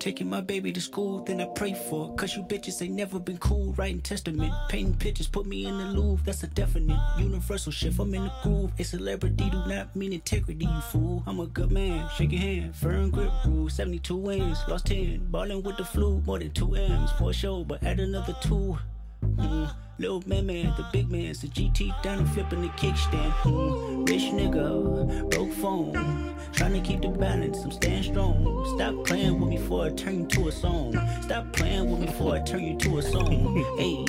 Taking 0.01 0.31
my 0.31 0.41
baby 0.41 0.71
to 0.71 0.81
school, 0.81 1.23
then 1.25 1.39
I 1.41 1.45
pray 1.45 1.75
for. 1.75 2.11
Cause 2.15 2.35
you 2.35 2.41
bitches 2.41 2.81
ain't 2.81 2.95
never 2.95 3.19
been 3.19 3.37
cool. 3.37 3.71
Writing 3.73 4.01
testament, 4.01 4.51
painting 4.67 4.95
pictures, 4.95 5.27
put 5.27 5.45
me 5.45 5.67
in 5.67 5.77
the 5.77 5.83
Louvre. 5.83 6.25
That's 6.25 6.41
a 6.41 6.47
definite 6.47 6.99
universal 7.19 7.71
shift. 7.71 7.99
I'm 7.99 8.11
in 8.15 8.23
the 8.23 8.31
groove. 8.41 8.71
A 8.79 8.83
celebrity 8.83 9.47
do 9.51 9.63
not 9.67 9.95
mean 9.95 10.11
integrity, 10.11 10.65
you 10.65 10.81
fool. 10.89 11.21
I'm 11.27 11.39
a 11.39 11.45
good 11.45 11.69
man, 11.69 12.09
shake 12.17 12.31
your 12.31 12.41
hand. 12.41 12.75
Firm 12.75 13.11
grip 13.11 13.31
rule, 13.45 13.69
72 13.69 14.15
wins, 14.15 14.57
lost 14.67 14.87
10. 14.87 15.27
Ballin' 15.29 15.61
with 15.61 15.77
the 15.77 15.85
flu, 15.85 16.19
more 16.25 16.39
than 16.39 16.49
two 16.49 16.73
M's 16.73 17.11
for 17.19 17.31
sure, 17.31 17.63
but 17.63 17.83
add 17.83 17.99
another 17.99 18.35
two. 18.41 18.79
Mm. 19.23 19.73
Little 19.99 20.23
man, 20.25 20.47
man, 20.47 20.73
the 20.77 20.85
big 20.91 21.11
man's 21.11 21.41
the 21.41 21.47
GT 21.47 22.01
down 22.01 22.19
and 22.19 22.29
flipping 22.29 22.61
the 22.61 22.69
kickstand. 22.69 23.31
Mm. 23.43 24.09
Rich 24.09 24.31
nigga, 24.33 25.29
broke 25.29 25.51
phone. 25.53 26.35
Trying 26.53 26.73
to 26.73 26.79
keep 26.81 27.01
the 27.01 27.09
balance, 27.09 27.59
I'm 27.63 27.71
staying 27.71 28.03
strong. 28.03 28.65
Stop 28.75 29.05
playing 29.05 29.39
with 29.39 29.49
me 29.49 29.57
before 29.57 29.85
I 29.85 29.89
turn 29.91 30.21
you 30.21 30.27
to 30.27 30.47
a 30.47 30.51
song. 30.51 30.93
Stop 31.21 31.53
playing 31.53 31.89
with 31.89 31.99
me 31.99 32.05
before 32.07 32.35
I 32.35 32.39
turn 32.41 32.63
you 32.63 32.77
to 32.77 32.97
a 32.97 33.01
song. 33.01 33.31
Hey, 33.77 34.05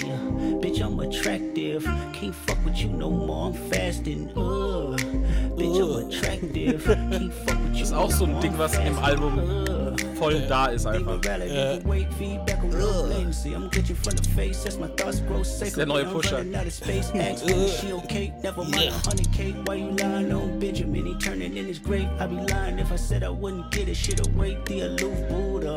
bitch, 0.60 0.80
I'm 0.80 0.98
attractive. 1.00 1.84
Can't 2.12 2.34
fuck 2.34 2.64
with 2.64 2.78
you 2.78 2.88
no 2.88 3.10
more, 3.10 3.48
I'm 3.48 3.70
fasting. 3.70 4.30
Ugh. 4.30 4.98
Bitch, 5.56 5.78
I'm 5.80 6.08
attractive. 6.08 6.84
Can't 6.84 7.32
fuck 7.32 7.58
with 7.64 7.76
you 7.76 7.82
Ist 7.82 7.92
auch 7.92 8.10
so 8.10 8.24
ein 8.24 8.40
Ding, 8.40 8.56
was 8.58 8.76
in 8.76 8.84
dem 8.84 8.98
Album 8.98 9.38
voll 10.22 10.40
da 10.48 10.66
ist 10.66 10.86
einfach. 10.86 11.20
Äh, 11.24 11.78
Ist 15.66 15.76
der 15.76 15.86
neue 15.86 16.04
Pusher. 16.04 16.44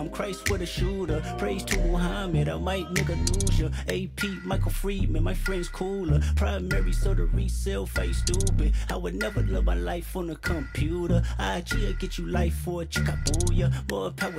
I'm 0.05 0.11
Christ 0.11 0.49
with 0.51 0.61
a 0.61 0.65
shooter. 0.65 1.21
Praise 1.37 1.63
to 1.65 1.79
Muhammad. 1.79 2.47
I 2.47 2.57
might 2.57 2.85
nigga 2.93 3.15
lose 3.31 3.59
ya. 3.59 3.69
AP, 3.87 4.45
Michael 4.45 4.71
Friedman, 4.71 5.23
my 5.23 5.33
friend's 5.33 5.67
cooler. 5.67 6.21
Primary, 6.35 6.93
so 6.93 7.13
the 7.13 7.23
resale 7.25 7.85
face 7.87 8.17
stupid. 8.17 8.73
I 8.89 8.97
would 8.97 9.15
never 9.15 9.41
live 9.41 9.65
my 9.65 9.73
life 9.73 10.15
on 10.15 10.29
a 10.29 10.35
computer. 10.35 11.23
IG 11.39 11.73
will 11.73 11.93
get 11.93 12.17
you 12.17 12.27
life 12.27 12.53
for 12.63 12.83
a 12.83 12.85
chick, 12.85 13.05
booyah. 13.05 13.71
More 13.89 14.11
power 14.11 14.34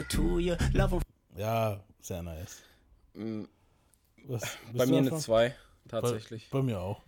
Ja, 1.37 1.83
sehr 2.01 2.23
nice. 2.23 2.63
Mm, 3.15 3.45
Was, 4.25 4.43
Bei 4.73 4.87
mir 4.87 4.99
eine 4.99 5.11
davon? 5.11 5.23
2, 5.23 5.55
tatsächlich. 5.89 6.49
Bei, 6.51 6.59
bei 6.59 6.65
mir 6.65 6.81
auch. 6.81 7.03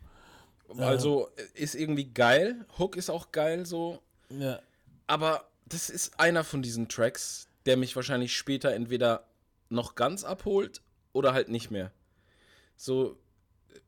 Also 0.76 1.30
ist 1.54 1.74
irgendwie 1.74 2.12
geil. 2.12 2.66
Hook 2.78 2.96
ist 2.96 3.08
auch 3.08 3.32
geil 3.32 3.64
so. 3.64 4.02
Ja. 4.28 4.60
Aber 5.06 5.48
das 5.66 5.88
ist 5.88 6.20
einer 6.20 6.44
von 6.44 6.62
diesen 6.62 6.88
Tracks, 6.88 7.48
der 7.66 7.76
mich 7.76 7.96
wahrscheinlich 7.96 8.36
später 8.36 8.72
entweder 8.72 9.24
noch 9.70 9.94
ganz 9.94 10.24
abholt 10.24 10.82
oder 11.12 11.32
halt 11.32 11.48
nicht 11.48 11.70
mehr. 11.70 11.90
So 12.76 13.18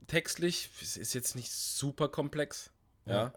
textlich 0.06 0.70
es 0.82 0.96
ist 0.96 1.14
jetzt 1.14 1.36
nicht 1.36 1.50
super 1.50 2.08
komplex. 2.08 2.70
Ja. 3.06 3.32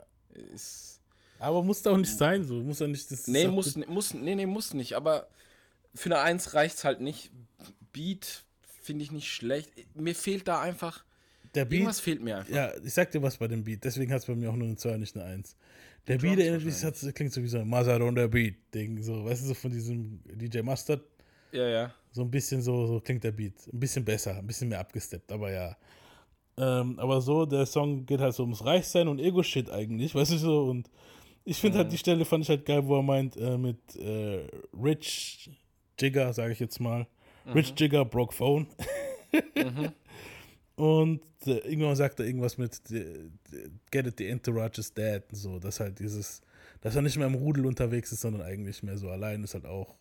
Ist, 0.53 1.01
Aber 1.39 1.63
muss 1.63 1.81
doch 1.81 1.97
nicht 1.97 2.17
sein, 2.17 2.43
so. 2.43 2.55
Muss 2.55 2.79
ja 2.79 2.87
nicht 2.87 3.11
das. 3.11 3.27
nee, 3.27 3.47
muss, 3.47 3.75
muss, 3.75 4.13
nee, 4.13 4.35
nee, 4.35 4.45
muss 4.45 4.73
nicht. 4.73 4.93
Aber 4.95 5.27
für 5.95 6.09
eine 6.09 6.19
1 6.19 6.53
reicht's 6.53 6.83
halt 6.83 7.01
nicht. 7.01 7.31
Beat 7.91 8.43
finde 8.81 9.03
ich 9.03 9.11
nicht 9.11 9.31
schlecht. 9.31 9.71
Mir 9.95 10.15
fehlt 10.15 10.47
da 10.47 10.61
einfach. 10.61 11.03
Der 11.55 11.65
Beat, 11.65 11.79
Irgendwas 11.79 11.99
fehlt 11.99 12.21
mir 12.21 12.37
einfach. 12.37 12.53
Ja, 12.53 12.71
ich 12.83 12.93
sag 12.93 13.11
dir 13.11 13.21
was 13.21 13.37
bei 13.37 13.47
dem 13.47 13.63
Beat, 13.63 13.83
deswegen 13.83 14.11
hat 14.11 14.21
es 14.21 14.25
bei 14.25 14.35
mir 14.35 14.49
auch 14.49 14.55
nur 14.55 14.67
eine 14.67 14.75
2 14.75 14.95
und 14.95 14.99
nicht 15.01 15.15
eine 15.15 15.25
1. 15.25 15.55
Der 16.07 16.17
Beat 16.17 16.39
erinnert 16.39 16.65
mich, 16.65 16.81
das 16.81 17.13
klingt 17.13 17.31
so 17.31 17.41
wie 17.41 17.47
so 17.47 17.59
ein 17.59 17.67
Mazar 17.69 18.01
on 18.01 18.15
der 18.15 18.27
Beat-Ding, 18.27 19.01
so, 19.01 19.23
weißt 19.23 19.43
du, 19.43 19.47
so 19.47 19.53
von 19.53 19.71
diesem 19.71 20.19
DJ 20.25 20.61
Mustard. 20.61 21.01
Ja, 21.51 21.67
ja. 21.67 21.93
So 22.11 22.23
ein 22.23 22.31
bisschen 22.31 22.61
so, 22.61 22.87
so 22.87 22.99
klingt 22.99 23.23
der 23.23 23.31
Beat. 23.31 23.53
Ein 23.71 23.79
bisschen 23.79 24.03
besser, 24.03 24.35
ein 24.35 24.45
bisschen 24.45 24.67
mehr 24.69 24.79
abgesteppt, 24.79 25.31
aber 25.31 25.51
ja. 25.51 25.77
Ähm, 26.57 26.99
aber 26.99 27.21
so, 27.21 27.45
der 27.45 27.65
Song 27.65 28.05
geht 28.05 28.19
halt 28.19 28.33
so 28.33 28.43
ums 28.43 28.65
Reichsein 28.65 29.07
und 29.07 29.19
Ego-Shit 29.19 29.69
eigentlich, 29.69 30.13
weißt 30.15 30.31
du 30.31 30.37
so, 30.37 30.65
und 30.65 30.89
ich 31.45 31.57
finde 31.57 31.79
halt 31.79 31.91
die 31.91 31.97
Stelle 31.97 32.25
fand 32.25 32.43
ich 32.43 32.49
halt 32.49 32.65
geil, 32.65 32.85
wo 32.85 32.97
er 32.97 33.03
meint, 33.03 33.37
äh, 33.37 33.57
mit 33.57 33.95
äh, 33.95 34.47
Rich 34.73 35.49
Jigger, 35.99 36.33
sage 36.33 36.53
ich 36.53 36.59
jetzt 36.59 36.79
mal. 36.79 37.07
Rich 37.53 37.73
Jigger 37.77 38.05
broke 38.05 38.33
phone. 38.33 38.67
Und 40.75 41.21
äh, 41.45 41.57
irgendwann 41.59 41.95
sagt 41.95 42.19
er 42.19 42.25
irgendwas 42.25 42.57
mit 42.57 42.79
äh, 42.91 43.29
Get 43.91 44.07
it, 44.07 44.17
the 44.17 44.27
entourage 44.27 44.79
is 44.79 44.93
dead. 44.93 45.23
und 45.29 45.35
So, 45.35 45.59
dass 45.59 45.79
halt 45.79 45.99
dieses, 45.99 46.41
dass 46.81 46.95
er 46.95 47.01
nicht 47.01 47.17
mehr 47.17 47.27
im 47.27 47.35
Rudel 47.35 47.65
unterwegs 47.65 48.11
ist, 48.11 48.21
sondern 48.21 48.41
eigentlich 48.41 48.81
mehr 48.81 48.97
so 48.97 49.09
allein 49.09 49.43
ist 49.43 49.53
halt 49.53 49.65
auch. 49.65 49.95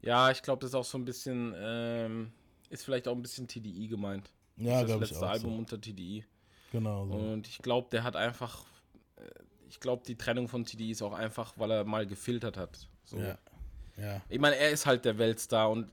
Ja, 0.00 0.30
ich 0.30 0.42
glaube, 0.42 0.60
das 0.60 0.70
ist 0.70 0.74
auch 0.74 0.84
so 0.84 0.96
ein 0.96 1.04
bisschen, 1.04 1.54
ähm, 1.58 2.30
ist 2.70 2.84
vielleicht 2.84 3.08
auch 3.08 3.16
ein 3.16 3.22
bisschen 3.22 3.48
TDI 3.48 3.88
gemeint. 3.88 4.30
Ja, 4.56 4.82
das 4.84 4.92
ich 4.92 5.10
letzte. 5.10 5.26
Album 5.26 5.52
So. 5.52 5.58
unter 5.58 5.80
TDI. 5.80 6.24
Genau 6.70 7.06
so. 7.06 7.14
Und 7.14 7.48
ich 7.48 7.58
glaube, 7.58 7.88
der 7.90 8.04
hat 8.04 8.14
einfach, 8.14 8.64
äh, 9.16 9.22
ich 9.68 9.80
glaube, 9.80 10.04
die 10.06 10.16
Trennung 10.16 10.46
von 10.46 10.64
TDI 10.64 10.92
ist 10.92 11.02
auch 11.02 11.14
einfach, 11.14 11.54
weil 11.56 11.70
er 11.72 11.84
mal 11.84 12.06
gefiltert 12.06 12.56
hat. 12.56 12.86
So. 13.04 13.18
Ja. 13.18 13.38
Ja. 14.00 14.20
Ich 14.28 14.38
meine, 14.38 14.56
er 14.56 14.70
ist 14.70 14.86
halt 14.86 15.04
der 15.04 15.18
Weltstar 15.18 15.70
und 15.70 15.88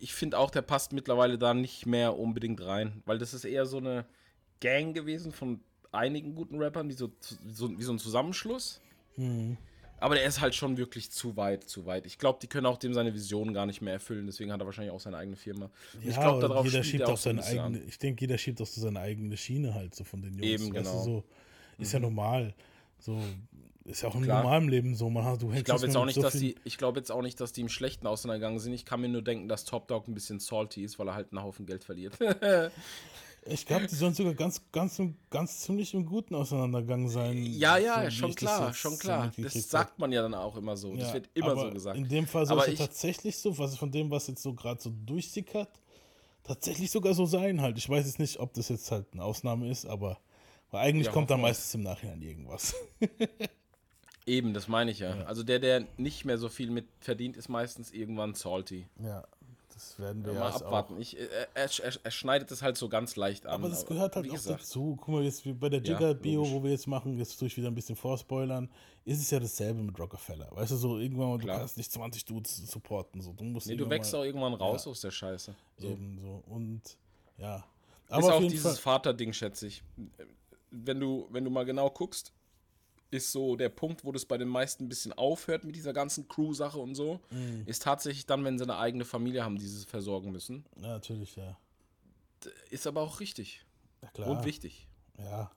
ich 0.00 0.14
finde 0.14 0.38
auch, 0.38 0.50
der 0.50 0.62
passt 0.62 0.92
mittlerweile 0.92 1.38
da 1.38 1.52
nicht 1.54 1.86
mehr 1.86 2.18
unbedingt 2.18 2.64
rein, 2.64 3.02
weil 3.06 3.18
das 3.18 3.34
ist 3.34 3.44
eher 3.44 3.66
so 3.66 3.78
eine 3.78 4.06
Gang 4.60 4.94
gewesen 4.94 5.32
von 5.32 5.60
einigen 5.92 6.34
guten 6.34 6.60
Rappern, 6.62 6.88
die 6.88 6.94
so, 6.94 7.10
so 7.50 7.76
wie 7.78 7.82
so 7.82 7.92
ein 7.92 7.98
Zusammenschluss. 7.98 8.80
Mhm. 9.16 9.56
Aber 9.98 10.14
der 10.14 10.24
ist 10.24 10.40
halt 10.40 10.54
schon 10.54 10.78
wirklich 10.78 11.10
zu 11.10 11.36
weit, 11.36 11.64
zu 11.64 11.84
weit. 11.84 12.06
Ich 12.06 12.16
glaube, 12.18 12.38
die 12.40 12.46
können 12.46 12.64
auch 12.64 12.78
dem 12.78 12.94
seine 12.94 13.12
Vision 13.12 13.52
gar 13.52 13.66
nicht 13.66 13.82
mehr 13.82 13.92
erfüllen. 13.92 14.24
Deswegen 14.24 14.50
hat 14.50 14.60
er 14.60 14.64
wahrscheinlich 14.64 14.92
auch 14.94 15.00
seine 15.00 15.18
eigene 15.18 15.36
Firma. 15.36 15.66
Und 15.92 16.06
ich 16.08 16.14
Ja, 16.16 16.22
glaube, 16.22 16.40
darauf 16.48 16.64
jeder 16.64 16.82
schiebt 16.82 17.02
er 17.02 17.08
auch 17.08 17.12
auch 17.12 17.18
seine 17.18 17.44
eigene, 17.44 17.62
an. 17.64 17.82
ich 17.86 17.98
denke, 17.98 18.22
jeder 18.22 18.38
schiebt 18.38 18.62
auch 18.62 18.66
so 18.66 18.80
seine 18.80 19.00
eigene 19.00 19.36
Schiene 19.36 19.74
halt 19.74 19.94
so 19.94 20.04
von 20.04 20.22
den 20.22 20.32
Jungs. 20.32 20.46
Eben, 20.46 20.72
genau. 20.72 21.02
so, 21.02 21.24
ist 21.76 21.92
ja 21.92 21.98
Mhm. 21.98 22.04
normal. 22.06 22.54
So, 22.98 23.20
ist 23.90 24.02
ja 24.02 24.08
auch 24.08 24.14
im 24.14 24.22
Klar. 24.22 24.42
normalen 24.42 24.68
Leben 24.68 24.94
so. 24.94 25.10
Man, 25.10 25.38
du 25.38 25.52
Ich 25.52 25.64
glaube 25.64 25.84
jetzt 25.86 25.96
auch 25.96 26.04
nicht, 26.04 26.14
so 26.14 26.22
dass 26.22 26.34
die, 26.34 26.54
ich 26.64 26.78
glaube 26.78 26.98
jetzt 26.98 27.10
auch 27.10 27.22
nicht, 27.22 27.40
dass 27.40 27.52
die 27.52 27.60
im 27.62 27.68
Schlechten 27.68 28.06
auseinandergegangen 28.06 28.58
sind. 28.58 28.72
Ich 28.72 28.84
kann 28.84 29.00
mir 29.00 29.08
nur 29.08 29.22
denken, 29.22 29.48
dass 29.48 29.64
Top 29.64 29.88
Dog 29.88 30.08
ein 30.08 30.14
bisschen 30.14 30.38
salty 30.40 30.84
ist, 30.84 30.98
weil 30.98 31.08
er 31.08 31.14
halt 31.14 31.32
einen 31.32 31.42
Haufen 31.42 31.66
Geld 31.66 31.84
verliert. 31.84 32.18
Ich 33.46 33.64
glaube, 33.64 33.86
die 33.86 33.94
sollen 33.94 34.12
sogar 34.12 34.34
ganz, 34.34 34.60
ganz, 34.70 35.00
ganz 35.30 35.60
ziemlich 35.60 35.94
im 35.94 36.04
Guten 36.04 36.34
auseinandergegangen 36.34 37.08
sein. 37.08 37.38
ja, 37.38 37.78
ja, 37.78 38.04
so 38.04 38.10
schon 38.10 38.28
ich 38.30 38.34
das 38.36 38.42
klar, 38.42 38.74
schon 38.74 38.98
klar. 38.98 39.32
Das 39.40 39.54
sagt 39.70 39.98
man 39.98 40.12
ja 40.12 40.20
dann 40.22 40.34
auch 40.34 40.56
immer 40.56 40.76
so. 40.76 40.94
Das 40.94 41.08
Ja, 41.08 41.14
wird 41.14 41.30
immer 41.32 41.56
so 41.56 41.70
gesagt. 41.70 41.96
In 41.96 42.06
dem 42.08 42.26
Fall 42.26 42.44
soll 42.46 42.58
Aber 42.58 42.68
es 42.68 42.78
ja 42.78 42.86
tatsächlich 42.86 43.38
so, 43.38 43.56
was 43.56 43.76
von 43.78 43.90
dem, 43.90 44.10
was 44.10 44.26
jetzt 44.26 44.42
so 44.42 44.52
gerade 44.52 44.80
so 44.80 44.92
durchsickert, 45.06 45.70
tatsächlich 46.44 46.90
sogar 46.90 47.14
so 47.14 47.24
sein 47.24 47.62
halt. 47.62 47.78
Ich 47.78 47.88
weiß 47.88 48.04
jetzt 48.04 48.18
nicht, 48.18 48.38
ob 48.38 48.52
das 48.52 48.68
jetzt 48.68 48.90
halt 48.92 49.06
eine 49.12 49.24
Ausnahme 49.24 49.70
ist, 49.70 49.86
aber 49.86 50.18
eigentlich 50.70 51.06
Ja, 51.06 51.12
kommt 51.12 51.30
da 51.30 51.36
meistens 51.38 51.74
im 51.74 51.82
Nachhinein 51.82 52.20
irgendwas. 52.20 52.74
eben, 54.30 54.54
das 54.54 54.68
meine 54.68 54.90
ich 54.90 55.00
ja. 55.00 55.12
Also 55.24 55.42
der, 55.42 55.58
der 55.58 55.86
nicht 55.96 56.24
mehr 56.24 56.38
so 56.38 56.48
viel 56.48 56.70
mit 56.70 56.86
verdient, 57.00 57.36
ist 57.36 57.48
meistens 57.48 57.90
irgendwann 57.92 58.34
salty. 58.34 58.86
Ja, 59.02 59.24
das 59.74 59.98
werden 59.98 60.24
wir 60.24 60.32
Ja, 60.32 60.38
ja 60.40 60.50
mal 60.50 60.56
abwarten. 60.56 61.00
Ich, 61.00 61.18
äh, 61.18 61.28
er, 61.54 61.68
er, 61.82 61.92
er 62.02 62.10
schneidet 62.10 62.50
es 62.50 62.62
halt 62.62 62.76
so 62.76 62.88
ganz 62.88 63.16
leicht 63.16 63.46
an. 63.46 63.52
Aber 63.54 63.68
das 63.68 63.86
gehört 63.86 64.16
halt 64.16 64.26
auch 64.28 64.32
gesagt, 64.32 64.60
dazu. 64.60 64.96
Guck 65.00 65.08
mal, 65.08 65.22
jetzt 65.24 65.44
wie 65.44 65.52
bei 65.52 65.68
der 65.68 65.82
Ja, 65.82 65.92
Jigger-Bio, 65.92 66.40
logisch. 66.42 66.52
wo 66.52 66.62
wir 66.64 66.70
jetzt 66.70 66.86
machen, 66.86 67.16
jetzt 67.18 67.38
tue 67.38 67.48
ich 67.48 67.56
wieder 67.56 67.68
ein 67.68 67.74
bisschen 67.74 67.96
vorspoilern, 67.96 68.68
ist 69.04 69.20
es 69.20 69.30
ja 69.30 69.40
dasselbe 69.40 69.82
mit 69.82 69.98
Rockefeller. 69.98 70.48
Weißt 70.52 70.72
du, 70.72 70.76
so 70.76 70.98
irgendwann 70.98 71.28
mal, 71.30 71.38
du 71.38 71.44
Klar. 71.44 71.58
kannst 71.58 71.76
nicht 71.76 71.90
20 71.92 72.24
Dudes 72.24 72.56
supporten. 72.70 73.20
So. 73.22 73.32
Du, 73.32 73.44
musst 73.44 73.66
Nee, 73.66 73.76
du 73.76 73.88
wächst 73.88 74.14
auch 74.14 74.24
irgendwann 74.24 74.54
raus 74.54 74.84
Ja. 74.84 74.90
aus 74.90 75.00
der 75.00 75.10
Scheiße. 75.10 75.54
So. 75.78 75.86
Eben 75.88 76.18
so. 76.20 76.42
Und 76.46 76.82
ja. 77.38 77.56
ist 77.56 77.64
Aber 78.10 78.26
auf 78.26 78.32
auch 78.44 78.48
dieses. 78.48 78.78
Vaterding, 78.78 79.32
schätze 79.32 79.66
ich. 79.66 79.82
Wenn 80.70 81.00
du, 81.00 81.26
wenn 81.30 81.44
du 81.44 81.50
mal 81.50 81.64
genau 81.64 81.88
guckst, 81.90 82.32
ist 83.10 83.32
so 83.32 83.56
der 83.56 83.68
Punkt, 83.68 84.04
wo 84.04 84.12
das 84.12 84.24
bei 84.24 84.38
den 84.38 84.48
meisten 84.48 84.84
ein 84.84 84.88
bisschen 84.88 85.12
aufhört 85.12 85.64
mit 85.64 85.74
dieser 85.76 85.92
ganzen 85.92 86.28
Crew-Sache 86.28 86.78
und 86.78 86.94
so, 86.94 87.20
Mhm. 87.30 87.62
ist 87.66 87.82
tatsächlich 87.82 88.26
dann, 88.26 88.44
wenn 88.44 88.58
sie 88.58 88.64
eine 88.64 88.76
eigene 88.78 89.04
Familie 89.04 89.44
haben, 89.44 89.58
die 89.58 89.66
sie 89.66 89.84
versorgen 89.86 90.30
müssen. 90.32 90.64
Ja, 90.80 90.88
natürlich, 90.88 91.36
ja. 91.36 91.56
Ist 92.70 92.86
aber 92.86 93.00
auch 93.02 93.20
richtig. 93.20 93.64
ja. 94.16 94.24
Und 94.26 94.44
wichtig. 94.44 94.86
Ja. 95.18 95.50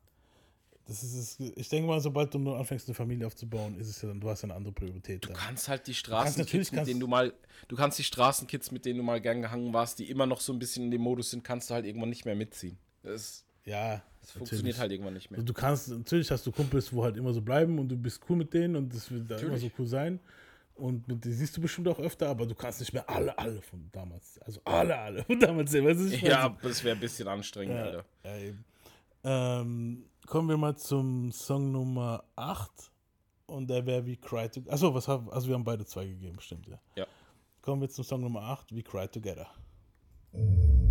Das 0.85 1.01
ist 1.01 1.13
es. 1.13 1.39
Ich 1.55 1.69
denke 1.69 1.87
mal, 1.87 2.01
sobald 2.01 2.33
du 2.33 2.39
nur 2.39 2.57
anfängst, 2.59 2.89
eine 2.89 2.95
Familie 2.95 3.25
aufzubauen, 3.25 3.77
ist 3.79 3.87
es 3.87 4.01
ja 4.01 4.09
dann, 4.09 4.19
du 4.19 4.29
hast 4.29 4.41
ja 4.41 4.47
eine 4.47 4.55
andere 4.55 4.73
Priorität. 4.73 5.23
Du 5.23 5.29
dann. 5.29 5.37
kannst 5.37 5.69
halt 5.69 5.87
die 5.87 5.93
Straßenkids, 5.93 6.73
mit 6.73 6.85
denen 6.87 6.99
du 6.99 7.07
mal, 7.07 7.33
du 7.69 7.77
kannst 7.77 7.99
die 7.99 8.03
Straßenkids, 8.03 8.71
mit 8.71 8.83
denen 8.83 8.97
du 8.97 9.03
mal 9.03 9.21
gern 9.21 9.41
gehangen 9.41 9.71
warst, 9.71 9.99
die 9.99 10.09
immer 10.09 10.25
noch 10.25 10.41
so 10.41 10.51
ein 10.51 10.59
bisschen 10.59 10.83
in 10.85 10.91
dem 10.91 10.99
Modus 11.01 11.31
sind, 11.31 11.43
kannst 11.45 11.69
du 11.69 11.73
halt 11.75 11.85
irgendwann 11.85 12.09
nicht 12.09 12.25
mehr 12.25 12.35
mitziehen. 12.35 12.77
Das, 13.03 13.45
Ja, 13.65 14.01
das 14.21 14.31
funktioniert 14.31 14.77
halt 14.77 14.91
irgendwann 14.91 15.13
nicht 15.13 15.29
mehr. 15.31 15.37
Also 15.39 15.45
du 15.45 15.53
kannst, 15.53 15.89
natürlich 15.89 16.29
hast 16.31 16.45
du 16.45 16.51
Kumpels, 16.51 16.91
wo 16.93 17.03
halt 17.03 17.17
immer 17.17 17.33
so 17.33 17.41
bleiben 17.41 17.79
und 17.79 17.89
du 17.89 17.97
bist 17.97 18.21
cool 18.29 18.35
mit 18.37 18.53
denen 18.53 18.75
und 18.75 18.93
das 18.93 19.09
wird 19.11 19.29
da 19.29 19.37
immer 19.37 19.57
so 19.57 19.69
cool 19.77 19.87
sein. 19.87 20.19
Und 20.75 21.07
mit 21.07 21.23
denen 21.23 21.35
siehst 21.35 21.55
du 21.55 21.61
bestimmt 21.61 21.87
auch 21.87 21.99
öfter, 21.99 22.27
aber 22.29 22.45
du 22.47 22.55
kannst 22.55 22.79
nicht 22.79 22.93
mehr 22.93 23.07
alle, 23.07 23.37
alle 23.37 23.61
von 23.61 23.87
damals, 23.91 24.39
also 24.39 24.59
alle, 24.65 24.97
alle 24.97 25.23
von 25.23 25.39
damals 25.39 25.71
sehen. 25.71 25.85
Weißt 25.85 25.99
du, 25.99 26.07
Ja, 26.25 26.57
das 26.61 26.83
wäre 26.83 26.95
ein 26.95 26.99
bisschen 26.99 27.27
anstrengend, 27.27 27.75
Ja, 27.75 27.83
Alter. 27.83 28.05
ja, 28.23 28.37
eben. 28.37 28.65
Ähm, 29.23 30.05
kommen 30.25 30.49
wir 30.49 30.57
mal 30.57 30.75
zum 30.75 31.31
Song 31.31 31.71
Nummer 31.71 32.23
8 32.35 32.71
und 33.45 33.69
der 33.69 33.85
wäre 33.85 34.05
wie 34.05 34.17
Cry 34.17 34.49
Together. 34.49 34.73
Achso, 34.73 34.93
was 34.93 35.07
haben, 35.07 35.29
also 35.31 35.47
wir 35.47 35.53
haben 35.53 35.63
beide 35.63 35.85
zwei 35.85 36.05
gegeben, 36.07 36.39
stimmt, 36.39 36.67
ja. 36.67 36.79
Ja. 36.95 37.05
Kommen 37.61 37.81
wir 37.81 37.89
zum 37.89 38.03
Song 38.03 38.21
Nummer 38.21 38.41
8, 38.41 38.73
wie 38.75 38.83
Cry 38.83 39.07
Together. 39.07 39.47
This 40.33 40.82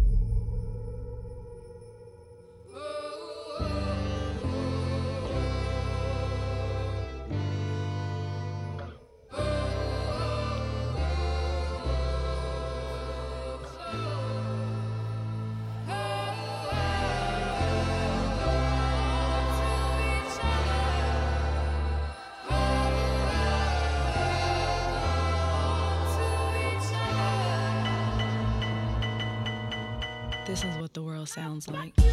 sounds 31.33 31.67
like. 31.71 31.95
You 31.99 32.05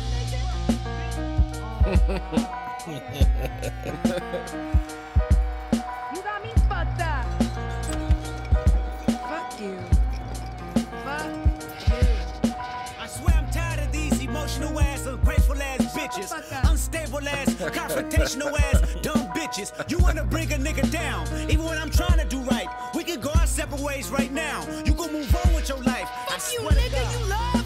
got 6.24 6.42
me 6.42 6.54
fucked 6.70 7.02
up. 7.02 7.26
Fuck 9.28 9.60
you. 9.60 9.78
Fuck 11.04 11.26
you. 11.90 12.08
I 12.98 13.08
swear 13.08 13.36
I'm 13.36 13.50
tired 13.52 13.82
of 13.82 13.92
these 13.92 14.22
emotional 14.24 14.80
ass, 14.80 15.06
ungrateful 15.06 15.62
ass 15.62 15.94
bitches. 15.94 16.32
Unstable 16.70 17.28
ass, 17.28 17.54
confrontational 17.56 18.58
ass, 18.58 18.80
dumb 19.02 19.28
bitches. 19.36 19.74
You 19.92 19.98
wanna 19.98 20.24
bring 20.24 20.54
a 20.54 20.58
nigga 20.58 20.90
down, 20.92 21.28
even 21.50 21.66
when 21.66 21.78
I'm 21.78 21.90
trying 21.90 22.20
to 22.20 22.26
do 22.26 22.40
right. 22.44 22.68
We 22.96 23.04
can 23.04 23.20
go 23.20 23.32
our 23.32 23.48
separate 23.48 23.82
ways 23.82 24.10
right 24.12 24.32
now. 24.32 24.64
You 24.86 24.94
gon' 24.94 25.12
move 25.12 25.36
on 25.46 25.54
with 25.54 25.68
your 25.68 25.80
life. 25.84 26.08
I 26.30 26.38
Fuck 26.38 26.54
you, 26.54 26.60
swear 26.60 26.72
to 26.72 26.78
nigga. 26.80 27.04
God. 27.04 27.20
You 27.20 27.26
love 27.30 27.59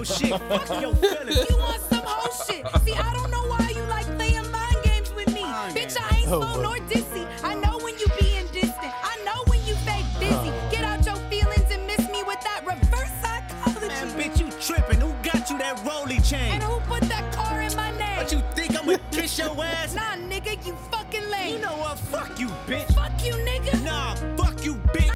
Bitch, 0.00 0.24
I 0.24 0.38
don't 0.38 0.48
know 0.48 0.58
shit. 0.58 0.68
Fuck 0.68 0.80
your 0.82 0.94
feelings. 0.96 1.50
You 1.50 1.56
want 1.58 1.82
some 1.82 2.02
whole 2.04 2.44
shit. 2.44 2.66
See, 2.84 2.94
I 2.94 3.12
don't 3.14 3.30
know 3.30 3.44
why 3.46 3.70
you 3.74 3.82
like 3.84 4.06
playing 4.16 4.50
mind 4.50 4.76
games 4.84 5.12
with 5.14 5.28
me. 5.34 5.42
Bitch, 5.42 5.96
I 6.00 6.16
ain't 6.18 6.28
Oh, 6.28 6.40
slow 6.40 6.62
nor 6.62 6.76
dissy. 6.88 7.26
I 7.44 7.54
know 7.54 7.78
when 7.78 7.98
you 7.98 8.06
being 8.20 8.46
distant. 8.52 8.92
I 9.04 9.16
know 9.24 9.42
when 9.46 9.60
you 9.66 9.74
fake 9.86 10.06
busy. 10.18 10.52
Get 10.70 10.84
out 10.84 11.04
your 11.04 11.16
feelings 11.28 11.70
and 11.70 11.86
miss 11.86 12.08
me 12.10 12.22
with 12.22 12.40
that 12.42 12.62
reverse 12.66 13.10
psychology. 13.22 13.88
Man, 13.88 14.08
bitch, 14.18 14.40
you 14.40 14.50
tripping. 14.60 15.00
Who 15.00 15.12
got 15.22 15.50
you 15.50 15.58
that 15.58 15.82
rolly 15.84 16.20
chain? 16.20 16.52
And 16.54 16.62
who 16.62 16.78
put 16.80 17.02
that 17.08 17.32
car 17.34 17.60
in 17.60 17.74
my 17.76 17.90
name? 17.98 18.16
But 18.18 18.32
you 18.32 18.42
think 18.54 18.76
I'ma 18.78 18.96
kiss 19.10 19.38
your 19.38 19.50
ass? 19.64 19.94
Nah, 19.94 20.16
nigga, 20.16 20.64
you 20.66 20.74
fucking 20.90 21.28
lame. 21.30 21.54
You 21.54 21.58
know 21.60 21.76
what? 21.76 21.98
Fuck 21.98 22.38
you, 22.38 22.48
bitch. 22.66 22.92
Fuck 22.94 23.24
you, 23.24 23.34
nigga. 23.34 23.82
Nah, 23.84 24.14
fuck 24.36 24.64
you, 24.64 24.74
bitch. 24.94 25.12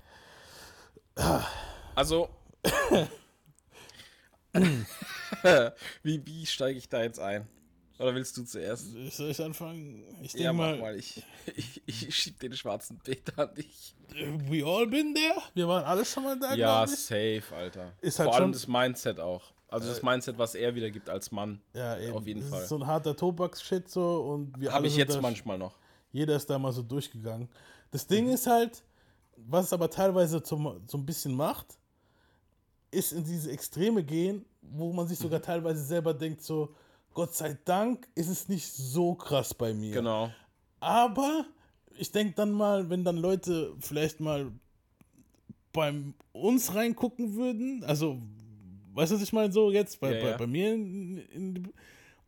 Also. 1.97 2.29
wie 6.03 6.25
wie 6.27 6.47
steige 6.47 6.79
ich 6.79 6.89
da 6.89 7.03
jetzt 7.03 7.19
ein? 7.21 7.47
Oder 7.99 8.15
willst 8.15 8.37
du 8.37 8.43
zuerst? 8.45 8.87
Soll 9.13 9.31
ich 9.31 9.41
anfangen? 9.43 10.03
Ich 10.23 10.33
denke 10.33 10.45
Ja, 10.45 10.53
mal, 10.53 10.77
mal. 10.79 10.97
Ich, 10.97 11.23
ich, 11.55 11.81
ich 11.87 12.17
schieb 12.17 12.41
den 12.41 12.53
schwarzen 12.57 12.99
Peter 12.99 13.39
an 13.49 13.55
dich. 13.55 13.95
we 14.49 14.65
all 14.67 14.87
been 14.87 15.15
there. 15.15 15.41
Wir 15.55 15.69
waren 15.69 15.85
alle 15.85 16.05
schon 16.05 16.25
mal 16.25 16.39
da, 16.39 16.55
Ja, 16.55 16.85
safe, 16.89 17.43
Alter. 17.55 17.93
Ist 18.01 18.19
halt 18.19 18.29
Vor 18.29 18.35
allem 18.35 18.45
schon- 18.47 18.53
das 18.53 18.67
Mindset 18.67 19.21
auch. 19.21 19.53
Also 19.69 19.89
das 19.89 20.01
Äh, 20.01 20.05
Mindset, 20.07 20.39
was 20.39 20.55
er 20.57 20.75
wieder 20.75 20.91
gibt 20.91 21.09
als 21.09 21.31
Mann. 21.31 21.61
Ja, 21.73 21.97
eben. 21.99 22.13
Auf 22.17 22.27
jeden 22.27 22.41
das 22.41 22.51
Fall. 22.51 22.63
ist 22.63 22.69
so 22.69 22.77
ein 22.77 22.87
harter 22.87 23.17
Tobaks-Shit 23.17 23.89
so 23.89 24.23
und 24.23 24.59
wir 24.61 24.71
Hab 24.71 24.79
alle 24.79 24.89
ich 24.89 24.97
jetzt 24.97 25.21
manchmal 25.21 25.59
noch. 25.59 25.79
Jeder 26.11 26.35
ist 26.37 26.51
da 26.51 26.59
mal 26.59 26.73
so 26.73 26.83
durchgegangen. 26.83 27.49
Das 27.93 28.05
Mhm. 28.09 28.15
Ding 28.15 28.33
ist 28.33 28.47
halt, 28.49 28.83
was 29.37 29.67
es 29.67 29.73
aber 29.73 29.89
teilweise 29.91 30.43
zum, 30.43 30.81
so 30.89 30.99
ein 30.99 31.07
bisschen 31.07 31.35
macht, 31.35 31.79
ist 32.95 33.13
in 33.13 33.25
diese 33.25 33.51
Extreme 33.51 34.03
gehen, 34.03 34.45
wo 34.63 34.93
man 34.93 35.07
sich 35.07 35.19
Mhm. 35.19 35.25
sogar 35.25 35.43
teilweise 35.43 35.85
selber 35.85 36.15
denkt, 36.15 36.43
so, 36.43 36.75
Gott 37.13 37.35
sei 37.35 37.57
Dank 37.65 38.09
ist 38.15 38.29
es 38.29 38.49
nicht 38.49 38.67
so 38.73 39.15
krass 39.15 39.55
bei 39.55 39.73
mir. 39.73 39.93
Genau. 39.95 40.31
Aber 40.81 41.45
ich 41.97 42.11
denke 42.11 42.35
dann 42.35 42.51
mal, 42.53 42.91
wenn 42.91 43.05
dann 43.05 43.17
Leute 43.17 43.75
vielleicht 43.81 44.21
mal 44.21 44.51
beim 45.73 46.15
uns 46.33 46.75
reingucken 46.75 47.35
würden, 47.35 47.83
also, 47.85 48.21
weißt 48.95 49.13
du, 49.13 49.17
was 49.17 49.23
ich 49.23 49.33
meine, 49.33 49.53
so 49.53 49.71
jetzt 49.71 50.01
bei, 50.01 50.15
Ja, 50.15 50.23
bei, 50.23 50.31
ja. 50.31 50.37
bei 50.37 50.47
mir 50.47 50.73
in, 50.75 51.17
in, 51.19 51.69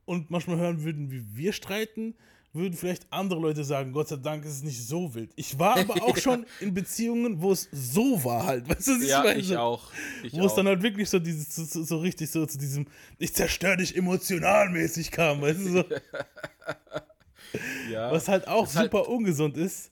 und 0.05 0.31
manchmal 0.31 0.59
hören 0.59 0.83
würden, 0.85 1.11
wie 1.11 1.37
wir 1.37 1.53
streiten, 1.53 2.15
würden 2.57 2.75
vielleicht 2.75 3.07
andere 3.11 3.41
Leute 3.41 3.65
sagen, 3.65 3.93
Gott 3.93 4.09
sei 4.09 4.17
Dank 4.17 4.45
ist 4.45 4.53
es 4.53 4.63
nicht 4.63 4.85
so 4.87 5.15
wild. 5.15 5.31
Ich 5.37 5.59
war 5.59 5.77
aber 5.79 6.03
auch 6.03 6.17
schon 6.19 6.45
in 6.61 6.75
Beziehungen, 6.75 7.41
wo 7.41 7.53
es 7.53 7.69
so 7.73 8.25
war 8.25 8.47
halt, 8.47 8.69
weißt 8.69 8.89
du, 8.89 8.93
was 8.97 9.03
ich 9.03 9.09
Ja, 9.11 9.23
meine? 9.23 9.39
ich 9.41 9.57
auch. 9.57 9.91
Ich 10.23 10.33
wo 10.33 10.45
es 10.47 10.53
auch. 10.53 10.57
dann 10.57 10.67
halt 10.69 10.83
wirklich 10.83 11.09
so 11.09 11.19
dieses, 11.19 11.55
so, 11.55 11.65
so, 11.65 11.85
so 11.85 11.99
richtig 11.99 12.31
so 12.31 12.45
zu 12.47 12.59
diesem, 12.59 12.87
ich 13.19 13.35
zerstör 13.35 13.77
dich 13.77 13.97
emotionalmäßig 13.97 15.11
kam, 15.11 15.41
weißt 15.43 15.61
du, 15.61 15.69
so. 15.71 15.85
Ja. 17.91 18.11
Was 18.11 18.29
halt 18.29 18.49
auch 18.49 18.67
Ist 18.67 18.77
halt- 18.77 18.91
super 18.93 19.09
ungesund 19.09 19.57
ist, 19.57 19.91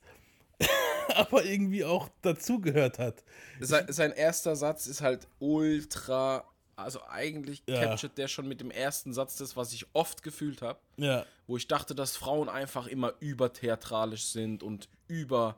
aber 1.15 1.45
irgendwie 1.45 1.85
auch 1.85 2.09
dazugehört 2.23 2.99
hat. 2.99 3.23
Sein, 3.61 3.87
sein 3.89 4.13
erster 4.13 4.57
Satz 4.57 4.87
ist 4.87 5.01
halt 5.01 5.27
ultra. 5.39 6.45
Also 6.77 7.01
eigentlich 7.09 7.63
Ja. 7.69 7.85
captured 7.85 8.17
der 8.19 8.29
schon 8.29 8.49
mit 8.49 8.61
dem 8.61 8.71
ersten 8.71 9.13
Satz 9.13 9.37
das, 9.37 9.57
was 9.57 9.73
ich 9.73 9.87
oft 9.93 10.23
gefühlt 10.23 10.63
habe. 10.63 10.79
Ja. 10.97 11.25
Wo 11.47 11.57
ich 11.57 11.69
dachte, 11.69 11.95
dass 11.95 12.17
Frauen 12.17 12.49
einfach 12.49 12.87
immer 12.87 13.13
übertheatralisch 13.21 14.25
sind 14.25 14.63
und 14.63 14.89
über 15.09 15.57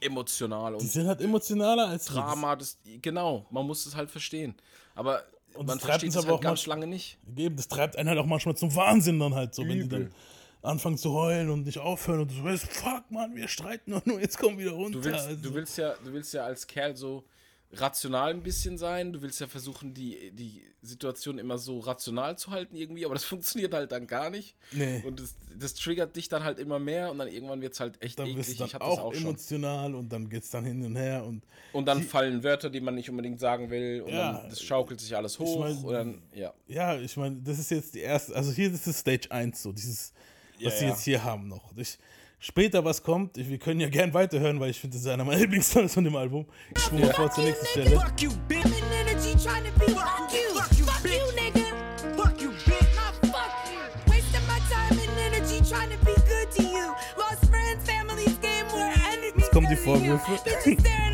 emotional 0.00 0.72
Die 0.72 0.82
und 0.82 0.90
sind 0.90 1.06
halt 1.08 1.20
emotionaler 1.20 1.88
als. 1.88 2.06
Drama. 2.06 2.54
Das, 2.56 2.78
genau, 3.02 3.46
man 3.50 3.66
muss 3.66 3.86
es 3.86 3.96
halt 3.96 4.10
verstehen. 4.10 4.54
Aber 4.94 5.22
Und 5.54 5.66
man 5.66 5.80
versteht 5.80 6.10
es 6.10 6.16
aber 6.16 6.26
halt 6.28 6.36
auch 6.36 6.40
ganz 6.40 6.66
lange 6.66 6.86
nicht. 6.86 7.18
Eben, 7.36 7.56
das 7.56 7.68
treibt 7.68 7.96
einen 7.96 8.08
halt 8.08 8.18
auch 8.18 8.26
manchmal 8.26 8.56
zum 8.56 8.74
Wahnsinn 8.74 9.18
dann 9.18 9.34
halt 9.34 9.54
so, 9.54 9.62
wenn 9.62 9.80
die 9.80 9.88
dann 9.88 10.02
Übel. 10.02 10.12
anfangen 10.62 10.98
zu 10.98 11.12
heulen 11.12 11.48
und 11.50 11.64
nicht 11.64 11.78
aufhören 11.78 12.20
und 12.20 12.30
du 12.30 12.34
so 12.36 12.44
weißt, 12.44 12.66
fuck 12.68 13.10
man, 13.10 13.34
wir 13.34 13.48
streiten 13.48 13.92
doch 13.92 14.04
nur, 14.04 14.20
jetzt 14.20 14.38
komm 14.38 14.58
wieder 14.58 14.72
runter. 14.72 14.98
Du 14.98 15.04
willst, 15.04 15.26
also. 15.26 15.42
du 15.42 15.54
willst 15.54 15.78
ja, 15.78 15.94
du 16.04 16.12
willst 16.12 16.34
ja 16.34 16.44
als 16.44 16.66
Kerl 16.66 16.94
so 16.94 17.24
rational 17.80 18.30
ein 18.30 18.42
bisschen 18.42 18.78
sein. 18.78 19.12
Du 19.12 19.22
willst 19.22 19.40
ja 19.40 19.46
versuchen, 19.46 19.94
die, 19.94 20.30
die 20.32 20.62
Situation 20.82 21.38
immer 21.38 21.58
so 21.58 21.78
rational 21.80 22.36
zu 22.38 22.50
halten 22.50 22.76
irgendwie, 22.76 23.04
aber 23.04 23.14
das 23.14 23.24
funktioniert 23.32 23.74
halt 23.74 23.92
dann 23.92 24.06
gar 24.06 24.30
nicht. 24.30 24.54
Nee. 24.72 25.02
Und 25.06 25.20
das, 25.20 25.34
das 25.58 25.74
triggert 25.74 26.16
dich 26.16 26.28
dann 26.28 26.44
halt 26.44 26.58
immer 26.58 26.78
mehr 26.78 27.10
und 27.10 27.18
dann 27.18 27.28
irgendwann 27.28 27.60
wird 27.60 27.72
es 27.74 27.80
halt 27.80 28.02
echt 28.02 28.18
dann 28.18 28.26
eklig. 28.26 28.46
bist 28.46 28.54
du 28.60 28.64
dann 28.64 28.68
ich 28.68 28.74
auch, 28.80 28.96
das 28.96 28.98
auch 29.04 29.14
schon. 29.14 29.22
emotional 29.24 29.94
und 29.94 30.08
dann 30.12 30.28
geht's 30.28 30.50
dann 30.50 30.64
hin 30.64 30.84
und 30.84 30.96
her 30.96 31.24
und 31.24 31.42
Und 31.72 31.86
dann 31.86 32.02
fallen 32.02 32.42
Wörter, 32.42 32.70
die 32.70 32.80
man 32.80 32.94
nicht 32.94 33.10
unbedingt 33.10 33.40
sagen 33.40 33.70
will 33.70 34.02
und 34.02 34.12
Ja. 34.12 34.32
dann 34.40 34.48
das 34.50 34.62
schaukelt 34.62 35.00
sich 35.00 35.16
alles 35.16 35.38
hoch 35.38 35.60
mein, 35.60 35.76
und 35.78 35.92
dann, 35.92 36.22
ja. 36.34 36.52
Ja, 36.68 36.98
ich 36.98 37.16
meine, 37.16 37.36
das 37.42 37.58
ist 37.58 37.70
jetzt 37.70 37.94
die 37.94 38.00
erste, 38.00 38.34
also 38.34 38.52
hier 38.52 38.72
ist 38.72 38.86
es 38.86 38.98
Stage 38.98 39.30
1 39.30 39.62
so, 39.62 39.72
dieses, 39.72 40.12
Ja, 40.58 40.66
was 40.68 40.78
sie 40.78 40.84
ja. 40.86 40.90
jetzt 40.92 41.02
hier 41.04 41.22
haben 41.24 41.48
noch. 41.48 41.76
Ich, 41.76 41.98
später 42.38 42.84
was 42.84 43.02
kommt, 43.02 43.38
ich, 43.38 43.48
wir 43.48 43.58
können 43.58 43.80
ja 43.80 43.88
gern 43.88 44.14
weiterhören, 44.14 44.60
weil 44.60 44.70
ich 44.70 44.80
finde, 44.80 44.96
das 44.96 45.04
ist 45.04 45.08
einer 45.10 45.24
meiner 45.24 45.38
Lieblingssongs 45.42 45.94
von 45.94 46.04
dem 46.04 46.16
Album. 46.16 46.46
Ich 46.74 46.82
spule 46.82 47.06
mal 47.06 47.14
vor 47.14 47.30
zur 47.30 47.44
nächsten 47.44 47.66
Stelle. 47.66 47.90
Fuck 47.90 48.22
you, 48.22 48.30
bitch. 48.48 48.66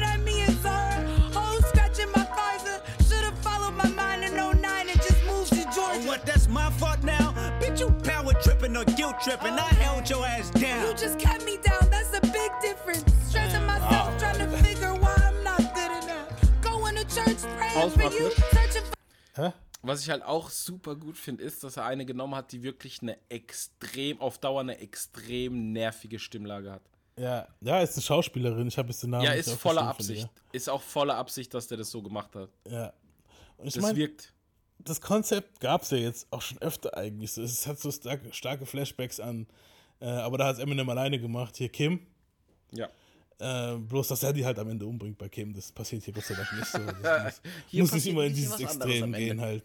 I'm 0.04 0.11
guilt 9.02 9.20
tripping. 9.20 9.58
I 9.58 9.72
held 9.84 10.08
your 10.08 10.24
ass 10.26 10.50
down. 10.50 10.86
You 10.86 10.92
just 10.94 11.18
cut 11.18 11.44
me 11.44 11.56
down, 11.68 11.90
that's 11.90 12.16
a 12.16 12.20
big 12.20 12.50
difference. 12.60 13.04
Stressing 13.28 13.66
myself, 13.66 14.16
trying 14.18 14.38
to 14.38 14.48
figure 14.58 14.94
why 14.94 15.14
I'm 15.28 15.42
not 15.42 15.62
good 15.74 15.92
enough. 16.02 16.28
Going 16.62 16.96
to 16.96 17.04
church, 17.04 17.40
praying 17.56 17.90
for 17.90 18.02
you, 18.02 18.30
searching 18.52 18.84
for. 18.84 19.42
Hä? 19.42 19.52
Was 19.82 20.02
ich 20.02 20.10
halt 20.10 20.22
auch 20.22 20.48
super 20.50 20.94
gut 20.94 21.16
finde, 21.16 21.42
ist, 21.42 21.64
dass 21.64 21.76
er 21.76 21.84
eine 21.84 22.06
genommen 22.06 22.36
hat, 22.36 22.52
die 22.52 22.62
wirklich 22.62 23.02
eine 23.02 23.18
extrem, 23.28 24.20
auf 24.20 24.38
Dauer 24.38 24.60
eine 24.60 24.78
extrem 24.78 25.72
nervige 25.72 26.20
Stimmlage 26.20 26.70
hat. 26.70 26.82
Ja, 27.18 27.48
ja, 27.60 27.80
ist 27.80 27.94
eine 27.94 28.02
Schauspielerin, 28.02 28.68
ich 28.68 28.78
habe 28.78 28.88
jetzt 28.88 29.02
den 29.02 29.10
Namen 29.10 29.24
Ja, 29.24 29.32
ist 29.32 29.52
voller 29.54 29.82
Absicht. 29.82 30.28
Ist 30.52 30.70
auch 30.70 30.80
voller 30.80 31.16
Absicht, 31.16 31.52
dass 31.52 31.66
der 31.66 31.78
das 31.78 31.90
so 31.90 32.00
gemacht 32.00 32.34
hat. 32.36 32.50
Ja. 32.70 32.92
Und 33.56 33.66
ich 33.66 33.74
das 33.74 33.82
meine, 33.82 33.98
wirkt. 33.98 34.31
Das 34.84 35.00
Konzept 35.00 35.60
gab 35.60 35.82
es 35.82 35.90
ja 35.90 35.98
jetzt 35.98 36.26
auch 36.30 36.42
schon 36.42 36.58
öfter 36.58 36.96
eigentlich. 36.96 37.36
Es 37.36 37.66
hat 37.66 37.78
so 37.78 37.90
starke, 37.90 38.32
starke 38.32 38.66
Flashbacks 38.66 39.20
an, 39.20 39.46
äh, 40.00 40.06
aber 40.06 40.38
da 40.38 40.46
hat 40.46 40.58
Eminem 40.58 40.88
alleine 40.88 41.18
gemacht. 41.18 41.56
Hier 41.56 41.68
Kim. 41.68 42.00
Ja. 42.72 42.88
Äh, 43.38 43.76
bloß, 43.78 44.08
dass 44.08 44.22
er 44.22 44.32
die 44.32 44.44
halt 44.44 44.58
am 44.58 44.68
Ende 44.70 44.86
umbringt 44.86 45.18
bei 45.18 45.28
Kim, 45.28 45.52
das 45.52 45.72
passiert 45.72 46.04
hier 46.04 46.14
Gott 46.14 46.24
sei 46.24 46.34
Dank 46.34 46.52
nicht 46.52 46.66
so. 46.66 46.78
Das 47.02 47.40
muss, 47.72 47.92
nicht 47.92 48.06
immer 48.06 48.24
in 48.24 48.34
dieses 48.34 48.60
Extrem 48.60 49.12
gehen 49.12 49.40
halt. 49.40 49.64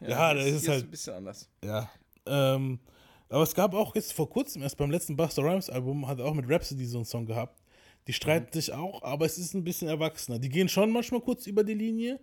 Ja, 0.00 0.08
Ja, 0.08 0.34
das 0.34 0.46
ist 0.46 0.62
ist 0.62 0.68
halt. 0.68 0.84
ein 0.84 0.90
bisschen 0.90 1.14
anders. 1.14 1.48
Ja. 1.64 1.88
Ähm, 2.26 2.80
aber 3.28 3.42
es 3.42 3.54
gab 3.54 3.74
auch 3.74 3.94
jetzt 3.94 4.12
vor 4.12 4.28
kurzem, 4.28 4.62
erst 4.62 4.76
beim 4.76 4.90
letzten 4.90 5.16
Buster 5.16 5.42
Rhymes 5.42 5.70
Album, 5.70 6.06
hat 6.06 6.18
er 6.18 6.26
auch 6.26 6.34
mit 6.34 6.48
Rhapsody 6.48 6.84
so 6.84 6.98
einen 6.98 7.04
Song 7.04 7.26
gehabt. 7.26 7.62
Die 8.06 8.12
streiten 8.12 8.52
sich 8.52 8.72
auch, 8.72 9.02
aber 9.02 9.26
es 9.26 9.36
ist 9.36 9.54
ein 9.54 9.64
bisschen 9.64 9.88
erwachsener. 9.88 10.38
Die 10.38 10.48
gehen 10.48 10.68
schon 10.68 10.90
manchmal 10.90 11.20
kurz 11.20 11.46
über 11.46 11.64
die 11.64 11.74
Linie, 11.74 12.20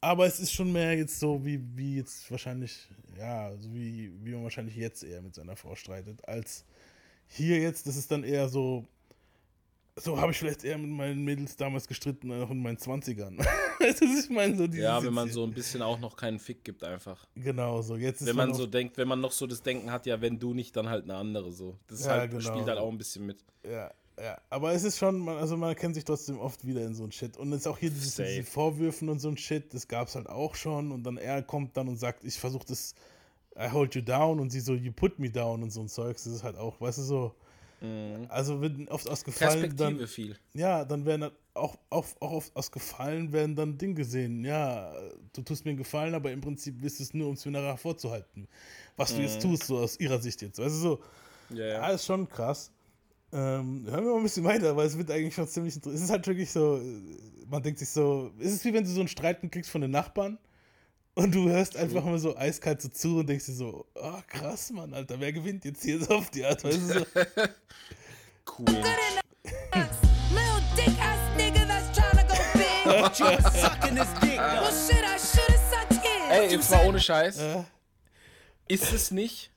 aber 0.00 0.26
es 0.26 0.38
ist 0.40 0.52
schon 0.52 0.72
mehr 0.72 0.96
jetzt 0.96 1.18
so, 1.18 1.44
wie, 1.44 1.60
wie 1.76 1.96
jetzt 1.96 2.30
wahrscheinlich, 2.30 2.88
ja, 3.18 3.54
so 3.56 3.72
wie, 3.74 4.12
wie 4.22 4.30
man 4.32 4.44
wahrscheinlich 4.44 4.76
jetzt 4.76 5.02
eher 5.02 5.22
mit 5.22 5.34
seiner 5.34 5.56
Frau 5.56 5.74
streitet, 5.74 6.26
als 6.28 6.64
hier 7.26 7.58
jetzt, 7.58 7.86
das 7.86 7.96
ist 7.96 8.10
dann 8.10 8.24
eher 8.24 8.48
so, 8.48 8.86
so 9.96 10.20
habe 10.20 10.30
ich 10.32 10.38
vielleicht 10.38 10.62
eher 10.64 10.78
mit 10.78 10.90
meinen 10.90 11.24
Mädels 11.24 11.56
damals 11.56 11.86
gestritten, 11.88 12.28
noch 12.28 12.50
in 12.50 12.62
meinen 12.62 12.76
20ern. 12.78 13.36
weißt 13.80 14.00
du, 14.00 14.04
ich 14.06 14.30
meine? 14.30 14.56
So 14.56 14.66
dieses 14.68 14.84
Ja, 14.84 15.02
wenn 15.02 15.12
man 15.12 15.28
so 15.30 15.42
ein 15.44 15.52
bisschen 15.52 15.82
auch 15.82 15.98
noch 15.98 16.16
keinen 16.16 16.38
Fick 16.38 16.62
gibt, 16.64 16.84
einfach. 16.84 17.26
Genau, 17.34 17.82
so 17.82 17.96
jetzt 17.96 18.20
ist 18.20 18.28
Wenn 18.28 18.36
man 18.36 18.50
auf- 18.52 18.56
so 18.56 18.66
denkt, 18.66 18.96
wenn 18.96 19.08
man 19.08 19.20
noch 19.20 19.32
so 19.32 19.46
das 19.48 19.60
Denken 19.62 19.90
hat, 19.90 20.06
ja, 20.06 20.20
wenn 20.20 20.38
du 20.38 20.54
nicht, 20.54 20.76
dann 20.76 20.88
halt 20.88 21.04
eine 21.04 21.16
andere 21.16 21.52
so. 21.52 21.76
Das 21.88 22.02
Ja, 22.04 22.10
halt, 22.10 22.30
genau. 22.30 22.42
spielt 22.48 22.68
halt 22.68 22.78
auch 22.78 22.90
ein 22.90 22.98
bisschen 22.98 23.26
mit. 23.26 23.38
Ja, 23.68 23.92
ja. 24.22 24.38
Aber 24.50 24.72
es 24.72 24.84
ist 24.84 24.98
schon, 24.98 25.18
man, 25.18 25.36
also 25.38 25.56
man 25.56 25.70
erkennt 25.70 25.94
sich 25.94 26.04
trotzdem 26.04 26.38
oft 26.38 26.66
wieder 26.66 26.82
in 26.84 26.94
so 26.94 27.04
ein 27.04 27.12
Shit. 27.12 27.36
Und 27.36 27.52
jetzt 27.52 27.66
auch 27.68 27.78
hier 27.78 27.90
dieses, 27.90 28.16
Safe. 28.16 28.28
diese 28.28 28.44
Vorwürfen 28.44 29.08
und 29.08 29.18
so 29.20 29.28
ein 29.28 29.36
Shit, 29.36 29.72
das 29.74 29.86
gab 29.88 30.08
es 30.08 30.14
halt 30.14 30.28
auch 30.28 30.54
schon. 30.54 30.92
Und 30.92 31.04
dann 31.04 31.16
er 31.16 31.42
kommt 31.42 31.76
dann 31.76 31.88
und 31.88 31.96
sagt, 31.96 32.24
ich 32.24 32.38
versuche 32.38 32.66
das, 32.66 32.94
I 33.58 33.70
hold 33.70 33.94
you 33.94 34.02
down 34.02 34.38
und 34.40 34.50
sie 34.50 34.60
so, 34.60 34.74
you 34.74 34.92
put 34.92 35.18
me 35.18 35.30
down 35.30 35.62
und 35.62 35.70
so 35.70 35.80
ein 35.80 35.88
Zeugs. 35.88 36.24
Das 36.24 36.32
ist 36.32 36.42
halt 36.44 36.56
auch, 36.56 36.80
weißt 36.80 36.98
du, 36.98 37.02
so. 37.02 37.34
Also 38.28 38.60
wird 38.60 38.90
oft 38.90 39.08
aus 39.08 39.22
Gefallen 39.22 39.60
Mhm. 39.70 39.76
Perspektive 39.76 39.98
dann. 39.98 40.08
viel. 40.08 40.36
Ja, 40.54 40.84
dann 40.84 41.04
werden 41.06 41.20
dann 41.20 41.30
auch, 41.54 41.76
auch, 41.90 42.06
auch 42.18 42.32
oft 42.32 42.56
aus 42.56 42.72
Gefallen 42.72 43.32
werden 43.32 43.54
dann 43.54 43.78
Dinge 43.78 43.94
gesehen. 43.94 44.44
Ja, 44.44 44.92
du 45.32 45.42
tust 45.42 45.64
mir 45.64 45.70
einen 45.70 45.78
Gefallen, 45.78 46.12
aber 46.14 46.32
im 46.32 46.40
Prinzip 46.40 46.82
ist 46.84 46.98
es 46.98 47.14
nur, 47.14 47.28
um 47.28 47.34
es 47.34 47.44
mir 47.44 47.52
nachher 47.52 47.76
vorzuhalten. 47.76 48.48
Was 48.96 49.14
du 49.14 49.22
jetzt 49.22 49.36
Mhm. 49.44 49.50
tust, 49.50 49.64
so 49.68 49.78
aus 49.78 49.98
ihrer 50.00 50.18
Sicht 50.18 50.42
jetzt. 50.42 50.58
Weißt 50.58 50.74
du, 50.74 50.78
so. 50.80 51.00
Ja, 51.50 51.56
Ja, 51.66 51.66
ja. 51.74 51.88
ist 51.90 52.04
schon 52.04 52.28
krass. 52.28 52.72
Ähm, 53.30 53.84
hören 53.86 54.04
wir 54.04 54.12
mal 54.12 54.16
ein 54.16 54.22
bisschen 54.22 54.44
weiter, 54.44 54.74
weil 54.74 54.86
es 54.86 54.96
wird 54.96 55.10
eigentlich 55.10 55.34
schon 55.34 55.46
ziemlich 55.46 55.74
interessant. 55.74 55.96
Es 55.98 56.04
ist 56.04 56.10
halt 56.10 56.26
wirklich 56.26 56.50
so, 56.50 56.78
äh, 56.78 57.02
man 57.46 57.62
denkt 57.62 57.78
sich 57.78 57.90
so, 57.90 58.32
es 58.38 58.52
ist 58.52 58.64
wie 58.64 58.72
wenn 58.72 58.84
du 58.84 58.90
so 58.90 59.00
einen 59.00 59.08
Streiten 59.08 59.50
kriegst 59.50 59.70
von 59.70 59.82
den 59.82 59.90
Nachbarn 59.90 60.38
und 61.14 61.34
du 61.34 61.50
hörst 61.50 61.76
einfach 61.76 62.04
mal 62.04 62.18
so 62.18 62.36
eiskalt 62.38 62.80
so 62.80 62.88
zu 62.88 63.18
und 63.18 63.28
denkst 63.28 63.44
dir 63.46 63.52
so, 63.52 63.84
oh 63.96 64.20
krass, 64.28 64.70
Mann, 64.70 64.94
Alter, 64.94 65.20
wer 65.20 65.32
gewinnt 65.32 65.66
jetzt 65.66 65.82
hier 65.82 66.02
so 66.02 66.14
auf 66.14 66.30
die 66.30 66.44
Art, 66.44 66.64
weißt 66.64 66.78
du 66.78 66.98
so. 67.00 67.04
Cool. 68.58 68.64
Ey, 76.30 76.50
jetzt 76.50 76.70
mal 76.70 76.86
ohne 76.86 76.98
Scheiß. 76.98 77.38
Ist 78.68 78.92
es 78.92 79.10
nicht, 79.10 79.50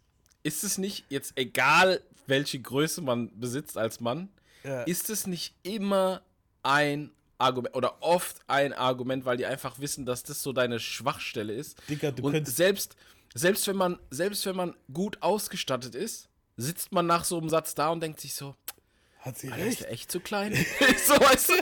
ist 0.44 0.66
es 0.66 0.78
nicht, 0.78 1.06
jetzt 1.08 1.32
egal 1.38 2.02
welche 2.28 2.60
Größe 2.60 3.02
man 3.02 3.38
besitzt 3.40 3.78
als 3.78 4.00
Mann, 4.00 4.30
Ja. 4.64 4.84
ist 4.84 5.10
es 5.10 5.28
nicht 5.28 5.56
immer 5.64 6.22
ein 6.64 7.12
Argument 7.38 7.76
oder 7.76 8.02
oft 8.04 8.38
ein 8.48 8.74
Argument, 8.74 9.26
weil 9.26 9.38
die 9.38 9.46
einfach 9.48 9.80
wissen, 9.80 10.06
dass 10.06 10.22
das 10.24 10.44
so 10.44 10.54
deine 10.54 10.80
Schwachstelle 10.80 11.54
ist. 11.54 11.78
Digga, 11.90 12.12
du 12.12 12.24
Und 12.24 12.48
selbst, 12.48 12.96
selbst 13.34 13.68
wenn 13.68 13.76
man, 13.78 13.98
selbst 14.12 14.46
wenn 14.46 14.56
man 14.56 14.76
gut 14.94 15.22
ausgestattet 15.22 15.96
ist, 15.96 16.30
sitzt 16.58 16.92
man 16.92 17.08
nach 17.08 17.24
so 17.24 17.38
einem 17.40 17.50
Satz 17.50 17.74
da 17.74 17.90
und 17.90 18.02
denkt 18.04 18.20
sich 18.20 18.36
so, 18.36 18.56
Hat 19.20 19.40
sie 19.40 19.52
Alter, 19.52 19.64
ist 19.66 19.68
recht. 19.70 19.82
der 19.82 19.92
echt 19.92 20.12
zu 20.12 20.20
klein? 20.20 20.54
so, 21.08 21.14
weißt 21.14 21.50
du, 21.50 21.54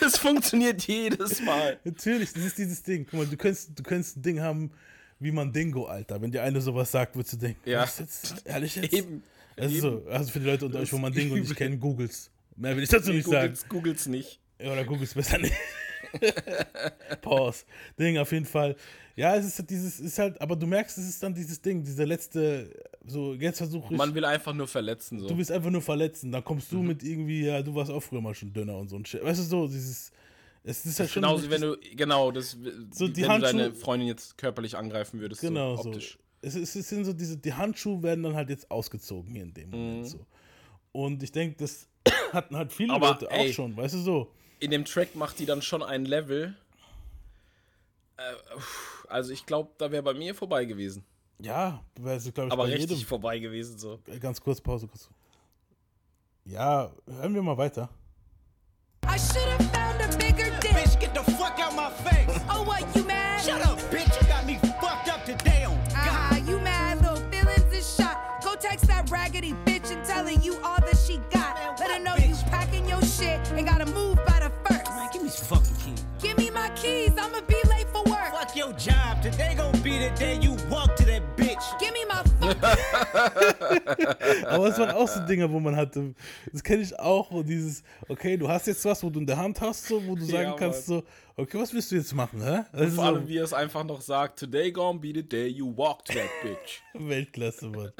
es 0.06 0.16
funktioniert 0.18 0.82
jedes 0.86 1.40
Mal. 1.42 1.80
Natürlich, 1.82 2.32
das 2.32 2.44
ist 2.44 2.58
dieses 2.58 2.82
Ding. 2.84 3.06
Guck 3.10 3.18
mal, 3.20 3.26
du 3.26 3.36
könntest, 3.36 3.70
du 3.76 3.82
könntest 3.82 4.18
ein 4.18 4.22
Ding 4.22 4.40
haben, 4.40 4.70
wie 5.18 5.32
man 5.32 5.52
Dingo, 5.52 5.86
Alter. 5.86 6.20
Wenn 6.22 6.30
dir 6.30 6.42
eine 6.44 6.60
sowas 6.60 6.92
sagt, 6.92 7.16
würdest 7.16 7.32
du 7.32 7.36
denken, 7.38 7.68
Ja. 7.68 7.82
was 7.82 7.98
jetzt? 7.98 8.46
Ehrlich 8.46 8.76
jetzt? 8.76 8.92
Eben. 8.92 9.24
Also, 9.58 9.80
so, 9.80 10.02
also 10.10 10.30
für 10.30 10.40
die 10.40 10.46
Leute 10.46 10.66
unter 10.66 10.80
euch, 10.80 10.92
wo 10.92 10.98
man 10.98 11.12
ist 11.12 11.18
Dingo 11.18 11.34
nicht 11.36 11.44
übel. 11.46 11.56
kennt, 11.56 11.80
googles. 11.80 12.30
Mehr 12.56 12.76
will 12.76 12.82
ich 12.84 12.88
dazu 12.88 13.12
nicht 13.12 13.26
sagen. 13.26 13.48
Googles, 13.54 13.68
Googles 13.68 14.06
nicht. 14.06 14.40
Oder 14.60 14.84
googles 14.84 15.14
besser 15.14 15.38
nicht. 15.38 15.54
Pause. 17.22 17.64
Ding, 17.98 18.18
auf 18.18 18.32
jeden 18.32 18.44
Fall. 18.46 18.76
Ja, 19.14 19.34
es 19.36 19.46
ist 19.46 19.58
halt 19.58 19.70
dieses, 19.70 19.98
ist 20.00 20.18
halt, 20.18 20.40
aber 20.40 20.56
du 20.56 20.66
merkst, 20.66 20.98
es 20.98 21.08
ist 21.08 21.22
dann 21.22 21.34
dieses 21.34 21.60
Ding, 21.60 21.82
dieser 21.82 22.04
letzte, 22.06 22.70
so, 23.06 23.34
jetzt 23.34 23.58
versuche 23.58 23.92
ich. 23.92 23.98
Man 23.98 24.14
will 24.14 24.24
einfach 24.24 24.52
nur 24.52 24.68
verletzen. 24.68 25.20
So. 25.20 25.28
Du 25.28 25.38
willst 25.38 25.50
einfach 25.50 25.70
nur 25.70 25.80
verletzen. 25.82 26.30
Dann 26.32 26.44
kommst 26.44 26.70
du 26.72 26.82
mit 26.82 27.02
irgendwie, 27.02 27.46
ja, 27.46 27.62
du 27.62 27.74
warst 27.74 27.90
auch 27.90 28.00
früher 28.02 28.20
mal 28.20 28.34
schon 28.34 28.52
dünner 28.52 28.76
und 28.76 28.88
so 28.88 28.96
ein 28.96 29.04
Shit. 29.06 29.22
Weißt 29.24 29.40
du, 29.40 29.44
so, 29.44 29.66
dieses. 29.68 30.10
Es 30.64 30.84
ist 30.84 30.98
halt 31.00 31.10
schon. 31.10 31.22
Genauso, 31.22 31.44
wie 31.46 31.50
wenn 31.50 31.60
du, 31.62 31.76
genau, 31.94 32.30
das, 32.32 32.56
So, 32.92 33.06
die 33.08 33.22
wenn 33.22 33.30
du 33.36 33.38
deine 33.40 33.62
Handschuhe- 33.68 33.74
Freundin 33.74 34.08
jetzt 34.08 34.36
körperlich 34.36 34.76
angreifen 34.76 35.20
würdest, 35.20 35.40
Genau 35.40 35.76
so 35.76 35.92
so. 35.92 36.00
Es, 36.46 36.54
es 36.54 36.88
sind 36.88 37.04
so 37.04 37.12
diese, 37.12 37.36
die 37.36 37.52
Handschuhe 37.52 38.02
werden 38.02 38.22
dann 38.22 38.34
halt 38.36 38.48
jetzt 38.50 38.70
ausgezogen 38.70 39.30
hier 39.32 39.42
in 39.42 39.52
dem 39.52 39.70
Moment 39.70 40.00
Mhm. 40.02 40.04
so. 40.04 40.26
Und 40.92 41.22
ich 41.22 41.32
denke, 41.32 41.56
das 41.58 41.88
hatten 42.32 42.56
halt 42.56 42.72
viele 42.72 42.92
Aber, 42.94 43.08
Leute 43.10 43.30
ey, 43.30 43.50
auch 43.50 43.54
schon, 43.54 43.76
weißt 43.76 43.94
du 43.94 43.98
so. 43.98 44.32
In 44.60 44.70
dem 44.70 44.84
Track 44.84 45.14
macht 45.16 45.38
die 45.38 45.46
dann 45.46 45.60
schon 45.60 45.82
ein 45.82 46.04
Level. 46.04 46.54
Äh, 48.16 48.22
also 49.08 49.32
ich 49.32 49.44
glaube, 49.44 49.70
da 49.78 49.90
wäre 49.90 50.02
bei 50.02 50.14
mir 50.14 50.34
vorbei 50.34 50.64
gewesen. 50.64 51.04
Ja, 51.40 51.82
wäre 52.00 52.16
es, 52.16 52.32
glaube 52.32 52.46
ich, 52.48 52.52
Aber 52.52 52.62
bei 52.64 52.70
richtig 52.72 52.90
jedem. 52.98 53.08
vorbei 53.08 53.38
gewesen 53.38 53.76
so. 53.78 53.98
Ganz 54.20 54.40
kurz, 54.40 54.60
Pause, 54.60 54.86
kurz. 54.86 55.10
Ja, 56.44 56.90
hören 57.06 57.34
wir 57.34 57.42
mal 57.42 57.58
weiter. 57.58 57.90
I 59.04 59.18
should 59.18 59.46
have 59.48 59.64
found 59.72 60.00
a 60.00 60.16
bigger 60.16 60.50
dick. 60.60 60.70
Bitch, 60.72 60.98
get 60.98 61.10
the 61.14 61.30
fuck 61.32 61.58
out 61.58 61.74
my 61.74 61.90
face. 62.08 62.40
Oh, 62.48 62.64
what, 62.64 62.84
you 62.94 63.04
mad? 63.04 63.42
Shut 63.44 63.60
up, 63.66 63.75
my 76.66 76.74
keys, 76.74 77.12
I'ma 77.16 77.40
be 77.46 77.54
late 77.68 77.86
for 77.92 78.02
work. 78.10 78.32
Fuck 78.32 78.56
your 78.56 78.72
job. 78.72 79.22
Today 79.22 79.54
gon' 79.56 79.72
be 79.82 79.98
the 79.98 80.10
day 80.18 80.38
you 80.40 80.56
walk 80.70 80.96
to 80.96 81.04
that 81.04 81.22
bitch. 81.36 81.62
Give 81.78 81.92
me 81.92 82.04
my 82.08 82.22
Aber 84.46 84.66
es 84.68 84.78
waren 84.78 84.90
auch 84.90 85.08
so 85.08 85.20
Dinge, 85.26 85.50
wo 85.50 85.60
man 85.60 85.76
hatte, 85.76 86.14
das 86.52 86.62
kenne 86.62 86.82
ich 86.82 86.98
auch, 86.98 87.30
wo 87.30 87.42
dieses, 87.42 87.82
okay, 88.08 88.36
du 88.36 88.48
hast 88.48 88.66
jetzt 88.66 88.84
was, 88.84 89.02
wo 89.02 89.10
du 89.10 89.20
in 89.20 89.26
der 89.26 89.36
Hand 89.36 89.60
hast, 89.60 89.86
so, 89.86 90.04
wo 90.06 90.14
du 90.14 90.24
sagen 90.24 90.50
Ja, 90.50 90.56
kannst, 90.56 90.86
so, 90.86 91.02
okay, 91.36 91.58
was 91.58 91.72
willst 91.72 91.90
du 91.92 91.96
jetzt 91.96 92.14
machen, 92.14 92.42
hä? 92.42 92.64
Und 92.72 92.80
Also 92.80 92.96
vor 92.96 93.04
so, 93.04 93.14
allem, 93.14 93.28
wie 93.28 93.38
er 93.38 93.44
es 93.44 93.52
einfach 93.52 93.84
noch 93.84 94.00
sagt, 94.00 94.38
today 94.38 94.70
gonna 94.72 94.98
be 94.98 95.12
the 95.14 95.22
day 95.22 95.46
you 95.46 95.72
walk 95.76 96.04
to 96.04 96.14
that 96.14 96.30
bitch. 96.42 96.82
Weltklasse, 96.94 97.68
Mann. 97.68 97.92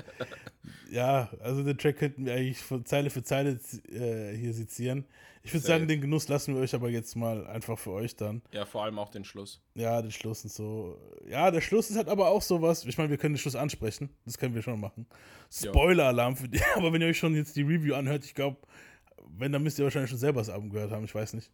ja, 0.90 1.28
also 1.40 1.62
den 1.62 1.78
Track 1.78 1.98
könnten 1.98 2.26
wir 2.26 2.34
eigentlich 2.34 2.58
von 2.58 2.84
Zeile 2.84 3.10
für 3.10 3.22
Zeile 3.22 3.58
äh, 3.92 4.36
hier 4.36 4.52
sezieren. 4.52 5.04
Ich 5.46 5.54
würde 5.54 5.66
sagen, 5.66 5.86
den 5.88 6.00
Genuss 6.00 6.28
lassen 6.28 6.54
wir 6.54 6.60
euch 6.60 6.74
aber 6.74 6.88
jetzt 6.90 7.14
mal 7.16 7.46
einfach 7.46 7.78
für 7.78 7.92
euch 7.92 8.16
dann. 8.16 8.42
ja, 8.52 8.64
vor 8.66 8.84
allem 8.84 8.98
auch 8.98 9.08
den 9.08 9.24
Schluss. 9.24 9.62
Ja, 9.74 10.02
der 10.02 10.10
Schluss 10.10 10.42
und 10.44 10.52
so. 10.52 10.98
Ja, 11.28 11.50
der 11.50 11.60
Schluss 11.60 11.88
ist 11.88 11.96
halt 11.96 12.08
aber 12.08 12.28
auch 12.28 12.42
sowas. 12.42 12.84
Ich 12.84 12.98
meine, 12.98 13.10
wir 13.10 13.16
können 13.16 13.34
den 13.34 13.38
Schluss 13.38 13.54
ansprechen. 13.54 14.10
Das 14.24 14.38
können 14.38 14.54
wir 14.54 14.62
schon 14.62 14.80
machen. 14.80 15.06
Spoiler-Alarm 15.50 16.36
für 16.36 16.48
die. 16.48 16.60
Aber 16.74 16.92
wenn 16.92 17.00
ihr 17.00 17.08
euch 17.08 17.18
schon 17.18 17.34
jetzt 17.34 17.54
die 17.56 17.62
Review 17.62 17.94
anhört, 17.94 18.24
ich 18.24 18.34
glaube, 18.34 18.56
wenn, 19.38 19.52
dann 19.52 19.62
müsst 19.62 19.78
ihr 19.78 19.84
wahrscheinlich 19.84 20.10
schon 20.10 20.18
selber 20.18 20.40
das 20.40 20.50
Album 20.50 20.70
gehört 20.70 20.90
haben. 20.90 21.04
Ich 21.04 21.14
weiß 21.14 21.34
nicht. 21.34 21.50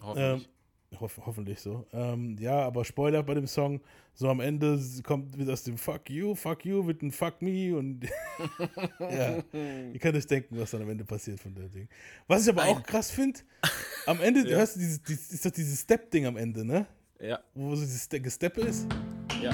Hoffentlich. 0.00 0.46
Ähm, 0.46 0.52
hoff, 1.00 1.20
hoffentlich 1.24 1.60
so. 1.60 1.86
Ähm, 1.92 2.36
ja, 2.38 2.60
aber 2.60 2.84
Spoiler 2.84 3.22
bei 3.22 3.34
dem 3.34 3.46
Song. 3.46 3.80
So 4.14 4.28
am 4.28 4.40
Ende 4.40 4.78
kommt 5.04 5.38
wieder 5.38 5.54
aus 5.54 5.62
dem 5.64 5.78
Fuck 5.78 6.10
you, 6.10 6.34
fuck 6.34 6.64
you 6.66 6.86
wird 6.86 7.00
ein 7.02 7.10
Fuck 7.10 7.40
me 7.40 7.74
und 7.76 8.04
ja, 9.00 9.42
ihr 9.52 9.98
könnt 9.98 10.16
euch 10.16 10.26
denken, 10.26 10.58
was 10.58 10.70
dann 10.72 10.82
am 10.82 10.90
Ende 10.90 11.04
passiert 11.04 11.40
von 11.40 11.54
der 11.54 11.68
Ding. 11.68 11.88
Was 12.26 12.42
ich 12.42 12.50
aber 12.50 12.64
auch 12.66 12.82
krass 12.82 13.10
finde, 13.10 13.40
am 14.06 14.20
Ende, 14.20 14.40
Ja. 14.50 14.58
hörst 14.58 14.76
du 14.76 14.80
dieses, 14.80 15.02
dieses, 15.02 15.30
ist 15.32 15.46
doch 15.46 15.50
dieses 15.50 15.80
Step-Ding 15.80 16.26
am 16.26 16.36
Ende, 16.36 16.64
ne? 16.64 16.86
Ja. 17.20 17.40
Wo 17.54 17.74
so 17.74 17.82
dieses 17.82 18.02
Ste- 18.04 18.20
Gesteppe 18.20 18.60
ist. 18.62 18.86
Ja. 19.42 19.52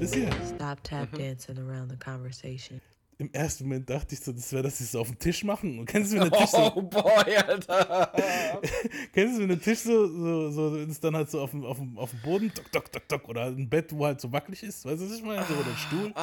Das 0.00 0.14
hier. 0.14 0.30
Stop 0.54 0.82
tap 0.84 1.12
dancing 1.12 1.58
around 1.58 1.90
the 1.90 1.98
conversation. 1.98 2.80
Im 3.20 3.32
ersten 3.32 3.64
Moment 3.64 3.90
dachte 3.90 4.14
ich 4.14 4.20
so, 4.20 4.30
das 4.30 4.52
wäre, 4.52 4.62
dass 4.62 4.78
sie 4.78 4.84
es 4.84 4.92
so 4.92 5.00
auf 5.00 5.08
dem 5.08 5.18
Tisch 5.18 5.42
machen. 5.42 5.80
Und 5.80 5.86
kennst 5.86 6.12
du, 6.12 6.20
wenn 6.20 6.30
der 6.30 6.38
Tisch 6.38 6.50
so, 6.50 6.72
Oh 6.76 6.82
boy, 6.82 7.36
Alter. 7.36 8.12
kennst 9.12 9.36
du, 9.36 9.42
wenn 9.42 9.48
der 9.48 9.60
Tisch 9.60 9.80
so, 9.80 10.06
so, 10.06 10.50
so 10.52 10.76
ist 10.76 11.02
dann 11.02 11.16
halt 11.16 11.28
so 11.28 11.40
auf 11.40 11.50
dem, 11.50 11.64
auf 11.64 11.78
dem, 11.78 11.98
auf 11.98 12.10
dem 12.10 12.20
Boden, 12.20 12.54
tok, 12.54 12.70
tok, 12.70 12.92
tok, 12.92 13.08
tok, 13.08 13.28
oder 13.28 13.46
ein 13.46 13.68
Bett, 13.68 13.92
wo 13.92 14.06
halt 14.06 14.20
so 14.20 14.30
wackelig 14.30 14.62
ist, 14.62 14.84
weißt 14.84 15.00
du, 15.00 15.06
was 15.06 15.16
ich 15.16 15.24
meine? 15.24 15.44
So, 15.46 15.54
oder 15.54 15.68
ein 15.68 15.76
Stuhl. 15.76 16.14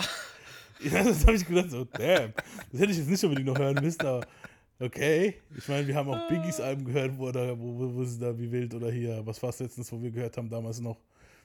Ja, 0.81 1.03
das 1.03 1.25
habe 1.25 1.37
ich 1.37 1.47
gedacht, 1.47 1.71
so, 1.71 1.85
damn, 1.85 2.33
das 2.69 2.81
hätte 2.81 2.91
ich 2.91 2.97
jetzt 2.97 3.07
nicht 3.07 3.23
unbedingt 3.23 3.47
noch 3.47 3.57
hören 3.57 3.81
müssen, 3.81 4.01
aber 4.01 4.27
okay. 4.77 5.35
Ich 5.57 5.69
meine, 5.69 5.87
wir 5.87 5.95
haben 5.95 6.09
auch 6.09 6.27
Biggies 6.27 6.59
Alben 6.59 6.83
gehört, 6.83 7.17
wo, 7.17 7.31
da, 7.31 7.57
wo, 7.57 7.79
wo, 7.79 7.95
wo 7.95 8.03
sie 8.03 8.19
da 8.19 8.37
wie 8.37 8.51
wild 8.51 8.73
oder 8.73 8.91
hier, 8.91 9.25
was 9.25 9.41
war 9.41 9.51
es 9.51 9.59
letztens, 9.59 9.89
wo 9.93 10.01
wir 10.01 10.11
gehört 10.11 10.35
haben, 10.35 10.49
damals 10.49 10.81
noch 10.81 10.97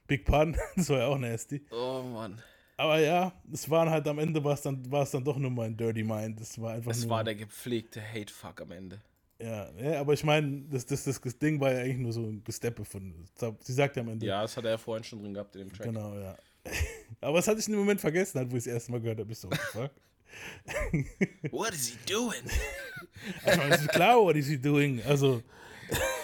Big 0.09 0.25
Pun, 0.25 0.57
das 0.75 0.89
war 0.91 0.99
ja 0.99 1.07
auch 1.07 1.17
nasty. 1.17 1.65
Oh 1.71 2.03
Mann. 2.03 2.43
Aber 2.81 2.99
ja, 2.99 3.31
es 3.53 3.69
waren 3.69 3.91
halt 3.91 4.09
am 4.09 4.19
Ende 4.19 4.43
war 4.43 4.55
es 4.55 4.63
dann, 4.63 4.91
war 4.91 5.03
es 5.03 5.11
dann 5.11 5.23
doch 5.23 5.37
nur 5.37 5.51
mal 5.51 5.67
ein 5.67 5.77
Dirty 5.77 6.03
Mind. 6.03 6.41
Das 6.41 6.59
war 6.59 6.73
einfach 6.73 6.91
Es 6.93 7.03
nur. 7.03 7.11
war 7.11 7.23
der 7.25 7.35
gepflegte 7.35 8.01
Hate-Fuck 8.01 8.63
am 8.63 8.71
Ende. 8.73 9.03
ja, 9.39 9.71
ja, 9.73 10.01
aber 10.01 10.15
ich 10.15 10.25
meine, 10.25 10.63
das, 10.71 10.87
das, 10.87 11.05
das, 11.05 11.21
das 11.21 11.39
Ding 11.39 11.61
war 11.61 11.73
ja 11.73 11.81
eigentlich 11.81 11.99
nur 11.99 12.13
so 12.15 12.23
ein 12.23 12.43
Gesteppe 12.43 12.87
von. 12.87 13.27
Sie 13.61 13.73
sagt 13.75 13.97
ja 13.97 14.03
am 14.03 14.09
Ende. 14.09 14.25
Ja, 14.25 14.41
das 14.41 14.57
hat 14.57 14.65
er 14.65 14.71
ja 14.71 14.79
vorhin 14.79 15.05
schon 15.05 15.21
drin 15.21 15.35
gehabt 15.35 15.55
in 15.57 15.69
dem 15.69 15.73
Track. 15.75 15.89
Genau, 15.89 16.19
ja. 16.19 16.35
aber 17.21 17.37
das 17.37 17.49
hatte 17.49 17.61
ich 17.61 17.67
in 17.67 17.73
dem 17.75 17.81
Moment 17.81 18.01
vergessen, 18.01 18.39
halt, 18.39 18.51
wo 18.51 18.57
ich 18.57 18.61
es 18.65 18.67
erste 18.67 18.93
Mal 18.93 19.01
gehört 19.03 19.21
habe. 19.21 19.31
Ich 19.31 19.39
so, 19.39 19.51
fuck? 19.51 19.91
What 21.51 21.75
is 21.75 21.89
he 21.89 21.99
doing? 22.11 22.45
Ich 23.47 23.57
meine, 23.59 23.75
es 23.75 23.83
ist 23.83 23.91
klar, 23.91 24.17
what 24.23 24.37
is 24.37 24.47
he 24.47 24.57
doing? 24.59 25.03
Also, 25.07 25.43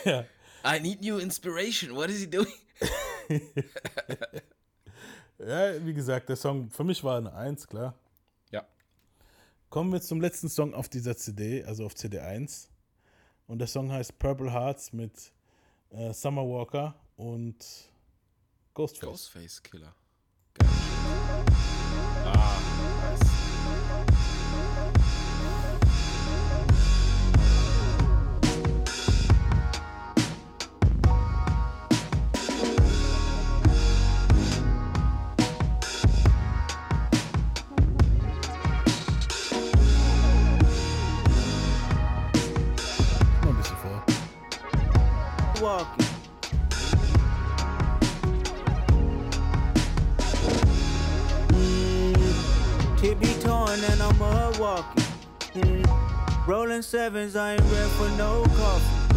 ja. 0.07 0.25
I 0.65 0.81
need 0.81 1.03
new 1.03 1.19
inspiration. 1.19 1.95
What 1.95 2.09
is 2.09 2.21
he 2.21 2.27
doing? 2.27 2.49
Ja, 5.39 5.85
wie 5.85 5.93
gesagt, 5.93 6.29
der 6.29 6.37
Song 6.37 6.71
für 6.71 6.85
mich 6.85 7.05
war 7.05 7.19
eine 7.19 7.33
Eins, 7.33 7.67
klar. 7.67 7.95
Ja. 8.51 8.65
Kommen 9.69 9.93
wir 9.93 10.01
zum 10.01 10.21
letzten 10.21 10.49
Song 10.49 10.73
auf 10.73 10.89
dieser 10.89 11.17
CD, 11.17 11.63
also 11.65 11.85
auf 11.85 11.95
CD 11.95 12.21
1. 12.21 12.71
Und 13.47 13.59
der 13.59 13.69
Song 13.69 13.93
heißt 13.93 14.19
Purple 14.19 14.51
Hearts 14.51 14.93
mit 14.93 15.33
äh, 15.91 16.13
Summer 16.13 16.43
Walker 16.43 16.95
und 17.17 17.57
Ghostface. 18.75 19.09
Ghostface 19.09 19.63
Killer. 19.63 19.95
Geil. 20.55 20.69
Ah, 22.25 22.76
Walking. 45.67 46.07
Mm, 51.49 52.99
tippy 53.01 53.41
torn 53.41 53.81
and 53.81 54.01
I'm 54.01 54.17
mud 54.17 54.61
walking. 54.61 55.03
Mm, 55.55 56.47
rolling 56.47 56.83
sevens, 56.83 57.35
I 57.35 57.55
ain't 57.55 57.63
ready 57.63 57.91
for 57.99 58.09
no 58.11 58.45
coffee. 58.55 59.17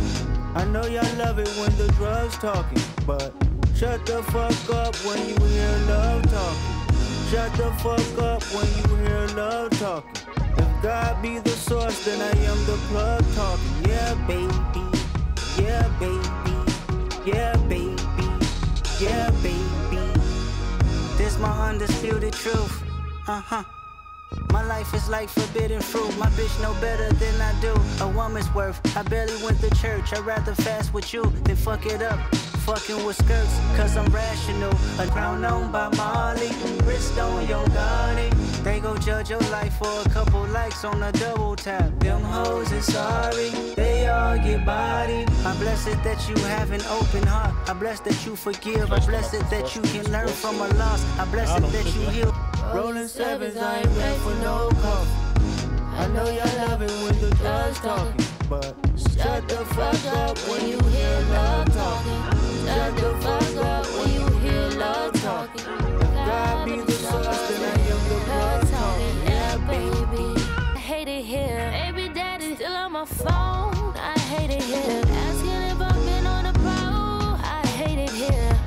I 0.56 0.66
know 0.66 0.88
y'all 0.88 1.16
love 1.18 1.38
it 1.38 1.50
when 1.50 1.78
the 1.78 1.88
drugs 1.98 2.36
talking, 2.40 2.82
but 3.06 3.32
shut 3.76 4.04
the 4.08 4.24
fuck 4.24 4.76
up 4.76 4.96
when 5.06 5.20
you 5.30 5.36
hear 5.36 5.78
love 5.86 6.24
talking. 6.32 7.30
Shut 7.30 7.52
the 7.58 7.72
fuck 7.84 8.24
up 8.24 8.42
when 8.56 8.66
you 8.76 8.96
hear 9.06 9.28
love 9.38 9.70
talking. 9.78 10.10
If 10.58 10.82
God 10.82 11.22
be 11.22 11.38
the 11.38 11.52
source, 11.52 12.04
then 12.06 12.20
I 12.20 12.32
am 12.40 12.58
the 12.66 12.80
plug 12.88 13.24
talking. 13.36 13.88
Yeah, 13.88 14.16
baby. 14.26 14.89
Yeah, 15.60 15.88
baby. 16.00 17.32
Yeah, 17.32 17.56
baby. 17.68 17.96
Yeah, 19.00 19.30
baby. 19.44 20.00
This 21.18 21.38
my 21.40 21.70
undisputed 21.70 22.34
truth. 22.34 22.84
Uh 23.28 23.42
huh. 23.42 23.64
My 24.52 24.64
life 24.64 24.94
is 24.94 25.10
like 25.10 25.30
forbidden 25.30 25.82
fruit. 25.82 26.18
My 26.18 26.28
bitch 26.30 26.62
know 26.62 26.74
better 26.80 27.12
than 27.14 27.42
I 27.42 27.54
do. 27.62 27.74
A 28.04 28.08
woman's 28.08 28.52
worth. 28.54 28.80
I 28.96 29.04
barely 29.04 29.36
went 29.44 29.60
to 29.62 29.70
church. 29.76 30.14
I'd 30.14 30.26
rather 30.26 30.56
fast 30.56 30.94
with 30.94 31.14
you 31.14 31.24
than 31.44 31.56
fuck 31.56 31.86
it 31.86 32.02
up. 32.02 32.20
Fucking 32.70 33.04
with 33.04 33.18
skirts, 33.18 33.60
cause 33.76 33.98
I'm 33.98 34.06
rational. 34.14 34.72
A 35.00 35.08
crown 35.08 35.44
on 35.44 35.72
by 35.72 35.90
Molly. 35.98 36.50
Wrist 36.86 37.18
on 37.18 37.48
your 37.48 37.68
body. 37.70 38.30
They 38.62 38.80
go 38.80 38.96
judge 38.96 39.32
your 39.32 39.40
life 39.50 39.74
for 39.80 39.90
a 40.06 40.10
couple 40.10 40.46
likes 40.50 40.86
on 40.86 41.02
a 41.02 41.12
double 41.12 41.56
tap. 41.56 41.90
Them 41.98 42.22
hoes 42.22 42.72
is 42.72 42.86
sorry. 42.86 43.50
They 43.74 44.08
all 44.08 44.38
get 44.38 44.68
body. 44.68 45.26
I'm 45.44 45.58
blessed 45.58 46.04
that 46.04 46.30
you 46.30 46.36
have 46.44 46.70
an 46.70 46.84
open 46.92 47.26
heart. 47.26 47.56
I'm 47.68 47.80
blessed 47.80 48.06
that 48.06 48.24
you 48.24 48.36
forgive. 48.36 48.94
I'm 48.94 49.04
blessed 49.04 49.50
that 49.50 49.76
you 49.76 49.82
can 49.82 50.12
learn 50.12 50.28
from 50.28 50.62
a 50.62 50.68
loss. 50.76 51.04
I'm 51.18 51.32
blessed 51.32 51.64
that 51.72 51.86
you 51.96 52.02
heal. 52.12 52.36
Rolling 52.72 53.08
sevens, 53.08 53.58
I 53.58 53.80
ain't 53.80 53.98
ready 53.98 54.20
for 54.20 54.36
no 54.44 54.70
coffee. 54.84 55.30
I 55.98 56.08
know 56.10 56.30
y'all 56.30 56.68
love 56.68 56.84
it 56.84 56.92
when 57.04 57.20
the 57.20 57.36
drugs 57.38 57.80
talking, 57.80 58.26
but 58.50 58.76
shut 58.98 59.48
the 59.48 59.64
fuck 59.76 60.06
up 60.08 60.38
when 60.50 60.68
you 60.68 60.80
hear 60.90 61.20
love 61.30 61.68
talking. 61.72 62.22
Shut 62.66 62.96
the 62.96 63.16
fuck 63.22 63.56
up 63.64 63.86
when 63.86 64.12
you 64.12 64.26
hear 64.40 64.70
love 64.72 65.14
talking. 65.22 65.66
God 66.14 66.66
be 66.66 66.80
the 66.82 66.92
source, 66.92 67.48
then 67.50 67.64
I 67.64 67.80
am 67.94 68.10
the 68.10 68.26
blood 68.26 68.68
talking. 68.68 69.16
Yeah, 69.26 69.58
baby. 69.68 70.42
I 70.76 70.80
hate 70.80 71.08
it 71.08 71.24
here. 71.24 71.70
Baby 71.72 72.12
daddy 72.12 72.56
still 72.56 72.74
on 72.74 72.92
my 72.94 73.06
phone. 73.06 73.94
I 73.96 74.18
hate 74.32 74.50
it 74.50 74.64
here. 74.64 75.04
Asking 75.28 75.62
if 75.72 75.80
I've 75.80 76.06
been 76.06 76.26
on 76.26 76.44
the 76.52 76.60
road. 76.60 77.38
I 77.44 77.62
hate 77.78 78.00
it 78.00 78.10
here. 78.10 78.60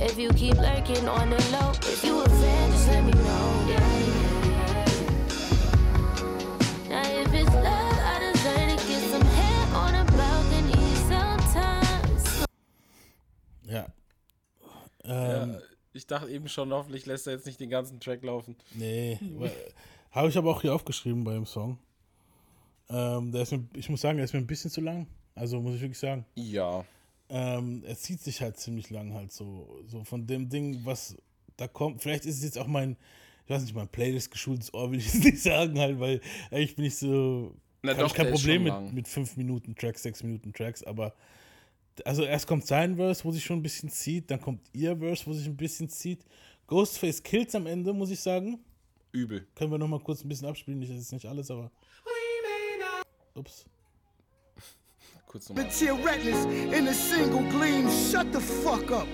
If 0.00 0.18
you 0.18 0.28
keep 0.30 0.56
lurking 0.56 1.08
on 1.08 1.30
the 1.30 1.42
low, 1.50 1.70
if 1.70 2.04
you 2.04 2.20
a 2.20 2.28
fan, 2.28 2.70
just 2.72 2.88
let 2.88 3.04
me 3.04 3.12
know. 3.12 3.25
Sometimes. 15.06 15.28
Ja. 15.28 15.42
Ähm, 15.44 15.62
Ich 15.92 16.06
dachte 16.06 16.30
eben 16.30 16.48
schon, 16.48 16.72
hoffentlich 16.72 17.06
lässt 17.06 17.26
er 17.26 17.32
jetzt 17.34 17.46
nicht 17.46 17.58
den 17.60 17.70
ganzen 17.70 18.00
Track 18.00 18.22
laufen. 18.22 18.54
Nee, 18.74 19.18
habe 20.10 20.28
ich 20.28 20.36
aber 20.36 20.50
auch 20.50 20.60
hier 20.62 20.74
aufgeschrieben 20.74 21.24
bei 21.24 21.32
dem 21.34 21.46
Song. 21.46 21.78
Ähm, 22.88 23.32
der 23.32 23.42
ist 23.42 23.52
mir, 23.52 23.64
ich 23.74 23.88
muss 23.88 24.00
sagen, 24.00 24.18
er 24.18 24.24
ist 24.24 24.32
mir 24.32 24.38
ein 24.40 24.46
bisschen 24.46 24.70
zu 24.70 24.80
lang. 24.80 25.06
Also 25.34 25.60
muss 25.60 25.74
ich 25.74 25.80
wirklich 25.80 25.98
sagen. 25.98 26.24
Ja. 26.34 26.84
Ähm, 27.28 27.82
er 27.84 27.96
zieht 27.96 28.20
sich 28.20 28.40
halt 28.40 28.56
ziemlich 28.58 28.90
lang 28.90 29.12
halt 29.12 29.32
so, 29.32 29.80
so 29.86 30.04
von 30.04 30.26
dem 30.26 30.48
Ding, 30.48 30.80
was 30.84 31.16
da 31.56 31.66
kommt. 31.66 32.02
Vielleicht 32.02 32.24
ist 32.24 32.36
es 32.38 32.44
jetzt 32.44 32.58
auch 32.58 32.66
mein, 32.68 32.96
ich 33.44 33.50
weiß 33.50 33.62
nicht, 33.62 33.74
mein 33.74 33.88
Playlist 33.88 34.30
geschultes 34.30 34.72
Ohr, 34.72 34.90
will 34.90 34.98
ich 34.98 35.06
jetzt 35.12 35.24
nicht 35.24 35.42
sagen 35.42 35.78
halt, 35.78 35.98
weil 35.98 36.20
ey, 36.50 36.62
ich 36.62 36.76
bin 36.76 36.84
nicht 36.84 36.96
so, 36.96 37.54
Na 37.82 37.94
doch, 37.94 38.06
ich 38.06 38.14
kein 38.14 38.30
Problem 38.30 38.62
mit, 38.62 38.92
mit 38.92 39.08
5 39.08 39.36
Minuten 39.36 39.74
Tracks, 39.74 40.02
6 40.04 40.22
Minuten 40.22 40.52
Tracks, 40.52 40.82
aber 40.84 41.14
also 42.04 42.24
erst 42.24 42.46
kommt 42.46 42.66
sein 42.66 42.96
Verse, 42.96 43.24
wo 43.24 43.30
sich 43.30 43.44
schon 43.44 43.58
ein 43.58 43.62
bisschen 43.62 43.90
zieht, 43.90 44.30
dann 44.30 44.40
kommt 44.40 44.60
ihr 44.72 44.96
Verse, 44.96 45.26
wo 45.26 45.32
sich 45.32 45.46
ein 45.46 45.56
bisschen 45.56 45.88
zieht. 45.88 46.24
Ghostface 46.66 47.22
kills 47.22 47.54
am 47.54 47.66
Ende, 47.66 47.92
muss 47.92 48.10
ich 48.10 48.20
sagen. 48.20 48.58
Übel. 49.12 49.46
Können 49.54 49.70
wir 49.70 49.78
noch 49.78 49.88
mal 49.88 50.00
kurz 50.00 50.24
ein 50.24 50.28
bisschen 50.28 50.48
abspielen, 50.48 50.80
das 50.80 50.90
ist 50.90 51.12
nicht 51.12 51.26
alles, 51.26 51.50
aber 51.50 51.70
ups. 53.34 53.64
Kurz 55.26 55.48
nochmal. 55.48 55.66
Reckless 56.04 56.44
in 56.72 56.88
a 56.88 56.94
single 56.94 57.42
gleam. 57.50 57.88
Shut 57.90 58.32
the 58.32 58.40
fuck 58.40 58.90
up. 58.90 59.06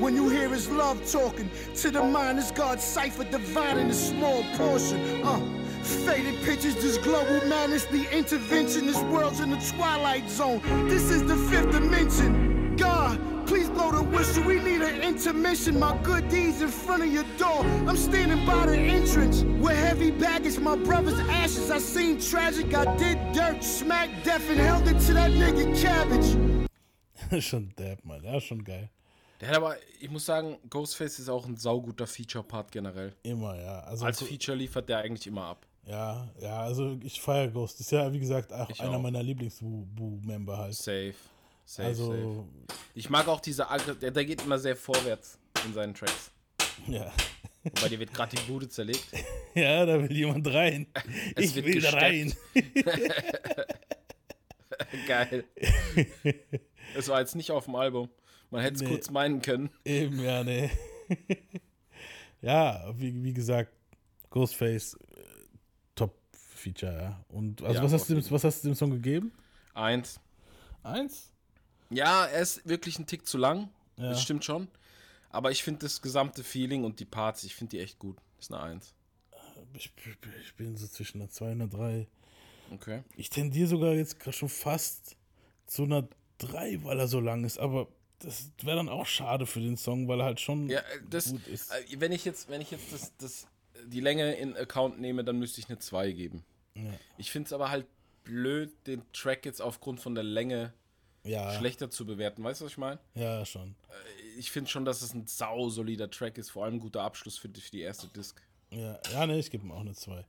When 0.00 0.14
you 0.16 0.28
hear 0.28 0.48
his 0.48 0.68
love 0.68 1.00
talking 1.10 1.50
to 1.76 1.90
the 1.90 2.02
mind, 2.02 2.38
is 2.38 2.50
God's 2.52 2.84
cipher 2.84 3.24
dividing 3.24 3.90
a 3.90 3.94
small 3.94 4.42
portion. 4.56 5.22
Uh, 5.22 5.59
faded 5.86 6.42
pictures, 6.44 6.74
this 6.76 6.98
global 6.98 7.46
madness, 7.48 7.84
the 7.86 8.08
intervention. 8.16 8.86
This 8.86 9.00
world's 9.02 9.40
in 9.40 9.50
the 9.50 9.74
twilight 9.76 10.28
zone. 10.28 10.60
This 10.88 11.10
is 11.10 11.24
the 11.24 11.36
fifth 11.36 11.72
dimension. 11.72 12.76
God, 12.76 13.20
please 13.46 13.68
blow 13.68 13.92
the 13.92 14.02
whistle. 14.02 14.44
We 14.44 14.58
need 14.60 14.80
an 14.80 15.02
intermission. 15.02 15.78
My 15.78 15.96
good 16.02 16.28
deeds 16.28 16.62
in 16.62 16.68
front 16.68 17.02
of 17.02 17.12
your 17.12 17.24
door. 17.36 17.64
I'm 17.86 17.96
standing 17.96 18.46
by 18.46 18.66
the 18.66 18.76
entrance 18.76 19.42
with 19.42 19.76
heavy 19.76 20.10
baggage. 20.10 20.58
My 20.58 20.76
brother's 20.76 21.18
ashes. 21.28 21.70
I 21.70 21.78
seen 21.78 22.20
tragic. 22.20 22.74
I 22.74 22.96
did 22.96 23.18
dirt, 23.32 23.62
smack 23.62 24.08
death, 24.24 24.48
and 24.48 24.58
held 24.58 24.88
it 24.88 24.98
to 25.06 25.12
that 25.14 25.30
nigga 25.30 25.80
cabbage. 25.80 26.60
schon 27.40 27.72
derb, 27.78 28.04
Mann. 28.04 28.22
Ja, 28.24 28.40
schon 28.40 28.64
geil. 28.64 28.88
Der 29.40 29.48
hat 29.48 29.56
aber, 29.56 29.76
ich 30.00 30.10
muss 30.10 30.26
sagen, 30.26 30.58
Ghostface 30.68 31.18
ist 31.18 31.28
auch 31.30 31.46
ein 31.46 31.56
sauguter 31.56 32.06
Feature-Part 32.06 32.70
generell. 32.70 33.14
Immer, 33.22 33.56
ja. 33.56 33.80
Also 33.80 34.04
Als 34.04 34.22
Feature 34.22 34.56
liefert 34.56 34.88
der 34.88 34.98
eigentlich 34.98 35.26
immer 35.26 35.44
ab. 35.44 35.66
Ja, 35.90 36.30
ja, 36.40 36.60
also 36.60 36.96
ich 37.02 37.20
feiere 37.20 37.48
Ghost. 37.48 37.80
Ist 37.80 37.90
ja, 37.90 38.12
wie 38.12 38.20
gesagt, 38.20 38.52
auch 38.52 38.70
Ich 38.70 38.80
einer 38.80 38.96
auch. 38.96 39.02
meiner 39.02 39.22
Lieblings-Boo-Member 39.22 40.56
halt. 40.58 40.74
Safe. 40.74 41.14
Safe, 41.64 41.88
Also- 41.88 42.12
safe. 42.12 42.44
Ich 42.94 43.10
mag 43.10 43.26
auch 43.28 43.40
diese, 43.40 43.68
Agre- 43.70 43.94
der, 43.98 44.10
der 44.12 44.24
geht 44.24 44.42
immer 44.42 44.58
sehr 44.58 44.76
vorwärts 44.76 45.38
in 45.66 45.74
seinen 45.74 45.94
Tracks. 45.94 46.30
Ja. 46.86 47.12
Wobei 47.64 47.88
dir 47.90 47.98
wird 47.98 48.14
gerade 48.14 48.34
die 48.36 48.42
Bude 48.50 48.68
zerlegt. 48.68 49.04
Ja, 49.54 49.84
da 49.84 50.00
will 50.00 50.12
jemand 50.16 50.46
rein. 50.46 50.86
Es 51.34 51.46
ich 51.46 51.54
wird 51.56 51.66
will 51.66 51.80
da 51.80 51.90
rein. 51.90 52.32
Geil. 55.06 55.44
Es 56.96 57.08
war 57.08 57.20
jetzt 57.20 57.34
nicht 57.34 57.50
auf 57.50 57.64
dem 57.66 57.74
Album. 57.74 58.08
Man 58.50 58.62
hätte 58.62 58.76
es 58.76 58.82
Nee. 58.82 58.88
kurz 58.88 59.10
meinen 59.10 59.42
können. 59.42 59.70
Eben, 59.84 60.20
ja, 60.22 60.42
ne. 60.44 60.70
ja, 62.42 62.92
wie, 62.96 63.22
wie 63.22 63.32
gesagt, 63.32 63.72
Ghostface, 64.30 64.96
Top-Feature, 66.64 67.02
ja. 67.02 67.24
Und 67.28 67.62
also 67.62 67.74
Ja, 67.74 67.82
was, 67.84 67.92
hast 67.92 68.10
du, 68.10 68.30
was 68.30 68.44
hast 68.44 68.62
du 68.64 68.68
dem 68.68 68.74
Song 68.74 68.90
gegeben? 68.90 69.32
Eins. 69.74 70.20
Eins? 70.82 71.30
Ja, 71.90 72.26
er 72.26 72.40
ist 72.40 72.66
wirklich 72.68 72.98
ein 72.98 73.06
Tick 73.06 73.26
zu 73.26 73.38
lang. 73.38 73.68
Ja. 73.96 74.10
Das 74.10 74.22
stimmt 74.22 74.44
schon. 74.44 74.68
Aber 75.30 75.50
ich 75.50 75.62
finde 75.62 75.80
das 75.80 76.00
gesamte 76.02 76.42
Feeling 76.44 76.84
und 76.84 77.00
die 77.00 77.04
Parts, 77.04 77.44
ich 77.44 77.54
finde 77.54 77.76
die 77.76 77.80
echt 77.82 77.98
gut. 77.98 78.16
Ist 78.38 78.52
eine 78.52 78.62
Eins. 78.62 78.94
Ich, 79.74 79.92
ich 80.40 80.54
bin 80.54 80.76
so 80.76 80.86
zwischen 80.88 81.20
einer 81.20 81.30
2 81.30 81.52
und 81.52 81.62
einer 81.62 81.68
3. 81.68 82.06
Okay. 82.72 83.02
Ich 83.16 83.30
tendiere 83.30 83.68
sogar 83.68 83.92
jetzt 83.94 84.16
schon 84.34 84.48
fast 84.48 85.16
zu 85.66 85.84
einer 85.84 86.08
3, 86.38 86.82
weil 86.84 86.98
er 86.98 87.08
so 87.08 87.20
lang 87.20 87.44
ist, 87.44 87.58
aber 87.58 87.86
das 88.20 88.50
wäre 88.62 88.76
dann 88.76 88.88
auch 88.88 89.06
schade 89.06 89.46
für 89.46 89.60
den 89.60 89.76
Song, 89.76 90.08
weil 90.08 90.20
er 90.20 90.26
halt 90.26 90.40
schon 90.40 90.68
Ja, 90.68 90.80
äh, 90.80 90.82
das, 91.08 91.30
gut 91.30 91.46
ist. 91.46 91.70
äh, 91.72 92.00
wenn 92.00 92.12
ich 92.12 92.24
jetzt, 92.24 92.48
wenn 92.48 92.60
ich 92.60 92.70
jetzt 92.70 92.92
das, 92.92 93.12
das, 93.18 93.46
die 93.86 94.00
Länge 94.00 94.34
in 94.34 94.56
Account 94.56 95.00
nehme, 95.00 95.24
dann 95.24 95.38
müsste 95.38 95.60
ich 95.60 95.68
eine 95.68 95.78
2 95.78 96.12
geben. 96.12 96.44
Ja. 96.74 96.92
Ich 97.18 97.30
finde 97.30 97.46
es 97.46 97.52
aber 97.52 97.70
halt 97.70 97.86
blöd, 98.24 98.72
den 98.86 99.02
Track 99.12 99.44
jetzt 99.44 99.60
aufgrund 99.60 100.00
von 100.00 100.14
der 100.14 100.24
Länge 100.24 100.72
Ja. 101.24 101.52
schlechter 101.58 101.90
zu 101.90 102.06
bewerten. 102.06 102.42
Weißt 102.44 102.60
du, 102.60 102.64
was 102.64 102.72
ich 102.72 102.78
meine? 102.78 103.00
Ja, 103.14 103.44
schon. 103.44 103.74
Ich 104.38 104.50
finde 104.50 104.70
schon, 104.70 104.84
dass 104.84 105.02
es 105.02 105.14
ein 105.14 105.26
sau 105.26 105.68
solider 105.68 106.10
Track 106.10 106.38
ist, 106.38 106.50
vor 106.50 106.64
allem 106.64 106.74
ein 106.74 106.80
guter 106.80 107.02
Abschluss 107.02 107.38
für 107.38 107.48
die, 107.48 107.60
für 107.60 107.70
die 107.70 107.80
erste 107.80 108.06
Disc. 108.08 108.40
Ja, 108.70 108.98
ja 109.12 109.26
ne, 109.26 109.38
ich 109.38 109.50
gebe 109.50 109.64
ihm 109.64 109.72
auch 109.72 109.80
eine 109.80 109.94
2. 109.94 110.24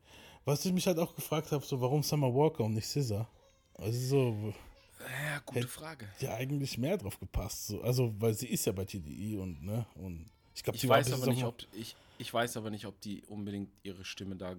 Was 0.46 0.66
ich 0.66 0.74
mich 0.74 0.88
halt 0.88 0.98
auch 0.98 1.14
gefragt 1.16 1.52
habe, 1.52 1.64
so 1.64 1.80
warum 1.80 2.02
Summer 2.02 2.34
Walker 2.34 2.64
und 2.64 2.74
nicht 2.74 2.88
Scissor? 2.88 3.30
Also 3.76 4.00
so. 4.00 4.54
Ja, 5.00 5.40
gute 5.46 5.68
Frage. 5.68 6.08
Ja, 6.20 6.36
eigentlich 6.36 6.78
mehr 6.78 6.98
drauf 6.98 7.20
gepasst. 7.20 7.68
So. 7.68 7.82
Also, 7.82 8.14
weil 8.20 8.34
sie 8.34 8.48
ist 8.48 8.66
ja 8.66 8.72
bei 8.72 8.86
TDI 8.86 9.38
und, 9.38 9.64
ne? 9.64 9.86
Und 9.96 10.30
ich 10.56 10.64
glaube, 10.64 10.76
Ich 10.76 10.82
die 10.82 10.90
war 10.90 10.98
weiß 10.98 11.14
aber 11.14 11.28
nicht, 11.28 11.44
ob 11.44 11.56
ich, 11.74 11.96
ich 12.18 12.34
weiß 12.34 12.58
aber 12.58 12.70
nicht, 12.70 12.86
ob 12.86 13.00
die 13.02 13.24
unbedingt 13.28 13.70
ihre 13.84 14.04
Stimme 14.06 14.36
da 14.36 14.56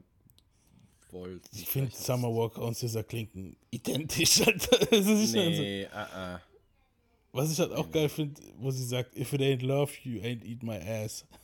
wollten. 1.10 1.48
Ich 1.52 1.68
finde 1.68 1.94
Summer 1.94 2.28
Walker 2.34 2.62
und 2.62 2.76
Scissor 2.76 3.02
klingen 3.02 3.56
identisch. 3.70 4.40
Alter. 4.46 4.78
Das 4.78 5.06
ist 5.06 5.32
schon 5.34 5.54
so. 5.54 5.62
Nee, 5.62 5.86
uh, 5.86 6.34
uh. 6.34 6.38
Was 7.32 7.50
ich 7.50 7.58
halt 7.58 7.72
auch 7.72 7.90
geil 7.90 8.08
finde, 8.10 8.40
wo 8.58 8.70
sie 8.70 8.84
sagt, 8.84 9.16
if 9.16 9.32
it 9.32 9.40
ain't 9.40 9.62
love, 9.62 9.90
you 10.02 10.20
ain't 10.22 10.44
eat 10.44 10.62
my 10.62 10.76
ass. 10.76 11.24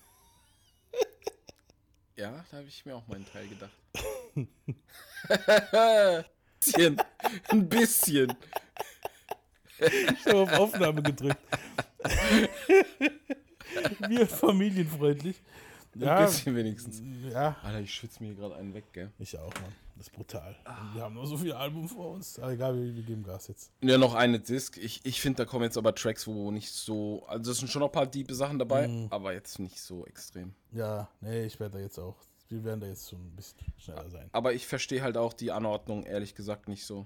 Ja, 2.17 2.45
da 2.51 2.57
habe 2.57 2.67
ich 2.67 2.85
mir 2.85 2.97
auch 2.97 3.07
meinen 3.07 3.25
Teil 3.27 3.47
gedacht. 3.47 3.71
bisschen. 6.59 7.01
Ein 7.47 7.69
bisschen. 7.69 8.35
Ich 9.79 10.27
habe 10.27 10.41
auf 10.41 10.53
Aufnahme 10.53 11.01
gedrückt. 11.01 11.39
Wir 14.09 14.27
familienfreundlich. 14.27 15.41
Ein 15.95 16.27
bisschen 16.27 16.55
wenigstens. 16.55 17.03
Ja. 17.33 17.57
Alter, 17.63 17.81
ich 17.81 17.93
schwitze 17.95 18.23
mir 18.23 18.29
hier 18.29 18.37
gerade 18.37 18.57
einen 18.57 18.75
weg, 18.75 18.85
gell? 18.93 19.11
Ich 19.19 19.37
auch, 19.39 19.53
Mann. 19.55 19.73
Das 19.97 20.07
ist 20.07 20.13
brutal. 20.13 20.55
Und 20.65 20.95
wir 20.95 21.03
haben 21.03 21.15
nur 21.15 21.27
so 21.27 21.37
viele 21.37 21.57
Alben 21.57 21.89
vor 21.89 22.13
uns. 22.13 22.39
Aber 22.39 22.53
egal, 22.53 22.77
wir, 22.77 22.95
wir 22.95 23.03
geben 23.03 23.25
Gas 23.25 23.49
jetzt. 23.49 23.73
Ja, 23.83 23.99
noch 23.99 24.15
eine 24.15 24.39
Disc. 24.39 24.77
Ich, 24.77 25.01
ich 25.05 25.21
finde, 25.21 25.39
da 25.39 25.45
kommen 25.45 25.65
jetzt 25.65 25.77
aber 25.77 25.93
Tracks, 25.95 26.27
wo 26.29 26.53
nicht 26.53 26.71
so. 26.71 27.25
Also, 27.27 27.51
es 27.51 27.59
sind 27.59 27.69
schon 27.69 27.81
noch 27.81 27.89
ein 27.89 27.93
paar 27.93 28.07
diebe 28.07 28.33
Sachen 28.35 28.61
dabei, 28.61 28.87
Mhm. 28.87 29.09
aber 29.11 29.33
jetzt 29.33 29.59
nicht 29.59 29.81
so 29.81 30.07
extrem. 30.07 30.55
Ja, 30.71 31.09
nee, 31.21 31.47
ich 31.47 31.59
werde 31.59 31.79
da 31.79 31.83
jetzt 31.83 31.99
auch. 31.99 32.15
Wir 32.49 32.63
werden 32.63 32.79
da 32.81 32.87
jetzt 32.87 33.11
schon 33.11 33.19
ein 33.21 33.35
bisschen 33.35 33.59
schneller 33.77 34.09
sein. 34.09 34.29
Aber 34.33 34.53
ich 34.53 34.67
verstehe 34.69 35.03
halt 35.03 35.17
auch 35.17 35.33
die 35.33 35.51
Anordnung, 35.51 36.05
ehrlich 36.05 36.35
gesagt, 36.37 36.69
nicht 36.69 36.85
so. 36.87 37.05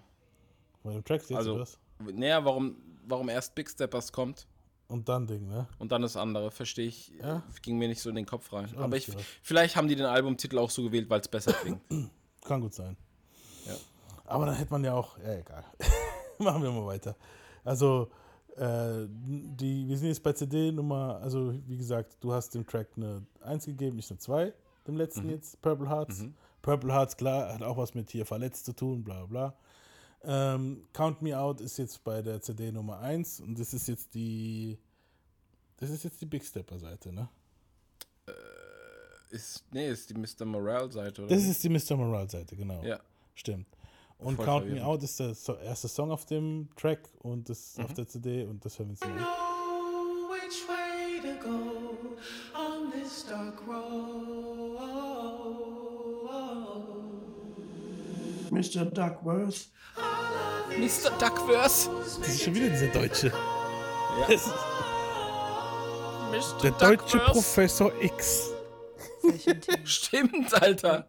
Bei 0.83 0.93
dem 0.93 1.03
Tracks 1.05 1.31
jetzt 1.31 1.39
also, 1.39 1.53
oder 1.55 1.63
was? 1.63 1.79
naja, 2.13 2.45
warum, 2.45 2.77
warum 3.07 3.29
erst 3.31 3.55
Big 3.55 3.71
Steppers 3.71 4.13
kommt 4.13 4.47
Und 4.93 5.09
dann 5.09 5.27
Ding, 5.27 5.49
ne? 5.49 5.67
und 5.79 5.91
dann 5.91 6.03
das 6.03 6.17
andere, 6.17 6.51
verstehe 6.51 6.87
ich. 6.87 7.13
Ja. 7.21 7.43
Ging 7.63 7.79
mir 7.79 7.89
nicht 7.89 8.03
so 8.03 8.11
in 8.11 8.17
den 8.17 8.27
Kopf 8.27 8.53
rein. 8.53 8.69
Aber 8.77 8.97
ich, 8.97 9.11
vielleicht 9.43 9.75
haben 9.75 9.89
die 9.89 9.97
den 9.97 10.05
Albumtitel 10.05 10.59
auch 10.59 10.69
so 10.71 10.83
gewählt, 10.83 11.09
weil 11.09 11.21
es 11.21 11.29
besser 11.29 11.55
klingt. 11.55 11.81
Kann 12.45 12.61
gut 12.61 12.75
sein. 12.75 12.97
Ja. 13.67 13.75
Aber 14.27 14.47
dann 14.47 14.55
hätte 14.57 14.71
man 14.71 14.85
ja 14.85 14.93
auch. 14.95 15.17
Ja, 15.19 15.35
egal. 15.35 15.65
Machen 16.39 16.63
wir 16.63 16.71
mal 16.71 16.85
weiter. 16.87 17.17
Also, 17.65 18.11
äh, 18.57 19.07
die, 19.09 19.89
wir 19.89 19.97
sind 19.97 20.09
jetzt 20.09 20.23
bei 20.23 20.33
CD 20.33 20.71
Nummer. 20.73 21.19
Also, 21.23 21.55
wie 21.67 21.79
gesagt, 21.79 22.19
du 22.21 22.33
hast 22.33 22.51
dem 22.55 22.67
Track 22.67 22.89
eine 22.97 23.25
1 23.41 23.65
gegeben, 23.65 23.99
ich 23.99 24.11
eine 24.11 24.19
2. 24.19 24.53
Dem 24.87 24.97
letzten 24.97 25.25
Mhm. 25.25 25.31
jetzt, 25.31 25.63
Purple 25.63 25.89
Hearts. 25.89 26.25
Purple 26.61 26.93
Hearts, 26.93 27.17
klar, 27.17 27.55
hat 27.55 27.63
auch 27.63 27.77
was 27.77 27.95
mit 27.95 28.11
hier 28.11 28.27
verletzt 28.27 28.67
zu 28.67 28.73
tun, 28.75 29.03
bla 29.05 29.25
bla. 29.27 29.55
Ähm, 30.25 30.87
Count 30.93 31.21
Me 31.23 31.37
Out 31.39 31.61
ist 31.61 31.79
jetzt 31.79 32.03
bei 32.05 32.23
der 32.23 32.41
CD 32.41 32.71
Nummer 32.73 32.99
1 33.01 33.41
und 33.41 33.59
das 33.59 33.75
ist 33.75 33.89
jetzt 33.89 34.15
die. 34.15 34.79
Das 35.79 35.91
ist 35.91 36.05
jetzt 36.05 36.21
die 36.21 36.27
Big 36.27 36.45
Stepper 36.45 36.79
Seite, 36.79 37.13
ne? 37.13 37.29
Ist, 39.31 39.65
nee, 39.73 39.89
ist 39.91 40.11
die 40.11 40.15
Mr. 40.15 40.45
Morale-Seite, 40.45 41.23
oder? 41.25 41.35
Das 41.35 41.43
ist 41.45 41.65
die 41.65 41.69
Mr. 41.71 41.97
Morale 41.97 42.29
Seite, 42.29 42.55
genau. 42.55 42.83
Ja. 42.83 43.01
Stimmt. 43.35 43.67
Und 44.19 44.37
Voll 44.37 44.45
Count 44.45 44.71
Me. 44.71 44.85
Out 44.85 45.03
ist 45.03 45.19
der 45.19 45.35
so 45.35 45.57
erste 45.57 45.89
Song 45.89 46.13
auf 46.13 46.27
dem 46.27 46.69
Track 46.77 47.09
und 47.21 47.49
das 47.49 47.77
Mhm. 47.79 47.85
auf 47.87 47.95
der 47.95 48.07
CD 48.07 48.45
und 48.45 48.65
das 48.65 48.79
hören 48.79 48.89
wir 48.89 48.93
uns 48.93 49.01
mal 49.01 49.11
an. 49.11 49.27
Which 50.31 50.69
way 50.69 51.21
to 51.23 51.43
go 51.43 51.55
on 52.55 52.93
this 52.93 53.25
dark 53.27 53.61
road? 53.67 54.79
Mr. 58.51 58.85
Duckworth. 58.85 59.71
Mr. 60.79 61.11
Duckworth. 61.19 61.89
Das 62.21 62.29
ist 62.29 62.43
schon 62.43 62.55
wieder 62.55 62.69
dieser 62.69 62.89
Deutsche. 62.89 63.33
Ja. 64.21 64.37
Der 66.63 66.71
deutsche 66.73 67.19
Duckworth. 67.19 67.33
Professor 67.33 67.93
X. 68.01 68.51
Stimmt, 69.85 70.53
Alter. 70.61 71.09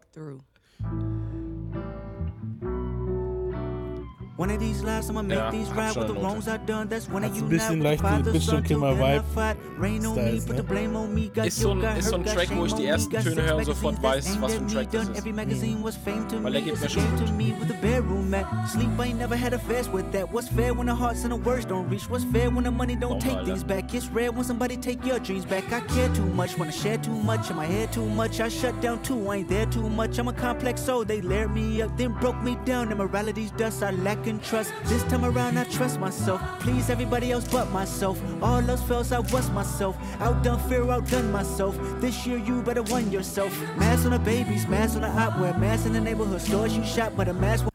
One 4.36 4.50
of 4.50 4.58
these 4.58 4.82
lives, 4.82 5.08
I'ma 5.08 5.22
make 5.22 5.38
Ja, 5.38 5.48
these 5.52 5.70
right 5.70 5.94
with 5.96 6.08
the 6.08 6.14
wrongs 6.14 6.48
I 6.48 6.56
done. 6.56 6.88
That's 6.88 7.08
when 7.08 7.22
I 7.22 7.28
Hat's 7.28 7.38
ein 7.40 7.44
unite 7.46 7.50
bisschen 7.50 7.78
with 7.78 7.82
the 7.82 7.88
leichte 7.88 8.02
father, 8.02 8.32
Bitch 8.32 8.42
son, 8.42 8.54
Don't 8.56 8.66
Kill 8.66 8.78
My 8.80 8.92
Vibe 8.92 9.24
fight. 9.32 9.56
Rain 9.78 10.04
on 10.06 10.16
me, 10.16 10.22
Styles, 10.40 10.44
put 10.46 10.56
the 10.56 10.62
ne? 10.64 10.68
blame 10.68 10.96
on 10.96 11.14
me. 11.14 11.28
Got 11.32 11.46
Ist 11.46 11.58
so 11.60 11.70
ein- 11.70 11.80
got 11.80 11.98
ist 11.98 12.08
so 12.08 12.16
ein 12.16 12.24
hurt, 12.24 12.26
got 12.26 12.34
Track, 12.34 12.56
wo 12.58 12.64
ich 12.64 12.70
shame 12.72 12.80
die 12.80 12.86
on 12.86 12.90
ersten 12.94 13.12
me. 13.12 13.14
Got 13.14 13.22
Töne 13.22 13.34
six 13.36 13.46
höre 13.48 13.56
und 13.58 13.64
sofort 13.64 14.02
magazines 14.02 14.34
weiß, 14.34 14.42
was 14.42 14.52
für 14.54 14.58
ein 14.60 14.66
Track 14.68 14.90
das 14.90 15.02
done 15.04 15.12
ist. 15.12 15.18
Every 15.20 15.32
magazine 15.32 15.84
was 15.84 15.96
fame 15.96 16.26
to 16.28 16.34
Weil 16.42 16.50
me. 16.50 16.58
er 16.58 16.62
gibt 16.64 16.80
mir 16.80 16.88
schon 16.90 17.02
gut. 17.16 17.26
to 17.28 17.32
me 17.34 17.54
with 17.60 17.70
a 17.70 17.78
bedroom 17.80 18.34
at. 18.34 18.46
Sleep, 18.68 18.88
I 18.98 19.02
ain't 19.06 19.18
never 19.20 19.36
had 19.36 19.52
a 19.54 19.58
fast 19.60 19.92
with 19.92 20.10
that. 20.10 20.26
What's 20.32 20.48
fair 20.48 20.74
when 20.74 20.86
the 20.88 20.94
hearts 20.96 21.22
and 21.22 21.30
the 21.32 21.36
words 21.38 21.64
don't 21.64 21.88
reach? 21.88 22.10
What's 22.10 22.24
fair 22.24 22.50
when 22.50 22.64
the 22.64 22.72
money 22.72 22.96
don't 22.96 23.20
take 23.20 23.38
things 23.44 23.62
back? 23.62 23.94
It's 23.94 24.08
rare 24.08 24.32
when 24.32 24.42
somebody 24.42 24.76
take 24.76 25.06
your 25.06 25.20
dreams 25.20 25.44
back. 25.46 25.70
I 25.72 25.78
care 25.94 26.08
too 26.12 26.26
much, 26.34 26.58
wanna 26.58 26.72
share 26.72 26.98
too 26.98 27.14
much, 27.22 27.50
in 27.50 27.56
my 27.56 27.66
head 27.66 27.92
too 27.92 28.06
much. 28.08 28.40
I 28.40 28.48
shut 28.48 28.74
down 28.80 29.00
too, 29.04 29.30
I 29.30 29.36
ain't 29.36 29.48
there 29.48 29.66
too 29.66 29.88
much. 29.88 30.18
I'm 30.18 30.26
a 30.26 30.32
complex 30.32 30.80
soul, 30.82 31.04
they 31.04 31.20
layered 31.20 31.54
me 31.54 31.80
up, 31.82 31.96
then 31.96 32.14
broke 32.18 32.42
me 32.42 32.58
down. 32.64 32.90
Immorality's 32.90 33.52
dust, 33.52 33.84
I 33.84 33.90
lack 33.92 34.23
in 34.26 34.38
trust. 34.40 34.72
This 34.84 35.02
time 35.04 35.24
around, 35.24 35.58
I 35.58 35.64
trust 35.64 35.98
myself. 36.00 36.40
Please 36.60 36.90
everybody 36.90 37.32
else 37.32 37.46
but 37.48 37.70
myself. 37.70 38.18
All 38.42 38.60
else 38.68 38.82
fails, 38.82 39.12
I 39.12 39.18
was 39.20 39.50
myself. 39.50 39.96
Outdone 40.20 40.58
fear, 40.68 40.90
outdone 40.90 41.30
myself. 41.32 41.76
This 42.00 42.26
year, 42.26 42.38
you 42.38 42.62
better 42.62 42.82
won 42.84 43.10
yourself. 43.10 43.52
Mask 43.76 44.04
on 44.06 44.12
the 44.12 44.18
babies, 44.18 44.66
mask 44.68 44.96
on 44.96 45.02
the 45.02 45.08
opera, 45.08 45.56
mask 45.58 45.86
in 45.86 45.92
the 45.92 46.00
neighborhood 46.00 46.40
stores 46.40 46.76
you 46.76 46.84
shop, 46.84 47.14
but 47.16 47.28
a 47.28 47.32
mask. 47.32 47.66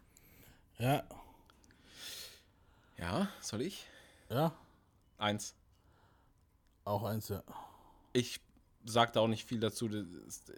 Ja, 0.79 1.03
Ja, 2.97 3.27
soll 3.41 3.61
ich? 3.61 3.85
ja, 4.29 4.51
Eins. 5.17 5.53
auch 6.85 7.03
eins, 7.03 7.29
ja. 7.29 7.43
Ich 8.13 8.39
sag 8.85 9.13
da 9.13 9.21
auch 9.21 9.27
nicht 9.27 9.45
viel 9.47 9.59
dazu. 9.59 9.87
Das 9.87 10.05
ist, 10.27 10.49
äh, 10.49 10.53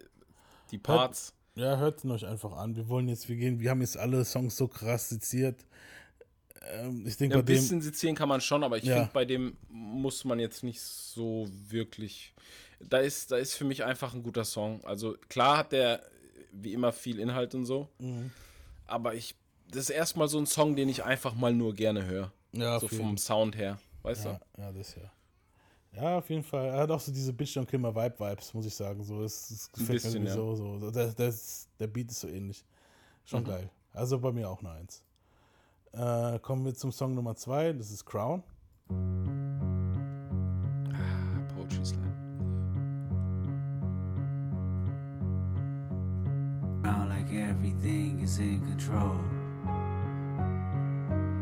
Die 0.72 0.77
Parts. 0.77 1.34
Ja, 1.55 1.76
hört 1.77 2.03
ihn 2.03 2.11
euch 2.11 2.26
einfach 2.26 2.53
an. 2.53 2.76
Wir 2.76 2.88
wollen 2.88 3.09
jetzt, 3.09 3.27
wir 3.27 3.35
gehen, 3.35 3.59
wir 3.59 3.69
haben 3.72 3.81
jetzt 3.81 3.97
alle 3.97 4.23
Songs 4.23 4.55
so 4.55 4.68
krass 4.68 5.09
seziert. 5.09 5.65
Ähm, 6.72 7.06
ich 7.06 7.18
denke 7.18 7.35
Ja, 7.35 7.41
bei 7.41 7.43
ein 7.43 7.45
dem. 7.45 7.56
bisschen 7.56 7.81
sezieren 7.81 8.15
kann 8.15 8.30
man 8.30 8.41
schon, 8.41 8.64
aber 8.64 8.77
ich 8.77 8.84
Ja. 8.84 8.95
finde, 8.98 9.10
bei 9.14 9.26
dem 9.26 9.57
muss 9.69 10.23
man 10.26 10.39
jetzt 10.39 10.64
nicht 10.64 10.81
so 10.81 11.48
wirklich. 11.69 12.34
Da 12.80 12.98
ist, 12.99 13.31
da 13.31 13.38
ist 13.38 13.53
für 13.56 13.65
mich 13.65 13.84
einfach 13.84 14.14
ein 14.14 14.23
guter 14.23 14.43
Song. 14.45 14.84
Also 14.85 15.15
klar 15.30 15.57
hat 15.57 15.72
der 15.72 16.02
wie 16.52 16.73
immer 16.73 16.91
viel 16.91 17.19
Inhalt 17.19 17.53
und 17.56 17.65
so, 17.65 17.88
Mhm. 17.99 18.31
aber 18.88 19.14
ich. 19.15 19.35
Das 19.69 19.84
ist 19.84 19.89
erstmal 19.91 20.27
so 20.27 20.38
ein 20.38 20.45
Song, 20.48 20.76
den 20.76 20.89
ich 20.89 21.03
einfach 21.06 21.34
mal 21.34 21.53
nur 21.53 21.73
gerne 21.73 22.06
höre. 22.06 22.34
Ja, 22.52 22.77
so 22.77 22.89
vom 22.89 23.18
Sound 23.18 23.56
her. 23.56 23.80
Weißt 24.02 24.26
ja, 24.26 24.39
ja, 24.57 24.72
das 24.73 24.95
ja. 24.95 25.10
Ja, 25.93 26.18
auf 26.18 26.30
jeden 26.30 26.43
Fall. 26.43 26.68
Er 26.68 26.77
hat 26.80 26.91
auch 26.91 26.99
so 26.99 27.11
diese 27.11 27.31
Bitch 27.31 27.56
Don't 27.57 27.65
Kill 27.68 27.80
My 27.80 27.93
Vibe 27.95 28.19
Vibes, 28.19 28.53
muss 28.53 28.65
ich 28.65 28.73
sagen. 28.76 29.02
So, 29.03 29.23
es, 29.23 29.49
es 29.52 29.72
gefällt 29.72 30.02
bisschen, 30.03 30.23
mir 30.23 30.30
ja. 30.30 30.35
so. 30.35 30.56
so. 30.56 30.88
Ist- 30.89 31.69
der 31.80 31.88
Beat 31.88 32.11
ist 32.11 32.19
so 32.22 32.27
ähnlich. 32.27 32.65
Schon 33.23 33.43
Mhm. 33.43 33.48
geil. 33.48 33.69
Also 33.93 34.19
bei 34.19 34.31
mir 34.34 34.49
auch 34.49 34.60
eine 34.60 34.72
Eins. 34.72 35.02
Äh, 35.93 36.39
kommen 36.39 36.63
wir 36.63 36.73
zum 36.73 36.91
Song 36.91 37.15
Nummer 37.15 37.35
zwei. 37.35 37.73
Das 37.73 37.91
ist 37.91 38.05
Crown. 38.05 38.43
Ah, 40.93 41.53
Poetry 41.53 41.85
Slam. 41.85 42.13
Now 46.81 47.05
like 47.09 47.31
everything 47.34 48.19
is 48.23 48.39
in 48.39 48.61
control. 48.61 49.19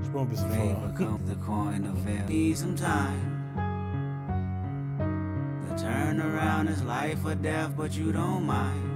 Ich 0.02 0.10
brauche 0.10 0.24
ein 0.24 0.30
bisschen 0.30 0.50
Favor 0.50 0.94
come 0.98 1.20
the 1.28 1.36
coin 1.36 1.86
of. 1.86 2.04
Need 2.28 2.58
some 2.58 2.76
time. 2.76 3.38
The 5.70 5.76
turnaround 5.76 6.70
is 6.70 6.82
life 6.84 7.24
or 7.24 7.36
death, 7.36 7.76
but 7.78 7.96
you 7.96 8.12
don't 8.12 8.46
mind. 8.48 8.89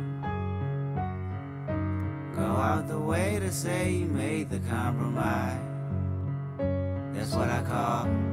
Go 2.36 2.42
out 2.42 2.88
the 2.88 2.98
way 2.98 3.38
to 3.40 3.52
say 3.52 3.92
you 3.92 4.06
made 4.08 4.50
the 4.50 4.60
compromise. 4.68 5.62
That's 7.14 7.34
what 7.36 7.50
I 7.50 7.62
call 7.62 8.33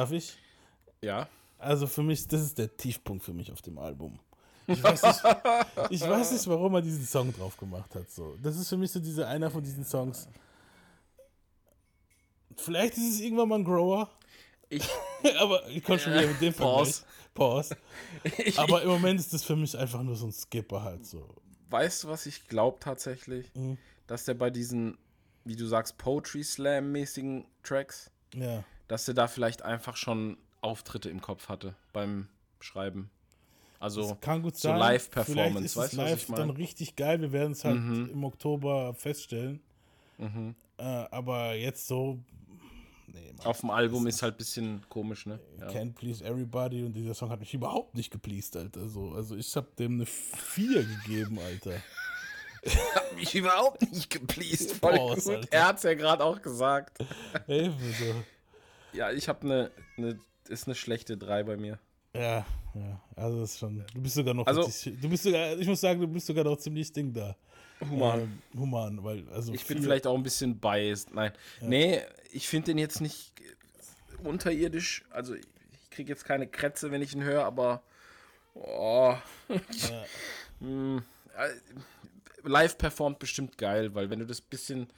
Darf 0.00 0.12
ich? 0.12 0.34
Ja. 1.02 1.28
Also 1.58 1.86
für 1.86 2.02
mich, 2.02 2.26
das 2.26 2.40
ist 2.40 2.56
der 2.56 2.74
Tiefpunkt 2.74 3.22
für 3.22 3.34
mich 3.34 3.52
auf 3.52 3.60
dem 3.60 3.76
Album. 3.76 4.18
Ich 4.66 4.82
weiß 4.82 5.02
nicht, 5.02 5.20
ich 5.90 6.00
weiß 6.00 6.32
nicht 6.32 6.46
warum 6.46 6.72
er 6.72 6.80
diesen 6.80 7.04
Song 7.04 7.30
drauf 7.34 7.58
gemacht 7.58 7.94
hat. 7.94 8.10
So. 8.10 8.34
Das 8.42 8.56
ist 8.56 8.70
für 8.70 8.78
mich 8.78 8.90
so 8.90 8.98
dieser 8.98 9.28
einer 9.28 9.50
von 9.50 9.62
diesen 9.62 9.84
Songs. 9.84 10.26
Vielleicht 12.56 12.96
ist 12.96 13.10
es 13.10 13.20
irgendwann 13.20 13.50
mal 13.50 13.58
ein 13.58 13.64
Grower. 13.64 14.08
Ich, 14.70 14.88
aber 15.38 15.68
ich 15.68 15.84
komme 15.84 15.98
schon 15.98 16.14
wieder 16.14 16.28
mit 16.28 16.40
dem 16.40 16.54
Pause. 16.54 17.04
Vergleich. 17.34 17.34
Pause. 17.34 17.76
Aber 18.56 18.80
im 18.80 18.88
Moment 18.88 19.20
ist 19.20 19.34
das 19.34 19.44
für 19.44 19.56
mich 19.56 19.76
einfach 19.76 20.02
nur 20.02 20.16
so 20.16 20.28
ein 20.28 20.32
Skipper 20.32 20.82
halt 20.82 21.04
so. 21.04 21.28
Weißt 21.68 22.04
du, 22.04 22.08
was 22.08 22.24
ich 22.24 22.48
glaube 22.48 22.78
tatsächlich? 22.80 23.54
Mhm. 23.54 23.76
Dass 24.06 24.24
der 24.24 24.32
bei 24.32 24.48
diesen, 24.48 24.96
wie 25.44 25.56
du 25.56 25.66
sagst, 25.66 25.98
Poetry 25.98 26.42
Slam-mäßigen 26.42 27.44
Tracks, 27.62 28.10
Ja. 28.34 28.64
Dass 28.90 29.04
der 29.04 29.14
da 29.14 29.28
vielleicht 29.28 29.62
einfach 29.62 29.96
schon 29.96 30.36
Auftritte 30.62 31.08
im 31.10 31.20
Kopf 31.20 31.48
hatte 31.48 31.74
beim 31.92 32.26
Schreiben. 32.58 33.08
Also 33.78 34.10
Das 34.10 34.20
kann 34.20 34.42
gut 34.42 34.56
so. 34.56 34.68
Live-Performance, 34.72 35.54
weißt 35.54 35.64
ist 35.64 35.76
du, 35.76 35.80
es 35.80 35.86
was 35.86 35.92
live 36.10 36.28
ich 36.28 36.34
dann 36.34 36.50
richtig 36.50 36.96
geil. 36.96 37.20
Wir 37.20 37.32
werden 37.32 37.52
es 37.52 37.64
halt 37.64 37.76
Mhm. 37.76 38.10
im 38.12 38.24
Oktober 38.24 38.92
feststellen. 38.94 39.60
Mhm. 40.18 40.54
Äh, 40.76 40.82
aber 40.82 41.54
jetzt 41.54 41.86
so, 41.86 42.18
Auf 43.44 43.60
dem 43.60 43.70
Album 43.70 44.06
ist 44.06 44.22
halt 44.22 44.34
ein 44.34 44.38
bisschen 44.38 44.84
komisch, 44.90 45.24
ne? 45.24 45.40
Ja. 45.58 45.68
Can't 45.68 45.94
Please 45.94 46.22
Everybody 46.22 46.84
und 46.84 46.92
dieser 46.92 47.14
Song 47.14 47.30
hat 47.30 47.40
mich 47.40 47.54
überhaupt 47.54 47.94
nicht 47.94 48.10
gepleased, 48.10 48.56
Alter. 48.56 48.86
So, 48.88 49.12
also 49.12 49.34
ich 49.34 49.54
habe 49.56 49.66
dem 49.78 49.94
eine 49.94 50.06
4 50.06 50.84
gegeben, 50.84 51.38
Alter. 51.38 51.72
Hat 52.94 53.16
mich 53.16 53.34
überhaupt 53.34 53.80
nicht 53.90 54.10
gepleased. 54.10 54.72
Voll 54.72 54.94
Pause, 54.94 55.24
gut. 55.24 55.36
Alter. 55.36 55.52
Er 55.52 55.66
hat 55.68 55.76
es 55.78 55.82
ja 55.84 55.94
gerade 55.94 56.22
auch 56.22 56.42
gesagt. 56.42 56.98
Ey, 57.46 57.70
so. 57.98 58.14
Ja, 58.92 59.10
ich 59.12 59.28
habe 59.28 59.42
eine, 59.42 59.70
eine, 59.96 60.18
ist 60.48 60.66
eine 60.66 60.74
schlechte 60.74 61.16
3 61.16 61.44
bei 61.44 61.56
mir. 61.56 61.78
Ja, 62.14 62.44
ja, 62.74 63.00
also 63.16 63.40
das 63.40 63.52
ist 63.52 63.58
schon. 63.58 63.84
Du 63.94 64.00
bist 64.00 64.14
sogar 64.16 64.34
noch. 64.34 64.46
Also- 64.46 64.62
richtig, 64.62 65.00
du 65.00 65.08
bist 65.08 65.22
sogar, 65.22 65.56
ich 65.56 65.66
muss 65.66 65.80
sagen, 65.80 66.00
du 66.00 66.08
bist 66.08 66.26
sogar 66.26 66.44
noch 66.44 66.56
ziemlich 66.56 66.92
Ding 66.92 67.12
da. 67.12 67.36
Human. 67.80 68.20
Ähm, 68.20 68.42
human, 68.58 69.04
weil 69.04 69.28
also. 69.30 69.54
Ich 69.54 69.64
bin 69.64 69.76
viel- 69.78 69.84
vielleicht 69.84 70.06
auch 70.06 70.16
ein 70.16 70.22
bisschen 70.22 70.58
biased. 70.58 71.14
Nein. 71.14 71.32
Ja. 71.60 71.68
Nee, 71.68 72.00
ich 72.32 72.48
finde 72.48 72.66
den 72.66 72.78
jetzt 72.78 73.00
nicht 73.00 73.32
unterirdisch. 74.24 75.04
Also 75.10 75.34
ich, 75.34 75.44
kriege 75.90 76.10
jetzt 76.10 76.24
keine 76.24 76.46
Krätze, 76.46 76.90
wenn 76.90 77.02
ich 77.02 77.14
ihn 77.14 77.24
höre, 77.24 77.44
aber 77.44 77.82
oh. 78.54 79.14
Hm, 80.60 81.02
äh, 81.36 81.48
live 82.48 82.76
performt 82.76 83.18
bestimmt 83.18 83.56
geil, 83.56 83.94
weil 83.94 84.10
wenn 84.10 84.18
du 84.18 84.26
das 84.26 84.40
bisschen, 84.42 84.88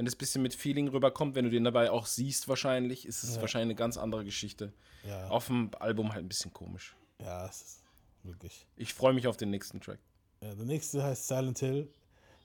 wenn 0.00 0.06
das 0.06 0.16
bisschen 0.16 0.40
mit 0.40 0.54
Feeling 0.54 0.88
rüberkommt, 0.88 1.34
wenn 1.34 1.44
du 1.44 1.50
den 1.50 1.62
dabei 1.62 1.90
auch 1.90 2.06
siehst 2.06 2.48
wahrscheinlich, 2.48 3.04
ist 3.04 3.22
es 3.22 3.34
Ja. 3.34 3.42
wahrscheinlich 3.42 3.66
eine 3.66 3.74
ganz 3.74 3.98
andere 3.98 4.24
Geschichte. 4.24 4.72
Ja. 5.06 5.28
Auf 5.28 5.48
dem 5.48 5.70
Album 5.78 6.14
halt 6.14 6.24
ein 6.24 6.28
bisschen 6.28 6.54
komisch. 6.54 6.96
Ja, 7.18 7.44
es 7.46 7.60
ist 7.60 7.82
wirklich. 8.22 8.66
Ich 8.76 8.94
freue 8.94 9.12
mich 9.12 9.26
auf 9.26 9.36
den 9.36 9.50
nächsten 9.50 9.78
Track. 9.78 9.98
Ja, 10.40 10.54
der 10.54 10.64
nächste 10.64 11.02
heißt 11.02 11.28
Silent 11.28 11.58
Hill. 11.58 11.92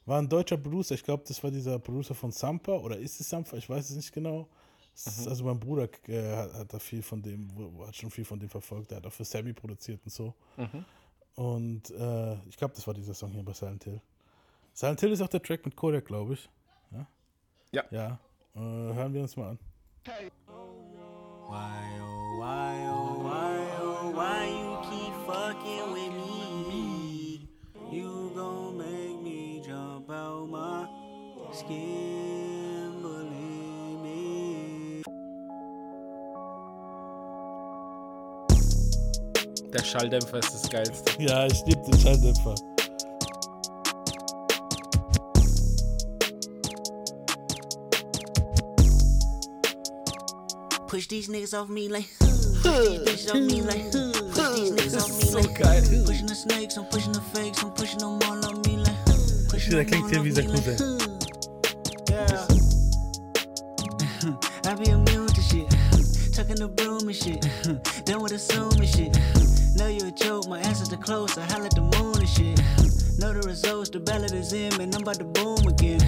War 0.06 0.20
ein 0.22 0.28
deutscher 0.28 0.58
Producer. 0.58 0.96
Ich 0.96 1.04
glaube, 1.06 1.24
das 1.26 1.42
war 1.46 1.50
dieser 1.50 1.80
Producer 1.80 2.14
von 2.14 2.30
Sampa 2.34 2.74
oder 2.74 2.98
ist 2.98 3.22
es 3.22 3.30
Sampa? 3.30 3.56
Ich 3.56 3.70
weiß 3.70 3.90
es 3.90 3.96
nicht 3.96 4.12
genau. 4.12 4.50
Mhm. 5.06 5.28
also 5.30 5.46
mein 5.46 5.58
Bruder 5.58 5.88
äh, 6.10 6.36
hat, 6.36 6.54
hat 6.56 6.74
da 6.74 6.80
viel 6.80 7.04
von 7.04 7.22
dem, 7.22 7.48
hat 7.88 7.96
schon 7.96 8.12
viel 8.12 8.26
von 8.26 8.38
dem 8.38 8.50
verfolgt. 8.50 8.92
Der 8.92 8.98
hat 8.98 9.08
auch 9.08 9.14
für 9.14 9.24
Sammy 9.24 9.54
produziert 9.54 10.02
und 10.04 10.12
so. 10.12 10.34
Mhm. 10.58 10.84
Und 11.36 11.90
äh, 11.92 12.34
ich 12.50 12.58
glaube, 12.58 12.74
das 12.76 12.86
war 12.86 12.94
dieser 12.94 13.14
Song 13.14 13.32
hier 13.32 13.44
bei 13.44 13.54
Silent 13.54 13.86
Hill. 13.86 14.02
Silent 14.74 15.00
Hill 15.00 15.14
ist 15.14 15.22
auch 15.22 15.30
der 15.30 15.42
Track 15.42 15.64
mit 15.64 15.78
Kodak, 15.78 16.04
glaube 16.04 16.34
ich. 16.34 16.50
Ja. 17.76 17.84
Ja. 17.92 18.18
Äh, 18.56 18.60
hören 18.94 19.14
wir 19.14 19.22
uns 19.22 19.36
mal 19.36 19.50
an. 19.50 19.60
Why, 20.06 20.32
oh, 20.48 22.40
why, 22.40 22.88
oh, 22.88 23.20
why, 23.22 23.60
oh, 23.82 24.12
why 24.16 24.48
you 24.48 24.78
keep 24.90 25.14
fucking 25.28 25.92
with 25.92 26.14
me? 26.70 27.50
You 27.92 28.32
gon' 28.34 28.78
make 28.78 29.22
me 29.22 29.62
jump 29.62 30.10
out 30.10 30.50
my 30.50 30.88
skin, 31.52 33.02
believe 33.02 34.00
me. 34.02 35.02
Der 39.74 39.84
Schalldämpfer 39.84 40.40
ist 40.40 40.54
das 40.54 40.70
Geilste. 40.70 41.22
Ja, 41.22 41.46
ich 41.46 41.62
liebe 41.66 41.82
den 41.82 42.00
Schalldämpfer. 42.00 42.56
Push 50.96 51.08
these 51.08 51.28
niggas 51.28 51.54
off 51.54 51.68
me 51.68 51.90
like, 51.90 52.08
push 52.20 52.32
These 52.64 53.00
bitches 53.04 53.30
off 53.30 53.36
me 53.36 53.62
like. 53.64 53.92
Push 53.92 54.48
these 54.56 54.72
niggas 54.72 54.96
off 54.96 55.12
me 55.20 55.26
like. 55.36 55.58
Pushing 56.06 56.26
the 56.26 56.34
snakes, 56.34 56.78
I'm 56.78 56.86
pushing 56.86 57.12
the 57.12 57.20
fakes, 57.20 57.62
I'm 57.62 57.72
pushing 57.72 58.00
them 58.00 58.18
all 58.24 58.46
on 58.46 58.62
me 58.62 58.78
like. 58.78 58.96
Pushing 59.50 59.76
them 59.76 59.94
all 59.94 60.06
on 60.16 60.24
me 60.24 60.32
like. 60.32 60.48
Yeah. 62.10 62.48
I 64.72 64.76
be 64.76 64.90
immune 64.90 65.28
to 65.28 65.42
shit. 65.42 65.68
Tucking 66.34 66.64
the 66.64 66.70
broom 66.74 67.10
and 67.10 67.14
shit. 67.14 67.46
Done 68.06 68.24
with 68.24 68.32
assuming 68.32 68.88
shit. 68.88 69.20
Know 69.76 69.88
you 69.90 70.08
a 70.08 70.12
joke, 70.12 70.48
my 70.48 70.60
answers 70.60 70.94
are 70.94 71.04
close. 71.04 71.38
I 71.38 71.44
holla 71.44 71.66
at 71.66 71.76
the 71.76 71.82
moon 71.82 72.16
and 72.20 72.30
shit. 72.30 72.58
Know 73.20 73.34
the 73.34 73.46
results, 73.46 73.90
the 73.90 74.00
ballot 74.00 74.32
is 74.32 74.54
in, 74.54 74.78
man. 74.78 74.96
I'm 74.96 75.02
about 75.02 75.20
to 75.20 75.26
boom 75.26 75.68
again. 75.68 76.00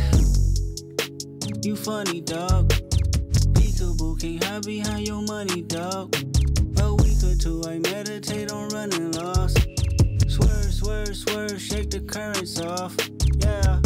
You 1.61 1.75
funny, 1.75 2.21
dog. 2.21 2.71
Peekaboo, 4.07 4.19
can't 4.19 4.43
hide 4.43 4.65
behind 4.65 5.07
your 5.07 5.21
money, 5.23 5.61
dog. 5.63 6.15
A 6.79 6.95
week 6.95 7.17
or 7.23 7.35
two, 7.35 7.61
I 7.67 7.79
meditate 7.79 8.51
on 8.51 8.69
running 8.69 9.11
lost. 9.13 9.57
Swerve, 10.27 10.73
swerve, 10.73 11.15
swerve, 11.15 11.61
shake 11.61 11.89
the 11.89 11.99
currents 12.01 12.59
off. 12.59 12.95
Yeah. 13.39 13.79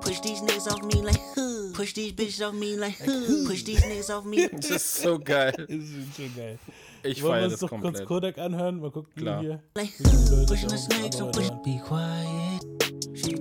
Push 0.00 0.20
these 0.20 0.40
niggas 0.42 0.70
off 0.70 0.82
me 0.84 1.02
like 1.02 1.20
huh. 1.34 1.72
Push 1.74 1.94
these 1.94 2.12
bitches 2.12 2.46
off 2.46 2.54
me 2.54 2.76
like 2.76 2.98
huh. 2.98 3.48
Push 3.48 3.62
these 3.64 3.82
niggas 3.82 4.10
off 4.10 4.24
me. 4.24 4.48
Das 4.52 4.70
ist 4.70 4.94
so 5.02 5.18
geil. 5.18 5.52
Das 5.68 5.68
ist 5.68 6.16
schon 6.16 6.34
geil. 6.36 6.58
Ich 7.02 7.22
Wollen 7.22 7.40
wir 7.40 7.50
uns 7.50 7.60
doch 7.60 7.70
kurz 7.70 7.82
komplett. 7.82 8.06
Kodak 8.06 8.38
anhören? 8.38 8.80
Mal 8.80 8.90
gucken, 8.90 9.12
Klar. 9.16 9.40
wie 9.40 9.46
hier. 9.46 9.62
Like 9.76 9.92
pushing 10.46 10.68
the 10.68 10.78
snakes, 10.78 11.16
push. 11.16 11.48
hören. 11.48 11.62
Be 11.62 11.80
quiet. 11.86 12.62
She. 13.14 13.34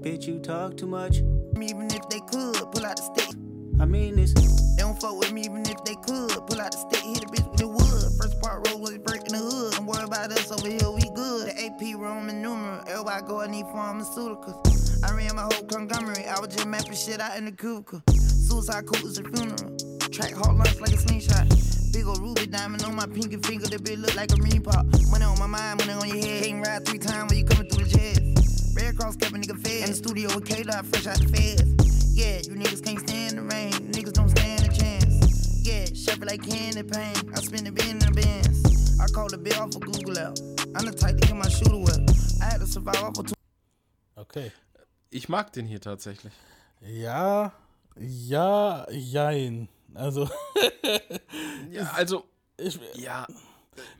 Bitch, 0.00 0.26
you 0.26 0.38
talk 0.40 0.76
too 0.76 0.86
much. 0.86 1.22
Even 1.60 1.86
if 1.86 2.08
they 2.08 2.20
could, 2.20 2.54
pull 2.72 2.86
out 2.86 2.96
the 2.96 3.02
stick. 3.02 3.37
I 3.80 3.84
mean 3.84 4.16
this. 4.16 4.32
They 4.32 4.82
don't 4.82 5.00
fuck 5.00 5.18
with 5.18 5.32
me 5.32 5.42
even 5.42 5.62
if 5.62 5.84
they 5.84 5.94
could. 5.94 6.30
Pull 6.46 6.60
out 6.60 6.72
the 6.72 6.78
stick, 6.78 7.02
hit 7.02 7.24
a 7.24 7.28
bitch 7.28 7.48
with 7.50 7.58
the 7.58 7.68
wood. 7.68 8.12
First 8.18 8.40
part 8.40 8.66
roll 8.66 8.80
was 8.80 8.98
breaking 8.98 9.32
the 9.32 9.38
hood. 9.38 9.74
Don't 9.74 9.86
worry 9.86 10.04
about 10.04 10.32
us 10.32 10.50
over 10.50 10.66
here, 10.66 10.90
we 10.90 11.02
good. 11.14 11.46
The 11.46 11.66
AP 11.66 11.98
Roman 11.98 12.42
numeral. 12.42 12.82
Everybody 12.88 13.26
go 13.26 13.40
and 13.40 13.52
need 13.52 13.66
pharmaceuticals. 13.66 15.04
I 15.04 15.14
ran 15.14 15.36
my 15.36 15.42
whole 15.42 15.64
conglomerate. 15.66 16.26
I 16.26 16.40
was 16.40 16.48
just 16.50 16.66
mapping 16.66 16.94
shit 16.94 17.20
out 17.20 17.36
in 17.38 17.44
the 17.44 17.52
cubicle. 17.52 18.02
Suicide 18.10 18.86
cool 18.86 19.06
is 19.06 19.18
a 19.18 19.22
funeral. 19.22 19.76
Track 20.10 20.32
hard 20.34 20.56
lunch 20.56 20.80
like 20.80 20.92
a 20.92 20.98
slingshot. 20.98 21.46
Big 21.92 22.06
ol' 22.06 22.16
ruby 22.16 22.46
diamond 22.46 22.82
on 22.82 22.96
my 22.96 23.06
pinky 23.06 23.36
finger. 23.36 23.66
That 23.66 23.82
bitch 23.82 24.00
look 24.02 24.14
like 24.16 24.32
a 24.32 24.36
mini 24.42 24.58
pop. 24.58 24.86
Money 25.10 25.24
on 25.24 25.38
my 25.38 25.46
mind, 25.46 25.86
money 25.86 25.92
on 25.92 26.08
your 26.08 26.18
head. 26.18 26.44
Can't 26.44 26.66
ride 26.66 26.84
three 26.84 26.98
times 26.98 27.30
when 27.30 27.38
you 27.38 27.44
coming 27.44 27.70
through 27.70 27.84
the 27.84 27.90
jets. 27.90 28.74
Red 28.74 28.96
Cross 28.98 29.16
kept 29.16 29.32
a 29.32 29.38
nigga 29.38 29.58
fed. 29.58 29.84
In 29.84 29.90
the 29.90 29.96
studio 29.96 30.34
with 30.34 30.46
K-Dot, 30.46 30.86
fresh 30.86 31.06
out 31.06 31.18
the 31.18 31.28
feds. 31.28 31.87
Yeah, 32.18 32.40
you 32.48 32.54
niggas 32.56 32.82
can't 32.84 32.98
stand 33.08 33.38
the 33.38 33.42
rain. 33.42 33.70
You 33.72 33.90
niggas 33.94 34.12
don't 34.12 34.28
stand 34.28 34.64
a 34.66 34.72
chance. 34.76 35.62
Yeah, 35.62 35.84
it 35.84 36.24
like 36.26 36.42
candy 36.42 36.82
paint. 36.82 37.24
I 37.32 37.40
spin 37.40 37.62
the 37.64 37.70
bin 37.70 37.90
in 37.90 37.98
the 38.00 38.10
bins. 38.10 38.98
I 39.00 39.06
call 39.06 39.28
the 39.28 39.38
bill 39.38 39.54
off 39.62 39.76
of 39.76 39.82
Google 39.82 40.18
out. 40.18 40.40
I'm 40.74 40.84
the 40.84 40.92
type 40.96 41.16
to 41.20 41.26
get 41.28 41.36
my 41.36 41.48
shooter 41.48 41.78
wet. 41.78 42.00
I 42.42 42.46
had 42.46 42.60
to 42.60 42.66
survive 42.66 42.96
off 43.04 43.18
of 43.20 43.26
two. 43.26 43.34
Okay. 44.16 44.50
Ich 45.10 45.28
mag 45.28 45.52
den 45.52 45.66
hier 45.66 45.80
tatsächlich. 45.80 46.32
Ja, 46.80 47.52
ja, 47.96 48.84
jein. 48.90 49.68
Also. 49.94 50.28
Ja, 51.70 51.92
also. 51.94 52.24
Ich, 52.56 52.80
ja. 52.94 53.28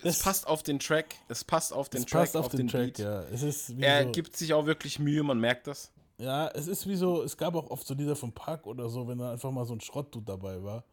Es 0.03 0.19
passt 0.19 0.49
auf 0.49 0.65
den 0.65 0.81
Track. 0.81 1.15
Es 1.29 1.45
passt 1.45 1.73
auf 1.73 1.89
den 1.89 2.01
Es 2.03 2.07
Track, 2.07 2.23
passt 2.23 2.37
auf 2.37 2.49
den 2.49 2.67
Track, 2.67 2.95
Beat. 2.95 2.99
ja. 2.99 3.23
Es 3.33 3.43
ist 3.43 3.77
wie 3.79 3.83
er 3.83 4.03
so- 4.05 4.11
gibt 4.13 4.37
sich 4.37 4.53
auch 4.55 4.67
wirklich 4.67 4.99
Mühe, 4.99 5.23
man 5.23 5.39
merkt 5.39 5.69
das. 5.69 5.93
Ja, 6.19 6.49
es 6.49 6.67
ist 6.67 6.87
wie 6.89 6.97
so, 6.97 7.23
es 7.23 7.37
gab 7.37 7.55
auch 7.55 7.71
oft 7.71 7.87
so 7.87 7.95
Lieder 7.95 8.17
vom 8.17 8.33
Park 8.33 8.67
oder 8.67 8.89
so, 8.89 9.07
wenn 9.07 9.19
da 9.19 9.33
einfach 9.33 9.51
mal 9.53 9.65
so 9.65 9.75
ein 9.75 9.81
Schrottdude 9.81 10.27
dabei 10.27 10.63
war. 10.63 10.85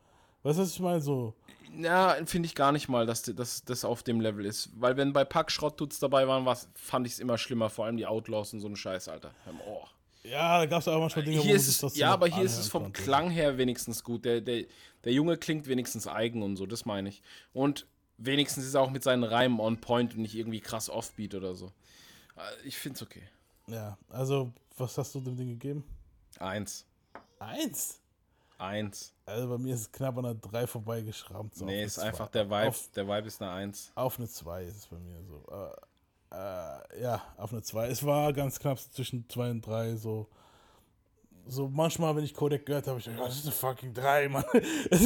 Weißt 0.44 0.60
du, 0.60 0.62
was 0.62 0.70
ich 0.74 0.80
meine? 0.80 1.02
So, 1.02 1.34
Ja, 1.80 2.16
finde 2.26 2.46
ich 2.46 2.54
gar 2.54 2.72
nicht 2.72 2.88
mal, 2.88 3.08
dass 3.08 3.24
das, 3.24 3.84
auf 3.84 4.04
dem 4.04 4.22
Level 4.22 4.46
ist. 4.46 4.70
Weil 4.80 4.96
wenn 4.96 5.12
bei 5.12 5.26
Pack 5.26 5.52
Schrottdudes 5.52 5.98
dabei 5.98 6.28
waren, 6.28 6.46
was, 6.46 6.70
fand 6.76 7.08
ich 7.08 7.14
es 7.14 7.20
immer 7.20 7.40
schlimmer. 7.40 7.72
Vor 7.72 7.86
allem 7.86 7.98
die 7.98 8.06
Outlaws 8.06 8.54
und 8.54 8.60
so 8.60 8.68
ein 8.68 8.76
Scheiß, 8.76 9.08
Alter. 9.08 9.32
Ohr. 9.68 9.90
ja, 10.24 10.60
da 10.60 10.66
gab 10.68 10.82
es 10.82 10.88
auch 10.88 11.00
manchmal 11.00 11.26
Dinge, 11.26 11.42
Hier 11.42 11.54
wo 11.54 11.56
ist 11.56 11.82
das 11.82 11.98
ja, 11.98 12.12
aber 12.14 12.28
hier 12.28 12.44
ist 12.44 12.60
es 12.60 12.68
vom 12.68 12.84
konnte. 12.84 13.02
Klang 13.02 13.32
her 13.32 13.58
wenigstens 13.58 14.04
gut. 14.04 14.24
Der, 14.26 14.42
der, 14.42 14.66
der 15.04 15.12
Junge 15.14 15.38
klingt 15.38 15.66
wenigstens 15.68 16.08
eigen 16.08 16.44
und 16.44 16.58
so, 16.58 16.68
das 16.68 16.86
meine 16.86 17.10
ich. 17.10 17.24
Und 17.52 17.88
wenigstens 18.18 18.66
ist 18.66 18.76
er 18.76 18.82
auch 18.82 18.92
mit 18.92 19.02
seinen 19.02 19.24
Reimen 19.24 19.60
on 19.60 19.82
point 19.82 20.14
und 20.14 20.22
nicht 20.22 20.36
irgendwie 20.36 20.60
krass 20.62 20.92
offbeat 20.92 21.34
oder 21.34 21.56
so. 21.56 21.72
Äh, 22.38 22.68
Ich 22.68 22.78
finde 22.78 22.98
es 22.98 23.02
okay. 23.02 23.24
Ja, 23.68 23.98
also, 24.10 24.54
was 24.78 24.98
hast 24.98 25.16
du 25.16 25.20
dem 25.22 25.36
Ding 25.36 25.48
gegeben? 25.50 25.84
Eins. 26.40 26.86
Eins? 27.40 28.00
Eins. 28.58 29.14
Also 29.26 29.50
bei 29.50 29.58
mir 29.58 29.74
ist 29.76 29.82
es 29.82 29.92
knapp 29.92 30.18
an 30.18 30.26
einer 30.26 30.36
3 30.36 30.68
vorbeigeschrammt. 30.68 31.56
So 31.56 31.66
Nee, 31.66 31.84
ist 31.84 32.00
eine 32.00 32.10
einfach 32.10 32.28
Zwei. 32.30 32.44
der 32.44 32.50
Vibe. 32.50 32.68
Auf, 32.70 32.90
der 32.96 33.08
Vibe 33.08 33.28
ist 33.28 33.42
eine 33.42 33.52
Eins. 33.52 33.92
auf 33.96 34.18
eine 34.18 34.30
2 34.30 34.64
ist 34.64 34.78
es 34.78 34.88
bei 34.88 34.98
mir 34.98 35.22
so. 35.24 35.44
Äh, 35.52 36.36
äh, 36.36 37.02
ja, 37.02 37.22
auf 37.38 37.52
eine 37.52 37.62
2. 37.64 37.88
Es 37.88 38.06
war 38.06 38.32
ganz 38.34 38.60
knapp 38.60 38.80
zwischen 38.80 39.28
2 39.30 39.52
und 39.52 39.62
3, 39.62 39.96
so. 39.98 40.30
So 41.48 41.68
manchmal, 41.68 42.16
wenn 42.16 42.24
ich 42.24 42.34
Codec 42.34 42.66
gehört 42.66 42.88
habe, 42.88 43.00
ich 43.00 43.06
gedacht, 43.06 43.28
das 43.28 43.38
ist 43.38 43.46
eine 43.46 43.52
fucking 43.52 43.94
3, 43.94 44.30
Mann. 44.30 44.44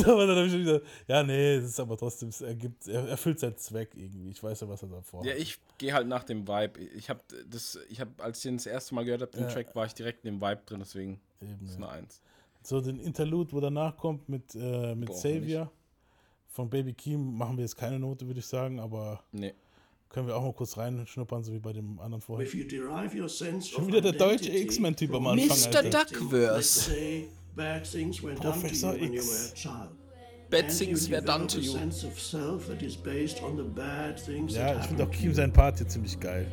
aber 0.06 0.28
dann 0.28 0.38
habe 0.38 0.46
ich 0.48 0.54
wieder, 0.54 0.82
ja, 1.08 1.22
nee, 1.24 1.56
es 1.56 1.66
ist 1.66 1.80
aber 1.80 1.98
trotzdem, 1.98 2.30
es 2.30 2.42
ergibt, 2.42 2.88
er 2.88 3.08
erfüllt 3.10 3.40
seinen 3.40 3.58
Zweck 3.58 3.90
irgendwie. 3.96 4.30
Ich 4.30 4.42
weiß 4.42 4.62
ja, 4.62 4.70
was 4.70 4.82
er 4.82 4.90
davor 4.90 5.26
Ja, 5.26 5.36
ich 5.36 5.60
gehe 5.78 5.94
halt 5.94 6.08
nach 6.08 6.24
dem 6.24 6.48
Vibe. 6.48 6.80
Ich 6.96 7.10
habe 7.10 7.20
das, 7.50 7.78
ich 7.90 8.00
habe, 8.00 8.12
als 8.20 8.38
ich 8.38 8.44
den 8.44 8.58
das 8.58 8.66
erste 8.68 8.96
Mal 8.96 9.04
gehört 9.04 9.22
habe, 9.22 9.32
den 9.32 9.44
Ja. 9.44 9.50
Track, 9.50 9.76
war 9.76 9.86
ich 9.86 9.94
direkt 9.94 10.24
in 10.24 10.34
dem 10.36 10.42
Vibe 10.42 10.62
drin, 10.66 10.80
deswegen 10.80 11.20
Eben, 11.42 11.66
ist 11.66 11.78
ja. 11.80 11.86
eine 11.88 11.90
Eins. 11.90 12.22
So, 12.64 12.80
den 12.82 13.00
Interlude, 13.00 13.52
wo 13.52 13.60
danach 13.60 13.98
kommt 13.98 14.30
mit, 14.30 14.56
äh, 14.56 14.96
mit 14.96 15.10
wir 15.10 15.16
Savior 15.16 15.72
von 16.48 16.70
Baby 16.70 16.94
Keem, 16.94 17.38
machen 17.38 17.58
wir 17.58 17.64
jetzt 17.64 17.78
keine 17.78 18.00
Note, 18.00 18.28
würde 18.28 18.40
ich 18.40 18.48
sagen, 18.48 18.80
aber 18.80 19.24
Nee. 19.32 19.54
Können 20.10 20.28
wir 20.28 20.36
auch 20.36 20.44
mal 20.44 20.54
kurz 20.54 20.76
reinschnuppern, 20.78 21.44
so 21.44 21.54
wie 21.54 21.60
bei 21.60 21.72
dem 21.72 22.00
anderen 22.00 22.22
vorher. 22.22 22.46
If 22.46 22.56
you 22.56 22.66
derive 22.66 23.16
your 23.16 23.30
sense 23.30 23.70
Schon 23.70 23.88
wieder 23.88 24.02
der 24.02 24.14
deutsche 24.14 24.52
X-Men-Typ 24.52 25.14
am 25.14 25.28
Anfang, 25.28 25.48
Mr. 25.48 25.84
Duckverse. 25.84 26.56
Let's 26.56 26.86
say 26.86 27.30
bad 27.56 27.86
things 27.90 28.22
were 28.22 28.34
done 28.34 28.54
to 28.54 28.60
Professor 28.60 28.96
you 28.96 29.02
when 29.02 29.14
you 29.14 29.20
X. 29.20 29.28
were 29.30 29.52
a 29.52 29.56
child. 29.56 29.90
Bad 30.50 30.72
things 30.72 31.08
to 31.08 31.16
a 31.16 31.62
you. 31.62 31.72
sense 31.72 32.04
of 32.04 32.20
self 32.20 32.68
that 32.68 32.82
is 32.82 32.96
based 32.98 33.44
on 33.44 33.56
the 33.56 33.64
bad 33.64 34.20
things 34.20 34.56
Ja, 34.56 34.80
ich 34.80 34.88
finde 34.88 35.04
auch 35.04 35.12
Keem 35.12 35.32
seinen 35.34 35.54
Part 35.54 35.78
hier 35.78 35.88
ziemlich 35.88 36.20
geil. 36.20 36.48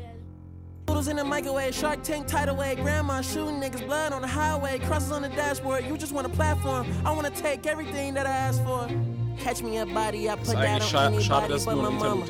Noodles 0.89 1.09
in 1.09 1.17
the 1.17 1.25
microwave, 1.25 1.73
Shark 1.73 2.03
Tank 2.05 2.27
tidal 2.27 2.57
wave, 2.59 2.77
grandma 2.77 3.23
shooting 3.23 3.59
niggas 3.59 3.85
blood 3.87 4.13
on 4.13 4.21
the 4.21 4.29
highway, 4.29 4.79
crosses 4.79 5.11
on 5.11 5.23
the 5.23 5.31
dashboard. 5.31 5.85
You 5.89 5.97
just 5.97 6.13
want 6.13 6.27
a 6.27 6.31
platform. 6.31 6.87
I 7.07 7.11
wanna 7.11 7.31
take 7.31 7.67
everything 7.67 8.13
that 8.15 8.27
I 8.27 8.37
asked 8.37 8.63
for. 8.65 8.87
Catch 9.39 9.63
me 9.63 9.79
a 9.79 9.87
body, 9.87 10.29
I 10.29 10.35
put 10.37 10.47
that 10.55 10.83
on 10.83 11.13
anybody 11.15 11.25
schade, 11.25 11.49
dass 11.49 11.61
es 11.61 11.65
but 11.67 11.75
nur 11.77 11.91
my 11.91 11.99
mama. 11.99 12.27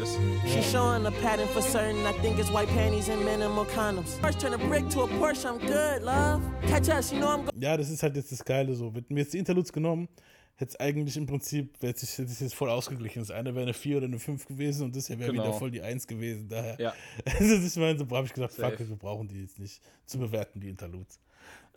She 0.46 0.62
showing 0.62 1.02
the 1.04 1.12
pattern 1.22 1.48
for 1.48 1.62
certain. 1.62 2.04
I 2.04 2.12
think 2.20 2.38
it's 2.38 2.50
white 2.50 2.68
panties 2.68 3.08
and 3.08 3.24
minimal 3.24 3.64
condoms. 3.66 4.18
First 4.20 4.38
turn 4.40 4.52
a 4.54 4.58
brick 4.58 4.88
to 4.90 5.02
a 5.02 5.08
Porsche, 5.08 5.46
I'm 5.46 5.58
good, 5.58 6.02
love. 6.02 6.42
Catch 6.66 6.88
us, 6.90 7.12
you 7.12 7.20
know 7.20 7.28
I'm 7.28 7.48
Ja, 7.58 7.76
das 7.76 7.90
ist 7.90 8.02
halt 8.02 8.16
jetzt 8.16 8.32
das 8.32 8.44
Geile 8.44 8.74
so. 8.74 8.92
Hätten 8.92 9.14
wir 9.14 9.22
jetzt 9.22 9.32
die 9.32 9.38
Interludes 9.38 9.72
genommen, 9.72 10.08
hätte 10.56 10.70
es 10.72 10.80
eigentlich 10.80 11.16
im 11.16 11.26
Prinzip, 11.26 11.74
hätte 11.80 12.04
es 12.04 12.18
es 12.18 12.40
jetzt 12.40 12.54
voll 12.54 12.68
ausgeglichen. 12.68 13.20
Das 13.20 13.30
eine 13.30 13.54
wäre 13.54 13.62
eine 13.64 13.74
4 13.74 13.96
oder 13.98 14.06
eine 14.06 14.18
5 14.18 14.46
gewesen 14.46 14.84
und 14.84 14.94
das 14.96 15.06
hier 15.06 15.18
wäre 15.18 15.30
Genau. 15.32 15.44
wieder 15.44 15.52
voll 15.54 15.70
die 15.70 15.80
1 15.82 16.06
gewesen. 16.06 16.48
Daher. 16.48 16.76
Ja. 16.78 16.92
Also, 17.38 17.54
ich 17.54 17.76
meine, 17.76 17.98
so 17.98 18.06
habe 18.14 18.26
ich 18.26 18.32
gedacht, 18.34 18.52
fuck, 18.52 18.62
Safe. 18.72 18.82
it, 18.82 18.88
wir 18.90 18.96
brauchen 18.96 19.28
die 19.28 19.40
jetzt 19.42 19.58
nicht 19.58 19.80
zu 20.04 20.18
bewerten, 20.18 20.60
die 20.60 20.68
Interludes. 20.68 21.18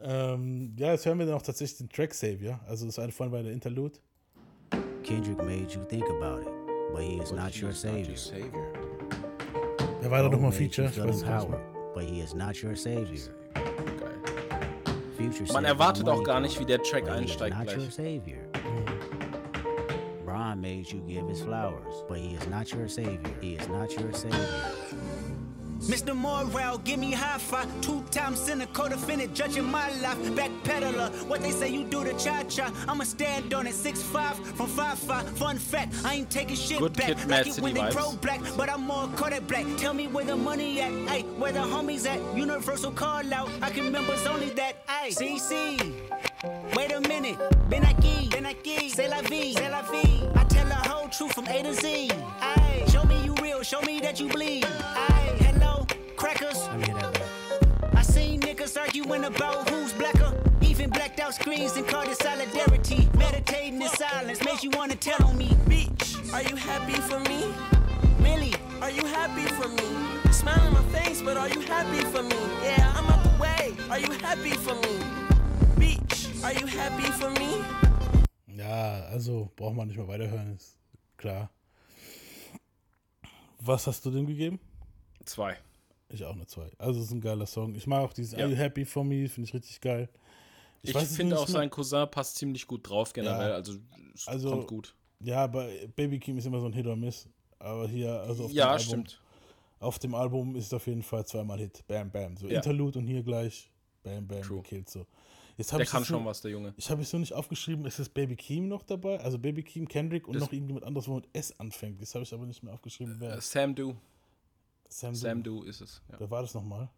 Ähm, 0.02 0.74
ja, 0.78 0.92
jetzt 0.94 1.06
hören 1.06 1.20
wir 1.20 1.26
dann 1.26 1.36
auch 1.36 1.42
tatsächlich 1.42 1.78
den 1.78 1.90
Track 1.90 2.14
Savior. 2.14 2.60
Also, 2.68 2.86
das 2.86 3.00
eine 3.00 3.12
vorhin 3.12 3.32
war 3.34 3.44
der 3.44 3.52
Interlude. 3.54 4.00
Kendrick 5.04 5.44
made 5.44 5.72
you 5.74 5.84
think 5.90 6.06
about 6.10 6.42
it, 6.42 6.48
but 6.94 7.04
he 7.04 7.18
is 7.20 7.32
not 7.32 7.60
your 7.60 7.74
savior. 7.74 8.16
Wer 10.02 10.10
war 10.10 10.22
da 10.22 10.30
Cole 10.30 10.32
nochmal 10.32 10.52
made 10.52 10.58
Feature? 10.58 10.84
you 10.84 10.90
Ich 10.90 10.96
feel 10.96 11.06
weiß 11.06 11.16
es 11.16 11.24
gar 11.24 11.40
nicht 11.40 11.50
empowered, 11.50 11.94
but 11.94 12.04
he 12.04 12.22
is 12.22 12.34
not 12.34 12.62
your 12.64 12.76
savior. 12.76 13.34
Future 15.18 15.54
Man 15.54 15.66
erwartet 15.66 16.08
auch 16.08 16.24
gar 16.24 16.40
nicht, 16.40 16.60
wie 16.60 16.66
der 16.66 16.82
Track 16.82 17.06
but 17.06 17.18
he 17.18 17.26
is 17.26 17.32
einsteigt 17.42 17.58
not 17.58 17.68
your 17.68 17.76
gleich. 17.78 17.94
savior. 17.94 18.38
Brian 20.26 20.62
made 20.62 20.86
you 20.92 21.02
give 21.08 21.28
his 21.28 21.42
flowers, 21.42 22.04
but 22.08 22.18
he 22.18 22.36
is 22.36 22.48
not 22.48 22.72
your 22.72 22.88
savior. 22.88 23.20
He 23.42 23.56
is 23.56 23.68
not 23.68 23.92
your 24.00 24.14
savior. 24.14 24.40
Mr. 25.88 26.16
Morale, 26.16 26.78
give 26.80 27.00
me 27.00 27.12
high 27.12 27.38
five. 27.38 27.68
Two 27.82 28.04
times 28.12 28.40
cynical 28.40 28.90
defendant, 28.90 29.34
judging 29.34 29.66
my 29.66 29.90
life. 30.02 30.18
Backpedaler, 30.36 31.10
what 31.28 31.42
they 31.42 31.52
say 31.52 31.70
you 31.70 31.84
do 31.86 32.04
to 32.04 32.14
cha 32.14 32.44
cha. 32.44 32.72
I'ma 32.88 33.04
stand 33.04 33.54
on 33.54 33.68
it. 33.68 33.74
Six 33.74 34.02
five 34.02 34.36
from 34.56 34.68
five 34.68 35.00
five. 35.00 35.28
Fun 35.38 35.58
fact, 35.58 35.94
I 36.06 36.16
ain't 36.16 36.30
taking 36.30 36.56
shit 36.56 36.80
Good 36.80 36.98
back. 36.98 37.08
Kid, 37.08 37.30
like 37.30 37.48
it 37.48 37.60
when 37.60 37.74
they 37.74 37.90
pro 37.92 38.12
black, 38.14 38.42
but 38.58 38.70
I'm 38.70 38.82
more 38.86 39.08
Kodak 39.16 39.48
black. 39.48 39.66
Tell 39.78 39.94
me 39.94 40.08
where 40.08 40.26
the 40.26 40.36
money 40.36 40.82
at, 40.82 40.92
ay, 41.10 41.22
where 41.38 41.52
the 41.52 41.60
homies 41.60 42.06
at. 42.06 42.20
Universal 42.38 42.92
call 42.92 43.34
out, 43.34 43.50
I 43.62 43.70
can 43.70 43.92
members 43.92 44.26
only 44.28 44.50
that, 44.52 44.84
ay. 44.88 45.10
CC. 45.12 45.80
Wait 46.76 46.92
a 46.92 47.02
minute, 47.02 47.38
Ben 47.70 47.84
aquí, 47.84 48.30
Ben 48.30 48.46
aquí, 48.46 48.90
c'est 48.90 49.08
la 49.10 49.22
vie, 49.22 49.54
c'est 49.54 49.70
la 49.70 49.82
vie. 49.82 50.24
I 50.36 50.44
tell 50.46 50.66
the 50.68 50.76
whole 50.76 51.08
truth 51.10 51.34
from 51.34 51.48
A 51.48 51.64
to 51.64 51.74
Z. 51.74 52.12
Ay, 52.42 52.84
show 52.90 53.04
me 53.06 53.16
you 53.26 53.34
real, 53.42 53.62
show 53.64 53.82
me 53.82 54.00
that 54.00 54.20
you 54.20 54.30
bleed. 54.30 54.66
Ay, 54.66 55.19
niggas 58.70 58.82
arguing 58.82 59.26
about 59.26 59.70
who's 59.70 59.94
blacker. 59.94 60.34
Even 60.62 60.86
and 60.86 60.94
blacked 60.94 61.20
out 61.20 61.34
screens 61.34 61.76
and 61.76 61.88
called 61.88 62.08
it 62.08 62.18
solidarity. 62.22 63.10
Meditating 63.18 63.82
in 63.82 63.90
silence 63.90 64.44
makes 64.44 64.64
you 64.64 64.70
wanna 64.72 64.96
tell 64.96 65.28
on 65.28 65.38
me. 65.38 65.56
Beach, 65.68 66.16
are 66.34 66.44
you 66.44 66.56
happy 66.56 66.94
for 66.94 67.20
me? 67.20 67.54
Millie, 68.22 68.54
Are 68.82 68.92
you 68.92 69.06
happy 69.06 69.46
for 69.60 69.68
me? 69.68 70.32
Smile 70.32 70.60
on 70.68 70.74
my 70.74 70.84
face, 71.00 71.22
but 71.22 71.36
are 71.36 71.50
you 71.50 71.60
happy 71.62 72.00
for 72.14 72.24
me? 72.24 72.38
Yeah, 72.64 72.94
I'm 72.96 73.06
out 73.08 73.24
the 73.24 73.42
way. 73.42 73.76
Are 73.90 74.00
you 74.00 74.12
happy 74.20 74.52
for 74.52 74.76
me? 74.76 75.00
Beach, 75.78 76.30
are 76.44 76.54
you 76.54 76.66
happy 76.66 77.12
for 77.20 77.30
me? 77.32 77.62
Ja, 78.48 79.06
also 79.12 79.52
braucht 79.56 79.76
man 79.76 79.88
nicht 79.88 79.98
mehr 79.98 80.08
weiterhören, 80.08 80.56
ist 80.56 80.78
klar. 81.18 81.50
Was 83.60 83.88
hast 83.88 84.06
du 84.06 84.12
dem 84.12 84.28
gegeben? 84.28 84.60
Zwei. 85.26 85.58
Ich 86.12 86.24
auch 86.26 86.34
eine 86.34 86.48
2. 86.48 86.72
Also 86.78 87.00
es 87.00 87.08
ist 87.08 87.12
ein 87.12 87.22
geiler 87.22 87.46
Song. 87.46 87.76
Ich 87.76 87.86
mag 87.88 88.04
auch 88.04 88.14
dieses 88.14 88.32
Ja. 88.34 88.40
Are 88.40 88.50
You 88.50 88.56
Happy 88.56 88.84
For 88.86 89.04
Me, 89.04 89.28
finde 89.30 89.48
ich 89.48 89.54
richtig 89.54 89.80
geil. 89.80 90.10
Ich, 90.82 90.96
es 90.96 91.16
finde 91.16 91.38
auch, 91.38 91.48
sein 91.48 91.70
Cousin 91.70 92.10
passt 92.10 92.38
ziemlich 92.38 92.66
gut 92.66 92.90
drauf 92.90 93.12
generell. 93.14 93.50
Ja. 93.50 93.56
Also, 93.56 93.74
es 94.16 94.28
Also, 94.28 94.50
kommt 94.52 94.68
gut. 94.68 94.96
Ja, 95.20 95.44
aber 95.44 95.68
Baby 95.96 96.20
Kim 96.20 96.38
ist 96.38 96.46
immer 96.46 96.60
so 96.62 96.68
ein 96.68 96.74
Hit 96.74 96.88
or 96.88 96.96
Miss. 96.96 97.28
Aber 97.60 97.88
hier, 97.88 98.12
also 98.22 98.46
auf 98.46 98.52
Ja, 98.52 98.66
dem 98.68 98.72
Album, 98.72 98.86
stimmt. 98.86 99.22
Auf 99.80 100.00
dem 100.00 100.16
Album 100.16 100.56
ist 100.56 100.74
auf 100.74 100.88
jeden 100.88 101.04
Fall 101.04 101.26
zweimal 101.26 101.60
Hit. 101.60 101.86
Bam, 101.88 102.10
bam. 102.10 102.38
So 102.38 102.48
Ja. 102.48 102.58
Interlude 102.58 103.00
und 103.00 103.08
hier 103.08 103.22
gleich 103.24 103.70
Bam, 104.04 104.26
bam, 104.26 104.42
gekillt 104.42 104.90
so. 104.90 105.06
Jetzt 105.58 105.74
Der 105.74 105.82
ich 105.82 105.90
kann 105.90 106.06
schon 106.06 106.24
was, 106.26 106.40
der 106.42 106.52
Junge. 106.52 106.74
Ich 106.78 106.90
habe 106.90 107.02
es 107.02 107.10
so 107.10 107.18
nicht 107.18 107.34
aufgeschrieben, 107.34 107.86
ist 107.86 108.00
das 108.00 108.08
Baby 108.08 108.38
Keem 108.38 108.70
noch 108.70 108.82
dabei? 108.82 109.20
Also 109.20 109.38
Baby 109.38 109.62
Keem, 109.62 109.86
Kendrick 109.90 110.26
und 110.26 110.36
Das- 110.36 110.44
noch 110.44 110.54
irgendjemand 110.54 110.86
anderes, 110.86 111.10
wo 111.10 111.16
mit 111.16 111.28
S 111.34 111.60
anfängt. 111.60 112.02
Das 112.02 112.16
habe 112.16 112.24
ich 112.24 112.34
aber 112.34 112.46
nicht 112.46 112.64
mehr 112.64 112.74
aufgeschrieben. 112.74 113.18
Wer? 113.20 113.42
Sam 113.42 113.76
Du. 113.76 113.96
Sam, 114.90 115.16
Sam 115.16 115.44
Du 115.44 115.64
ist 115.64 115.82
es. 115.82 116.02
Ja. 116.12 116.20
Wer 116.20 116.32
war 116.32 116.42
das 116.42 116.54
nochmal? 116.54 116.90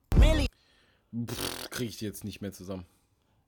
Kriege 1.70 1.90
ich 1.90 1.98
die 1.98 2.06
jetzt 2.06 2.24
nicht 2.24 2.42
mehr 2.42 2.54
zusammen. 2.54 2.86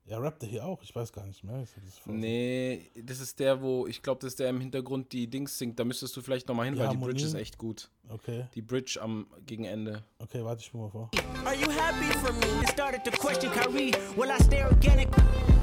Ja, 0.06 0.18
rappt 0.18 0.42
er 0.42 0.48
hier 0.50 0.66
auch? 0.66 0.82
Ich 0.82 0.94
weiß 0.94 1.14
gar 1.14 1.24
nicht 1.26 1.44
mehr. 1.44 1.60
Das 1.60 1.70
Nee, 2.04 2.90
das 3.02 3.20
ist 3.20 3.38
der, 3.38 3.62
wo, 3.62 3.86
ich 3.86 4.02
glaube, 4.02 4.20
das 4.20 4.32
ist 4.32 4.38
der 4.38 4.50
im 4.50 4.60
Hintergrund 4.60 5.12
die 5.12 5.28
Dings 5.28 5.56
singt. 5.56 5.78
Da 5.78 5.84
müsstest 5.84 6.14
du 6.14 6.20
vielleicht 6.20 6.46
nochmal 6.46 6.66
hin, 6.66 6.74
Die 6.74 6.80
weil 6.80 6.90
die 6.90 6.98
Bridge 6.98 7.24
ist 7.24 7.32
echt 7.32 7.56
gut. 7.56 7.88
Okay. 8.10 8.46
Die 8.54 8.60
Bridge 8.60 8.98
am 9.00 9.26
gegen 9.46 9.64
Ende. 9.64 10.04
Okay, 10.18 10.44
warte, 10.44 10.60
ich 10.60 10.66
spiel 10.66 10.80
mal 10.80 10.90
vor. 10.90 11.10
are 11.46 11.54
you 11.54 11.70
happy 11.70 12.12
for 12.18 12.34
me? 12.34 12.62
It 12.62 12.68
started 12.68 13.02
to 13.04 13.10
question 13.12 13.50
Kyrie. 13.50 13.92
Will 14.14 14.30
I 14.30 14.42
stay 14.42 14.62
organic? 14.62 15.08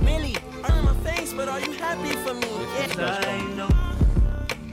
Millie, 0.04 0.34
in 0.34 0.84
my 0.86 0.96
face, 1.08 1.36
but 1.36 1.48
are 1.48 1.60
you 1.60 1.74
happy 1.74 2.16
for 2.26 2.34
me? 2.34 2.48
Yes, 2.80 2.98
I 2.98 3.42
know. 3.56 3.68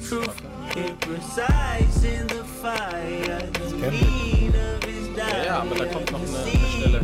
Truth 0.00 0.57
imprecise 0.86 2.04
in 2.04 2.26
the 2.28 2.44
fire. 2.62 3.40
The 3.52 3.90
need 3.90 4.54
of 4.54 4.84
his 4.84 5.08
Ja, 5.16 5.44
ja, 5.44 5.58
aber 5.60 5.74
da 5.74 5.84
kommt 5.86 6.12
noch 6.12 6.20
eine, 6.20 6.28
eine 6.28 6.68
Stelle. 6.78 7.00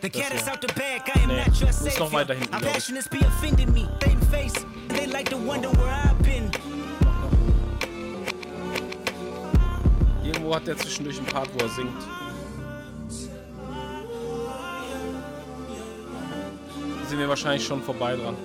The 0.00 0.10
cat 0.10 0.32
is 0.34 0.46
out 0.48 0.60
the 0.60 0.66
bag, 0.74 1.02
I 1.16 1.20
am 1.22 1.28
Nee, 1.28 1.36
not 1.46 1.60
your 1.62 1.72
savior. 1.72 2.12
weiter 2.12 2.34
hinten, 2.34 2.54
Our 2.54 2.60
ich. 2.62 2.72
passions 2.72 3.08
be 3.08 3.18
offending 3.26 3.72
me. 3.72 3.88
Same 4.02 4.20
face, 4.30 4.52
they 4.88 5.06
like 5.06 5.30
to 5.30 5.36
wonder 5.38 5.70
where 5.70 5.90
I've 5.90 6.22
been. 6.22 6.50
Irgendwo 10.22 10.54
hat 10.54 10.66
der 10.66 10.76
zwischendurch 10.76 11.16
einen 11.18 11.26
Part, 11.26 11.48
wo 11.54 11.58
er 11.64 11.68
singt. 11.70 12.02
Sind 17.08 17.18
wir 17.18 17.28
wahrscheinlich 17.28 17.64
schon 17.66 17.82
vorbei 17.82 18.16
dran. 18.16 18.36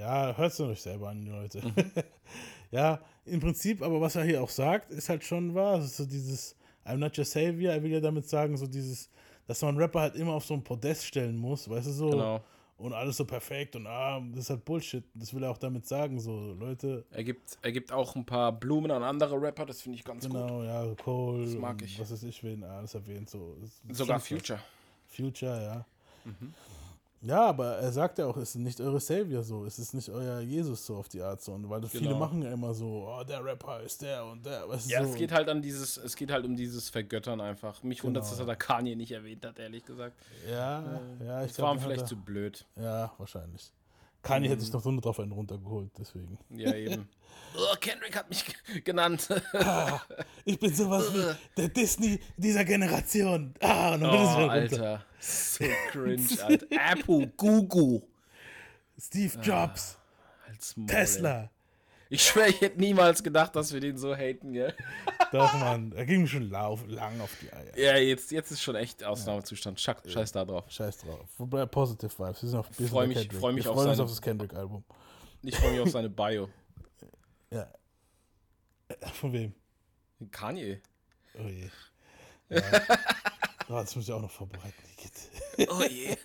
Ja, 0.00 0.34
hört 0.34 0.52
es 0.52 0.60
euch 0.60 0.80
selber 0.80 1.10
an, 1.10 1.26
Leute. 1.26 1.60
Mhm. 1.60 1.74
ja, 2.70 3.00
im 3.26 3.38
Prinzip, 3.38 3.82
aber 3.82 4.00
was 4.00 4.16
er 4.16 4.24
hier 4.24 4.42
auch 4.42 4.48
sagt, 4.48 4.90
ist 4.90 5.10
halt 5.10 5.22
schon 5.22 5.54
wahr. 5.54 5.78
Es 5.78 5.86
ist 5.86 5.96
so 5.98 6.06
dieses 6.06 6.56
I'm 6.86 6.96
not 6.96 7.18
your 7.18 7.26
savior. 7.26 7.74
Er 7.74 7.82
will 7.82 7.92
ja 7.92 8.00
damit 8.00 8.26
sagen, 8.26 8.56
so 8.56 8.66
dieses, 8.66 9.10
dass 9.46 9.60
man 9.60 9.76
Rapper 9.76 10.00
halt 10.00 10.14
immer 10.16 10.32
auf 10.32 10.46
so 10.46 10.54
ein 10.54 10.64
Podest 10.64 11.04
stellen 11.04 11.36
muss, 11.36 11.68
weißt 11.68 11.88
du 11.88 11.92
so. 11.92 12.10
Genau. 12.10 12.42
Und 12.78 12.94
alles 12.94 13.18
so 13.18 13.26
perfekt 13.26 13.76
und 13.76 13.86
ah, 13.86 14.18
das 14.30 14.44
ist 14.44 14.50
halt 14.50 14.64
Bullshit. 14.64 15.04
Das 15.12 15.34
will 15.34 15.42
er 15.42 15.50
auch 15.50 15.58
damit 15.58 15.86
sagen, 15.86 16.18
so, 16.18 16.54
Leute. 16.58 17.04
Er 17.10 17.22
gibt, 17.22 17.58
er 17.60 17.72
gibt 17.72 17.92
auch 17.92 18.16
ein 18.16 18.24
paar 18.24 18.52
Blumen 18.52 18.90
an 18.90 19.02
andere 19.02 19.38
Rapper, 19.38 19.66
das 19.66 19.82
finde 19.82 19.98
ich 19.98 20.04
ganz 20.04 20.26
gut. 20.26 20.32
Genau, 20.32 20.62
ja, 20.62 20.94
Cole. 20.94 21.44
Das 21.44 21.54
mag 21.56 21.82
ich. 21.82 22.00
Was 22.00 22.10
ist 22.10 22.22
ich, 22.22 22.42
wen 22.42 22.64
alles 22.64 22.94
erwähnt, 22.94 23.28
so. 23.28 23.54
Sogar 23.90 24.18
Future. 24.18 24.60
Future, 25.08 25.62
ja. 25.62 25.84
Mhm. 26.24 26.54
Ja, 27.22 27.46
aber 27.48 27.76
er 27.76 27.92
sagt 27.92 28.16
ja 28.18 28.26
auch, 28.26 28.36
es 28.38 28.50
ist 28.50 28.54
nicht 28.62 28.80
eure 28.80 28.98
Savior 28.98 29.42
so, 29.42 29.66
es 29.66 29.78
ist 29.78 29.92
nicht 29.92 30.08
euer 30.08 30.40
Jesus 30.40 30.86
so 30.86 30.96
auf 30.96 31.08
die 31.10 31.20
Art 31.20 31.42
so. 31.42 31.52
Und 31.52 31.68
weil 31.68 31.82
viele 31.82 32.04
Genau. 32.06 32.18
machen 32.18 32.40
ja 32.42 32.50
immer 32.50 32.72
so, 32.72 33.06
oh, 33.08 33.22
der 33.24 33.44
Rapper 33.44 33.80
ist 33.82 34.00
der 34.00 34.24
und 34.24 34.46
der. 34.46 34.66
Du, 34.66 34.72
Ja, 34.88 35.04
so. 35.04 35.10
es 35.10 35.14
geht 35.16 35.30
halt 35.30 35.48
an 35.50 35.60
dieses, 35.60 35.98
es 35.98 36.16
geht 36.16 36.30
halt 36.32 36.46
um 36.46 36.56
dieses 36.56 36.88
Vergöttern 36.88 37.40
einfach. 37.42 37.82
Mich 37.82 38.02
wundert 38.04 38.24
es, 38.24 38.30
Genau. 38.30 38.38
dass 38.40 38.48
er 38.48 38.52
da 38.52 38.54
Kanye 38.56 38.96
nicht 38.96 39.12
erwähnt 39.12 39.44
hat, 39.44 39.58
ehrlich 39.58 39.84
gesagt. 39.84 40.16
Ja, 40.50 40.80
Äh, 41.20 41.26
ja, 41.26 41.40
ich 41.42 41.48
Das 41.48 41.56
glaub, 41.56 41.68
war 41.68 41.74
ihm 41.74 41.80
vielleicht 41.80 42.06
zu 42.08 42.16
blöd. 42.16 42.64
Ja, 42.76 43.12
wahrscheinlich. 43.18 43.70
Kanye 44.22 44.48
hätte 44.48 44.58
Mhm. 44.60 44.64
sich 44.64 44.72
noch 44.72 44.82
so 44.82 45.00
drauf 45.00 45.18
einen 45.20 45.32
runtergeholt, 45.32 45.90
deswegen. 45.98 46.38
Ja, 46.50 46.72
eben. 46.74 47.08
Oh, 47.56 47.74
Kendrick 47.80 48.14
hat 48.16 48.28
mich 48.28 48.44
genannt. 48.84 49.26
Ah, 49.54 50.00
ich 50.44 50.56
bin 50.56 50.72
sowas 50.72 51.12
wie 51.12 51.34
der 51.56 51.68
Disney 51.68 52.20
dieser 52.36 52.64
Generation. 52.64 53.54
Ah, 53.60 53.94
und 53.94 54.02
dann 54.02 54.10
oh, 54.10 54.14
es 54.14 54.20
wieder 54.20 54.36
runter. 54.36 54.50
Alter. 54.52 55.04
So 55.18 55.64
cringe, 55.90 56.28
Alter. 56.44 56.66
Apple, 56.70 57.26
Google. 57.36 58.02
Steve 58.96 59.36
Jobs. 59.42 59.98
Maul, 60.76 60.86
Tesla. 60.86 61.50
Ich 62.12 62.24
schwöre, 62.24 62.48
ich 62.48 62.60
hätte 62.60 62.80
niemals 62.80 63.22
gedacht, 63.22 63.54
dass 63.54 63.72
wir 63.72 63.78
den 63.80 63.96
so 63.96 64.14
haten, 64.16 64.52
gell? 64.52 64.74
Doch, 65.32 65.52
Mann. 65.54 65.92
Er 65.92 66.04
ging 66.04 66.22
mir 66.22 66.26
schon 66.28 66.50
lauf, 66.50 66.84
lang 66.88 67.20
auf 67.20 67.30
die 67.40 67.52
Eier. 67.52 67.78
Ja, 67.78 67.96
jetzt, 67.96 68.32
jetzt 68.32 68.50
ist 68.50 68.60
schon 68.62 68.74
echt 68.74 69.04
Ausnahmezustand. 69.04 69.80
Schack, 69.80 70.02
Scheiß 70.08 70.32
da 70.32 70.44
drauf. 70.44 70.64
Scheiß 70.68 70.98
drauf. 70.98 71.28
Wobei 71.38 71.64
Positive 71.66 72.10
Vibes. 72.18 72.42
Wir 72.42 72.48
sind 72.48 72.58
auf 72.58 72.68
wir 72.70 72.74
sind 72.76 72.88
Freu 72.88 73.02
bei 73.02 73.06
mich- 73.06 73.16
Kendrick. 73.18 73.40
freu 73.40 73.52
mich 73.52 73.64
Wir 73.64 73.70
auf 73.70 73.78
seine- 73.78 74.02
auf 74.02 74.10
das 74.10 74.20
Kendrick-Album. 74.20 74.84
Ich 75.42 75.56
freue 75.56 75.70
mich 75.70 75.80
auf 75.80 75.90
seine 75.90 76.10
Bio. 76.10 76.48
Ja. 77.52 77.66
Von 79.14 79.32
wem? 79.32 79.54
Kanye. 80.30 80.80
Oh 81.38 81.46
je. 81.48 81.68
Ja. 82.48 82.60
oh, 83.68 83.72
das 83.74 83.94
muss 83.96 84.06
ich 84.08 84.12
auch 84.12 84.20
noch 84.20 84.30
vorbereiten. 84.30 84.74
Oh 85.68 85.82
je. 85.88 86.16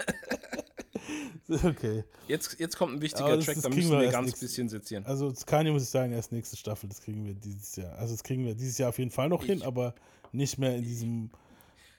okay. 1.63 2.03
Jetzt, 2.27 2.59
jetzt 2.59 2.77
kommt 2.77 2.93
ein 2.93 3.01
wichtiger 3.01 3.25
Aber 3.25 3.39
Track, 3.39 3.55
das 3.55 3.63
da 3.63 3.69
müssen 3.69 3.91
wir 3.91 4.01
erst 4.03 4.13
ganz 4.13 4.25
nächstes- 4.27 4.49
bisschen 4.49 4.69
sezieren. 4.69 5.05
Also 5.05 5.33
Kanye 5.45 5.71
muss 5.71 5.83
ich 5.83 5.89
sagen, 5.89 6.11
erst 6.13 6.31
nächste 6.31 6.57
Staffel, 6.57 6.89
das 6.89 7.01
kriegen 7.01 7.25
wir 7.25 7.33
dieses 7.33 7.75
Jahr. 7.75 7.93
Also 7.97 8.13
das 8.13 8.23
kriegen 8.23 8.45
wir 8.45 8.55
dieses 8.55 8.77
Jahr 8.77 8.89
auf 8.89 8.97
jeden 8.99 9.11
Fall 9.11 9.29
noch 9.29 9.43
hin, 9.43 9.61
aber 9.61 9.93
nicht 10.31 10.57
mehr 10.57 10.75
in 10.75 10.83
diesem. 10.83 11.29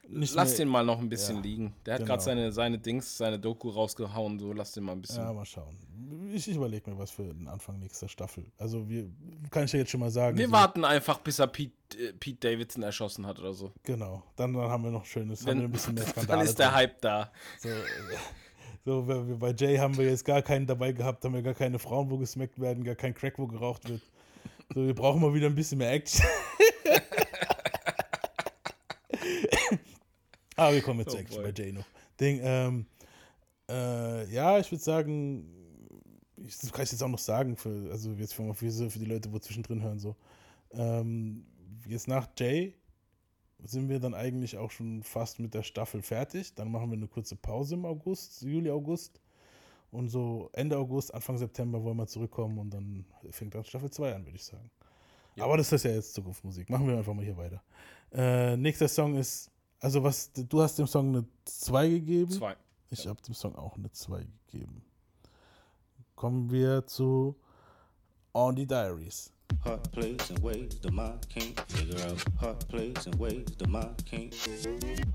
Lass 0.09 0.35
mehr, 0.51 0.59
den 0.59 0.69
mal 0.69 0.85
noch 0.85 1.01
ein 1.01 1.09
bisschen 1.09 1.37
Ja, 1.37 1.43
liegen. 1.43 1.75
Der 1.85 1.95
hat 1.95 2.01
genau. 2.01 2.11
gerade 2.13 2.23
seine, 2.23 2.53
seine 2.53 2.79
Dings, 2.79 3.19
seine 3.19 3.41
Doku 3.41 3.71
rausgehauen, 3.71 4.39
so 4.39 4.53
lass 4.53 4.71
den 4.71 4.85
mal 4.85 4.93
ein 4.93 5.01
bisschen. 5.01 5.25
Ja, 5.25 5.33
mal 5.33 5.45
schauen. 5.45 5.77
Ich, 6.33 6.47
ich 6.47 6.55
überlege 6.57 6.89
mir 6.89 6.97
was 6.97 7.11
für 7.11 7.25
den 7.25 7.49
Anfang 7.49 7.81
nächster 7.81 8.09
Staffel. 8.09 8.45
Also 8.57 8.89
wir 8.89 9.11
kann 9.51 9.65
ich 9.65 9.73
ja 9.73 9.81
jetzt 9.81 9.91
schon 9.91 9.99
mal 9.99 10.11
sagen. 10.11 10.39
wir 10.39 10.47
so, 10.47 10.53
warten 10.53 10.85
einfach, 10.85 11.19
bis 11.19 11.41
er 11.41 11.49
Pete, 11.49 11.73
äh, 11.99 12.13
Pete 12.13 12.39
Davidson 12.49 12.85
erschossen 12.85 13.27
hat 13.27 13.41
oder 13.41 13.53
so. 13.53 13.73
Genau. 13.83 14.23
Dann, 14.37 14.53
dann 14.55 14.71
haben 14.71 14.85
wir 14.85 14.93
noch 14.93 15.05
schönes, 15.05 15.41
haben 15.41 15.49
Wenn- 15.49 15.59
wir 15.59 15.65
ein 15.65 15.73
bisschen 15.73 15.95
mehr 15.95 16.05
dann 16.15 16.15
Skandale. 16.15 16.45
ist 16.45 16.59
der. 16.61 16.73
Hype 16.73 17.01
da. 17.01 17.33
So, 17.59 17.69
äh, 17.69 17.73
so 18.87 19.03
bei 19.41 19.53
Jay 19.53 19.77
haben 19.79 19.97
wir 19.99 20.07
jetzt 20.09 20.25
gar 20.25 20.41
keinen 20.43 20.65
dabei 20.65 20.93
gehabt, 20.93 21.25
haben 21.25 21.35
wir 21.35 21.43
gar 21.43 21.55
keine 21.55 21.81
Frauen, 21.81 22.09
wo 22.09 22.19
gesmackt 22.19 22.61
werden, 22.61 22.85
gar 22.85 22.95
kein 22.95 23.13
Crack, 23.15 23.37
wo 23.37 23.49
geraucht 23.49 23.89
wird. 23.89 24.01
So, 24.73 24.87
wir 24.87 24.95
brauchen 24.95 25.21
mal 25.21 25.35
wieder 25.35 25.49
ein 25.49 25.57
bisschen 25.57 25.79
mehr 25.79 25.91
Action. 25.93 26.25
Aber 30.57 30.73
wir 30.73 30.83
kommen 30.83 31.01
jetzt 31.01 31.17
Oh 31.17 31.19
Action 31.19 31.43
boy. 31.43 31.53
bei 31.53 31.63
Jay 31.63 31.73
noch. 31.73 31.85
Ding, 32.21 32.39
ähm, 32.45 32.87
äh, 33.69 34.33
ja, 34.33 34.61
ich 34.61 34.71
würde 34.71 34.85
sagen, 34.85 35.51
ich, 36.37 36.57
das 36.57 36.73
kann 36.73 36.85
ich 36.85 36.93
jetzt 36.93 37.03
auch 37.03 37.09
noch 37.09 37.19
sagen, 37.19 37.57
für, 37.57 37.91
also 37.91 38.13
jetzt 38.13 38.35
für, 38.35 38.55
für 38.55 38.99
die 39.01 39.05
Leute, 39.05 39.33
wo 39.33 39.41
zwischendrin 39.41 39.83
hören, 39.83 39.99
so. 39.99 40.15
Ähm, 40.71 41.45
jetzt 41.89 42.07
nach 42.07 42.29
Jay 42.39 42.73
sind 43.65 43.89
wir 43.89 44.01
dann 44.01 44.15
eigentlich 44.15 44.59
auch 44.59 44.71
schon 44.71 45.03
fast 45.03 45.39
mit 45.39 45.55
der 45.55 45.63
Staffel 45.63 46.03
fertig. 46.03 46.55
Dann 46.55 46.71
machen 46.71 46.91
wir 46.91 46.97
eine 46.97 47.09
kurze 47.09 47.37
Pause 47.37 47.75
im 47.75 47.85
August, 47.85 48.43
Juli, 48.43 48.71
August. 48.71 49.21
Und 49.91 50.09
so 50.09 50.51
Ende 50.53 50.77
August, 50.77 51.15
Anfang 51.15 51.39
September 51.39 51.83
wollen 51.83 51.97
wir 51.97 52.07
zurückkommen 52.07 52.59
und 52.59 52.71
dann 52.71 53.07
fängt 53.31 53.55
dann 53.55 53.65
Staffel 53.65 53.91
2 53.91 54.15
an, 54.15 54.25
würde 54.27 54.37
ich 54.37 54.45
sagen. 54.45 54.71
Aber 55.39 55.57
das 55.57 55.73
ist 55.73 55.85
ja 55.85 55.93
jetzt 55.93 56.15
Zukunftsmusik. 56.15 56.69
Machen 56.71 56.87
wir 56.87 56.97
einfach 56.97 57.15
mal 57.15 57.25
hier 57.25 57.37
weiter. 57.37 57.63
Äh, 58.13 58.57
nächster 58.57 58.89
Song 58.89 59.17
ist, 59.17 59.51
also 59.81 60.03
was, 60.03 60.33
du 60.33 60.63
hast 60.63 60.79
dem 60.79 60.87
Song 60.87 61.09
eine 61.09 61.25
2 61.45 61.89
gegeben. 61.89 62.31
Zwei. 62.31 62.57
Ich 62.91 63.07
habe 63.07 63.21
dem 63.23 63.35
Song 63.35 63.55
auch 63.57 63.77
eine 63.77 63.91
2 63.91 64.27
gegeben. 64.47 64.83
Kommen 66.15 66.51
wir 66.51 66.87
zu 66.87 67.37
On 68.33 68.57
the 68.57 68.67
Diaries. 68.67 69.33
Heart 69.65 69.91
plays 69.93 70.31
in 70.31 70.41
ways 70.43 70.79
the 70.83 70.91
mind 70.93 71.27
can't 71.29 71.59
figure 71.69 71.99
out. 72.07 72.23
Heart 72.41 72.69
plays 72.69 73.07
in 73.07 73.19
ways 73.19 73.45
the 73.59 73.67
mind 73.69 74.05
can't. 74.05 74.35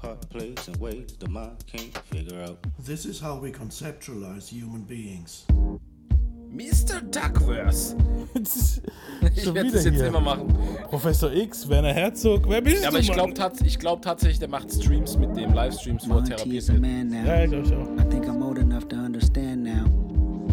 Heart 0.02 0.30
plays 0.30 0.68
in 0.68 0.80
ways 0.80 1.16
the 1.20 1.30
mind 1.30 1.64
can't 1.68 1.98
figure 2.12 2.42
out. 2.44 2.58
This 2.86 3.06
is 3.06 3.20
how 3.22 3.38
we 3.40 3.52
conceptualize 3.52 4.50
human 4.50 4.82
beings. 4.84 5.46
Mr. 6.54 7.00
Duckverse. 7.12 7.96
ich 8.36 9.44
Schon 9.44 9.56
werde 9.56 9.68
wieder 9.70 9.78
das 9.78 9.86
jetzt 9.86 9.96
hier. 9.96 10.08
immer 10.08 10.20
machen. 10.20 10.54
Professor 10.90 11.32
X, 11.32 11.68
Werner 11.70 11.94
Herzog, 11.94 12.44
wer 12.50 12.60
bist 12.62 12.82
Ja, 12.84 12.90
aber 12.90 12.98
du, 12.98 13.04
ich 13.04 13.08
Mann? 13.08 13.18
glaube 13.18 13.34
tats 13.34 13.62
ich 13.62 13.80
glaub 13.80 14.02
tatsächlich, 14.02 14.40
der 14.40 14.50
macht 14.50 14.70
Streams 14.70 15.18
mit 15.18 15.34
dem, 15.38 15.54
Livestreams, 15.54 16.10
wo 16.10 16.18
er 16.18 16.26
therapiert 16.26 16.68
wird. 16.68 16.84
Ja, 17.26 17.44
ich 17.46 17.74
auch. 17.74 17.90
I 17.98 18.10
think 18.10 18.26
I'm 18.28 18.44
old 18.44 18.58
enough 18.60 18.86
to 18.90 18.98
understand 18.98 19.64
now. 19.64 19.86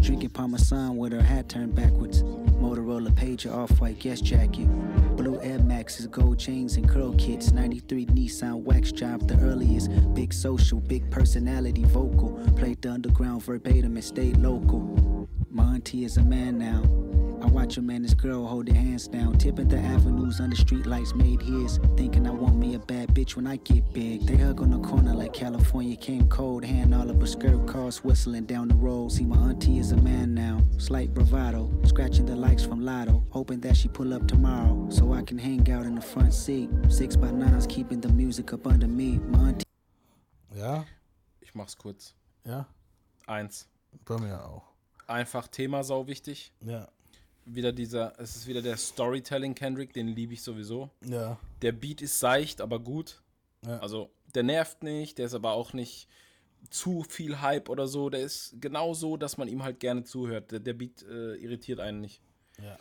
Drinking 0.01 0.29
Parmesan 0.31 0.97
with 0.97 1.11
her 1.11 1.21
hat 1.21 1.49
turned 1.49 1.75
backwards. 1.75 2.23
Motorola 2.69 3.09
pager, 3.09 3.51
off-white 3.51 3.97
guest 3.97 4.23
jacket. 4.23 4.67
Blue 5.17 5.41
Air 5.41 5.57
Maxes, 5.59 6.05
gold 6.05 6.37
chains 6.37 6.75
and 6.75 6.87
curl 6.87 7.13
kits. 7.15 7.51
93 7.51 8.05
Nissan 8.07 8.61
wax 8.61 8.91
job, 8.91 9.27
the 9.27 9.39
earliest. 9.39 9.89
Big 10.13 10.31
social, 10.31 10.79
big 10.79 11.09
personality, 11.09 11.83
vocal. 11.85 12.39
Played 12.55 12.81
the 12.83 12.91
underground 12.91 13.43
verbatim 13.43 13.95
and 13.95 14.03
stayed 14.03 14.37
local. 14.37 15.27
Monty 15.49 16.03
is 16.03 16.17
a 16.17 16.23
man 16.23 16.59
now. 16.59 17.08
I 17.41 17.47
watch 17.47 17.77
him 17.77 17.89
and 17.89 18.03
his 18.03 18.13
girl 18.13 18.45
hold 18.45 18.67
their 18.67 18.75
hands 18.75 19.07
down. 19.07 19.37
Tipping 19.37 19.67
the 19.67 19.77
avenues 19.79 20.39
under 20.39 20.55
streetlights 20.55 21.15
made 21.15 21.41
his. 21.41 21.79
Thinking 21.97 22.27
I 22.27 22.31
want 22.31 22.55
me 22.57 22.75
a 22.75 22.79
bad 22.79 23.09
bitch 23.15 23.35
when 23.35 23.47
I 23.47 23.55
get 23.57 23.91
big. 23.93 24.25
They 24.25 24.35
hug 24.35 24.61
on 24.61 24.71
the 24.71 24.79
corner 24.79 25.13
like 25.15 25.33
California 25.33 25.95
came 25.95 26.27
cold. 26.27 26.65
Hand 26.65 26.93
all 26.93 27.09
up 27.09 27.21
a 27.23 27.27
skirt, 27.27 27.65
cars 27.67 28.03
whistling 28.03 28.45
down 28.45 28.67
the 28.67 28.75
road. 28.75 29.11
See, 29.11 29.25
my 29.25 29.37
auntie 29.37 29.77
is 29.79 29.91
a 29.91 29.97
man 29.97 30.33
now. 30.33 30.61
Slight 30.77 31.13
bravado. 31.13 31.71
Scratching 31.85 32.25
the 32.25 32.35
likes 32.35 32.63
from 32.65 32.81
Lotto. 32.81 33.23
Hoping 33.29 33.59
that 33.61 33.77
she 33.77 33.87
pull 33.87 34.13
up 34.13 34.27
tomorrow. 34.27 34.87
So 34.89 35.13
I 35.13 35.21
can 35.21 35.37
hang 35.37 35.69
out 35.71 35.85
in 35.85 35.95
the 35.95 36.01
front 36.01 36.33
seat. 36.33 36.69
Six 36.89 37.15
by 37.15 37.31
nines 37.31 37.65
keeping 37.67 38.01
the 38.01 38.09
music 38.09 38.51
up 38.53 38.67
under 38.67 38.87
me. 38.87 39.19
My 39.29 39.49
auntie. 39.49 39.65
Ja, 40.55 40.83
Ich 41.41 41.55
mach's 41.55 41.75
kurz. 41.75 42.13
ja, 42.45 42.65
Eins. 43.27 43.67
bei 44.05 44.17
mir 44.17 44.43
auch. 44.43 44.63
Einfach 45.07 45.47
Thema 45.47 45.83
sau 45.83 46.05
wichtig. 46.07 46.51
Ja, 46.61 46.87
Wieder 47.51 47.71
dieser, 47.71 48.13
es 48.19 48.35
ist 48.35 48.47
wieder 48.47 48.61
der 48.61 48.77
Storytelling 48.77 49.55
Kendrick, 49.55 49.93
den 49.93 50.07
liebe 50.09 50.33
ich 50.33 50.41
sowieso. 50.41 50.89
ja, 51.05 51.39
Der 51.61 51.71
Beat 51.71 52.01
ist 52.01 52.19
seicht, 52.19 52.61
aber 52.61 52.79
gut. 52.79 53.21
Ja. 53.65 53.79
Also, 53.79 54.09
der 54.35 54.43
nervt 54.43 54.83
nicht, 54.83 55.17
der 55.17 55.25
ist 55.25 55.33
aber 55.33 55.53
auch 55.53 55.73
nicht 55.73 56.07
zu 56.69 57.03
viel 57.03 57.41
Hype 57.41 57.69
oder 57.69 57.87
so. 57.87 58.09
Der 58.09 58.21
ist 58.21 58.55
genau 58.61 58.93
so, 58.93 59.17
dass 59.17 59.37
man 59.37 59.47
ihm 59.47 59.63
halt 59.63 59.79
gerne 59.79 60.03
zuhört. 60.03 60.51
Der, 60.51 60.59
der 60.59 60.73
Beat 60.73 61.03
äh, 61.03 61.35
irritiert 61.35 61.79
einen 61.79 62.01
nicht. 62.01 62.21
ja. 62.61 62.77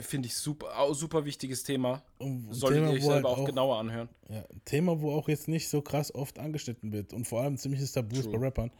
Finde 0.00 0.26
ich 0.26 0.34
super, 0.34 0.76
auch 0.76 0.92
super 0.92 1.24
wichtiges 1.24 1.62
Thema. 1.62 2.02
Und 2.18 2.48
ein 2.50 2.52
Solltet 2.52 2.80
Thema, 2.80 2.90
ihr 2.90 2.96
euch 2.98 3.02
wo 3.04 3.10
selber 3.12 3.28
halt 3.28 3.38
auch, 3.38 3.42
auch- 3.42 3.46
genauer 3.46 3.78
anhören. 3.78 4.08
Ja, 4.28 4.40
ein 4.40 4.60
Thema, 4.64 5.00
wo 5.00 5.12
auch 5.12 5.28
jetzt 5.28 5.46
nicht 5.46 5.68
so 5.68 5.80
krass 5.82 6.12
oft 6.14 6.38
angeschnitten 6.40 6.92
wird 6.92 7.12
und 7.12 7.26
vor 7.26 7.42
allem 7.42 7.56
ziemliches 7.56 7.92
Tabu 7.92 8.16
ist 8.16 8.30
bei. 8.30 8.38
Rappern. 8.38 8.72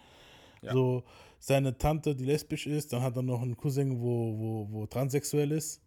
Ja. 0.62 0.72
So, 0.72 1.05
seine 1.39 1.76
Tante, 1.78 2.14
die 2.16 2.24
lesbisch 2.24 2.66
ist, 2.66 2.93
dann 2.93 3.02
hat 3.02 3.16
er 3.16 3.22
noch 3.22 3.43
einen 3.43 3.56
Cousin, 3.56 4.01
wo, 4.01 4.39
wo, 4.39 4.68
wo 4.70 4.86
transsexuell 4.86 5.52
ist. 5.52 5.80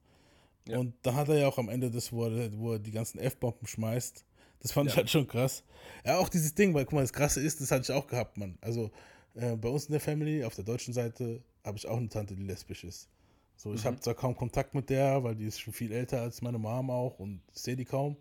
Ja. 0.68 0.78
Und 0.80 0.94
dann 1.02 1.16
hat 1.16 1.28
er 1.30 1.40
ja 1.40 1.48
auch 1.48 1.58
am 1.58 1.70
Ende 1.70 1.90
das, 1.92 2.12
wo 2.14 2.26
er, 2.26 2.58
wo 2.58 2.74
er 2.74 2.80
die 2.80 2.92
ganzen 2.92 3.20
F-Bomben 3.20 3.68
schmeißt. 3.68 4.24
Das 4.60 4.72
fand 4.72 4.88
ich 4.90 4.94
Ja. 4.94 4.98
halt 4.98 5.10
schon 5.10 5.28
krass. 5.28 5.64
Ja, 6.06 6.20
auch 6.20 6.30
dieses 6.30 6.54
Ding, 6.54 6.74
weil 6.74 6.86
guck 6.86 6.94
mal, 6.94 7.02
das 7.02 7.12
Krasse 7.14 7.42
ist, 7.42 7.60
das 7.62 7.72
hatte 7.72 7.82
ich 7.84 7.92
auch 7.92 8.06
gehabt, 8.08 8.38
Mann. 8.38 8.58
Also 8.62 8.92
äh, 9.34 9.56
bei 9.58 9.70
uns 9.70 9.86
in 9.86 9.92
der 9.94 10.02
Family, 10.02 10.44
auf 10.46 10.56
der 10.56 10.64
deutschen 10.64 10.94
Seite, 10.94 11.42
habe 11.66 11.78
ich 11.78 11.88
auch 11.88 11.98
eine 11.98 12.10
Tante, 12.10 12.36
die 12.36 12.44
lesbisch 12.44 12.84
ist. 12.84 13.10
So, 13.58 13.74
ich 13.74 13.82
Mhm. 13.84 13.88
habe 13.88 14.00
zwar 14.00 14.14
kaum 14.14 14.36
Kontakt 14.36 14.74
mit 14.76 14.90
der, 14.90 15.24
weil 15.24 15.36
die 15.36 15.46
ist 15.46 15.60
schon 15.60 15.74
viel 15.74 15.92
älter 15.92 16.22
als 16.22 16.42
meine 16.42 16.58
Mom 16.60 16.90
auch 16.92 17.20
und 17.20 17.42
sehe 17.54 17.76
die 17.76 17.86
kaum. 17.86 18.16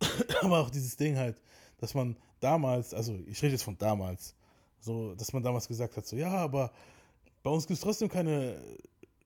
Aber 0.42 0.60
auch 0.60 0.70
dieses 0.70 0.96
Ding 0.96 1.16
halt, 1.16 1.40
dass 1.78 1.94
man 1.94 2.16
damals, 2.40 2.94
also 2.94 3.18
ich 3.26 3.42
rede 3.42 3.52
jetzt 3.52 3.62
von 3.64 3.76
damals, 3.78 4.34
so, 4.84 5.14
dass 5.14 5.32
man 5.32 5.42
damals 5.42 5.66
gesagt 5.68 5.96
hat, 5.96 6.06
so, 6.06 6.16
ja, 6.16 6.30
aber 6.30 6.72
bei 7.42 7.50
uns 7.50 7.66
gibt 7.66 7.76
es 7.78 7.82
trotzdem 7.82 8.08
keine 8.08 8.60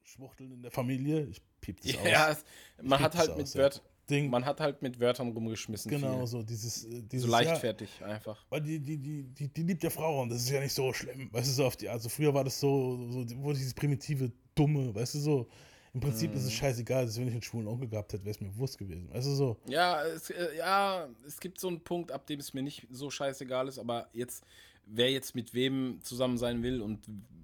Schwuchteln 0.05 0.53
in 0.53 0.63
der 0.63 0.71
Familie. 0.71 1.27
Ich 1.27 1.43
piep 1.61 1.81
das 1.81 1.93
Ja, 1.93 2.31
aus. 2.31 2.45
Ich 2.79 2.89
man 2.89 3.01
hat 3.01 3.17
halt 3.17 3.31
aus, 3.31 3.37
mit 3.37 3.49
ja. 3.55 3.61
Wört, 3.61 3.83
Ding. 4.09 4.31
man 4.31 4.45
hat 4.45 4.61
halt 4.61 4.81
mit 4.81 4.99
Wörtern 5.01 5.29
rumgeschmissen. 5.33 5.91
Genau, 5.91 6.19
viel. 6.19 6.27
so 6.27 6.43
dieses, 6.43 6.85
äh, 6.85 7.03
dieses 7.03 7.27
so 7.27 7.33
leichtfertig 7.33 8.03
einfach. 8.03 8.43
Weil 8.49 8.63
die, 8.63 8.81
die, 8.81 8.97
die, 8.97 9.23
die, 9.25 9.49
die 9.49 9.63
liebt 9.63 9.83
ja 9.83 9.91
Frauen, 9.91 10.29
das 10.31 10.39
ist 10.43 10.51
ja 10.51 10.61
nicht 10.61 10.73
so 10.73 10.93
schlimm, 10.93 11.29
weißt 11.33 11.49
du, 11.49 11.53
so 11.53 11.67
auf 11.67 11.77
die. 11.77 11.89
Also 11.89 12.09
früher 12.09 12.33
war 12.33 12.45
das 12.45 12.59
so, 12.59 13.07
so 13.11 13.25
wurde 13.43 13.59
dieses 13.59 13.75
primitive, 13.75 14.33
dumme, 14.55 14.95
weißt 14.95 15.15
du, 15.17 15.19
so. 15.19 15.49
Im 15.95 16.01
Prinzip 16.01 16.33
ist 16.35 16.43
es 16.45 16.51
Mhm. 16.51 16.55
scheißegal, 16.57 17.07
dass 17.07 17.19
wenn 17.19 17.27
ich 17.29 17.33
einen 17.33 17.43
schwulen 17.43 17.67
Onkel 17.67 17.89
gehabt 17.89 18.13
hätte, 18.13 18.23
wäre 18.25 18.31
es 18.35 18.41
mir 18.41 18.49
bewusst 18.51 18.77
gewesen. 18.79 19.09
Weißt 19.13 19.27
du, 19.27 19.33
so. 19.33 19.57
Ja, 19.67 20.05
es, 20.05 20.29
äh, 20.31 20.57
ja, 20.59 21.09
es 21.27 21.41
gibt 21.41 21.59
so 21.59 21.69
einen 21.69 21.81
Punkt, 21.83 22.13
ab 22.13 22.27
dem 22.27 22.39
es 22.41 22.53
mir 22.53 22.63
nicht 22.63 22.87
so 22.91 23.11
scheißegal 23.11 23.67
ist, 23.69 23.79
aber 23.79 24.09
jetzt, 24.13 24.45
wer 24.91 25.11
jetzt 25.11 25.35
mit 25.35 25.55
wem 25.55 25.99
zusammen 26.03 26.39
sein 26.39 26.63
will 26.63 26.81
und 26.81 27.01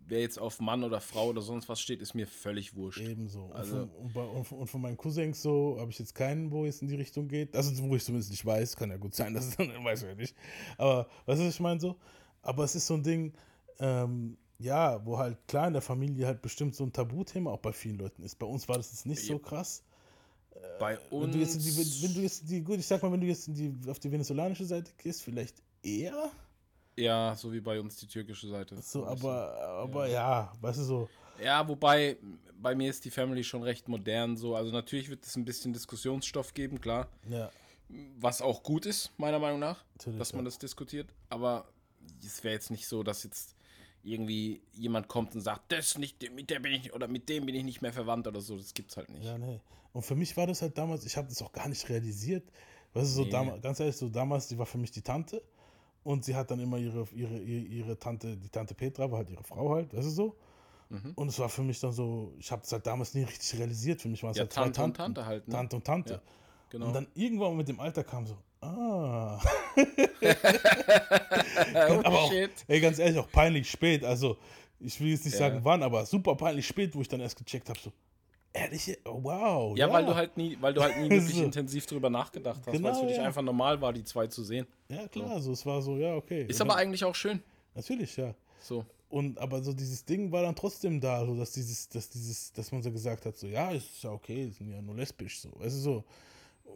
wer 0.06 0.20
jetzt 0.20 0.38
auf 0.38 0.60
Mann 0.60 0.84
oder 0.84 1.00
Frau 1.00 1.28
oder 1.28 1.40
sonst 1.40 1.68
was 1.68 1.80
steht, 1.80 2.02
ist 2.02 2.14
mir 2.14 2.26
völlig 2.26 2.74
wurscht. 2.74 3.00
Ebenso. 3.00 3.44
Und, 3.44 3.52
Also, 3.52 3.76
von, 3.76 3.90
und, 3.90 4.12
bei, 4.12 4.22
und, 4.22 4.44
von, 4.44 4.58
und 4.58 4.66
von 4.66 4.80
meinen 4.80 4.96
Cousins 4.96 5.40
so 5.42 5.76
habe 5.78 5.90
ich 5.90 5.98
jetzt 5.98 6.14
keinen, 6.14 6.50
wo 6.50 6.64
es 6.64 6.82
in 6.82 6.88
die 6.88 6.96
Richtung 6.96 7.28
geht. 7.28 7.56
Also 7.56 7.70
wo 7.82 7.96
ich 7.96 8.04
zumindest 8.04 8.30
nicht 8.30 8.44
weiß. 8.44 8.76
Kann 8.76 8.90
ja 8.90 8.96
gut 8.96 9.14
sein, 9.14 9.34
dass 9.34 9.46
es 9.46 9.56
dann 9.56 9.68
weiß 9.84 10.02
ich 10.02 10.08
ja 10.08 10.14
nicht. 10.14 10.36
Aber 10.76 11.08
weißt 11.26 11.40
du, 11.40 11.46
was 11.46 11.54
ich 11.54 11.60
meine 11.60 11.80
so? 11.80 11.96
Aber 12.42 12.64
es 12.64 12.74
ist 12.74 12.86
so 12.86 12.94
ein 12.94 13.02
Ding, 13.02 13.32
ähm, 13.78 14.36
ja, 14.58 15.04
wo 15.04 15.18
halt 15.18 15.38
klar 15.48 15.66
in 15.66 15.72
der 15.72 15.82
Familie 15.82 16.26
halt 16.26 16.42
bestimmt 16.42 16.74
so 16.74 16.84
ein 16.84 16.92
Tabuthema 16.92 17.50
auch 17.50 17.60
bei 17.60 17.72
vielen 17.72 17.98
Leuten 17.98 18.22
ist. 18.22 18.38
Bei 18.38 18.46
uns 18.46 18.68
war 18.68 18.76
das 18.76 18.90
jetzt 18.92 19.06
nicht 19.06 19.24
so 19.24 19.38
krass. 19.38 19.82
bei 20.78 20.98
Wenn 21.10 21.32
du 21.32 21.38
jetzt 21.38 21.56
die, 21.64 21.76
wenn, 21.76 21.82
uns, 21.82 22.14
du 22.14 22.20
jetzt 22.20 22.50
die, 22.50 22.62
gut, 22.62 22.78
ich 22.78 22.86
sag 22.86 23.02
mal, 23.02 23.10
wenn 23.10 23.20
du 23.20 23.26
jetzt 23.26 23.48
in 23.48 23.54
die, 23.54 23.90
auf 23.90 23.98
die 23.98 24.12
venezolanische 24.12 24.64
Seite 24.64 24.92
gehst, 24.98 25.22
vielleicht 25.22 25.56
eher. 25.82 26.30
Ja, 26.96 27.34
so 27.34 27.52
wie 27.52 27.60
bei 27.60 27.80
uns 27.80 27.96
die 27.96 28.06
türkische 28.06 28.48
Seite. 28.48 28.80
So, 28.80 29.06
aber, 29.06 29.54
aber 29.82 30.08
ja, 30.08 30.52
weißt 30.60 30.78
du 30.80 30.82
so. 30.84 31.08
Ja, 31.42 31.66
wobei, 31.66 32.16
bei 32.60 32.74
mir 32.74 32.90
ist 32.90 33.04
die 33.04 33.10
Family 33.10 33.42
schon 33.42 33.62
recht 33.62 33.88
modern 33.88 34.36
so. 34.36 34.54
Also 34.54 34.70
natürlich 34.70 35.08
wird 35.10 35.24
es 35.24 35.36
ein 35.36 35.44
bisschen 35.44 35.72
Diskussionsstoff 35.72 36.54
geben, 36.54 36.80
klar. 36.80 37.08
Ja. 37.28 37.50
Was 38.18 38.40
auch 38.40 38.62
gut 38.62 38.86
ist, 38.86 39.10
meiner 39.18 39.38
Meinung 39.38 39.60
nach, 39.60 39.84
Natürlich, 39.98 40.18
dass 40.18 40.32
man 40.32 40.44
ja. 40.44 40.50
das 40.50 40.58
diskutiert. 40.58 41.08
Aber 41.28 41.66
es 42.24 42.42
wäre 42.44 42.54
jetzt 42.54 42.70
nicht 42.70 42.86
so, 42.86 43.02
dass 43.02 43.24
jetzt 43.24 43.54
irgendwie 44.02 44.62
jemand 44.72 45.08
kommt 45.08 45.34
und 45.34 45.40
sagt, 45.40 45.72
das 45.72 45.98
nicht, 45.98 46.30
mit 46.32 46.50
der 46.50 46.60
bin 46.60 46.72
ich 46.72 46.92
oder 46.92 47.08
mit 47.08 47.28
dem 47.28 47.46
bin 47.46 47.54
ich 47.54 47.64
nicht 47.64 47.82
mehr 47.82 47.92
verwandt 47.92 48.26
oder 48.26 48.40
so. 48.40 48.56
Das 48.56 48.72
gibt's 48.74 48.96
halt 48.96 49.08
nicht. 49.10 49.24
Ja, 49.24 49.36
nee. 49.38 49.60
Und 49.92 50.02
für 50.02 50.14
mich 50.14 50.36
war 50.36 50.46
das 50.46 50.62
halt 50.62 50.76
damals, 50.76 51.04
ich 51.06 51.16
habe 51.16 51.28
das 51.28 51.40
auch 51.42 51.52
gar 51.52 51.68
nicht 51.68 51.88
realisiert. 51.88 52.44
Weißt 52.92 53.06
du, 53.06 53.14
so 53.14 53.24
Nee. 53.24 53.30
damals, 53.30 53.62
ganz 53.62 53.80
ehrlich, 53.80 53.96
so 53.96 54.08
damals, 54.08 54.48
die 54.48 54.58
war 54.58 54.66
für 54.66 54.78
mich 54.78 54.90
die 54.90 55.02
Tante. 55.02 55.42
Und 56.04 56.24
sie 56.24 56.36
hat 56.36 56.50
dann 56.50 56.60
immer 56.60 56.76
ihre, 56.76 57.08
ihre, 57.14 57.38
ihre, 57.38 57.98
Tante, 57.98 58.36
die 58.36 58.48
Tante 58.50 58.74
Petra 58.74 59.10
war 59.10 59.18
halt 59.18 59.30
ihre 59.30 59.42
Frau 59.42 59.74
halt, 59.74 59.92
weißt 59.94 60.06
du 60.06 60.10
so? 60.10 60.36
Mhm. 60.90 61.12
Und 61.14 61.28
es 61.28 61.38
war 61.38 61.48
für 61.48 61.62
mich 61.62 61.80
dann 61.80 61.92
so, 61.92 62.34
ich 62.38 62.52
habe 62.52 62.62
es 62.62 62.70
halt 62.70 62.86
damals 62.86 63.14
nie 63.14 63.22
richtig 63.24 63.58
realisiert. 63.58 64.02
Für 64.02 64.08
mich 64.08 64.22
waren 64.22 64.32
es 64.32 64.36
Ja, 64.36 64.42
halt 64.42 64.52
zwei 64.52 64.62
Tante 64.68 64.82
und 64.82 64.96
Tanten. 64.96 65.14
Tante 65.14 65.26
halt, 65.26 65.48
ne? 65.48 65.52
Tante 65.54 65.76
und 65.76 65.84
Tante. 65.84 66.14
Ja, 66.14 66.20
genau. 66.68 66.86
Und 66.88 66.92
dann 66.92 67.06
irgendwann 67.14 67.56
mit 67.56 67.68
dem 67.68 67.80
Alter 67.80 68.04
kam 68.04 68.26
so, 68.26 68.36
ah. 68.60 69.40
Oh, 71.74 72.00
aber 72.04 72.22
auch, 72.22 72.30
shit. 72.30 72.50
ey, 72.68 72.80
ganz 72.80 72.98
ehrlich, 72.98 73.18
auch 73.18 73.30
peinlich 73.30 73.70
spät. 73.70 74.04
Also, 74.04 74.36
ich 74.80 75.00
will 75.00 75.08
jetzt 75.08 75.24
nicht 75.24 75.34
Ja. 75.34 75.40
sagen 75.40 75.60
wann, 75.62 75.82
aber 75.82 76.04
super 76.06 76.34
peinlich 76.36 76.66
spät, 76.66 76.94
wo 76.94 77.00
ich 77.00 77.08
dann 77.08 77.20
erst 77.20 77.36
gecheckt 77.36 77.68
habe, 77.68 77.78
so, 77.80 77.92
ehrlich, 78.54 78.96
wow. 79.04 79.76
Ja, 79.76 79.92
weil 79.92 80.06
du 80.06 80.14
halt 80.14 80.36
nie, 80.38 80.56
weil 80.60 80.72
du 80.72 80.80
halt 80.82 80.96
nie 80.98 81.10
wirklich 81.10 81.36
So. 81.36 81.44
intensiv 81.44 81.84
drüber 81.86 82.08
nachgedacht 82.08 82.60
hast, 82.60 82.66
weil 82.68 82.74
Genau, 82.74 82.90
es 82.90 82.98
für 83.00 83.06
dich 83.06 83.16
ja. 83.18 83.24
einfach 83.24 83.42
normal 83.42 83.78
war, 83.80 83.92
die 83.92 84.04
zwei 84.04 84.26
zu 84.28 84.42
sehen. 84.42 84.66
Ja, 84.88 85.06
klar, 85.08 85.40
so, 85.42 85.52
es 85.52 85.66
war 85.66 85.82
so, 85.82 85.96
ja, 85.98 86.14
okay. 86.14 86.46
Ist 86.48 86.60
Und 86.60 86.68
aber 86.70 86.78
dann- 86.78 86.88
eigentlich 86.88 87.04
auch 87.04 87.14
schön. 87.14 87.42
Natürlich, 87.74 88.16
ja. 88.16 88.34
So. 88.60 88.86
Und 89.10 89.38
aber 89.38 89.62
so 89.62 89.72
dieses 89.72 90.04
Ding 90.04 90.32
war 90.32 90.42
dann 90.42 90.56
trotzdem 90.56 91.00
da, 91.00 91.24
so 91.26 91.36
dass 91.36 91.52
dieses, 91.52 91.88
dass 91.88 92.08
dieses, 92.08 92.52
dass 92.52 92.72
man 92.72 92.82
so 92.82 92.90
gesagt 92.90 93.26
hat, 93.26 93.36
so 93.36 93.46
ja, 93.46 93.70
ist 93.70 94.02
ja 94.02 94.10
okay, 94.10 94.48
sind 94.50 94.70
ja 94.70 94.80
nur 94.80 94.94
lesbisch, 94.96 95.40
so, 95.40 95.50
weißt 95.60 95.76
du 95.76 95.80
so. 95.80 96.04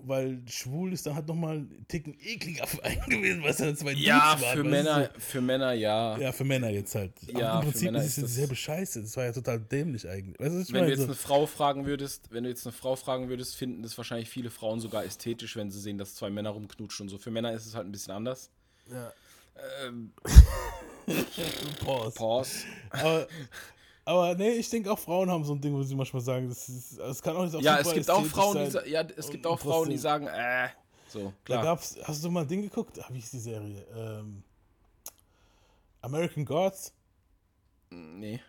Weil 0.04 0.40
schwul 0.48 0.92
ist 0.92 1.06
dann 1.06 1.16
halt 1.16 1.26
nochmal 1.26 1.56
ein 1.58 1.84
Ticken 1.88 2.14
ekliger 2.20 2.64
einen 2.82 3.00
gewesen, 3.08 3.42
weil 3.42 3.50
es 3.50 3.56
dann 3.56 3.76
zwei 3.76 3.92
Ja, 3.92 4.36
Dudes 4.36 4.50
für 4.52 4.62
du 4.62 4.68
Männer, 4.70 5.10
so. 5.14 5.20
für 5.20 5.40
Männer 5.40 5.72
ja. 5.72 6.16
Ja, 6.18 6.30
für 6.32 6.44
Männer 6.44 6.68
jetzt 6.70 6.94
halt. 6.94 7.12
Aber 7.30 7.40
Ja, 7.40 7.56
im 7.60 7.66
für 7.66 7.72
Prinzip 7.72 7.90
ist 7.94 7.96
es 8.04 8.06
ist 8.10 8.16
ja 8.16 8.22
das- 8.22 8.30
dieselbe 8.30 8.56
Scheiße. 8.56 9.02
Das 9.02 9.16
war 9.16 9.24
ja 9.24 9.32
total 9.32 9.58
dämlich 9.60 10.08
eigentlich. 10.08 10.38
Weißt 10.38 10.54
du, 10.54 10.60
was 10.60 10.68
ich 10.68 10.72
Wenn 10.72 10.74
du 10.74 10.80
meine? 10.82 10.90
jetzt 10.90 10.98
So- 11.00 11.04
eine 11.06 11.14
Frau 11.14 11.46
fragen 11.46 11.84
würdest, 11.86 12.30
wenn 12.30 12.44
du 12.44 12.50
jetzt 12.50 12.64
eine 12.66 12.72
Frau 12.72 12.94
fragen 12.96 13.28
würdest, 13.28 13.56
finden 13.56 13.82
das 13.82 13.98
wahrscheinlich 13.98 14.30
viele 14.30 14.50
Frauen 14.50 14.78
sogar 14.80 15.04
ästhetisch, 15.04 15.56
wenn 15.56 15.70
sie 15.72 15.80
sehen, 15.80 15.98
dass 15.98 16.14
zwei 16.14 16.30
Männer 16.30 16.50
rumknutschen 16.50 17.04
und 17.04 17.08
so. 17.10 17.18
Für 17.18 17.30
Männer 17.32 17.52
ist 17.52 17.66
es 17.66 17.74
halt 17.74 17.86
ein 17.86 17.92
bisschen 17.92 18.12
anders. 18.14 18.50
Ja. 18.90 19.12
Ähm, 19.84 20.12
Pause. 21.84 22.14
Pause. 22.16 22.50
Aber, 22.90 23.26
aber 24.08 24.34
nee, 24.34 24.50
ich 24.52 24.68
denke 24.70 24.90
auch 24.92 24.98
Frauen 24.98 25.30
haben 25.30 25.44
so 25.44 25.54
ein 25.54 25.60
Ding, 25.60 25.74
wo 25.74 25.82
sie 25.82 25.94
manchmal 25.94 26.22
sagen, 26.22 26.48
das, 26.48 26.68
ist, 26.68 26.98
das 26.98 27.20
kann 27.22 27.36
auch 27.36 27.44
nicht 27.44 27.54
auch 27.54 27.60
Ja, 27.60 27.78
es 27.78 27.92
gibt 27.92 28.10
auch 28.10 28.24
Frauen, 28.24 28.64
die, 28.64 28.70
sein. 28.70 28.84
ja, 28.88 29.02
es 29.16 29.30
gibt 29.30 29.44
Und 29.46 29.52
auch 29.52 29.60
Frauen, 29.60 29.90
die 29.90 29.98
sagen, 29.98 30.26
äh, 30.26 30.68
so, 31.08 31.24
Da 31.24 31.32
klar. 31.44 31.62
gab's, 31.64 31.96
hast 32.04 32.24
du 32.24 32.30
mal 32.30 32.42
ein 32.42 32.48
Ding 32.48 32.62
geguckt? 32.62 32.98
Ah, 33.02 33.08
wie 33.10 33.18
ist 33.18 33.32
die 33.32 33.38
Serie? 33.38 33.84
Ähm, 33.96 34.42
American 36.02 36.44
Gods? 36.44 36.92
Nee. 37.90 38.40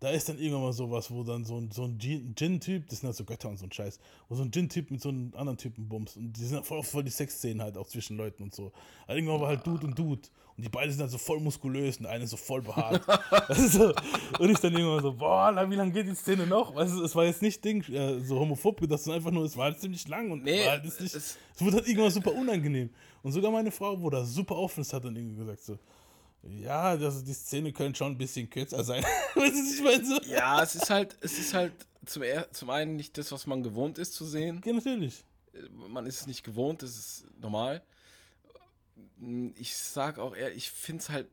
da 0.00 0.10
ist 0.10 0.28
dann 0.28 0.38
irgendwann 0.38 0.62
mal 0.62 0.72
sowas, 0.72 1.08
wo 1.12 1.22
dann 1.22 1.44
so 1.44 1.56
ein, 1.58 1.70
so 1.70 1.84
ein 1.84 1.96
Gin- 1.98 2.34
Gin-Typ, 2.34 2.88
das 2.88 2.98
sind 3.00 3.06
halt 3.06 3.16
so 3.16 3.24
Götter 3.24 3.48
und 3.48 3.56
so 3.58 3.66
ein 3.66 3.72
Scheiß, 3.72 4.00
wo 4.28 4.34
so 4.34 4.42
ein 4.42 4.50
Gin-Typ 4.50 4.90
mit 4.90 5.00
so 5.00 5.10
einem 5.10 5.32
anderen 5.36 5.56
Typen 5.58 5.88
bumst. 5.88 6.16
Und 6.16 6.32
die 6.32 6.44
sind 6.44 6.56
halt 6.56 6.66
voll, 6.66 6.82
voll 6.82 7.04
die 7.04 7.10
Sexszenen 7.12 7.62
halt 7.62 7.76
auch 7.76 7.86
zwischen 7.86 8.16
Leuten 8.16 8.42
und 8.42 8.52
so. 8.54 8.72
Also 9.06 9.16
irgendwann 9.18 9.40
war 9.40 9.48
halt 9.48 9.64
Dude 9.66 9.86
und 9.86 9.96
Dude. 9.96 10.22
Und 10.62 10.66
die 10.66 10.70
beiden 10.70 10.92
sind 10.92 11.00
halt 11.00 11.10
so 11.10 11.18
voll 11.18 11.40
muskulös 11.40 11.96
und 11.96 12.06
eine 12.06 12.22
ist 12.22 12.30
so 12.30 12.36
voll 12.36 12.62
behaart. 12.62 13.02
so. 13.48 13.92
Und 14.38 14.48
ich 14.48 14.60
dann 14.60 14.72
irgendwann 14.72 15.02
so, 15.02 15.12
boah, 15.12 15.50
na, 15.52 15.68
wie 15.68 15.74
lange 15.74 15.90
geht 15.90 16.06
die 16.06 16.14
Szene 16.14 16.46
noch? 16.46 16.72
Weißt 16.72 16.94
du, 16.94 17.02
es 17.02 17.16
war 17.16 17.24
jetzt 17.24 17.42
nicht 17.42 17.64
Ding, 17.64 17.82
äh, 17.92 18.20
so 18.20 18.38
homophob 18.38 18.78
gedacht, 18.78 19.00
sondern 19.00 19.18
einfach 19.18 19.32
nur, 19.32 19.44
es 19.44 19.56
war 19.56 19.64
halt 19.64 19.80
ziemlich 19.80 20.06
lang 20.06 20.30
und 20.30 20.44
Nee, 20.44 20.64
halt 20.68 20.84
nicht, 20.84 21.00
es, 21.00 21.36
wurde 21.58 21.78
halt 21.78 21.88
irgendwann 21.88 22.12
super 22.12 22.32
unangenehm. 22.32 22.90
Und 23.24 23.32
sogar 23.32 23.50
meine 23.50 23.72
Frau, 23.72 24.00
wo 24.00 24.08
da 24.08 24.24
super 24.24 24.54
offen 24.54 24.82
ist, 24.82 24.92
hat 24.92 25.04
dann 25.04 25.16
irgendwie 25.16 25.34
gesagt 25.34 25.64
so, 25.64 25.76
ja, 26.44 26.96
das, 26.96 27.24
die 27.24 27.32
Szene 27.32 27.72
könnte 27.72 27.98
schon 27.98 28.12
ein 28.12 28.18
bisschen 28.18 28.48
kürzer 28.48 28.84
sein. 28.84 29.02
weißt 29.34 29.80
du, 29.80 29.82
meine? 29.82 30.04
So? 30.04 30.20
Ja, 30.30 30.62
es 30.62 30.76
ist 30.76 30.88
halt, 30.90 31.16
es 31.22 31.40
ist 31.40 31.54
halt 31.54 31.72
zum, 32.06 32.22
zum 32.52 32.70
einen 32.70 32.94
nicht 32.94 33.18
das, 33.18 33.32
was 33.32 33.48
man 33.48 33.64
gewohnt 33.64 33.98
ist 33.98 34.12
zu 34.12 34.24
sehen. 34.24 34.62
Ja, 34.64 34.74
natürlich. 34.74 35.24
Man 35.88 36.06
ist 36.06 36.20
es 36.20 36.26
nicht 36.28 36.44
gewohnt, 36.44 36.82
das 36.82 36.90
ist 36.90 37.24
normal. 37.40 37.82
Ich 39.56 39.76
sag 39.76 40.18
auch 40.18 40.34
eher, 40.34 40.54
ich 40.54 40.70
finde 40.70 41.02
es 41.02 41.08
halt. 41.10 41.28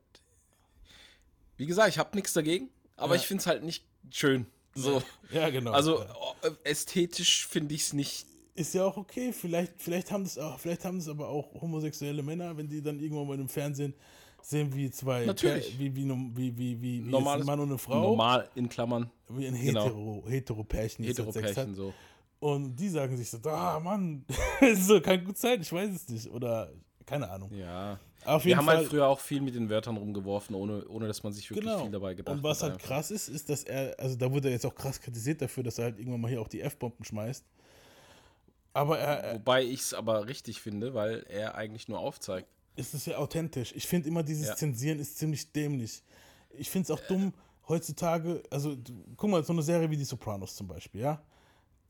Wie 1.56 1.66
gesagt, 1.66 1.88
ich 1.90 1.98
habe 1.98 2.14
nichts 2.16 2.32
dagegen, 2.32 2.70
aber 2.96 3.14
Ja. 3.14 3.20
ich 3.20 3.26
finde 3.26 3.40
es 3.42 3.46
halt 3.46 3.64
nicht 3.64 3.84
schön. 4.10 4.46
So. 4.74 5.02
Ja, 5.32 5.50
genau. 5.50 5.72
Also 5.72 6.00
Ja. 6.02 6.14
äh, 6.42 6.50
ästhetisch 6.64 7.46
finde 7.46 7.74
ich 7.74 7.82
es 7.82 7.92
nicht. 7.92 8.26
Ist 8.54 8.74
ja 8.74 8.84
auch 8.84 8.96
okay. 8.96 9.32
Vielleicht, 9.32 9.74
vielleicht 9.82 10.10
haben 10.10 10.24
das 10.24 10.38
auch, 10.38 10.58
vielleicht 10.58 10.84
haben 10.84 10.98
das 10.98 11.08
aber 11.08 11.28
auch 11.28 11.52
homosexuelle 11.60 12.22
Männer, 12.22 12.56
wenn 12.56 12.68
die 12.68 12.80
dann 12.82 12.98
irgendwann 13.00 13.26
mal 13.26 13.38
im 13.38 13.48
Fernsehen 13.48 13.94
sehen, 14.42 14.72
wie 14.74 14.90
zwei 14.90 15.26
Natürlich. 15.26 15.78
Wie, 15.78 15.94
wie, 15.94 16.04
wie, 16.08 16.56
wie, 16.56 16.58
wie, 16.58 16.82
wie 16.82 17.00
Normales- 17.10 17.42
ein 17.42 17.46
Mann 17.46 17.60
und 17.60 17.68
eine 17.70 17.78
Frau. 17.78 18.00
Normal 18.00 18.48
in 18.54 18.68
Klammern. 18.68 19.10
Wie 19.28 19.46
ein 19.46 19.54
Genau. 19.54 19.84
hetero, 19.84 20.24
hetero 20.28 20.64
Pärchen. 20.64 21.04
Hetero-Pärchen 21.04 21.70
hat. 21.70 21.76
so. 21.76 21.92
Und 22.38 22.74
die 22.76 22.88
sagen 22.88 23.16
sich 23.16 23.28
so, 23.28 23.38
ah 23.50 23.78
Mann, 23.80 24.24
es 24.60 24.86
so, 24.86 25.00
kann 25.00 25.22
gut 25.24 25.36
sein, 25.36 25.60
ich 25.60 25.70
weiß 25.72 25.90
es 25.94 26.08
nicht. 26.08 26.28
Oder 26.30 26.72
keine 27.10 27.28
Ahnung. 27.28 27.52
Ja. 27.52 27.98
Auf 28.24 28.44
Wir 28.44 28.50
jeden 28.50 28.58
haben 28.58 28.66
Fall, 28.66 28.76
halt 28.78 28.88
früher 28.88 29.06
auch 29.08 29.18
viel 29.18 29.40
mit 29.40 29.54
den 29.54 29.68
Wörtern 29.68 29.96
rumgeworfen, 29.96 30.54
ohne, 30.54 30.86
ohne 30.88 31.06
dass 31.08 31.22
man 31.22 31.32
sich 31.32 31.48
wirklich 31.50 31.64
Genau. 31.64 31.82
viel 31.82 31.90
dabei 31.90 32.14
gedacht 32.14 32.34
Und 32.36 32.42
was 32.42 32.62
hat. 32.62 32.70
halt 32.72 32.82
krass 32.82 33.10
ist, 33.10 33.28
ist, 33.28 33.48
dass 33.48 33.64
er, 33.64 33.98
also 33.98 34.14
da 34.16 34.30
wurde 34.30 34.48
er 34.48 34.52
jetzt 34.52 34.66
auch 34.66 34.74
krass 34.74 35.00
kritisiert 35.00 35.40
dafür, 35.42 35.62
dass 35.64 35.78
er 35.78 35.84
halt 35.86 35.98
irgendwann 35.98 36.20
mal 36.20 36.28
hier 36.28 36.40
auch 36.40 36.48
die 36.48 36.60
F-Bomben 36.60 37.04
schmeißt. 37.04 37.44
Aber 38.72 38.98
er, 38.98 39.34
Wobei 39.34 39.64
ich 39.64 39.80
es 39.80 39.94
aber 39.94 40.26
richtig 40.28 40.60
finde, 40.60 40.94
weil 40.94 41.24
er 41.28 41.54
eigentlich 41.56 41.88
nur 41.88 41.98
aufzeigt. 41.98 42.46
ist 42.76 42.94
es 42.94 43.06
ja 43.06 43.16
authentisch. 43.18 43.72
Ich 43.74 43.86
finde 43.86 44.08
immer, 44.08 44.22
dieses 44.22 44.48
Ja. 44.48 44.56
Zensieren 44.56 45.00
ist 45.00 45.18
ziemlich 45.18 45.50
dämlich. 45.52 46.02
Ich 46.56 46.70
finde 46.70 46.84
es 46.84 46.90
auch 46.98 47.04
dumm, 47.08 47.32
heutzutage, 47.68 48.42
also 48.50 48.76
guck 49.16 49.30
mal, 49.30 49.42
so 49.44 49.52
eine 49.52 49.62
Serie 49.62 49.90
wie 49.90 49.96
die 49.96 50.04
Sopranos 50.04 50.54
zum 50.54 50.68
Beispiel, 50.68 51.00
ja? 51.00 51.22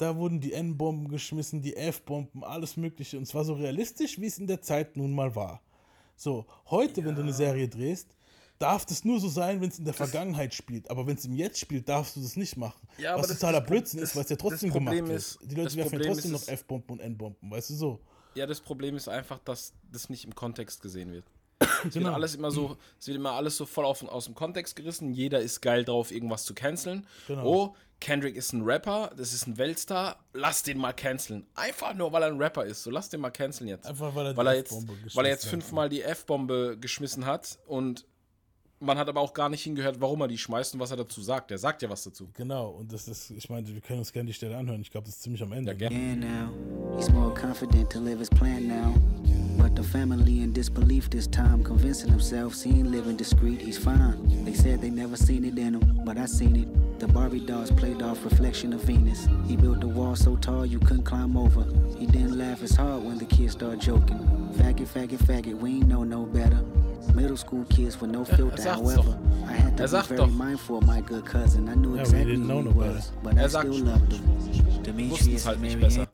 Da 0.01 0.17
wurden 0.17 0.41
die 0.41 0.55
N-Bomben 0.55 1.09
geschmissen, 1.09 1.61
die 1.61 1.77
F-Bomben, 1.77 2.43
alles 2.43 2.79
Mögliche. 2.79 3.19
Und 3.19 3.27
zwar 3.27 3.45
so 3.45 3.53
realistisch, 3.53 4.19
wie 4.19 4.25
es 4.25 4.39
in 4.39 4.47
der 4.47 4.63
Zeit 4.63 4.97
nun 4.97 5.13
mal 5.15 5.35
war. 5.37 5.61
So, 6.17 6.47
heute, 6.71 7.05
wenn 7.05 7.15
du 7.15 7.21
eine 7.21 7.35
Serie 7.35 7.69
drehst, 7.69 8.17
darf 8.59 8.87
das 8.87 9.05
nur 9.05 9.21
so 9.21 9.29
sein, 9.29 9.61
wenn 9.61 9.69
es 9.69 9.79
in 9.79 9.85
der 9.85 9.93
Vergangenheit 9.93 10.55
spielt. 10.55 10.89
Aber 10.91 11.07
wenn 11.07 11.17
es 11.17 11.27
im 11.27 11.35
Jetzt 11.35 11.59
spielt, 11.59 11.87
darfst 11.87 12.17
du 12.17 12.23
das 12.23 12.37
nicht 12.37 12.57
machen. 12.57 12.81
Ja, 12.97 13.15
was 13.19 13.29
totaler 13.29 13.61
Blödsinn 13.61 14.01
ist, 14.01 14.17
weil 14.17 14.23
es 14.25 14.31
ja 14.31 14.37
trotzdem 14.37 14.73
gemacht 14.73 14.95
Problem 14.95 15.09
wird. 15.09 15.19
ist- 15.19 15.39
die 15.43 15.55
Leute 15.55 15.77
werfen 15.77 16.01
ja 16.01 16.07
trotzdem 16.07 16.35
ist 16.35 16.47
noch 16.47 16.49
F-Bomben 16.55 16.93
und 16.93 17.01
N-Bomben, 17.01 17.51
weißt 17.51 17.69
du 17.69 17.75
so. 17.75 18.01
Ja, 18.35 18.47
das 18.47 18.61
Problem 18.63 18.97
ist 18.97 19.07
einfach, 19.07 19.39
dass 19.41 19.75
das 19.93 20.09
nicht 20.09 20.25
im 20.25 20.35
Kontext 20.35 20.81
gesehen 20.81 21.13
wird. 21.13 21.27
Es 21.89 21.95
wird 21.95 22.05
Genau. 22.05 22.13
alles 22.13 22.35
immer 22.35 22.51
so, 22.51 22.77
es 22.99 23.07
wird 23.07 23.17
immer 23.17 23.33
alles 23.33 23.57
so 23.57 23.67
voll 23.67 23.85
auf, 23.85 24.03
aus 24.05 24.25
dem 24.27 24.35
Kontext 24.35 24.77
gerissen. 24.77 25.13
Jeder 25.13 25.41
ist 25.41 25.61
geil 25.61 25.85
drauf, 25.85 26.11
irgendwas 26.13 26.45
zu 26.45 26.55
canceln. 26.55 27.07
Genau. 27.27 27.45
Oh, 27.45 27.77
Kendrick 28.01 28.35
ist 28.35 28.55
ein 28.55 28.63
Rapper, 28.63 29.11
das 29.17 29.35
ist 29.35 29.47
ein 29.47 29.59
Weltstar, 29.59 30.25
lass 30.33 30.63
den 30.63 30.79
mal 30.79 30.93
canceln. 30.95 31.47
Einfach 31.55 31.93
nur, 31.95 32.13
weil 32.13 32.23
er 32.23 32.29
ein 32.29 32.39
Rapper 32.41 32.65
ist. 32.65 32.83
So, 32.83 32.91
lass 32.91 33.11
den 33.11 33.21
mal 33.21 33.31
canceln 33.31 33.69
jetzt. 33.69 33.87
Einfach, 33.87 34.15
weil 34.15 34.27
er 34.27 34.33
die 34.33 34.37
weil 34.39 34.47
er 34.47 34.55
jetzt, 34.55 34.73
weil 35.15 35.27
er 35.27 35.31
jetzt 35.33 35.47
fünfmal 35.47 35.89
die 35.91 36.03
F-Bombe 36.03 36.79
geschmissen 36.81 37.27
hat 37.27 37.59
und 37.67 38.07
man 38.81 38.99
hat 38.99 39.09
aber 39.09 39.21
auch 39.21 39.33
gar 39.35 39.49
nicht 39.49 39.63
hingehört, 39.63 40.01
warum 40.01 40.23
er 40.23 40.29
die 40.29 40.39
schmeißt 40.39 40.75
und 40.75 40.81
was 40.81 40.91
er 40.91 40.97
dazu 40.97 41.21
sagt. 41.21 41.51
Der 41.51 41.59
sagt 41.59 41.83
ja 41.83 41.91
was 41.91 42.03
dazu. 42.03 42.29
Genau, 42.35 42.71
und 42.71 42.93
das 42.93 43.09
ist, 43.09 43.31
ich 43.31 43.49
meine, 43.51 43.69
wir 43.69 43.81
können 43.81 43.99
uns 44.01 44.13
gerne 44.13 44.29
die 44.29 44.33
Stelle 44.33 44.57
anhören. 44.57 44.81
Ich 44.81 44.91
glaube, 44.91 45.07
das 45.07 45.17
ist 45.17 45.23
ziemlich 45.23 45.43
am 45.43 45.53
Ende. 45.53 45.77
Ja, 45.79 45.91
Yeah, 45.91 46.15
now. 46.17 46.51
He's 46.97 47.11
more 47.11 47.33
confident 47.35 47.91
to 47.91 48.01
live 48.01 48.19
his 48.19 48.31
plan 48.31 48.67
now. 48.67 48.95
But 49.59 49.77
the 49.77 49.83
family 49.83 50.43
in 50.43 50.53
disbelief 50.55 51.11
this 51.11 51.27
time, 51.29 51.63
convincing 51.63 52.11
themselves 52.11 52.63
he 52.63 52.71
ain't 52.71 52.91
living 52.91 53.17
discreet, 53.17 53.61
he's 53.61 53.77
fine. 53.77 54.17
They 54.45 54.55
said 54.55 54.81
they 54.81 54.91
never 54.91 55.17
seen 55.17 55.45
it 55.45 55.59
in 55.59 55.75
him, 55.75 56.01
but 56.05 56.17
I 56.17 56.25
seen 56.27 56.57
it. 56.57 56.69
The 56.99 57.07
Barbie 57.09 57.41
dolls 57.41 57.71
played 57.71 58.03
off 58.03 58.25
reflection 58.25 58.73
of 58.73 58.83
Venus. 58.83 59.29
He 59.47 59.57
built 59.57 59.85
a 59.85 59.89
wall 59.89 60.17
so 60.17 60.37
tall 60.37 60.65
you 60.65 60.79
couldn't 60.79 61.05
climb 61.05 61.37
over. 61.37 61.65
He 61.99 62.07
didn't 62.07 62.39
laugh 62.39 62.63
as 62.63 62.75
hard 62.75 63.05
when 63.05 63.19
the 63.19 63.27
kids 63.27 63.53
started 63.53 63.81
joking. 63.81 64.19
Faggot, 64.57 64.89
faggot, 64.89 65.19
faggot, 65.19 65.55
we 65.59 65.77
ain't 65.77 65.87
know 65.89 66.05
no 66.05 66.25
better. 66.25 66.63
Middle 67.15 67.37
school 67.37 67.65
kids 67.67 68.01
with 68.01 68.11
no 68.11 68.25
filter, 68.25 68.75
however. 68.75 69.19
I 69.49 69.53
had 69.53 69.77
to 69.77 69.83
Er 69.83 69.87
be 69.87 69.89
sagt 69.89 70.09
very 70.09 70.19
doch. 70.21 70.29
mindful 70.31 70.77
of 70.79 70.85
my 70.87 71.01
good 71.01 71.25
cousin. 71.25 71.69
I 71.69 71.75
knew 71.75 71.97
exactly 71.99 72.37
didn't 72.37 72.47
know 72.47 72.63
who 72.63 72.71
he 72.83 72.89
was, 72.95 73.13
but 73.23 73.35
I 73.35 73.39
Er 73.41 73.49
sagt 73.49 73.73
still 73.75 73.85
loved 73.87 74.13
him. 74.13 74.83
Demetrius 74.83 75.27
es 75.27 75.47
halt 75.47 75.61
nicht 75.61 75.81
besser. 75.81 76.09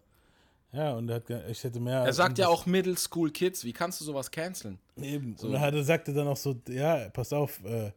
Ja, 0.72 0.92
und 0.94 1.08
er 1.08 1.16
hat, 1.16 1.30
ich 1.50 1.62
hätte 1.64 1.80
mehr. 1.80 2.00
Er 2.00 2.12
sagt 2.12 2.38
ja 2.38 2.48
auch 2.48 2.66
Middle 2.66 2.96
School 2.96 3.30
Kids. 3.30 3.64
Wie 3.64 3.72
kannst 3.72 4.00
du 4.00 4.04
sowas 4.04 4.30
canceln? 4.30 4.78
Eben. 5.00 5.34
So. 5.38 5.46
Und 5.48 5.54
er 5.54 5.60
hatte, 5.60 5.82
sagte 5.84 6.12
dann 6.12 6.28
auch 6.28 6.36
so: 6.36 6.54
Ja, 6.68 7.08
pass 7.10 7.32
auf, 7.32 7.64
äh, 7.64 7.92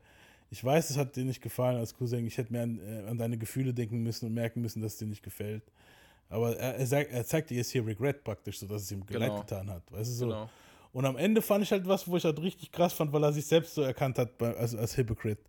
ich 0.49 0.63
weiß, 0.63 0.89
es 0.89 0.97
hat 0.97 1.15
dir 1.15 1.25
nicht 1.25 1.41
gefallen 1.41 1.77
als 1.77 1.93
Cousin. 1.93 2.25
Ich 2.25 2.37
hätte 2.37 2.51
mehr 2.53 2.63
an, 2.63 2.79
äh, 2.79 3.09
an 3.09 3.17
deine 3.17 3.37
Gefühle 3.37 3.73
denken 3.73 4.01
müssen 4.03 4.25
und 4.27 4.33
merken 4.33 4.61
müssen, 4.61 4.81
dass 4.81 4.93
es 4.93 4.97
dir 4.99 5.07
nicht 5.07 5.23
gefällt. 5.23 5.63
Aber 6.29 6.55
er, 6.57 6.75
er, 6.75 6.85
sagt, 6.85 7.11
er 7.11 7.25
zeigt 7.25 7.49
dir 7.49 7.57
jetzt 7.57 7.71
hier 7.71 7.85
Regret 7.85 8.23
praktisch, 8.23 8.59
so 8.59 8.67
dass 8.67 8.83
es 8.83 8.91
ihm 8.91 9.05
Genau. 9.05 9.19
leid 9.19 9.47
getan 9.47 9.69
hat. 9.69 9.81
Weißt 9.91 10.09
du 10.11 10.13
so? 10.15 10.25
Genau. 10.27 10.49
Und 10.91 11.05
am 11.05 11.17
Ende 11.17 11.41
fand 11.41 11.63
ich 11.63 11.71
halt 11.71 11.87
was, 11.87 12.07
wo 12.07 12.17
ich 12.17 12.23
halt 12.23 12.41
richtig 12.41 12.71
krass 12.71 12.93
fand, 12.93 13.13
weil 13.13 13.23
er 13.23 13.31
sich 13.31 13.45
selbst 13.45 13.75
so 13.75 13.81
erkannt 13.81 14.17
hat 14.17 14.37
bei, 14.37 14.55
als, 14.55 14.75
als 14.75 14.97
Hypocrite. 14.97 15.41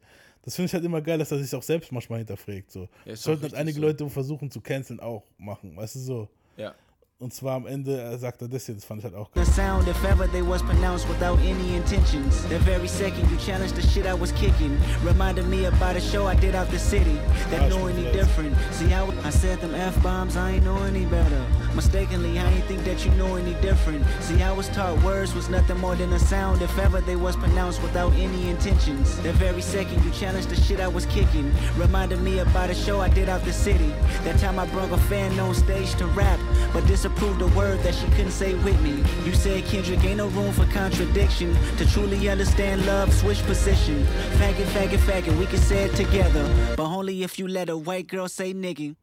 Das 0.43 0.57
finde 0.57 0.67
ich 0.67 0.75
halt 0.75 0.85
immer 0.85 1.01
geil, 1.03 1.19
dass 1.19 1.31
er 1.33 1.39
sich 1.39 1.55
auch 1.55 1.63
selbst 1.63 1.93
manchmal 1.93 2.19
hinterfragt. 2.19 2.71
So. 2.71 2.89
Ja, 3.05 3.17
sollten 3.17 3.43
halt 3.43 3.55
einige 3.55 3.77
so. 3.77 3.87
Leute 3.87 4.09
versuchen 4.09 4.51
zu 4.51 4.61
canceln 4.61 5.01
auch 5.01 5.25
machen, 5.39 5.77
weißt 5.77 5.97
du 5.97 5.99
so. 5.99 6.29
Ja. 6.57 6.75
Und 7.21 7.35
zwar 7.35 7.57
am 7.57 7.67
Ende 7.67 8.17
sagt 8.17 8.41
er 8.41 8.49
das 8.49 8.65
hier, 8.65 8.75
das 8.75 8.87
fand 8.87 9.01
ich 9.01 9.05
halt 9.05 9.15
auch 9.15 9.29
The 9.35 9.45
sound, 9.45 9.87
if 9.87 10.03
ever 10.05 10.27
they 10.33 10.41
was 10.41 10.63
pronounced 10.63 11.07
without 11.07 11.39
any 11.41 11.77
intentions. 11.77 12.43
The 12.49 12.59
very 12.61 12.89
second 12.89 13.31
you 13.31 13.37
challenged 13.37 13.77
the 13.77 13.83
shit 13.83 14.07
I 14.07 14.15
was 14.19 14.33
kicking. 14.33 14.79
Reminded 15.05 15.47
me 15.47 15.67
about 15.67 15.97
a 15.97 16.01
show 16.01 16.27
I 16.27 16.35
did 16.35 16.55
out 16.55 16.71
the 16.71 16.79
city. 16.79 17.19
That 17.51 17.69
know 17.69 17.89
any 17.89 18.11
different. 18.11 18.57
See 18.73 18.89
how 18.89 19.13
I 19.23 19.29
said 19.29 19.61
them 19.61 19.75
F 19.75 20.03
bombs, 20.03 20.39
I 20.39 20.53
ain't 20.53 20.65
know 20.65 20.83
any 20.85 21.05
better. 21.05 21.45
Mistakenly, 21.75 22.39
I 22.39 22.51
ain't 22.51 22.65
think 22.65 22.85
that 22.85 23.05
you 23.05 23.13
know 23.13 23.37
any 23.37 23.53
different. 23.61 24.03
See, 24.21 24.43
I 24.43 24.51
was 24.51 24.69
taught 24.71 25.01
words 25.05 25.35
was 25.35 25.51
nothing 25.51 25.79
more 25.79 25.97
than 25.97 26.13
a 26.15 26.19
sound 26.19 26.63
if 26.63 26.79
ever 26.79 27.03
they 27.03 27.17
was 27.17 27.37
pronounced 27.37 27.83
without 27.83 28.15
any 28.15 28.49
intentions. 28.49 29.21
The 29.21 29.33
very 29.35 29.61
second 29.61 30.03
you 30.05 30.11
challenged 30.13 30.49
the 30.49 30.57
shit 30.57 30.81
I 30.81 30.89
was 30.89 31.05
kicking. 31.07 31.53
Reminded 31.77 32.23
me 32.23 32.39
about 32.39 32.71
a 32.71 32.75
show 32.75 33.01
I 33.01 33.11
did 33.11 33.29
out 33.29 33.45
the 33.45 33.53
city. 33.53 33.93
That 34.25 34.39
time 34.41 34.59
I 34.59 34.65
brought 34.67 34.91
a 34.91 34.97
fan 34.97 35.39
on 35.39 35.55
stage 35.55 35.95
to 35.97 36.07
rap, 36.07 36.41
but 36.73 36.87
disapproved 37.15 37.43
a 37.43 37.57
word 37.59 37.81
that 37.83 37.95
she 37.95 38.07
couldn't 38.17 38.31
say 38.33 38.55
with 38.55 38.81
me. 38.83 39.03
You 39.25 39.35
said 39.35 39.65
Kendrick 39.67 40.03
ain't 40.05 40.19
no 40.19 40.29
room 40.29 40.53
for 40.53 40.65
contradiction. 40.67 41.55
To 41.79 41.87
truly 41.87 42.29
understand 42.29 42.85
love, 42.87 43.13
switch 43.13 43.43
position. 43.47 44.05
Faggot, 44.39 44.67
faggot, 44.75 44.99
faggot, 45.01 45.37
we 45.39 45.47
can 45.47 45.59
say 45.59 45.85
it 45.85 45.95
together. 45.97 46.45
But 46.77 46.87
only 46.87 47.23
if 47.23 47.39
you 47.39 47.49
let 47.49 47.69
a 47.69 47.77
white 47.77 48.07
girl 48.09 48.29
say 48.29 48.53
nigga. 48.53 48.95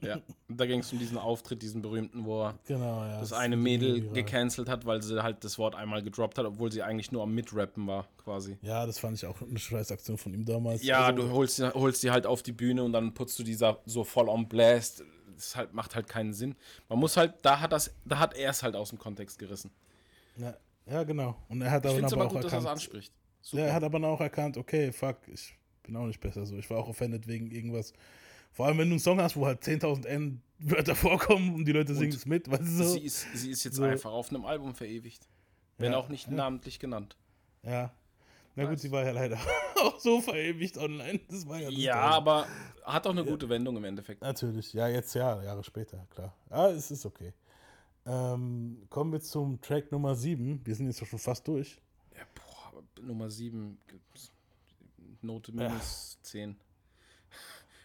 Ja, 0.00 0.16
da 0.48 0.64
ging 0.66 0.80
es 0.80 0.92
um 0.92 0.98
diesen 0.98 1.16
Auftritt, 1.18 1.62
diesen 1.62 1.80
berühmten, 1.80 2.24
wo 2.24 2.44
er 2.44 2.54
Genau, 2.66 3.04
ja, 3.04 3.20
das 3.20 3.30
das 3.30 3.38
eine 3.38 3.56
Mädel 3.56 4.08
gecancelt 4.10 4.68
hat, 4.68 4.84
weil 4.84 5.00
sie 5.02 5.22
halt 5.22 5.44
das 5.44 5.58
Wort 5.58 5.76
einmal 5.76 6.02
gedroppt 6.02 6.38
hat, 6.38 6.46
obwohl 6.46 6.72
sie 6.72 6.82
eigentlich 6.82 7.12
nur 7.12 7.22
am 7.22 7.32
Mitrappen 7.34 7.86
war, 7.86 8.08
quasi. 8.24 8.56
Ja, 8.62 8.84
das 8.86 8.98
fand 8.98 9.16
ich 9.18 9.26
auch 9.26 9.40
eine 9.42 9.58
scheiß 9.58 9.92
Aktion 9.92 10.18
von 10.18 10.34
ihm 10.34 10.44
damals. 10.44 10.82
Ja, 10.82 11.04
Also, 11.06 11.22
du 11.22 11.30
holst, 11.30 11.56
sie- 11.56 11.72
holst 11.72 12.02
die 12.02 12.10
halt 12.10 12.26
auf 12.26 12.42
die 12.42 12.52
Bühne 12.52 12.82
und 12.82 12.92
dann 12.92 13.14
putzt 13.14 13.38
du 13.38 13.44
dieser 13.44 13.78
so 13.86 14.02
voll 14.02 14.28
on 14.28 14.48
blast. 14.48 15.04
Das 15.36 15.54
halt, 15.56 15.72
macht 15.74 15.94
halt 15.94 16.08
keinen 16.08 16.32
Sinn. 16.32 16.54
Man 16.88 16.98
muss 16.98 17.16
halt, 17.16 17.34
da 17.42 17.60
hat 17.60 17.72
das, 17.72 17.94
da 18.04 18.18
hat 18.18 18.34
er 18.34 18.50
es 18.50 18.62
halt 18.62 18.74
aus 18.74 18.90
dem 18.90 18.98
Kontext 18.98 19.38
gerissen. 19.38 19.70
Ja, 20.36 20.56
ja, 20.86 21.02
genau. 21.04 21.36
Und 21.48 21.62
er 21.62 21.70
hat 21.70 21.84
Ich 21.84 21.92
dann 21.92 22.04
aber 22.04 22.14
aber 22.14 22.26
auch 22.26 22.32
gut, 22.32 22.44
dass 22.44 22.52
er 22.52 22.58
erkannt. 22.58 22.78
es 22.78 22.84
anspricht. 22.84 23.12
Ja, 23.52 23.60
er 23.66 23.74
hat 23.74 23.84
aber 23.84 23.98
dann 24.00 24.10
auch 24.10 24.20
erkannt, 24.20 24.56
okay, 24.56 24.90
fuck, 24.92 25.18
ich 25.28 25.54
bin 25.82 25.94
auch 25.96 26.06
nicht 26.06 26.20
besser 26.20 26.44
so. 26.46 26.56
Ich 26.58 26.68
war 26.70 26.78
auch 26.78 26.88
offended 26.88 27.26
wegen 27.28 27.50
irgendwas. 27.50 27.92
Vor 28.52 28.66
allem, 28.66 28.78
wenn 28.78 28.88
du 28.88 28.94
einen 28.94 29.00
Song 29.00 29.20
hast, 29.20 29.36
wo 29.36 29.46
halt 29.46 29.62
10.000 29.62 30.06
N-Wörter 30.06 30.94
vorkommen 30.96 31.54
und 31.54 31.64
die 31.66 31.72
Leute 31.72 31.94
singen 31.94 32.12
es 32.12 32.26
mit, 32.26 32.50
weißt 32.50 32.62
du 32.62 32.66
so. 32.66 32.92
Sie 32.94 33.00
ist, 33.00 33.26
sie 33.34 33.50
ist 33.50 33.64
jetzt 33.64 33.76
So. 33.76 33.84
einfach 33.84 34.10
auf 34.10 34.30
einem 34.30 34.44
Album 34.46 34.74
verewigt. 34.74 35.28
Wenn 35.78 35.92
Ja, 35.92 35.98
auch 35.98 36.08
nicht 36.08 36.26
ja. 36.28 36.32
namentlich 36.34 36.78
genannt. 36.78 37.16
Ja. 37.62 37.92
Na 38.56 38.64
gut, 38.64 38.78
sie 38.80 38.90
war 38.90 39.04
ja 39.04 39.10
leider 39.12 39.38
auch 39.82 39.98
so 40.00 40.20
verewigt 40.20 40.78
online. 40.78 41.20
Das 41.28 41.46
war 41.46 41.58
ja 41.60 41.68
Ja, 41.68 41.92
Tolle. 41.94 42.14
aber 42.14 42.46
hat 42.84 43.06
auch 43.06 43.10
eine 43.10 43.24
gute 43.24 43.48
Wendung 43.48 43.76
im 43.76 43.84
Endeffekt. 43.84 44.22
Natürlich, 44.22 44.72
ja, 44.72 44.88
jetzt 44.88 45.14
ja, 45.14 45.42
Jahre 45.42 45.62
später, 45.62 46.06
klar. 46.10 46.34
Ja, 46.50 46.70
es 46.70 46.90
ist 46.90 47.04
okay. 47.06 47.32
Ähm, 48.06 48.86
kommen 48.88 49.12
wir 49.12 49.20
zum 49.20 49.60
Track 49.60 49.92
Nummer 49.92 50.14
7. 50.14 50.60
Wir 50.64 50.74
sind 50.74 50.86
jetzt 50.86 51.06
schon 51.06 51.18
fast 51.18 51.46
durch. 51.46 51.80
Boah, 52.34 52.68
aber 52.68 52.82
Nummer 53.02 53.28
7, 53.28 53.76
Note 55.22 55.52
minus 55.52 56.18
10. 56.22 56.56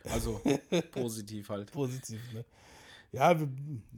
Also 0.06 0.42
positiv 0.92 1.48
halt. 1.50 1.72
Positiv, 1.72 2.20
ne? 2.34 2.44
Ja, 3.12 3.40
wir- 3.40 3.48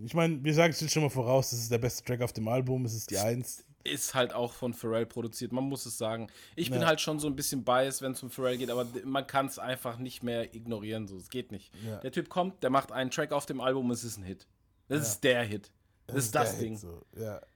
ich 0.04 0.14
meine, 0.14 0.44
wir 0.44 0.54
sagen 0.54 0.72
es 0.74 0.82
jetzt 0.82 0.92
schon 0.92 1.04
mal 1.04 1.10
voraus, 1.10 1.52
das 1.52 1.60
ist 1.60 1.72
der 1.72 1.78
beste 1.78 2.04
Track 2.04 2.22
auf 2.22 2.34
dem 2.34 2.46
Album, 2.50 2.84
es 2.84 2.94
ist 2.94 3.10
die 3.10 3.18
Eins. 3.18 3.64
Ist 3.86 4.16
halt 4.16 4.34
auch 4.34 4.54
von 4.54 4.74
Pharrell 4.74 5.06
produziert, 5.06 5.52
man 5.52 5.66
muss 5.66 5.86
es 5.86 5.98
sagen. 5.98 6.28
Ich 6.56 6.72
bin 6.72 6.82
Ja. 6.82 6.88
halt 6.88 7.02
schon 7.02 7.20
so 7.20 7.28
ein 7.28 7.36
bisschen 7.36 7.66
biased, 7.66 8.02
wenn 8.02 8.14
es 8.14 8.24
um 8.24 8.30
Pharrell 8.30 8.58
geht, 8.58 8.70
aber 8.70 8.88
man 9.04 9.28
kann 9.28 9.48
es 9.48 9.60
einfach 9.60 9.98
nicht 9.98 10.24
mehr 10.24 10.56
ignorieren, 10.56 11.06
so. 11.08 11.18
Es 11.18 11.30
geht 11.30 11.52
nicht. 11.52 11.72
Ja. 11.86 11.98
Der 11.98 12.12
Typ 12.14 12.30
kommt, 12.30 12.64
der 12.64 12.70
macht 12.70 12.92
einen 12.94 13.12
Track 13.12 13.34
auf 13.34 13.46
dem 13.46 13.60
Album, 13.60 13.92
es 13.92 14.04
ist 14.06 14.18
ein 14.18 14.24
Hit. 14.24 14.48
Das 14.88 15.00
Ja. 15.00 15.04
ist 15.04 15.24
der 15.26 15.44
Hit. 15.44 15.72
Das, 16.08 16.18
ist 16.18 16.36
das 16.36 16.58
Ding. 16.60 16.74
Hit, 16.74 16.80
so. 16.82 17.02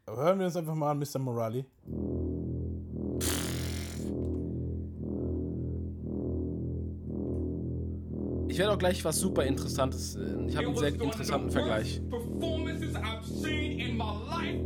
Hören 0.06 0.40
wir 0.40 0.46
uns 0.48 0.56
einfach 0.58 0.76
mal 0.76 0.92
an, 0.92 1.00
Mr. 1.00 1.20
Morali. 1.20 1.66
Ich 8.50 8.58
werde 8.58 8.72
auch 8.74 8.78
gleich 8.80 9.04
was 9.04 9.20
super 9.20 9.44
Interessantes. 9.46 10.16
äh, 10.16 10.48
Ich 10.48 10.56
habe 10.56 10.68
einen 10.68 10.78
sehr 10.78 10.94
interessanten 11.02 11.52
Vergleich. 11.52 12.02
Performances 12.10 12.96
I've 12.96 13.24
seen 13.24 13.80
in 13.80 13.98
my 13.98 14.14
life. 14.30 14.64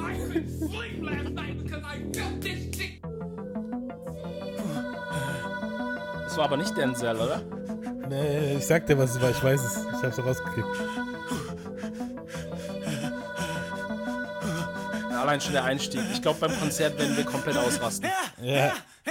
I 0.00 0.14
couldn't 0.26 0.50
sleep 0.58 1.02
last 1.02 1.30
night 1.30 1.62
because 1.62 1.84
I 1.84 2.02
felt 2.12 2.40
this 2.40 2.76
shit. 2.76 3.02
Das 6.24 6.36
war 6.36 6.44
aber 6.44 6.56
nicht 6.56 6.76
Denzel, 6.76 7.16
oder? 7.16 7.42
Nee, 8.08 8.56
ich 8.56 8.66
sag 8.66 8.86
dir, 8.86 8.98
was 8.98 9.14
es 9.14 9.20
war, 9.20 9.30
ich 9.30 9.42
weiß 9.42 9.60
es. 9.62 9.76
Ich 9.76 10.02
hab's 10.02 10.18
rausgekriegt. 10.18 10.66
Allein 15.20 15.40
schon 15.40 15.52
der 15.52 15.64
Einstieg. 15.64 16.00
Ich 16.12 16.22
glaube, 16.22 16.40
beim 16.40 16.58
Konzert 16.58 16.98
werden 16.98 17.16
wir 17.16 17.24
komplett 17.24 17.56
ausrasten. 17.56 18.10
Ja. 18.40 18.72
He 19.04 19.10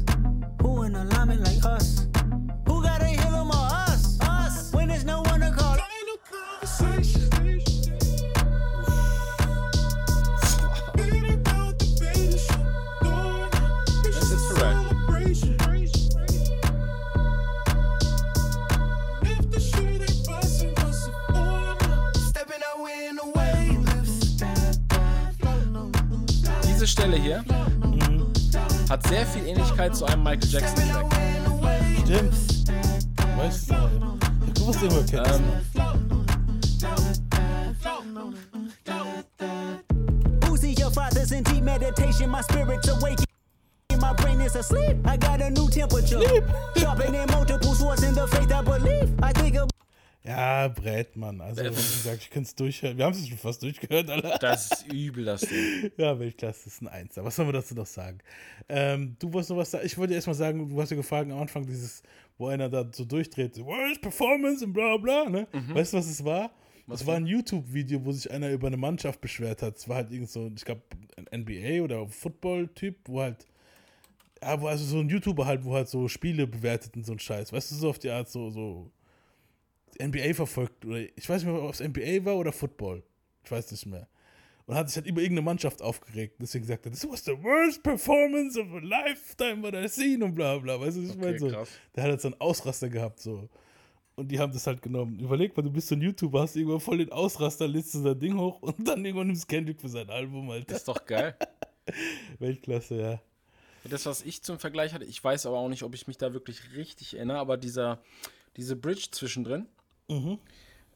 Ähnlichkeit 29.81 29.95
zu 29.95 30.05
einem 30.05 30.23
Michael 30.23 30.49
Jackson 30.49 30.89
Track. 30.89 31.05
Stimmt. 32.03 32.33
Weißt 33.37 33.71
du, 33.71 33.75
ich 34.53 34.65
wusste 34.65 34.85
immer, 34.85 35.03
kennt 35.03 35.27
das. 35.27 35.41
Your 40.79 40.91
father's 40.91 41.29
deep 41.29 41.63
meditation. 41.63 42.29
My 42.29 42.41
spirit's 42.41 42.87
awake. 42.87 43.19
My 43.99 44.13
brain 44.13 44.39
is 44.41 44.55
asleep. 44.55 44.97
I 45.05 45.17
got 45.17 45.41
a 45.41 45.49
new 45.49 45.69
temperature. 45.69 46.21
Sharpening 46.75 47.27
multiple 47.31 47.73
swords 47.73 48.03
in 48.03 48.13
the 48.13 48.27
faith 48.27 48.51
I 48.51 48.61
believe. 48.61 49.11
I 49.21 49.33
think 49.33 49.57
of 49.57 49.70
Ja, 50.31 50.67
Brett, 50.69 51.15
Mann. 51.17 51.41
Also, 51.41 51.61
wie 51.61 51.67
gesagt, 51.67 52.21
ich 52.21 52.29
könnte 52.29 52.47
es 52.47 52.55
durchhören. 52.55 52.97
Wir 52.97 53.05
haben 53.05 53.11
es 53.13 53.27
schon 53.27 53.37
fast 53.37 53.61
durchgehört, 53.61 54.09
Alter. 54.09 54.37
Das 54.39 54.71
ist 54.71 54.93
übel, 54.93 55.25
das 55.25 55.41
Ding. 55.41 55.91
Ja, 55.97 56.17
Weltklasse 56.17 56.67
ist 56.67 56.81
ein 56.81 56.87
Einser. 56.87 57.23
Was 57.25 57.35
sollen 57.35 57.49
wir 57.49 57.53
dazu 57.53 57.75
noch 57.75 57.85
sagen? 57.85 58.19
Ähm, 58.69 59.15
du 59.19 59.31
wolltest 59.33 59.49
noch 59.49 59.57
was 59.57 59.71
sagen. 59.71 59.85
Ich 59.85 59.97
wollte 59.97 60.13
erst 60.13 60.27
mal 60.27 60.33
sagen, 60.33 60.69
du 60.69 60.81
hast 60.81 60.89
ja 60.89 60.95
gefragt 60.95 61.29
am 61.29 61.39
Anfang 61.39 61.65
dieses, 61.65 62.01
wo 62.37 62.47
einer 62.47 62.69
da 62.69 62.89
so 62.91 63.03
durchdreht, 63.03 63.57
Worst 63.63 64.01
Performance 64.01 64.63
und 64.63 64.73
bla 64.73 64.95
bla, 64.97 65.29
ne? 65.29 65.47
Mhm. 65.51 65.75
Weißt 65.75 65.93
du, 65.93 65.97
was 65.97 66.07
es 66.07 66.23
war? 66.23 66.51
Es 66.89 67.05
war 67.05 67.15
ein 67.15 67.25
YouTube-Video, 67.25 68.03
wo 68.03 68.11
sich 68.11 68.29
einer 68.31 68.49
über 68.49 68.67
eine 68.67 68.77
Mannschaft 68.77 69.21
beschwert 69.21 69.61
hat. 69.61 69.77
Es 69.77 69.87
war 69.87 69.97
halt 69.97 70.11
irgend 70.11 70.29
so, 70.29 70.51
ich 70.53 70.65
glaube, 70.65 70.81
ein 71.15 71.41
NBA 71.41 71.83
oder 71.83 72.07
Football-Typ, 72.07 72.95
wo 73.05 73.21
halt, 73.21 73.45
ja, 74.41 74.59
wo 74.59 74.67
also 74.67 74.83
so 74.83 74.99
ein 74.99 75.07
YouTuber 75.07 75.45
halt, 75.45 75.63
wo 75.63 75.73
halt 75.73 75.87
so 75.87 76.07
Spiele 76.07 76.47
bewertet 76.47 76.95
und 76.97 77.05
so 77.05 77.13
ein 77.13 77.19
Scheiß. 77.19 77.53
Weißt 77.53 77.71
du, 77.71 77.75
so 77.75 77.89
auf 77.89 77.99
die 77.99 78.09
Art 78.09 78.29
so, 78.29 78.49
so 78.49 78.91
NBA 80.07 80.33
verfolgt. 80.33 80.85
Oder 80.85 80.99
ich 81.17 81.29
weiß 81.29 81.43
nicht 81.43 81.51
mehr, 81.51 81.61
ob 81.61 81.73
es 81.73 81.79
NBA 81.79 82.25
war 82.25 82.35
oder 82.37 82.51
Football. 82.51 83.03
Ich 83.43 83.51
weiß 83.51 83.71
nicht 83.71 83.85
mehr. 83.85 84.07
Und 84.65 84.75
hat 84.75 84.87
sich 84.87 84.95
halt 84.97 85.07
über 85.07 85.21
irgendeine 85.21 85.45
Mannschaft 85.45 85.81
aufgeregt. 85.81 86.35
Deswegen 86.39 86.63
gesagt 86.63 86.85
er, 86.85 86.91
this 86.91 87.07
was 87.09 87.25
the 87.25 87.31
worst 87.41 87.81
performance 87.83 88.59
of 88.59 88.67
a 88.73 88.79
lifetime 88.79 89.61
what 89.63 89.73
I've 89.73 89.89
seen 89.89 90.21
und 90.23 90.35
bla 90.35 90.57
bla. 90.59 90.79
Weißt 90.79 90.97
du, 90.97 91.01
was 91.03 91.09
ich 91.09 91.15
Okay, 91.17 91.25
meine? 91.25 91.39
So, 91.39 91.47
krass. 91.49 91.69
der 91.95 92.03
hat 92.03 92.09
halt 92.11 92.21
so 92.21 92.27
einen 92.29 92.39
Ausraster 92.39 92.89
gehabt. 92.89 93.19
so 93.19 93.49
Und 94.15 94.29
die 94.31 94.39
haben 94.39 94.53
das 94.53 94.67
halt 94.67 94.81
genommen. 94.81 95.19
Überleg 95.19 95.57
mal, 95.57 95.63
du 95.63 95.71
bist 95.71 95.87
so 95.87 95.95
ein 95.95 96.01
YouTuber, 96.01 96.41
hast 96.41 96.55
irgendwann 96.55 96.79
voll 96.79 96.99
den 96.99 97.11
Ausraster, 97.11 97.67
lädst 97.67 97.93
du 97.95 97.99
sein 98.01 98.19
Ding 98.19 98.37
hoch 98.37 98.61
und 98.61 98.75
dann 98.87 99.03
irgendwann 99.03 99.27
nimmst 99.27 99.47
Kendrick 99.47 99.81
für 99.81 99.89
sein 99.89 100.09
Album, 100.09 100.49
Alter. 100.49 100.67
Das 100.67 100.77
ist 100.77 100.87
doch 100.87 101.05
geil. 101.05 101.35
Weltklasse, 102.39 103.01
ja. 103.01 103.21
Das, 103.89 104.05
was 104.05 104.21
ich 104.21 104.43
zum 104.43 104.59
Vergleich 104.59 104.93
hatte, 104.93 105.05
ich 105.05 105.23
weiß 105.23 105.47
aber 105.47 105.57
auch 105.57 105.69
nicht, 105.69 105.81
ob 105.83 105.95
ich 105.95 106.05
mich 106.07 106.17
da 106.17 106.33
wirklich 106.33 106.75
richtig 106.75 107.15
erinnere, 107.15 107.39
aber 107.39 107.57
dieser, 107.57 107.99
diese 108.55 108.75
Bridge 108.75 109.07
zwischendrin 109.11 109.65
Mhm. 110.11 110.37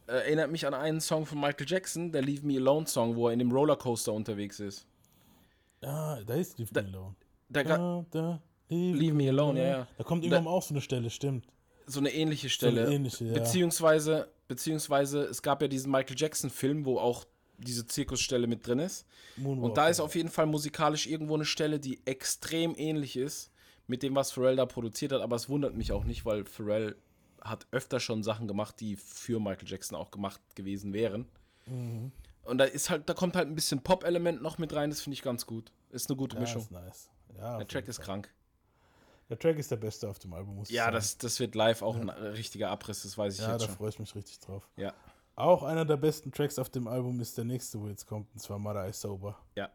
äh, 0.07 0.11
erinnert 0.11 0.51
mich 0.51 0.67
an 0.67 0.73
einen 0.73 1.01
Song 1.01 1.25
von 1.25 1.39
Michael 1.39 1.65
Jackson, 1.67 2.11
der 2.11 2.21
Leave 2.21 2.45
Me 2.45 2.57
Alone 2.57 2.85
Song, 2.87 3.15
wo 3.15 3.27
er 3.27 3.33
in 3.33 3.39
dem 3.39 3.51
Rollercoaster 3.51 4.13
unterwegs 4.13 4.59
ist. 4.59 4.85
Ah, 5.81 6.19
da 6.25 6.33
ist 6.35 6.57
Leave 6.57 6.71
Me 6.73 6.87
Alone. 6.87 7.15
Da, 7.49 7.63
Da, 7.63 8.05
da, 8.11 8.41
leave, 8.69 8.97
Leave 8.97 9.13
Me 9.15 9.29
Alone, 9.29 9.59
ja, 9.59 9.67
ja. 9.67 9.87
Da 9.97 10.03
kommt 10.03 10.23
Da- 10.23 10.27
irgendwann 10.29 10.47
auch 10.53 10.61
so 10.63 10.73
eine 10.73 10.81
Stelle, 10.81 11.09
stimmt. 11.09 11.45
so 11.87 11.99
eine 11.99 12.11
ähnliche 12.13 12.49
So 12.49 12.67
eine 12.67 12.75
Stelle. 12.81 12.93
ähnliche, 12.93 13.25
ja. 13.25 13.33
Beziehungsweise, 13.33 14.27
beziehungsweise, 14.47 15.23
es 15.23 15.41
gab 15.41 15.61
ja 15.61 15.67
diesen 15.67 15.91
Michael 15.91 16.15
Jackson-Film, 16.17 16.85
wo 16.85 16.97
auch 16.99 17.25
diese 17.57 17.85
Zirkusstelle 17.87 18.47
mit 18.47 18.65
drin 18.67 18.79
ist. 18.79 19.05
Moonwalk, 19.37 19.63
Und 19.65 19.77
da 19.77 19.87
ist 19.89 19.99
auf 19.99 20.15
jeden 20.15 20.29
Fall 20.29 20.45
musikalisch 20.45 21.07
irgendwo 21.07 21.35
eine 21.35 21.45
Stelle, 21.45 21.79
die 21.79 21.99
extrem 22.05 22.75
ähnlich 22.75 23.15
ist 23.15 23.51
mit 23.87 24.01
dem, 24.03 24.15
was 24.15 24.31
Pharrell 24.31 24.55
da 24.55 24.65
produziert 24.65 25.11
hat. 25.13 25.21
Aber 25.21 25.35
es 25.35 25.47
wundert 25.47 25.75
mich 25.75 25.91
auch 25.91 26.03
nicht, 26.03 26.25
weil 26.25 26.43
Pharrell 26.45 26.95
hat 27.45 27.67
öfter 27.71 27.99
schon 27.99 28.23
Sachen 28.23 28.47
gemacht, 28.47 28.79
die 28.79 28.95
für 28.97 29.39
Michael 29.39 29.67
Jackson 29.67 29.97
auch 29.97 30.11
gemacht 30.11 30.41
gewesen 30.55 30.91
wären. 30.93 31.27
Mhm. 31.67 32.11
Und 32.43 32.57
da 32.57 32.65
ist 32.65 32.89
halt, 32.89 33.07
da 33.09 33.13
kommt 33.13 33.35
halt 33.35 33.47
ein 33.47 33.55
bisschen 33.55 33.81
Pop-Element 33.81 34.41
noch 34.41 34.57
mit 34.57 34.73
rein, 34.73 34.89
das 34.89 35.01
finde 35.01 35.15
ich 35.15 35.21
ganz 35.21 35.45
gut. 35.45 35.71
Ist 35.91 36.09
eine 36.09 36.17
gute 36.17 36.35
Ja, 36.35 36.41
Mischung. 36.41 36.61
ist 36.61 36.71
nice. 36.71 37.09
Ja, 37.37 37.57
Der 37.57 37.67
Track 37.67 37.87
ist 37.87 37.97
Fall. 37.97 38.05
krank. 38.05 38.33
Der 39.29 39.39
Track 39.39 39.57
ist 39.57 39.71
der 39.71 39.77
beste 39.77 40.07
auf 40.07 40.19
dem 40.19 40.33
Album, 40.33 40.55
muss 40.57 40.69
ich 40.69 40.75
Ja, 40.75 40.83
sagen. 40.85 40.95
das, 40.95 41.17
das 41.17 41.39
wird 41.39 41.55
live 41.55 41.81
auch 41.81 41.95
ein 41.95 42.09
richtiger 42.09 42.69
Abriss, 42.69 43.01
das 43.03 43.17
weiß 43.17 43.33
ich 43.35 43.41
ja, 43.41 43.51
jetzt 43.53 43.61
da 43.63 43.65
schon. 43.67 43.75
freue 43.75 43.89
ich 43.89 43.97
mich 43.99 44.13
richtig 44.13 44.39
drauf. 44.39 44.69
Ja. 44.77 44.93
Auch 45.35 45.63
einer 45.63 45.83
der 45.85 45.97
besten 45.97 46.31
Tracks 46.31 46.59
auf 46.59 46.69
dem 46.69 46.87
Album 46.87 47.19
ist 47.19 47.35
der 47.37 47.45
nächste, 47.45 47.81
wo 47.81 47.87
jetzt 47.87 48.05
kommt, 48.05 48.31
und 48.33 48.39
zwar 48.39 48.59
Mother 48.59 48.87
I 48.87 48.93
Sober. 48.93 49.35
Ja. 49.55 49.69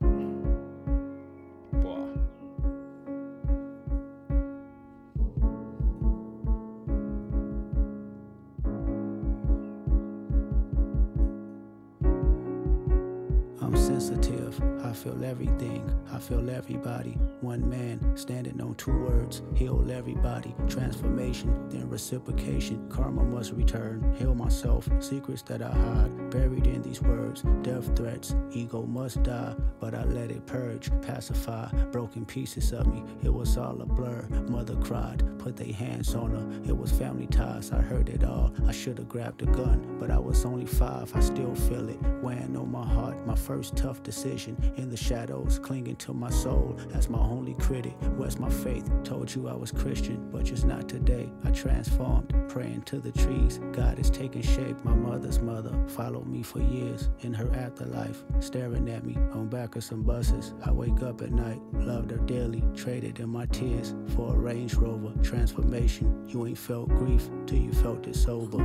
Feel 15.10 15.24
everything. 15.24 15.99
Feel 16.20 16.50
everybody. 16.50 17.12
One 17.40 17.68
man 17.68 18.14
standing 18.14 18.60
on 18.60 18.74
two 18.74 18.92
words. 18.92 19.42
Heal 19.54 19.90
everybody. 19.90 20.54
Transformation, 20.68 21.68
then 21.70 21.88
reciprocation. 21.88 22.88
Karma 22.90 23.24
must 23.24 23.52
return. 23.52 24.14
Heal 24.18 24.34
myself. 24.34 24.88
Secrets 25.00 25.42
that 25.42 25.62
I 25.62 25.70
hide. 25.70 26.30
Buried 26.30 26.66
in 26.66 26.82
these 26.82 27.00
words. 27.00 27.42
Death 27.62 27.96
threats. 27.96 28.36
Ego 28.52 28.82
must 28.82 29.22
die. 29.22 29.54
But 29.80 29.94
I 29.94 30.04
let 30.04 30.30
it 30.30 30.46
purge. 30.46 30.90
Pacify. 31.00 31.72
Broken 31.90 32.26
pieces 32.26 32.72
of 32.72 32.86
me. 32.86 33.02
It 33.24 33.32
was 33.32 33.56
all 33.56 33.80
a 33.80 33.86
blur. 33.86 34.28
Mother 34.46 34.76
cried. 34.76 35.24
Put 35.38 35.56
their 35.56 35.72
hands 35.72 36.14
on 36.14 36.30
her. 36.32 36.70
It 36.70 36.76
was 36.76 36.92
family 36.92 37.28
ties. 37.28 37.72
I 37.72 37.80
heard 37.80 38.10
it 38.10 38.24
all. 38.24 38.52
I 38.66 38.72
should 38.72 38.98
have 38.98 39.08
grabbed 39.08 39.42
a 39.42 39.46
gun. 39.46 39.96
But 39.98 40.10
I 40.10 40.18
was 40.18 40.44
only 40.44 40.66
five. 40.66 41.10
I 41.16 41.20
still 41.20 41.54
feel 41.54 41.88
it. 41.88 42.00
Weighing 42.22 42.56
on 42.56 42.70
my 42.70 42.86
heart. 42.86 43.26
My 43.26 43.34
first 43.34 43.74
tough 43.74 44.02
decision 44.02 44.56
in 44.76 44.90
the 44.90 44.96
shadows, 44.98 45.58
clinging 45.58 45.96
to 45.96 46.09
my 46.16 46.30
soul 46.30 46.76
as 46.94 47.08
my 47.08 47.18
only 47.18 47.54
critic. 47.54 47.94
Where's 48.16 48.38
my 48.38 48.50
faith? 48.50 48.90
Told 49.04 49.34
you 49.34 49.48
I 49.48 49.54
was 49.54 49.70
Christian, 49.70 50.30
but 50.30 50.44
just 50.44 50.64
not 50.64 50.88
today. 50.88 51.30
I 51.44 51.50
transformed, 51.50 52.34
praying 52.48 52.82
to 52.82 52.98
the 52.98 53.12
trees. 53.12 53.60
God 53.72 53.98
is 53.98 54.10
taking 54.10 54.42
shape. 54.42 54.76
My 54.84 54.94
mother's 54.94 55.40
mother 55.40 55.72
followed 55.88 56.26
me 56.26 56.42
for 56.42 56.60
years 56.60 57.08
in 57.20 57.32
her 57.34 57.50
afterlife, 57.54 58.22
staring 58.40 58.88
at 58.88 59.04
me 59.04 59.16
on 59.32 59.48
back 59.48 59.76
of 59.76 59.84
some 59.84 60.02
buses. 60.02 60.54
I 60.64 60.70
wake 60.70 61.02
up 61.02 61.22
at 61.22 61.32
night, 61.32 61.60
loved 61.72 62.10
her 62.10 62.18
dearly, 62.18 62.62
traded 62.74 63.20
in 63.20 63.28
my 63.28 63.46
tears 63.46 63.94
for 64.14 64.34
a 64.34 64.38
Range 64.38 64.74
Rover 64.74 65.12
transformation. 65.22 66.28
You 66.28 66.46
ain't 66.46 66.58
felt 66.58 66.88
grief 66.88 67.28
till 67.46 67.58
you 67.58 67.72
felt 67.72 68.06
it 68.06 68.16
sober. 68.16 68.58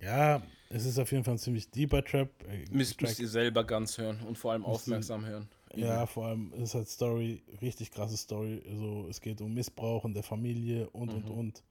Ja, 0.00 0.40
es 0.70 0.84
ist 0.84 0.98
auf 0.98 1.10
jeden 1.12 1.24
Fall 1.24 1.34
ein 1.34 1.38
ziemlich 1.38 1.70
deeper 1.70 2.04
Trap. 2.04 2.28
äh, 2.48 2.64
Müsst, 2.70 3.00
müsst 3.00 3.20
ihr 3.20 3.28
selber 3.28 3.64
ganz 3.64 3.98
hören 3.98 4.20
und 4.26 4.36
vor 4.38 4.52
allem 4.52 4.64
aufmerksam 4.64 5.24
hören. 5.24 5.48
Ja, 5.74 6.06
vor 6.06 6.26
allem 6.26 6.52
ist 6.54 6.74
halt 6.74 6.88
Story, 6.88 7.42
richtig 7.62 7.90
krasse 7.90 8.16
Story. 8.16 8.62
Also 8.68 9.06
es 9.08 9.20
geht 9.20 9.40
um 9.40 9.52
Missbrauch 9.54 10.04
in 10.04 10.14
der 10.14 10.22
Familie 10.22 10.88
und 10.90 11.10
und 11.10 11.24
Mhm. 11.30 11.36
und. 11.38 11.62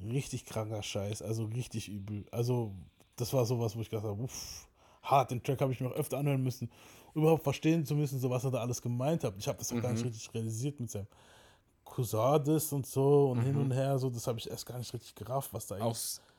Richtig 0.00 0.44
kranker 0.44 0.80
Scheiß, 0.82 1.22
also 1.22 1.44
richtig 1.46 1.88
übel. 1.88 2.24
Also 2.30 2.72
das 3.16 3.32
war 3.32 3.44
sowas, 3.44 3.76
wo 3.76 3.80
ich 3.80 3.90
gedacht 3.90 4.06
habe, 4.06 4.22
uff, 4.22 4.68
hart, 5.02 5.32
den 5.32 5.42
Track 5.42 5.60
habe 5.60 5.72
ich 5.72 5.80
mir 5.80 5.88
auch 5.88 5.96
öfter 5.96 6.18
anhören 6.18 6.40
müssen, 6.42 6.70
überhaupt 7.14 7.42
verstehen 7.42 7.84
zu 7.84 7.96
müssen, 7.96 8.20
so 8.20 8.30
was 8.30 8.44
er 8.44 8.52
da 8.52 8.60
alles 8.60 8.80
gemeint 8.80 9.24
hat. 9.24 9.34
Ich 9.38 9.48
habe 9.48 9.58
das 9.58 9.72
auch 9.72 9.82
gar 9.82 9.90
nicht 9.90 10.02
Mhm. 10.04 10.08
richtig 10.10 10.32
realisiert 10.34 10.78
mit 10.78 10.88
seinem 10.90 11.08
Cousin 11.84 12.60
und 12.70 12.86
so 12.86 13.30
und 13.30 13.40
hin 13.42 13.56
Mhm. 13.56 13.62
und 13.62 13.72
her, 13.72 13.98
so 13.98 14.08
das 14.08 14.26
habe 14.28 14.38
ich 14.38 14.48
erst 14.48 14.66
gar 14.66 14.78
nicht 14.78 14.92
richtig 14.94 15.16
gerafft, 15.16 15.52
was 15.52 15.66
da 15.66 15.80
Auch, 15.80 15.96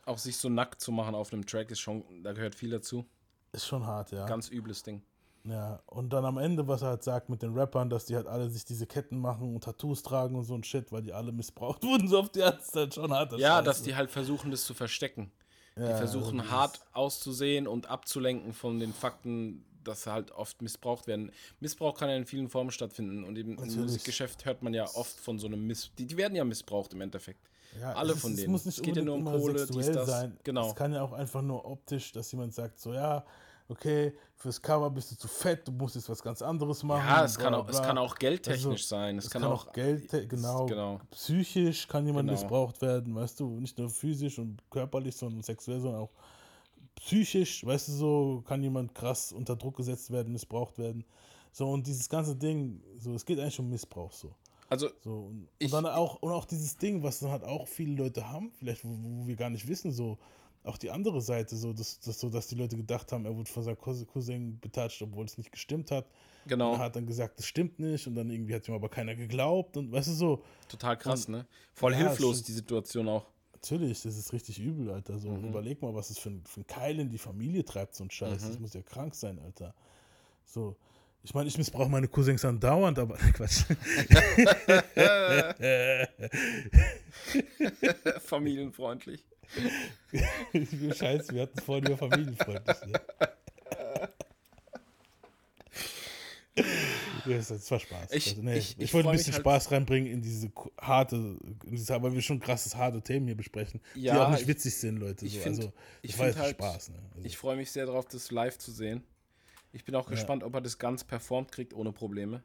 auch 0.09 0.17
sich 0.17 0.37
so 0.37 0.49
nackt 0.49 0.81
zu 0.81 0.91
machen 0.91 1.15
auf 1.15 1.31
einem 1.31 1.45
Track 1.45 1.71
ist 1.71 1.79
schon, 1.79 2.03
da 2.23 2.33
gehört 2.33 2.55
viel 2.55 2.71
dazu. 2.71 3.05
Ist 3.51 3.65
schon 3.65 3.85
hart, 3.85 4.11
ja. 4.11 4.25
Ganz 4.25 4.49
übles 4.49 4.83
Ding. 4.83 5.01
Ja, 5.45 5.81
und 5.85 6.11
dann 6.11 6.25
am 6.25 6.37
Ende, 6.37 6.67
was 6.67 6.81
er 6.81 6.89
halt 6.89 7.03
sagt 7.03 7.29
mit 7.29 7.41
den 7.41 7.53
Rappern, 7.53 7.89
dass 7.89 8.05
die 8.05 8.15
halt 8.15 8.27
alle 8.27 8.49
sich 8.49 8.65
diese 8.65 8.85
Ketten 8.85 9.17
machen 9.17 9.55
und 9.55 9.63
Tattoos 9.63 10.03
tragen 10.03 10.35
und 10.35 10.43
so 10.43 10.53
ein 10.53 10.63
Shit, 10.63 10.91
weil 10.91 11.01
die 11.01 11.13
alle 11.13 11.31
missbraucht 11.31 11.83
wurden, 11.83 12.07
so 12.07 12.19
auf 12.19 12.29
die 12.29 12.43
Art 12.43 12.61
ist 12.61 12.75
halt 12.75 12.93
schon 12.93 13.11
hart. 13.11 13.37
Ja, 13.37 13.61
dass 13.61 13.81
die 13.81 13.95
halt 13.95 14.11
versuchen, 14.11 14.51
das 14.51 14.65
zu 14.65 14.73
verstecken. 14.73 15.31
Ja, 15.75 15.87
die 15.87 15.97
versuchen 15.97 16.41
also 16.41 16.51
hart 16.51 16.81
auszusehen 16.91 17.67
und 17.67 17.89
abzulenken 17.89 18.53
von 18.53 18.79
den 18.79 18.93
Fakten, 18.93 19.65
dass 19.83 20.03
sie 20.03 20.11
halt 20.11 20.31
oft 20.31 20.61
missbraucht 20.61 21.07
werden. 21.07 21.31
Missbrauch 21.61 21.97
kann 21.97 22.09
ja 22.09 22.17
in 22.17 22.25
vielen 22.25 22.49
Formen 22.49 22.71
stattfinden 22.71 23.23
und 23.23 23.37
eben 23.37 23.51
im 23.51 23.55
Natürlich. 23.55 23.77
Musikgeschäft 23.77 24.43
hört 24.43 24.61
man 24.61 24.73
ja 24.73 24.83
oft 24.93 25.17
von 25.17 25.39
so 25.39 25.47
einem 25.47 25.65
Miss... 25.65 25.91
Die, 25.97 26.05
die 26.05 26.17
werden 26.17 26.35
ja 26.35 26.43
missbraucht 26.43 26.93
im 26.93 27.01
Endeffekt. 27.01 27.48
Ja, 27.79 27.93
Alle 27.93 28.11
es 28.11 28.15
ist- 28.17 28.21
von 28.21 28.31
es 28.31 28.37
denen. 28.37 28.51
muss 28.51 28.65
nicht 28.65 28.77
es 28.77 28.83
geht 28.83 28.95
ja 28.95 29.01
nur 29.03 29.15
um 29.15 29.25
Kohle, 29.25 29.65
dies, 29.67 29.91
das. 29.91 30.07
sein. 30.07 30.37
Genau. 30.43 30.69
Es 30.69 30.75
kann 30.75 30.93
ja 30.93 31.01
auch 31.03 31.13
einfach 31.13 31.41
nur 31.41 31.65
optisch, 31.65 32.11
dass 32.11 32.31
jemand 32.31 32.53
sagt, 32.53 32.79
so 32.79 32.93
ja, 32.93 33.23
okay, 33.67 34.13
fürs 34.35 34.59
Cover 34.61 34.89
bist 34.89 35.11
du 35.11 35.15
zu 35.17 35.27
fett, 35.27 35.67
du 35.67 35.71
musst 35.71 35.95
jetzt 35.95 36.09
was 36.09 36.23
ganz 36.23 36.41
anderes 36.41 36.81
machen. 36.81 37.05
Ja, 37.07 37.23
es 37.25 37.37
kann 37.37 37.53
bla, 37.53 37.59
auch- 37.61 37.69
es 37.69 37.81
kann 37.81 37.97
auch 37.99 38.15
geldtechnisch 38.15 38.87
sein. 38.87 39.17
Es 39.19 39.25
Es 39.25 39.31
kann 39.31 39.43
kann, 39.43 39.51
auch- 39.51 39.67
auch 39.67 39.73
Geld, 39.73 40.09
genau, 40.29 40.65
genau. 40.65 40.99
Psychisch 41.11 41.87
kann 41.87 42.05
jemand 42.07 42.27
Genau. 42.29 42.39
missbraucht 42.41 42.81
werden, 42.81 43.13
weißt 43.13 43.39
du, 43.39 43.59
nicht 43.59 43.77
nur 43.77 43.89
physisch 43.89 44.39
und 44.39 44.63
körperlich, 44.71 45.15
sondern 45.15 45.43
sexuell, 45.43 45.79
sondern 45.79 46.01
auch 46.01 46.11
psychisch, 46.95 47.65
weißt 47.65 47.87
du, 47.89 47.91
so 47.93 48.43
kann 48.47 48.61
jemand 48.63 48.93
krass 48.93 49.31
unter 49.31 49.55
Druck 49.55 49.77
gesetzt 49.77 50.11
werden, 50.11 50.33
missbraucht 50.33 50.77
werden. 50.77 51.05
So, 51.51 51.69
und 51.69 51.85
dieses 51.87 52.09
ganze 52.09 52.35
Ding, 52.35 52.81
so, 52.99 53.13
es 53.13 53.25
geht 53.25 53.39
eigentlich 53.39 53.59
um 53.59 53.69
Missbrauch, 53.69 54.11
so. 54.11 54.33
Also, 54.69 54.89
so, 55.03 55.11
und, 55.29 55.47
ich- 55.57 55.65
und 55.73 55.83
dann 55.83 55.91
auch, 55.93 56.21
und 56.21 56.31
auch 56.31 56.45
dieses 56.45 56.77
Ding, 56.77 57.01
was 57.03 57.19
dann 57.19 57.31
halt 57.31 57.43
auch 57.43 57.67
viele 57.67 57.95
Leute 57.95 58.29
haben, 58.29 58.51
vielleicht, 58.51 58.85
wo, 58.85 58.89
wo 58.91 59.27
wir 59.27 59.35
gar 59.35 59.49
nicht 59.49 59.67
wissen, 59.67 59.91
so, 59.91 60.17
auch 60.63 60.77
die 60.77 60.91
andere 60.91 61.21
Seite, 61.21 61.55
so, 61.55 61.73
dass, 61.73 61.99
dass, 62.01 62.19
so, 62.19 62.29
dass 62.29 62.47
die 62.47 62.55
Leute 62.55 62.75
gedacht 62.77 63.11
haben, 63.11 63.25
er 63.25 63.35
wurde 63.35 63.49
von 63.49 63.63
seinem 63.63 63.77
Cousin- 63.77 64.59
betatscht, 64.59 65.01
obwohl 65.01 65.25
es 65.25 65.37
nicht 65.37 65.51
gestimmt 65.51 65.89
hat. 65.89 66.05
Genau. 66.45 66.73
Und 66.73 66.79
er 66.79 66.85
hat 66.85 66.95
dann 66.95 67.07
gesagt, 67.07 67.39
das 67.39 67.45
stimmt 67.47 67.79
nicht, 67.79 68.05
und 68.07 68.15
dann 68.15 68.29
irgendwie 68.29 68.53
hat 68.53 68.67
ihm 68.67 68.73
aber 68.75 68.89
keiner 68.89 69.15
geglaubt, 69.15 69.77
und 69.77 69.91
weißt 69.91 70.09
du 70.09 70.13
so. 70.13 70.43
Total 70.67 70.97
krass, 70.97 71.25
Und- 71.25 71.35
ne? 71.37 71.47
Voll 71.73 71.93
Ja, 71.93 71.99
hilflos 71.99 72.43
die 72.43 72.51
Situation 72.51 73.07
auch. 73.07 73.25
Natürlich, 73.53 74.01
das 74.03 74.17
ist 74.17 74.31
richtig 74.33 74.59
übel, 74.59 74.89
Alter. 74.91 75.17
So, 75.19 75.31
Mhm. 75.31 75.49
überleg 75.49 75.81
mal, 75.81 75.93
was 75.95 76.09
es 76.11 76.17
für 76.19 76.29
ein, 76.29 76.43
für 76.45 76.61
ein 76.61 76.67
Keil 76.67 76.99
in 76.99 77.09
die 77.09 77.17
Familie 77.17 77.65
treibt, 77.65 77.95
so 77.95 78.03
ein 78.03 78.11
Scheiß. 78.11 78.43
Mhm. 78.43 78.47
Das 78.47 78.59
muss 78.59 78.73
ja 78.73 78.81
krank 78.81 79.15
sein, 79.15 79.39
Alter. 79.39 79.73
So. 80.45 80.75
Ich 81.29 81.35
meine, 81.35 81.47
ich 81.47 81.59
missbrauche 81.59 81.89
meine 81.89 82.07
Cousins 82.07 82.43
andauernd, 82.43 82.97
aber 82.97 83.15
Quatsch. 83.33 83.65
Familienfreundlich. 88.21 89.23
Scheiße, 90.97 91.35
wir 91.35 91.43
hatten 91.43 91.59
es 91.59 91.63
vorhin 91.63 91.85
über 91.85 91.97
familienfreundlich. 91.97 92.77
Ne? 92.87 92.99
Das 97.27 97.69
war 97.71 97.79
Spaß. 97.79 98.11
Ich- 98.11 98.29
also, 98.29 98.41
nee, 98.41 98.57
ich- 98.57 98.71
ich, 98.79 98.85
ich 98.85 98.93
wollte 98.95 99.09
ein 99.09 99.15
bisschen 99.17 99.33
halt- 99.33 99.41
Spaß 99.43 99.69
reinbringen 99.71 100.11
in 100.11 100.23
diese 100.23 100.51
harte, 100.81 101.15
in 101.15 101.59
diese, 101.75 102.01
weil 102.01 102.11
wir 102.13 102.23
schon 102.23 102.39
krasses, 102.39 102.75
harte 102.75 103.03
Themen 103.03 103.27
hier 103.27 103.37
besprechen, 103.37 103.81
die 103.93 104.01
Ja, 104.01 104.25
auch 104.25 104.31
nicht 104.31 104.41
ich- 104.41 104.47
witzig 104.47 104.75
sind, 104.75 104.97
Leute. 104.97 105.27
Ich 105.27 105.35
so. 105.35 105.41
finde 105.41 105.71
also, 106.03 106.39
halt, 106.39 106.55
Spaß. 106.55 106.89
Ne? 106.89 106.95
Also, 107.13 107.27
ich 107.27 107.37
freue 107.37 107.55
mich 107.55 107.69
sehr 107.69 107.85
darauf, 107.85 108.07
das 108.07 108.31
live 108.31 108.57
zu 108.57 108.71
sehen. 108.71 109.03
Ich 109.71 109.85
bin 109.85 109.95
auch 109.95 110.05
Ja. 110.05 110.11
gespannt, 110.11 110.43
ob 110.43 110.53
er 110.55 110.61
das 110.61 110.77
ganz 110.79 111.03
performt 111.03 111.51
kriegt 111.51 111.73
ohne 111.73 111.91
Probleme. 111.91 112.43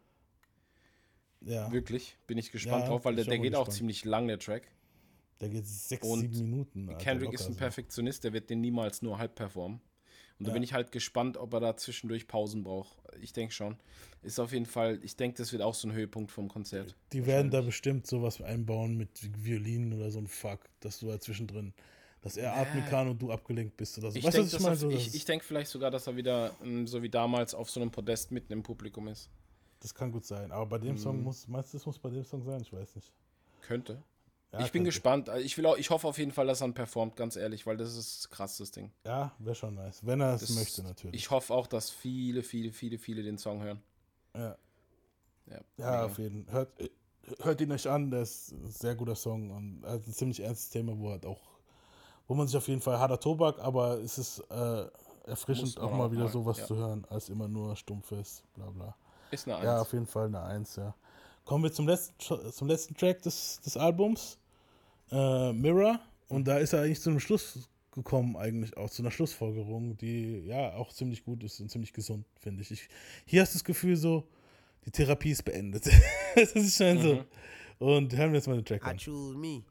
ja. 1.41 1.71
Wirklich, 1.73 2.17
bin 2.27 2.39
ich 2.39 2.51
gespannt 2.53 2.85
Ja, 2.85 2.89
drauf, 2.91 3.05
weil 3.05 3.17
der, 3.17 3.25
der 3.25 3.39
auch 3.39 3.43
geht 3.43 3.55
auch 3.55 3.61
gespannt. 3.65 3.77
ziemlich 3.77 4.05
lang, 4.05 4.29
der 4.29 4.39
Track. 4.39 4.71
Der 5.41 5.49
geht 5.49 5.67
sechs, 5.67 6.07
Und 6.07 6.21
sieben 6.21 6.39
Minuten. 6.51 6.89
Alter, 6.89 7.01
Kendrick 7.03 7.27
locker 7.33 7.35
ist 7.41 7.49
ein. 7.49 7.57
Perfektionist, 7.57 8.25
der 8.25 8.33
wird 8.33 8.51
den 8.51 8.61
niemals 8.61 9.03
nur 9.03 9.19
halb 9.19 9.35
performen. 9.35 9.81
Und 10.39 10.47
da 10.47 10.51
Ja. 10.51 10.55
bin 10.55 10.63
ich 10.63 10.73
halt 10.73 10.91
gespannt, 10.91 11.37
ob 11.37 11.53
er 11.53 11.61
da 11.61 11.77
zwischendurch 11.77 12.27
Pausen 12.27 12.65
braucht. 12.65 12.97
Ich 13.21 13.33
denke 13.33 13.53
schon. 13.55 13.77
Ist 14.23 14.39
auf 14.41 14.53
jeden 14.53 14.67
Fall, 14.67 14.99
ich 15.03 15.17
denke, 15.17 15.37
das 15.39 15.53
wird 15.53 15.63
auch 15.63 15.75
so 15.75 15.89
ein 15.89 15.93
Höhepunkt 15.93 16.31
vom 16.33 16.49
Konzert. 16.49 16.97
Die 17.13 17.27
werden 17.27 17.51
da 17.51 17.61
bestimmt 17.61 18.07
sowas 18.07 18.41
einbauen 18.41 18.97
mit 18.97 19.31
Violinen 19.45 19.93
oder 19.93 20.11
so 20.11 20.19
ein 20.19 20.27
Fuck, 20.27 20.61
dass 20.81 20.99
du 21.01 21.07
da 21.07 21.21
zwischendrin, 21.21 21.73
dass 22.25 22.37
er 22.39 22.55
atmen 22.57 22.83
Ja. 22.83 22.89
kann 22.91 23.09
und 23.09 23.21
du 23.21 23.31
abgelenkt 23.31 23.77
bist 23.77 23.99
oder 23.99 24.11
so. 24.11 24.19
Ich 24.19 24.25
denke 24.25 24.49
ich 24.57 24.61
meine? 24.61 24.77
So, 24.77 24.91
ich, 24.91 25.15
ich 25.15 25.25
denk 25.25 25.45
vielleicht 25.45 25.71
sogar, 25.71 25.91
dass 25.91 26.07
er 26.07 26.17
wieder, 26.17 26.51
ähm, 26.63 26.87
so 26.87 27.03
wie 27.03 27.11
damals, 27.11 27.55
auf 27.55 27.71
so 27.71 27.81
einem 27.81 27.91
Podest 27.91 28.33
mitten 28.33 28.53
im 28.53 28.63
Publikum 28.63 29.09
ist. 29.09 29.29
Das 29.81 29.95
kann 29.95 30.11
gut 30.11 30.25
sein. 30.25 30.51
Aber 30.51 30.65
bei 30.67 30.79
dem 30.79 30.97
Song 30.97 31.19
Mhm. 31.19 31.25
muss, 31.25 31.47
meinst 31.47 31.73
du, 31.75 31.79
das 31.79 31.87
muss 31.87 31.99
bei 31.99 32.09
dem 32.09 32.25
Song 32.25 32.43
sein? 32.43 32.63
Ich 32.63 32.73
weiß 32.73 32.97
nicht. 32.97 33.13
Könnte. 33.61 34.03
Ja, 34.53 34.61
ich 34.61 34.73
bin 34.73 34.81
könnte. 34.81 34.85
gespannt. 34.85 35.29
Also 35.29 35.45
Ich, 35.45 35.59
will 35.59 35.67
auch, 35.67 35.77
ich 35.77 35.91
hoffe 35.91 36.09
auf 36.09 36.17
jeden 36.17 36.31
Fall, 36.33 36.47
dass 36.47 36.63
er 36.63 36.73
performt, 36.73 37.17
ganz 37.17 37.37
ehrlich, 37.37 37.67
weil 37.67 37.77
das 37.77 37.95
ist 37.95 38.31
krass, 38.31 38.57
das 38.57 38.71
Ding. 38.71 38.91
Ja, 39.05 39.35
wäre 39.39 39.55
schon 39.55 39.75
nice. 39.75 40.01
Wenn 40.07 40.21
er 40.23 40.35
es 40.35 40.49
möchte, 40.49 40.83
natürlich. 40.83 41.21
Ich 41.21 41.31
hoffe 41.31 41.53
auch, 41.53 41.67
dass 41.67 41.91
viele, 41.91 42.43
viele, 42.43 42.73
viele, 42.73 42.97
viele 42.99 43.23
den 43.23 43.37
Song 43.37 43.63
hören. 43.63 43.83
Ja. 44.35 44.57
Ja, 45.47 45.61
Ja, 45.77 46.05
auf 46.07 46.17
jeden 46.19 46.47
Fall. 46.47 46.55
Hört, 46.55 46.91
hört 47.41 47.61
ihn 47.61 47.73
euch 47.73 47.87
an, 47.87 48.11
der 48.11 48.23
ist 48.23 48.53
ein 48.53 48.67
sehr 48.71 48.95
guter 48.95 49.15
Song 49.15 49.51
und 49.51 49.85
ein 49.85 50.03
ziemlich 50.05 50.41
ernstes 50.41 50.71
Thema, 50.71 50.99
wo 50.99 51.11
halt 51.11 51.27
auch, 51.27 51.54
wo 52.27 52.35
man 52.35 52.47
sich 52.47 52.57
auf 52.57 52.69
jeden 52.69 52.81
Fall 52.81 52.99
harter 52.99 53.21
Tobak, 53.21 53.59
aber 53.59 53.99
es 54.01 54.19
ist 54.19 54.39
äh, 54.51 54.87
erfrischend 55.27 55.79
auch 55.79 55.93
mal 55.93 56.11
wieder 56.11 56.25
mal, 56.25 56.31
sowas 56.31 56.59
ja. 56.59 56.67
zu 56.67 56.77
hören, 56.77 57.05
als 57.11 57.29
immer 57.29 57.49
nur 57.49 57.77
stumpfes, 57.77 58.43
bla 58.55 58.71
bla. 58.71 58.95
Ist 59.31 59.49
eine 59.49 59.65
Ja, 59.65 59.73
Eins. 59.75 59.83
auf 59.83 59.93
jeden 59.93 60.07
Fall 60.07 60.27
eine 60.27 60.43
Eins, 60.43 60.77
ja. 60.77 60.95
Kommen 61.45 61.65
wir 61.65 61.73
zum 61.73 61.87
letzten, 61.87 62.15
zum 62.53 62.69
letzten 62.69 62.95
Track 62.95 63.23
des, 63.23 63.61
des 63.61 63.77
Albums, 63.77 64.39
äh, 65.11 65.53
Mirror, 65.53 66.01
und 66.29 66.49
da 66.49 66.59
ist 66.59 66.73
er 66.73 66.83
eigentlich 66.83 67.01
zu 67.01 67.11
einem 67.11 67.21
Schluss 67.21 67.69
gekommen, 67.93 68.37
eigentlich 68.37 68.77
auch 68.77 68.91
zu 68.91 69.03
einer 69.03 69.11
Schlussfolgerung, 69.11 69.97
die 69.97 70.41
ja 70.47 70.75
auch 70.75 70.93
ziemlich 70.93 71.25
gut 71.25 71.43
ist 71.45 71.61
und 71.61 71.71
ziemlich 71.71 71.93
gesund, 71.93 72.27
finde 72.41 72.63
ich. 72.63 72.71
ich. 72.71 72.89
Hier 73.25 73.43
hast 73.43 73.55
du 73.55 73.59
das 73.59 73.65
Gefühl 73.65 73.97
so, 73.97 74.27
die 74.85 74.91
Therapie 74.91 75.31
ist 75.31 75.45
beendet. 75.45 75.87
das 76.35 76.53
ist 76.53 76.77
schon 76.77 77.01
so. 77.01 77.15
Mhm. 77.15 77.25
Und 77.79 78.17
hören 78.17 78.33
wir 78.33 78.39
jetzt 78.39 78.49
mal 78.49 78.57
den 78.57 78.65
Track 78.65 78.83
I 78.85 78.91
an. 78.91 78.97
choose 78.99 79.37
me. 79.37 79.63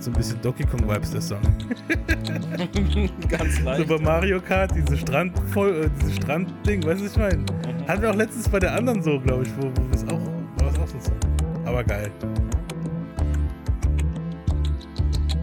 Hat 0.00 0.04
so 0.04 0.10
ein 0.12 0.14
bisschen 0.14 0.40
Donkey 0.40 0.64
Kong 0.64 0.88
Vibes, 0.88 1.10
der 1.10 1.20
Song. 1.20 1.42
Ganz 3.28 3.60
leicht. 3.60 3.86
So 3.86 3.98
bei 3.98 4.02
Mario 4.02 4.40
Kart, 4.40 4.74
diese 4.74 4.96
Strand, 4.96 5.38
voll, 5.52 5.84
äh, 5.84 5.90
diese 6.00 6.14
Strandding, 6.14 6.82
weißt 6.86 7.02
du, 7.02 7.04
was 7.04 7.12
ich 7.12 7.18
meine? 7.18 7.44
Hatten 7.86 8.00
wir 8.00 8.10
auch 8.10 8.14
letztens 8.14 8.48
bei 8.48 8.58
der 8.60 8.74
anderen 8.74 9.02
so, 9.02 9.20
glaube 9.20 9.42
ich, 9.42 9.50
wo, 9.58 9.64
wo 9.64 9.94
es 9.94 10.02
auch, 10.04 10.18
war 10.58 10.72
es 10.72 10.78
auch 10.78 10.86
so 10.86 10.96
ein 10.96 11.02
Song. 11.02 11.66
Aber 11.66 11.84
geil. 11.84 12.10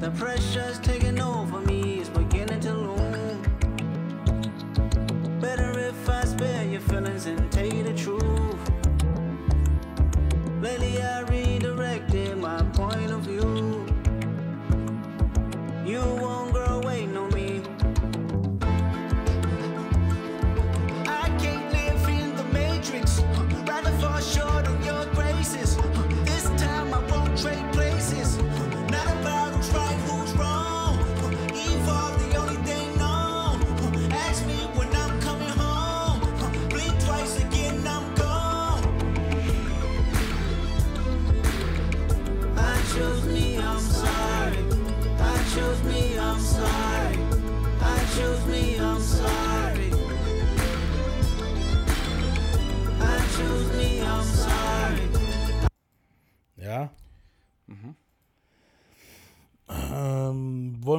The 0.02 0.10
pressure's 0.20 0.82
taking 0.82 1.22
over 1.22 1.60
me, 1.68 1.77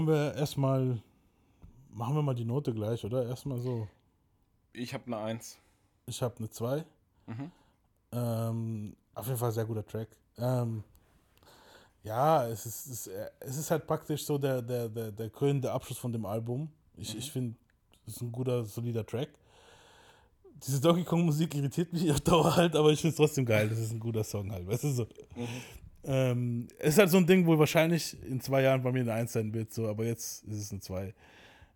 wir 0.09 0.35
erstmal, 0.35 1.01
machen 1.91 2.15
wir 2.15 2.23
mal 2.23 2.35
die 2.35 2.45
Note 2.45 2.73
gleich, 2.75 3.05
oder? 3.05 3.27
Erstmal 3.27 3.59
so. 3.61 3.87
Ich 4.73 4.93
habe 4.95 5.05
eine 5.07 5.19
1. 5.19 5.59
Ich 6.07 6.23
habe 6.23 6.35
eine 6.39 6.51
2. 6.51 6.85
Mhm. 7.27 7.53
Ähm, 8.13 8.97
auf 9.15 9.27
jeden 9.27 9.39
Fall 9.39 9.53
sehr 9.53 9.65
guter 9.65 9.87
Track. 9.87 10.09
Ähm, 10.39 10.83
ja, 12.03 12.47
es 12.49 12.65
ist, 12.67 12.87
es, 12.87 13.07
ist- 13.07 13.11
es 13.41 13.57
ist 13.57 13.71
halt 13.71 13.87
praktisch 13.87 14.25
so 14.25 14.39
der, 14.39 14.63
der, 14.63 14.89
der, 14.89 15.13
der 15.13 15.31
krönende 15.31 15.71
Abschluss 15.71 15.99
von 15.99 16.13
dem 16.13 16.25
Album. 16.27 16.71
Ich, 16.97 17.17
ich 17.17 17.31
finde, 17.31 17.57
es 18.07 18.15
ist 18.17 18.23
ein 18.23 18.33
guter, 18.33 18.65
solider 18.65 19.05
Track. 19.05 19.29
Diese 20.67 20.81
Donkey 20.81 21.05
Kong 21.05 21.25
Musik 21.25 21.55
irritiert 21.55 21.93
mich 21.93 22.11
auf 22.11 22.21
Dauer 22.21 22.57
halt, 22.57 22.75
aber 22.75 22.91
ich 22.91 23.01
finde 23.01 23.11
es 23.13 23.17
trotzdem 23.17 23.45
geil. 23.45 23.69
Das 23.69 23.79
ist 23.79 23.93
ein 23.93 24.01
guter 24.01 24.25
Song 24.25 24.51
halt. 24.51 24.67
Weißt 24.67 24.85
du 24.85 24.91
so? 24.91 25.07
Ähm, 26.05 26.69
es 26.79 26.91
ist 26.95 26.99
halt 26.99 27.11
so 27.11 27.17
ein 27.19 27.27
Ding, 27.27 27.47
wo 27.47 27.59
wahrscheinlich 27.59 28.17
in 28.25 28.41
zwei 28.41 28.63
Jahren 28.63 28.83
bei 28.83 28.93
mir 28.93 29.01
eine 29.01 29.13
1 29.15 29.33
sein 29.33 29.53
wird, 29.53 29.73
so, 29.73 29.89
aber 29.89 30.05
jetzt 30.05 30.45
ist 30.45 30.59
es 30.59 30.71
eine 30.71 30.81
2. 30.81 31.13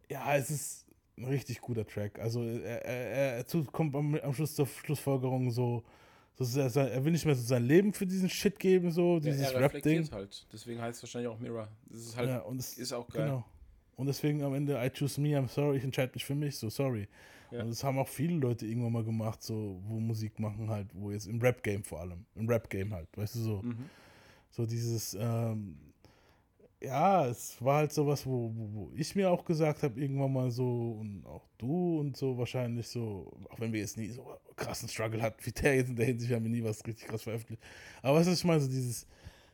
Ja, 0.08 0.36
es 0.36 0.50
ist 0.50 0.86
ein 1.18 1.24
richtig 1.24 1.60
guter 1.60 1.86
Track. 1.86 2.18
Also 2.18 2.42
er, 2.44 2.84
er, 2.84 3.36
er 3.38 3.46
zu- 3.46 3.64
kommt 3.64 3.94
am, 3.94 4.14
am 4.16 4.32
Schluss 4.32 4.54
zur 4.54 4.66
Schlussfolgerung 4.66 5.50
so, 5.50 5.82
so 6.34 6.44
sehr, 6.44 6.64
er 6.74 7.04
will 7.04 7.12
nicht 7.12 7.26
mehr 7.26 7.34
so 7.34 7.42
sein 7.42 7.64
Leben 7.64 7.92
für 7.92 8.06
diesen 8.06 8.28
Shit 8.30 8.58
geben, 8.58 8.90
so, 8.90 9.14
Ja, 9.14 9.20
dieses 9.20 9.50
er 9.50 9.60
Rap-Ding. 9.60 10.08
halt. 10.12 10.46
Deswegen 10.52 10.80
heißt 10.80 10.96
es 10.98 11.02
wahrscheinlich 11.02 11.28
auch 11.30 11.38
Mirror. 11.38 11.68
Das 11.90 12.00
ist 12.00 12.16
halt, 12.16 12.28
Ja, 12.28 12.38
und 12.40 12.58
es- 12.58 12.78
ist 12.78 12.92
auch 12.92 13.08
geil. 13.08 13.26
Genau. 13.26 13.44
Und 13.96 14.06
deswegen 14.06 14.42
am 14.42 14.54
Ende, 14.54 14.74
I 14.82 14.88
choose 14.90 15.20
me, 15.20 15.28
I'm 15.38 15.48
sorry, 15.48 15.76
ich 15.78 15.84
entscheide 15.84 16.12
mich 16.14 16.24
für 16.24 16.34
mich, 16.34 16.56
so 16.56 16.70
sorry. 16.70 17.06
Ja. 17.50 17.60
Und 17.62 17.68
das 17.70 17.84
haben 17.84 17.98
auch 17.98 18.08
viele 18.08 18.36
Leute 18.36 18.66
irgendwann 18.66 18.92
mal 18.92 19.04
gemacht, 19.04 19.42
so, 19.42 19.78
wo 19.86 20.00
Musik 20.00 20.38
machen 20.40 20.70
halt, 20.70 20.88
wo 20.94 21.10
jetzt 21.10 21.26
im 21.26 21.38
Rap-Game 21.40 21.84
vor 21.84 22.00
allem, 22.00 22.24
im 22.34 22.48
Rap-Game 22.48 22.94
halt, 22.94 23.08
weißt 23.16 23.34
du, 23.36 23.40
so. 23.40 23.62
Mhm. 23.62 23.90
So 24.52 24.64
dieses, 24.66 25.14
ähm, 25.18 25.76
ja, 26.80 27.26
es 27.26 27.56
war 27.62 27.76
halt 27.78 27.92
sowas, 27.92 28.26
wo, 28.26 28.52
wo, 28.54 28.68
wo 28.74 28.92
ich 28.96 29.14
mir 29.14 29.30
auch 29.30 29.44
gesagt 29.44 29.82
habe, 29.82 30.00
irgendwann 30.00 30.32
mal 30.32 30.50
so, 30.50 30.98
und 31.00 31.24
auch 31.26 31.46
du 31.58 32.00
und 32.00 32.16
so 32.16 32.36
wahrscheinlich 32.38 32.88
so, 32.88 33.32
auch 33.50 33.60
wenn 33.60 33.72
wir 33.72 33.80
jetzt 33.80 33.96
nie 33.96 34.08
so 34.10 34.26
krassen 34.56 34.88
Struggle 34.88 35.22
hatten, 35.22 35.44
wie 35.46 35.52
der 35.52 35.76
jetzt 35.76 35.88
in 35.90 35.96
der 35.96 36.06
Hinsicht 36.06 36.32
haben 36.32 36.42
wir 36.44 36.50
nie 36.50 36.62
was 36.64 36.84
richtig 36.86 37.06
krass 37.08 37.22
veröffentlicht. 37.22 37.62
Aber 38.02 38.18
was 38.18 38.26
ich 38.26 38.44
meine, 38.44 38.60
so 38.60 38.68
dieses, 38.68 39.06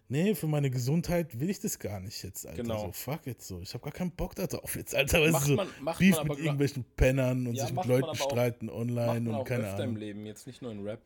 nee, 0.09 0.35
für 0.35 0.47
meine 0.47 0.71
Gesundheit 0.71 1.39
will 1.39 1.51
ich 1.51 1.61
das 1.61 1.79
gar 1.79 2.01
nicht 2.01 2.23
jetzt, 2.25 2.47
Alter. 2.47 2.63
Genau. 2.63 2.87
So, 2.87 2.93
fuck 2.93 3.27
it 3.27 3.43
so. 3.43 3.61
Ich 3.61 3.75
habe 3.75 3.85
gar 3.85 3.93
keinen 3.93 4.11
Bock 4.13 4.35
darauf 4.35 4.75
jetzt, 4.75 4.95
Alter. 4.95 5.21
Weißt 5.21 5.33
Macht 5.33 5.47
so 5.47 5.57
man- 5.57 5.69
macht 5.83 5.99
Beef 5.99 6.13
man 6.17 6.21
aber 6.21 6.35
mit 6.35 6.39
irgendwelchen 6.45 6.85
Pennern 6.97 7.47
und 7.47 7.55
Ja, 7.55 7.67
sich 7.67 7.75
mit 7.75 7.85
Leuten 7.85 8.07
auch- 8.07 8.15
streiten 8.17 8.71
online 8.71 9.29
und 9.29 9.35
auch 9.37 9.45
keine 9.45 9.65
öfter 9.65 9.83
Ahnung. 9.83 9.95
im 9.97 10.01
Leben, 10.01 10.27
jetzt 10.27 10.47
nicht 10.47 10.63
nur 10.63 10.73
in 10.73 10.83
Rap. 10.83 11.01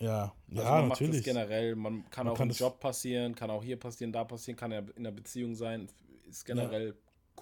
Ja, 0.00 0.32
Also 0.50 0.62
ja, 0.62 0.70
man 0.70 0.88
macht 0.88 1.00
natürlich. 1.00 1.24
das 1.24 1.24
generell, 1.34 1.76
man 1.76 2.04
kann 2.10 2.24
Man 2.26 2.32
auch 2.34 2.38
kann 2.38 2.48
im 2.50 2.56
Job 2.56 2.80
passieren, 2.80 3.34
kann 3.34 3.50
auch 3.50 3.62
hier 3.62 3.78
passieren, 3.78 4.12
da 4.12 4.24
passieren, 4.24 4.56
kann 4.56 4.72
ja 4.72 4.78
in 4.78 4.90
einer 4.98 5.12
Beziehung 5.12 5.54
sein, 5.54 5.88
ist 6.28 6.44
generell 6.46 6.94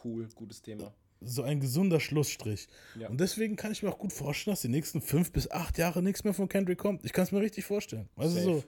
cool, 0.04 0.28
gutes 0.34 0.60
Thema. 0.60 0.92
so 1.20 1.42
ein 1.42 1.60
gesunder 1.60 2.00
Schlussstrich. 2.00 2.66
Ja. 2.98 3.08
Und 3.08 3.20
deswegen 3.20 3.54
kann 3.56 3.70
ich 3.72 3.82
mir 3.82 3.90
auch 3.90 3.98
gut 3.98 4.12
vorstellen, 4.12 4.52
dass 4.52 4.62
die 4.62 4.68
nächsten 4.68 5.00
fünf 5.00 5.30
bis 5.32 5.50
acht 5.50 5.78
Jahre 5.78 6.02
nichts 6.02 6.24
mehr 6.24 6.34
von 6.34 6.48
Kendrick 6.48 6.78
kommt. 6.78 7.04
Ich 7.04 7.12
kann 7.12 7.24
es 7.24 7.32
mir 7.32 7.40
richtig 7.40 7.64
vorstellen. 7.64 8.08
Safe. 8.16 8.28
so, 8.40 8.62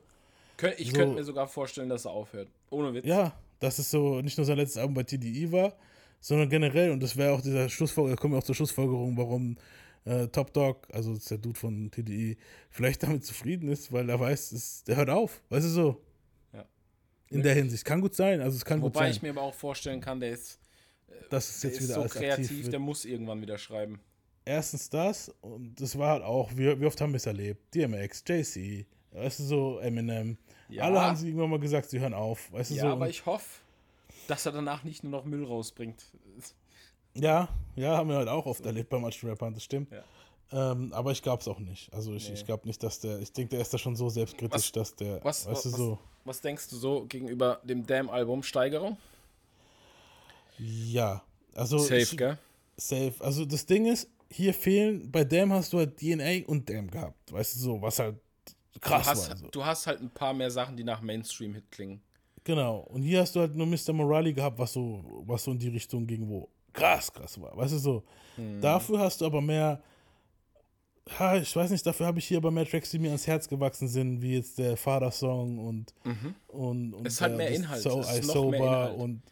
Ich 0.77 0.91
so- 0.91 0.97
könnte 0.97 1.15
mir 1.17 1.25
sogar 1.25 1.47
vorstellen, 1.49 1.89
dass 1.89 2.05
er 2.05 2.13
aufhört. 2.13 2.49
Ohne 2.71 2.93
Witz. 2.95 3.05
ja, 3.07 3.37
dass 3.61 3.79
es 3.79 3.91
so 3.91 4.21
nicht 4.21 4.37
nur 4.39 4.45
sein 4.45 4.57
letztes 4.57 4.79
Album 4.79 4.95
bei 4.95 5.03
TDI 5.05 5.51
war, 5.53 5.77
sondern 6.21 6.49
generell, 6.49 6.91
und 6.93 7.03
das 7.03 7.17
wäre 7.17 7.33
auch 7.33 7.41
dieser 7.41 7.69
Schlussfolgerung, 7.69 8.17
da 8.17 8.21
kommen 8.21 8.35
wir 8.35 8.39
auch 8.39 8.45
zur 8.45 8.55
Schlussfolgerung, 8.55 9.17
warum 9.17 9.57
äh, 10.05 10.27
Top 10.29 10.53
Dog, 10.53 10.87
also 10.93 11.11
das 11.15 11.23
ist 11.23 11.31
der 11.31 11.39
Dude 11.39 11.59
von 11.59 11.91
TDI, 11.91 12.37
vielleicht 12.71 13.03
damit 13.03 13.25
zufrieden 13.25 13.69
ist, 13.69 13.93
weil 13.93 14.09
er 14.09 14.19
weiß, 14.19 14.53
es, 14.53 14.85
der 14.85 14.97
hört 14.97 15.11
auf. 15.11 15.43
Weißt 15.51 15.67
du 15.67 15.71
so? 15.71 16.05
Ja. 16.53 16.65
In 17.29 17.43
der 17.43 17.55
Hinsicht. 17.55 17.85
Kann 17.85 18.01
gut 18.01 18.15
sein. 18.15 18.41
Also 18.41 18.57
es 18.57 18.65
kann 18.65 18.81
gut 18.81 18.95
Wobei 18.95 19.07
sein. 19.07 19.11
ich 19.13 19.23
mir 19.23 19.31
aber 19.31 19.43
auch 19.43 19.55
vorstellen 19.55 20.01
kann, 20.01 20.21
der 20.21 20.31
ist, 20.31 20.59
dass 21.29 21.49
es 21.51 21.61
der 21.61 21.71
jetzt 21.71 21.81
ist 21.81 21.89
wieder 21.91 22.03
so 22.03 22.09
kreativ, 22.09 22.69
der 22.71 22.79
muss 22.79 23.05
irgendwann 23.05 23.41
wieder 23.43 23.59
schreiben. 23.59 24.01
erstens 24.45 24.89
das 24.91 25.29
und 25.43 25.81
das 25.81 25.97
war 25.99 26.13
halt 26.13 26.23
auch, 26.23 26.51
wie, 26.57 26.81
wie 26.81 26.87
oft 26.87 27.01
haben 27.01 27.13
wir 27.13 27.19
es 27.19 27.27
erlebt? 27.27 27.75
DMX, 27.75 28.25
JC, 28.27 28.87
weißt 29.13 29.41
du 29.41 29.45
so, 29.45 29.79
Eminem. 29.81 30.39
Ja. 30.69 30.85
Alle 30.85 31.01
haben 31.01 31.17
sie 31.17 31.29
irgendwann 31.29 31.51
mal 31.51 31.59
gesagt, 31.61 31.91
sie 31.91 32.01
hören 32.01 32.15
auf, 32.15 32.51
weißt 32.53 32.71
du 32.71 32.75
Ja, 32.77 32.83
so. 32.83 32.89
aber 32.89 33.09
ich 33.09 33.27
hoffe, 33.27 33.61
dass 34.29 34.47
er 34.47 34.53
danach 34.53 34.83
nicht 34.85 35.03
nur 35.05 35.11
noch 35.13 35.25
Müll 35.25 35.45
rausbringt. 35.45 36.05
Ja, 37.15 37.49
ja, 37.77 37.97
haben 37.97 38.09
wir 38.09 38.17
halt 38.17 38.29
auch 38.29 38.47
oft 38.47 38.65
erlebt 38.67 38.91
bei 38.91 38.99
manchen 38.99 39.29
Rappern, 39.29 39.55
das 39.55 39.65
stimmt. 39.65 39.91
Ja. 39.91 40.03
Ähm, 40.73 40.93
aber 40.93 41.13
ich 41.13 41.23
glaube 41.23 41.41
es 41.41 41.49
auch 41.49 41.61
nicht. 41.61 41.93
Also 41.95 42.13
ich, 42.15 42.29
Nee. 42.29 42.35
ich 42.35 42.45
glaube 42.45 42.67
nicht, 42.67 42.83
dass 42.83 42.99
der, 43.01 43.21
ich 43.21 43.33
denke, 43.33 43.51
der 43.51 43.61
ist 43.61 43.73
da 43.73 43.79
schon 43.79 43.95
so 43.95 44.09
selbstkritisch, 44.09 44.73
dass 44.73 44.95
der, 44.97 45.23
Was, 45.25 45.47
weißt 45.47 45.65
du 45.67 45.71
was, 45.71 45.77
so. 45.79 45.99
was 46.25 46.41
denkst 46.41 46.69
du 46.71 46.77
so 46.77 47.05
gegenüber 47.07 47.61
dem 47.63 47.87
Damn-Album 47.87 48.43
Steigerung? 48.43 48.97
Ja, 50.59 51.23
also. 51.55 51.79
Safe, 51.79 51.99
ich, 51.99 52.17
gell? 52.17 52.39
Safe. 52.77 53.15
Also 53.21 53.45
das 53.45 53.65
Ding 53.65 53.87
ist, 53.87 54.09
hier 54.31 54.53
fehlen, 54.55 55.11
bei 55.11 55.25
Damn 55.25 55.53
hast 55.53 55.73
du 55.73 55.79
halt 55.79 55.97
DNA 55.99 56.47
und 56.47 56.69
Damn 56.69 56.91
gehabt, 56.91 57.33
weißt 57.33 57.57
du 57.57 57.61
so, 57.61 57.83
was 57.83 57.99
halt 57.99 58.17
krass 58.81 59.05
du, 59.05 59.11
hast, 59.11 59.31
war. 59.31 59.37
So. 59.37 59.49
du 59.49 59.65
hast 59.65 59.87
halt 59.87 60.01
ein 60.01 60.11
paar 60.11 60.33
mehr 60.35 60.51
Sachen, 60.51 60.77
die 60.77 60.85
nach 60.85 61.01
Mainstream-Hit 61.01 61.71
klingen. 61.71 62.01
Genau. 62.45 62.79
Und 62.91 63.03
hier 63.03 63.21
hast 63.21 63.37
du 63.37 63.41
halt 63.41 63.55
nur 63.55 63.67
Mr. 63.67 63.93
Morale 63.93 64.33
gehabt, 64.33 64.59
was 64.59 64.73
so, 64.73 65.23
was 65.27 65.45
so 65.45 65.51
in 65.53 65.59
die 65.59 65.69
Richtung 65.69 66.07
ging, 66.07 66.29
wo 66.29 66.49
krass, 66.81 67.13
krass 67.13 67.41
war. 67.41 67.57
Weißt 67.57 67.73
du 67.75 67.79
so. 67.79 68.03
Hm. 68.37 68.61
Dafür 68.61 68.99
hast 69.01 69.21
du 69.21 69.27
aber 69.27 69.41
mehr. 69.41 69.81
Ha, 71.19 71.37
ich 71.39 71.55
weiß 71.57 71.71
nicht, 71.71 71.85
dafür 71.85 72.07
habe 72.07 72.19
ich 72.21 72.27
hier 72.27 72.37
aber 72.39 72.51
mehr 72.51 72.67
Tracks, 72.67 72.91
die 72.91 72.99
mir 72.99 73.09
ans 73.09 73.27
Herz 73.27 73.49
gewachsen 73.49 73.89
sind, 73.89 74.23
wie 74.23 74.35
jetzt 74.37 74.59
der 74.59 74.77
Vater-Song 74.77 75.59
und, 75.59 75.93
Mhm. 76.05 76.35
und, 76.49 76.95
und 76.95 77.07
Es 77.07 77.21
hat 77.21 77.37
mehr 77.37 77.51
Inhalt, 77.51 77.83
So 77.83 78.01
es 78.01 78.15
I 78.15 78.21
ist 78.21 78.27
noch 78.29 78.35
mehr 78.51 78.59
Sober 78.61 78.67
Inhalt. 78.67 78.99
und, 78.99 79.23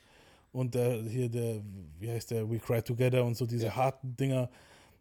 und 0.53 0.75
der 0.75 1.03
hier 1.03 1.29
der, 1.29 1.61
wie 2.01 2.11
heißt 2.11 2.33
der, 2.33 2.51
We 2.51 2.59
Cry 2.59 2.83
Together 2.83 3.25
und 3.25 3.37
so 3.37 3.47
diese 3.47 3.75
harten 3.77 4.17
Dinger. 4.17 4.51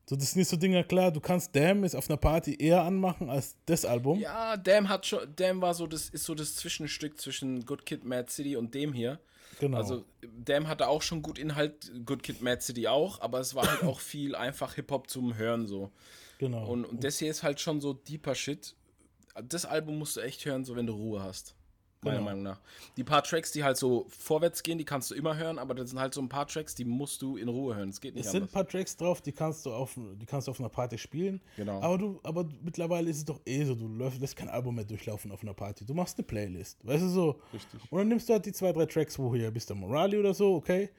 So, 0.05 0.15
das 0.15 0.31
sind 0.31 0.39
nicht 0.41 0.49
so 0.49 0.55
Dinger, 0.57 0.83
klar, 0.83 1.11
du 1.11 1.19
kannst 1.19 1.55
Damn 1.55 1.83
jetzt 1.83 1.95
auf 1.95 2.09
einer 2.09 2.17
Party 2.17 2.55
eher 2.59 2.83
anmachen 2.83 3.29
als 3.29 3.55
das 3.65 3.83
Album. 3.83 4.19
Ja, 4.19 4.55
Damn 4.55 4.87
hat 4.87 5.05
schon, 5.05 5.19
Damn 5.35 5.61
war 5.61 5.73
so 5.73 5.87
das, 5.87 6.09
ist 6.09 6.25
so 6.25 6.35
das 6.35 6.55
Zwischenstück 6.55 7.19
zwischen 7.19 7.65
Good 7.65 7.85
Kid, 7.87 8.05
Mad 8.05 8.29
City 8.29 8.55
und 8.55 8.73
dem 8.75 8.93
hier. 8.93 9.19
Genau. 9.59 9.77
Also 9.77 10.05
Damn 10.21 10.67
hatte 10.67 10.87
auch 10.87 11.01
schon 11.01 11.21
gut 11.21 11.39
Inhalt, 11.39 11.91
Good 12.05 12.23
Kid, 12.23 12.41
Mad 12.41 12.61
City 12.61 12.87
auch, 12.87 13.21
aber 13.21 13.39
es 13.39 13.55
war 13.55 13.67
halt 13.67 13.83
auch 13.83 13.99
viel 13.99 14.35
einfach 14.35 14.75
Hip-Hop 14.75 15.09
zum 15.09 15.35
Hören 15.35 15.67
so. 15.67 15.91
Genau. 16.37 16.67
Und, 16.67 16.85
und 16.85 17.03
das 17.03 17.17
hier 17.17 17.31
ist 17.31 17.43
halt 17.43 17.59
schon 17.59 17.81
so 17.81 17.93
deeper 17.93 18.35
Shit. 18.35 18.75
Das 19.43 19.65
Album 19.65 19.97
musst 19.97 20.17
du 20.17 20.21
echt 20.21 20.45
hören, 20.45 20.63
so 20.63 20.75
wenn 20.75 20.87
du 20.87 20.93
Ruhe 20.93 21.21
hast. 21.21 21.55
Meiner 22.01 22.17
Genau. 22.17 22.25
Meinung 22.29 22.43
nach. 22.43 22.59
Die 22.95 23.03
paar 23.03 23.23
Tracks, 23.23 23.51
die 23.51 23.63
halt 23.63 23.75
so 23.75 24.05
vorwärts 24.09 24.61
gehen, 24.61 24.77
die 24.77 24.85
kannst 24.85 25.09
du 25.09 25.15
immer 25.15 25.35
hören, 25.35 25.57
aber 25.57 25.73
das 25.73 25.89
sind 25.89 25.99
halt 25.99 26.13
so 26.13 26.21
ein 26.21 26.29
paar 26.29 26.47
Tracks, 26.47 26.75
die 26.75 26.85
musst 26.85 27.21
du 27.23 27.37
in 27.37 27.49
Ruhe 27.49 27.75
hören. 27.75 27.89
Es 27.89 27.99
geht 27.99 28.13
nicht 28.13 28.25
Es 28.25 28.31
sind 28.31 28.41
ein 28.41 28.43
anders. 28.43 28.53
paar 28.53 28.67
Tracks 28.67 28.95
drauf, 28.95 29.21
die 29.21 29.31
kannst 29.31 29.65
du 29.65 29.73
auf, 29.73 29.95
die 29.97 30.25
kannst 30.27 30.47
du 30.47 30.51
auf 30.51 30.59
einer 30.59 30.69
Party 30.69 30.97
spielen. 30.97 31.41
Genau. 31.55 31.81
Aber 31.81 31.97
du, 31.97 32.19
aber 32.23 32.45
mittlerweile 32.61 33.09
ist 33.09 33.17
es 33.17 33.25
doch 33.25 33.41
eh 33.45 33.63
so, 33.65 33.73
du 33.73 33.87
läufst, 33.87 34.21
lässt 34.21 34.35
kein 34.35 34.49
Album 34.49 34.75
mehr 34.75 34.85
durchlaufen 34.85 35.31
auf 35.31 35.41
einer 35.41 35.55
Party. 35.55 35.85
Du 35.85 35.95
machst 35.95 36.17
eine 36.19 36.25
Playlist, 36.27 36.85
weißt 36.85 37.03
du 37.03 37.09
so. 37.09 37.39
Richtig. 37.51 37.81
Und 37.91 37.97
dann 37.97 38.07
nimmst 38.09 38.29
du 38.29 38.33
halt 38.33 38.45
die 38.45 38.53
zwei, 38.53 38.71
drei 38.73 38.85
Tracks, 38.85 39.17
wo 39.17 39.33
hier 39.33 39.49
bist 39.49 39.69
du 39.71 39.75
Morali 39.75 40.17
oder 40.19 40.33
so, 40.35 40.53
okay. 40.53 40.89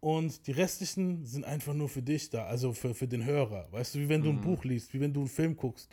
Und 0.00 0.46
die 0.46 0.52
restlichen 0.52 1.24
sind 1.24 1.46
einfach 1.46 1.72
nur 1.72 1.88
für 1.88 2.02
dich 2.02 2.28
da, 2.28 2.44
also 2.44 2.74
für, 2.74 2.94
für 2.94 3.08
den 3.08 3.24
Hörer. 3.24 3.66
Weißt 3.70 3.94
du, 3.94 4.00
wie 4.00 4.08
wenn 4.10 4.22
du 4.22 4.28
ein 4.28 4.36
Mhm. 4.36 4.40
Buch 4.42 4.62
liest, 4.64 4.92
wie 4.92 5.00
wenn 5.00 5.14
du 5.14 5.20
einen 5.20 5.28
Film 5.30 5.56
guckst. 5.56 5.88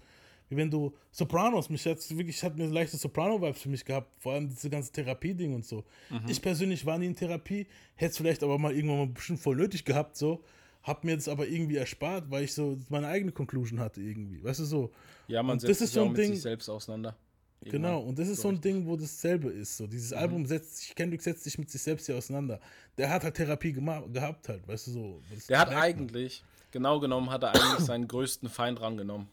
Wenn 0.56 0.70
du 0.70 0.94
Sopranos, 1.12 1.70
mich 1.70 1.86
hat 1.86 1.98
wirklich, 2.16 2.44
hat 2.44 2.58
mir 2.58 2.68
leichte 2.68 2.98
Soprano-Vibes 2.98 3.62
für 3.62 3.70
mich 3.70 3.86
gehabt, 3.86 4.16
vor 4.20 4.34
allem 4.34 4.50
diese 4.50 4.70
ganze 4.70 4.92
Therapie-Ding 4.92 5.54
und 5.56 5.66
so. 5.66 5.84
Mhm. 6.10 6.22
Ich 6.28 6.42
persönlich 6.42 6.86
war 6.86 6.98
nie 6.98 7.08
in 7.08 7.16
Therapie, 7.16 7.68
hätte 7.96 8.12
es 8.12 8.18
vielleicht 8.18 8.44
aber 8.44 8.58
mal 8.58 8.74
irgendwann 8.74 8.98
mal 8.98 9.08
bestimmt 9.08 9.40
voll 9.40 9.56
nötig 9.56 9.86
gehabt, 9.86 10.16
so. 10.18 10.44
Hab 10.84 11.04
mir 11.04 11.16
das 11.16 11.28
aber 11.28 11.48
irgendwie 11.48 11.76
erspart, 11.76 12.32
weil 12.32 12.44
ich 12.44 12.54
so 12.54 12.78
meine 12.90 13.08
eigene 13.08 13.32
Conclusion 13.32 13.80
hatte 13.80 14.02
irgendwie. 14.02 14.44
Weißt 14.44 14.62
du 14.62 14.66
so? 14.66 14.92
Ja, 15.28 15.44
man 15.44 15.54
Und 15.54 15.60
setzt 15.60 15.80
sich 15.80 16.00
auch 16.00 16.10
mit 16.10 16.18
sich 16.26 16.42
selbst 16.42 16.70
auseinander. 16.70 17.16
Genau, 17.64 17.90
Irgendwann. 18.00 18.10
und 18.10 18.18
das 18.20 18.28
ist 18.30 18.42
so 18.42 18.48
ein 18.48 18.60
Ding, 18.60 18.88
wo 18.88 18.98
dasselbe 18.98 19.50
ist. 19.50 19.78
So. 19.78 19.86
Dieses 19.86 20.10
Mhm. 20.10 20.18
Album 20.18 20.46
setzt 20.48 20.78
sich, 20.78 20.96
Kendrick 20.96 21.22
setzt 21.22 21.44
sich 21.44 21.60
mit 21.60 21.70
sich 21.70 21.84
selbst 21.84 22.08
hier 22.08 22.16
auseinander. 22.16 22.60
Der 22.98 23.12
hat 23.12 23.24
halt 23.24 23.36
Therapie 23.36 23.72
gehabt 23.74 24.50
halt, 24.50 24.68
weißt 24.68 24.88
du 24.88 24.92
so. 24.92 25.22
Das 25.32 25.46
Der 25.46 25.60
hat 25.60 25.70
eigentlich, 25.70 26.44
genau 26.72 27.00
genommen, 27.00 27.30
hat 27.30 27.44
er 27.44 27.50
eigentlich 27.54 27.86
seinen 27.86 28.08
größten 28.08 28.50
Feind 28.50 28.82
rangenommen. 28.82 29.28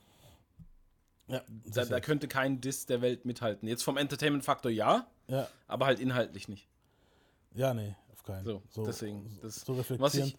Ja, 1.28 1.42
Da, 1.72 1.84
da 1.84 2.00
könnte 2.00 2.26
kein 2.28 2.60
Diss 2.60 2.86
der 2.86 3.00
Welt 3.02 3.24
mithalten. 3.24 3.68
Jetzt 3.68 3.82
vom 3.82 3.96
Entertainment-Faktor 3.96 4.70
ja, 4.70 5.06
Ja. 5.28 5.46
aber 5.66 5.86
halt 5.86 6.00
inhaltlich 6.00 6.48
nicht. 6.48 6.66
Ja, 7.54 7.74
nee, 7.74 7.94
auf 8.12 8.22
keinen. 8.22 8.44
So, 8.44 8.62
deswegen, 8.86 9.38
das- 9.42 9.60
so 9.60 9.74
reflektierend. 9.74 10.30
ich- 10.32 10.36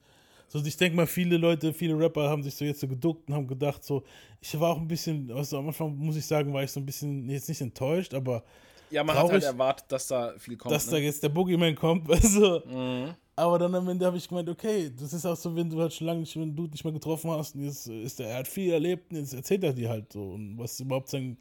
so, 0.51 0.63
ich 0.63 0.77
denke 0.77 0.95
mal, 0.95 1.05
viele 1.05 1.37
Leute, 1.37 1.71
viele 1.73 1.97
Rapper 1.99 2.27
haben 2.27 2.41
sich 2.41 2.55
so 2.55 2.65
jetzt 2.65 2.79
so 2.79 2.87
geduckt 2.87 3.29
und 3.29 3.35
haben 3.35 3.47
gedacht, 3.47 3.83
so, 3.83 4.03
ich 4.41 4.59
war 4.59 4.71
auch 4.71 4.77
ein 4.79 4.87
bisschen, 4.87 5.29
also 5.31 5.59
am 5.59 5.67
Anfang 5.67 5.95
muss 5.95 6.15
ich 6.15 6.25
sagen, 6.25 6.51
war 6.53 6.63
ich 6.63 6.71
so 6.71 6.79
ein 6.79 6.85
bisschen, 6.87 7.29
jetzt 7.29 7.47
nicht 7.49 7.61
enttäuscht, 7.61 8.15
aber 8.15 8.43
Ja, 8.89 9.03
man 9.03 9.15
hat 9.15 9.21
traurig, 9.27 9.43
halt 9.43 9.53
erwartet, 9.53 9.91
dass 9.91 10.07
da 10.07 10.33
viel 10.39 10.57
kommt. 10.57 10.73
dass 10.73 10.87
ne? 10.87 10.93
da 10.93 10.97
jetzt 10.97 11.21
der 11.21 11.29
Boogeyman 11.29 11.75
kommt, 11.75 12.07
du. 12.35 12.61
Mhm. 12.65 13.13
Aber 13.39 13.57
dann 13.57 13.73
am 13.73 13.87
Ende 13.87 14.05
habe 14.05 14.17
ich 14.17 14.27
gemeint, 14.27 14.49
okay, 14.49 14.91
das 14.99 15.13
ist 15.13 15.25
auch 15.25 15.35
so, 15.37 15.55
wenn 15.55 15.69
du 15.69 15.79
halt 15.79 15.93
schon 15.93 16.07
lange 16.07 16.19
nicht, 16.19 16.35
wenn 16.35 16.53
du 16.53 16.63
nicht 16.67 16.83
mehr 16.83 16.91
getroffen 16.91 17.31
hast, 17.31 17.55
und 17.55 17.63
jetzt 17.63 17.87
ist 17.87 18.19
er, 18.19 18.27
er 18.27 18.37
hat 18.39 18.47
viel 18.49 18.73
erlebt, 18.73 19.11
und 19.11 19.17
jetzt 19.19 19.33
erzählt 19.33 19.63
er 19.63 19.71
dir 19.71 19.87
halt 19.89 20.11
so, 20.11 20.31
und 20.31 20.57
was 20.57 20.77
überhaupt 20.81 21.07
sein, 21.07 21.37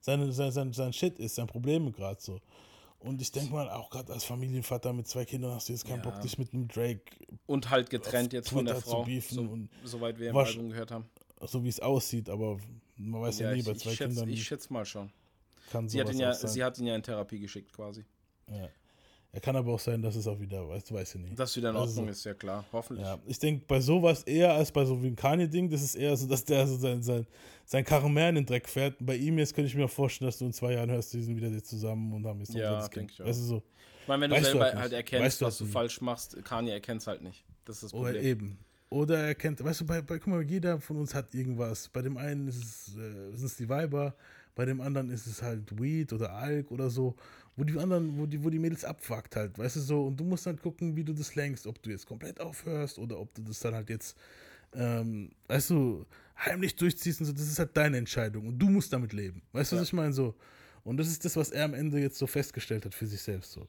seine, 0.00 0.32
sein, 0.32 0.50
sein, 0.50 0.72
sein 0.72 0.92
Shit 0.92 1.20
ist, 1.20 1.36
sein 1.36 1.46
Problem 1.46 1.92
gerade 1.92 2.20
so. 2.20 2.40
Und 2.98 3.22
ich 3.22 3.30
denke 3.30 3.52
mal, 3.52 3.70
auch 3.70 3.90
gerade 3.90 4.12
als 4.12 4.24
Familienvater 4.24 4.92
mit 4.92 5.06
zwei 5.06 5.24
Kindern 5.24 5.52
hast 5.52 5.68
du 5.68 5.72
jetzt 5.72 5.84
keinen 5.84 6.02
Ja. 6.02 6.10
Bock, 6.10 6.20
dich 6.20 6.36
mit 6.36 6.52
einem 6.52 6.66
Drake 6.66 7.02
Und 7.46 7.70
halt 7.70 7.90
getrennt 7.90 8.32
jetzt 8.32 8.48
von 8.48 8.64
der 8.64 8.76
Frau, 8.80 9.02
zu 9.02 9.06
beefen. 9.06 9.34
so- 9.36 9.42
und 9.42 9.68
soweit 9.84 10.18
wir 10.18 10.30
im 10.30 10.36
Album 10.36 10.70
gehört 10.70 10.90
haben. 10.90 11.04
So 11.42 11.62
wie 11.62 11.68
es 11.68 11.78
aussieht, 11.78 12.28
aber 12.28 12.56
man 12.96 13.20
weiß 13.22 13.38
ja, 13.38 13.52
nie, 13.52 13.60
ich, 13.60 13.64
bei 13.66 13.72
ich, 13.72 13.78
zwei 13.78 13.90
schätze, 13.90 14.08
Kindern 14.08 14.28
ich 14.30 14.42
schätze 14.42 14.72
mal 14.72 14.84
schon. 14.84 15.12
kann 15.70 15.88
Sie 15.88 16.00
hat, 16.00 16.10
ihn 16.12 16.18
ja, 16.18 16.32
sein. 16.34 16.50
sie 16.50 16.64
hat 16.64 16.78
ihn 16.78 16.86
ja 16.86 16.96
in 16.96 17.02
Therapie 17.04 17.38
geschickt 17.38 17.72
quasi. 17.72 18.04
Ja. 18.50 18.68
Er 19.36 19.40
kann 19.42 19.54
aber 19.54 19.74
auch 19.74 19.78
sein, 19.78 20.00
dass 20.00 20.16
es 20.16 20.26
auch 20.26 20.40
wieder, 20.40 20.66
weißt 20.66 20.88
du, 20.90 20.94
weißt 20.94 21.12
du 21.14 21.18
nie. 21.18 21.34
Dass 21.34 21.54
wieder 21.54 21.68
in 21.68 21.76
Also 21.76 21.90
Ordnung 21.90 22.06
so- 22.06 22.10
ist, 22.12 22.24
ja 22.24 22.32
klar. 22.32 22.64
Hoffentlich. 22.72 23.04
Ja, 23.06 23.18
ich 23.26 23.38
denke, 23.38 23.66
bei 23.68 23.80
sowas 23.80 24.22
eher 24.22 24.54
als 24.54 24.72
bei 24.72 24.82
so 24.86 25.02
wie 25.02 25.08
ein 25.08 25.14
Kanye-Ding, 25.16 25.68
das 25.68 25.82
ist 25.82 25.94
eher 25.94 26.16
so, 26.16 26.26
dass 26.26 26.42
der 26.42 26.66
so 26.66 26.78
sein, 26.78 27.02
sein, 27.02 27.26
sein 27.66 27.84
Karren 27.84 28.14
mehr 28.14 28.30
in 28.30 28.36
den 28.36 28.46
Dreck 28.46 28.66
fährt. 28.66 28.94
Bei 28.98 29.14
ihm 29.14 29.36
jetzt 29.38 29.54
könnte 29.54 29.68
ich 29.68 29.74
mir 29.76 29.88
vorstellen, 29.88 30.28
dass 30.30 30.38
du 30.38 30.46
in 30.46 30.54
zwei 30.54 30.72
Jahren 30.72 30.90
hörst, 30.90 31.12
die 31.12 31.20
sind 31.22 31.36
wieder 31.36 31.62
zusammen 31.62 32.14
und 32.14 32.24
haben 32.26 32.38
jetzt 32.40 32.54
Ja, 32.54 32.76
das 32.76 32.88
denke 32.88 33.12
ich 33.12 33.20
auch. 33.22 33.26
Weißt 33.26 33.40
du, 33.40 33.44
so. 33.44 33.62
Ich 34.00 34.08
meine, 34.08 34.22
wenn 34.22 34.30
du 34.30 34.36
Weißt 34.36 34.46
selber 34.46 34.64
halt 34.64 34.74
halt, 34.76 34.84
nicht. 34.84 34.92
erkennst, 34.96 35.24
Weißt 35.26 35.42
was 35.42 35.58
du 35.58 35.64
halt 35.64 35.68
nie. 35.68 35.72
falsch 35.74 36.00
machst, 36.00 36.42
Kanye 36.42 36.70
erkennt 36.70 37.02
es 37.02 37.06
halt 37.06 37.20
nicht. 37.22 37.44
Das 37.66 37.76
ist 37.76 37.82
das 37.82 37.92
Oder 37.94 38.12
Problem. 38.12 38.24
eben. 38.24 38.58
Oder 38.88 39.18
er 39.18 39.34
kennt, 39.34 39.62
weißt 39.62 39.82
du, 39.82 39.84
bei, 39.84 40.00
bei, 40.00 40.18
guck 40.18 40.28
mal, 40.28 40.42
jeder 40.42 40.80
von 40.80 40.96
uns 40.96 41.14
hat 41.14 41.34
irgendwas. 41.34 41.88
Bei 41.90 42.00
dem 42.00 42.16
einen 42.16 42.48
ist 42.48 42.56
es, 42.64 42.96
äh, 42.96 43.36
sind 43.36 43.44
es 43.46 43.56
die 43.58 43.68
Weiber, 43.68 44.14
bei 44.54 44.64
dem 44.64 44.80
anderen 44.80 45.10
ist 45.10 45.26
es 45.26 45.42
halt 45.42 45.78
Weed 45.78 46.14
oder 46.14 46.32
Alk 46.32 46.70
oder 46.70 46.88
so, 46.88 47.14
wo 47.56 47.64
die 47.64 47.78
anderen, 47.78 48.18
wo 48.18 48.26
die, 48.26 48.42
wo 48.44 48.50
die 48.50 48.58
Mädels 48.58 48.84
abfuckt 48.84 49.36
halt, 49.36 49.58
weißt 49.58 49.76
du 49.76 49.80
so, 49.80 50.06
und 50.06 50.18
du 50.18 50.24
musst 50.24 50.46
halt 50.46 50.62
gucken, 50.62 50.94
wie 50.94 51.04
du 51.04 51.12
das 51.12 51.34
lenkst, 51.34 51.66
ob 51.66 51.82
du 51.82 51.90
jetzt 51.90 52.06
komplett 52.06 52.40
aufhörst 52.40 52.98
oder 52.98 53.18
ob 53.18 53.34
du 53.34 53.42
das 53.42 53.60
dann 53.60 53.74
halt 53.74 53.88
jetzt, 53.88 54.16
ähm, 54.74 55.30
weißt 55.48 55.70
du, 55.70 56.04
heimlich 56.38 56.76
durchziehst 56.76 57.20
und 57.20 57.26
so, 57.26 57.32
das 57.32 57.48
ist 57.48 57.58
halt 57.58 57.76
deine 57.76 57.96
Entscheidung 57.96 58.46
und 58.48 58.58
du 58.58 58.68
musst 58.68 58.92
damit 58.92 59.12
leben. 59.12 59.42
Weißt 59.52 59.72
du, 59.72 59.76
was 59.76 59.84
ich 59.84 59.92
meine? 59.94 60.12
So. 60.12 60.34
Und 60.84 60.98
das 60.98 61.08
ist 61.08 61.24
das, 61.24 61.34
was 61.36 61.50
er 61.50 61.64
am 61.64 61.74
Ende 61.74 61.98
jetzt 61.98 62.18
so 62.18 62.26
festgestellt 62.26 62.84
hat 62.84 62.94
für 62.94 63.06
sich 63.06 63.22
selbst 63.22 63.52
so. 63.52 63.66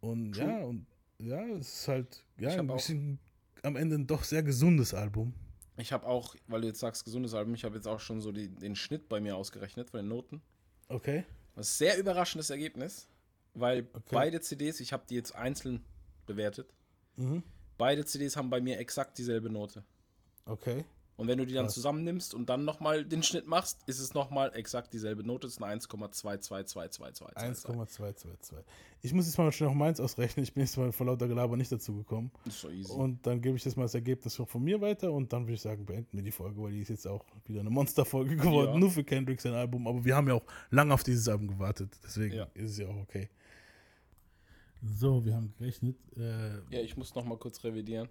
Und 0.00 0.32
True. 0.32 0.46
ja, 0.46 0.58
und 0.58 0.86
ja, 1.18 1.46
es 1.58 1.80
ist 1.80 1.88
halt, 1.88 2.24
ja, 2.38 2.50
ein 2.50 2.66
bisschen 2.66 3.18
am 3.62 3.76
Ende 3.76 3.96
ein 3.96 4.06
doch 4.06 4.24
sehr 4.24 4.42
gesundes 4.42 4.94
Album. 4.94 5.34
Ich 5.76 5.92
habe 5.92 6.06
auch, 6.06 6.34
weil 6.46 6.62
du 6.62 6.68
jetzt 6.68 6.80
sagst, 6.80 7.04
gesundes 7.04 7.34
Album, 7.34 7.54
ich 7.54 7.64
habe 7.64 7.74
jetzt 7.76 7.86
auch 7.86 8.00
schon 8.00 8.20
so 8.20 8.32
die, 8.32 8.48
den 8.48 8.74
Schnitt 8.76 9.08
bei 9.08 9.20
mir 9.20 9.36
ausgerechnet 9.36 9.90
von 9.90 9.98
den 9.98 10.08
Noten. 10.08 10.40
Okay. 10.88 11.24
Das 11.56 11.66
ist 11.68 11.74
ein 11.74 11.78
sehr 11.88 11.98
überraschendes 11.98 12.50
Ergebnis, 12.50 13.08
weil 13.54 13.82
beide 14.10 14.40
CDs, 14.40 14.78
ich 14.80 14.92
habe 14.92 15.04
die 15.08 15.14
jetzt 15.16 15.34
einzeln 15.34 15.84
bewertet, 16.26 16.72
Mhm. 17.16 17.42
beide 17.78 18.04
CDs 18.04 18.36
haben 18.36 18.50
bei 18.50 18.60
mir 18.60 18.78
exakt 18.78 19.16
dieselbe 19.18 19.48
Note. 19.50 19.82
Okay. 20.44 20.84
Und 21.16 21.28
wenn 21.28 21.38
du 21.38 21.46
die 21.46 21.54
dann 21.54 21.70
zusammennimmst 21.70 22.34
und 22.34 22.50
dann 22.50 22.64
nochmal 22.66 23.02
den 23.04 23.22
Schnitt 23.22 23.46
machst, 23.46 23.80
ist 23.86 24.00
es 24.00 24.12
nochmal 24.12 24.54
exakt 24.54 24.92
dieselbe 24.92 25.24
Note. 25.24 25.46
Es 25.46 25.54
ist 25.54 25.62
eine 25.62 25.80
1,22222. 25.80 27.34
1,222. 27.34 28.58
Ich 29.00 29.14
muss 29.14 29.26
jetzt 29.26 29.38
mal 29.38 29.50
schnell 29.50 29.70
noch 29.70 29.76
meins 29.76 29.98
ausrechnen. 29.98 30.42
Ich 30.44 30.52
bin 30.52 30.62
jetzt 30.64 30.76
mal 30.76 30.92
vor 30.92 31.06
lauter 31.06 31.26
Gelaber 31.26 31.56
nicht 31.56 31.72
dazu 31.72 31.94
gekommen. 31.96 32.30
Ist 32.44 32.60
so 32.60 32.68
easy. 32.68 32.92
Und 32.92 33.26
dann 33.26 33.40
gebe 33.40 33.56
ich 33.56 33.64
jetzt 33.64 33.76
mal 33.76 33.84
das 33.84 33.94
Ergebnis 33.94 34.34
von 34.36 34.62
mir 34.62 34.78
weiter 34.80 35.10
und 35.12 35.32
dann 35.32 35.44
würde 35.44 35.54
ich 35.54 35.62
sagen, 35.62 35.86
beenden 35.86 36.16
wir 36.18 36.22
die 36.22 36.32
Folge, 36.32 36.60
weil 36.62 36.72
die 36.72 36.80
ist 36.80 36.90
jetzt 36.90 37.06
auch 37.06 37.24
wieder 37.46 37.60
eine 37.60 37.70
Monsterfolge 37.70 38.36
geworden, 38.36 38.74
Ja. 38.74 38.78
nur 38.78 38.90
für 38.90 39.04
Kendrick 39.04 39.40
sein 39.40 39.54
Album. 39.54 39.86
Aber 39.88 40.04
wir 40.04 40.14
haben 40.14 40.28
ja 40.28 40.34
auch 40.34 40.44
lange 40.70 40.92
auf 40.92 41.02
dieses 41.02 41.26
Album 41.28 41.48
gewartet, 41.48 41.96
deswegen 42.04 42.34
Ja. 42.36 42.46
ist 42.54 42.72
es 42.72 42.78
ja 42.78 42.88
auch 42.88 42.96
okay. 42.96 43.30
So, 44.82 45.24
wir 45.24 45.34
haben 45.34 45.54
gerechnet. 45.58 45.96
Äh, 46.16 46.56
Ja, 46.74 46.80
ich 46.82 46.96
muss 46.96 47.14
nochmal 47.14 47.38
kurz 47.38 47.64
revidieren. 47.64 48.08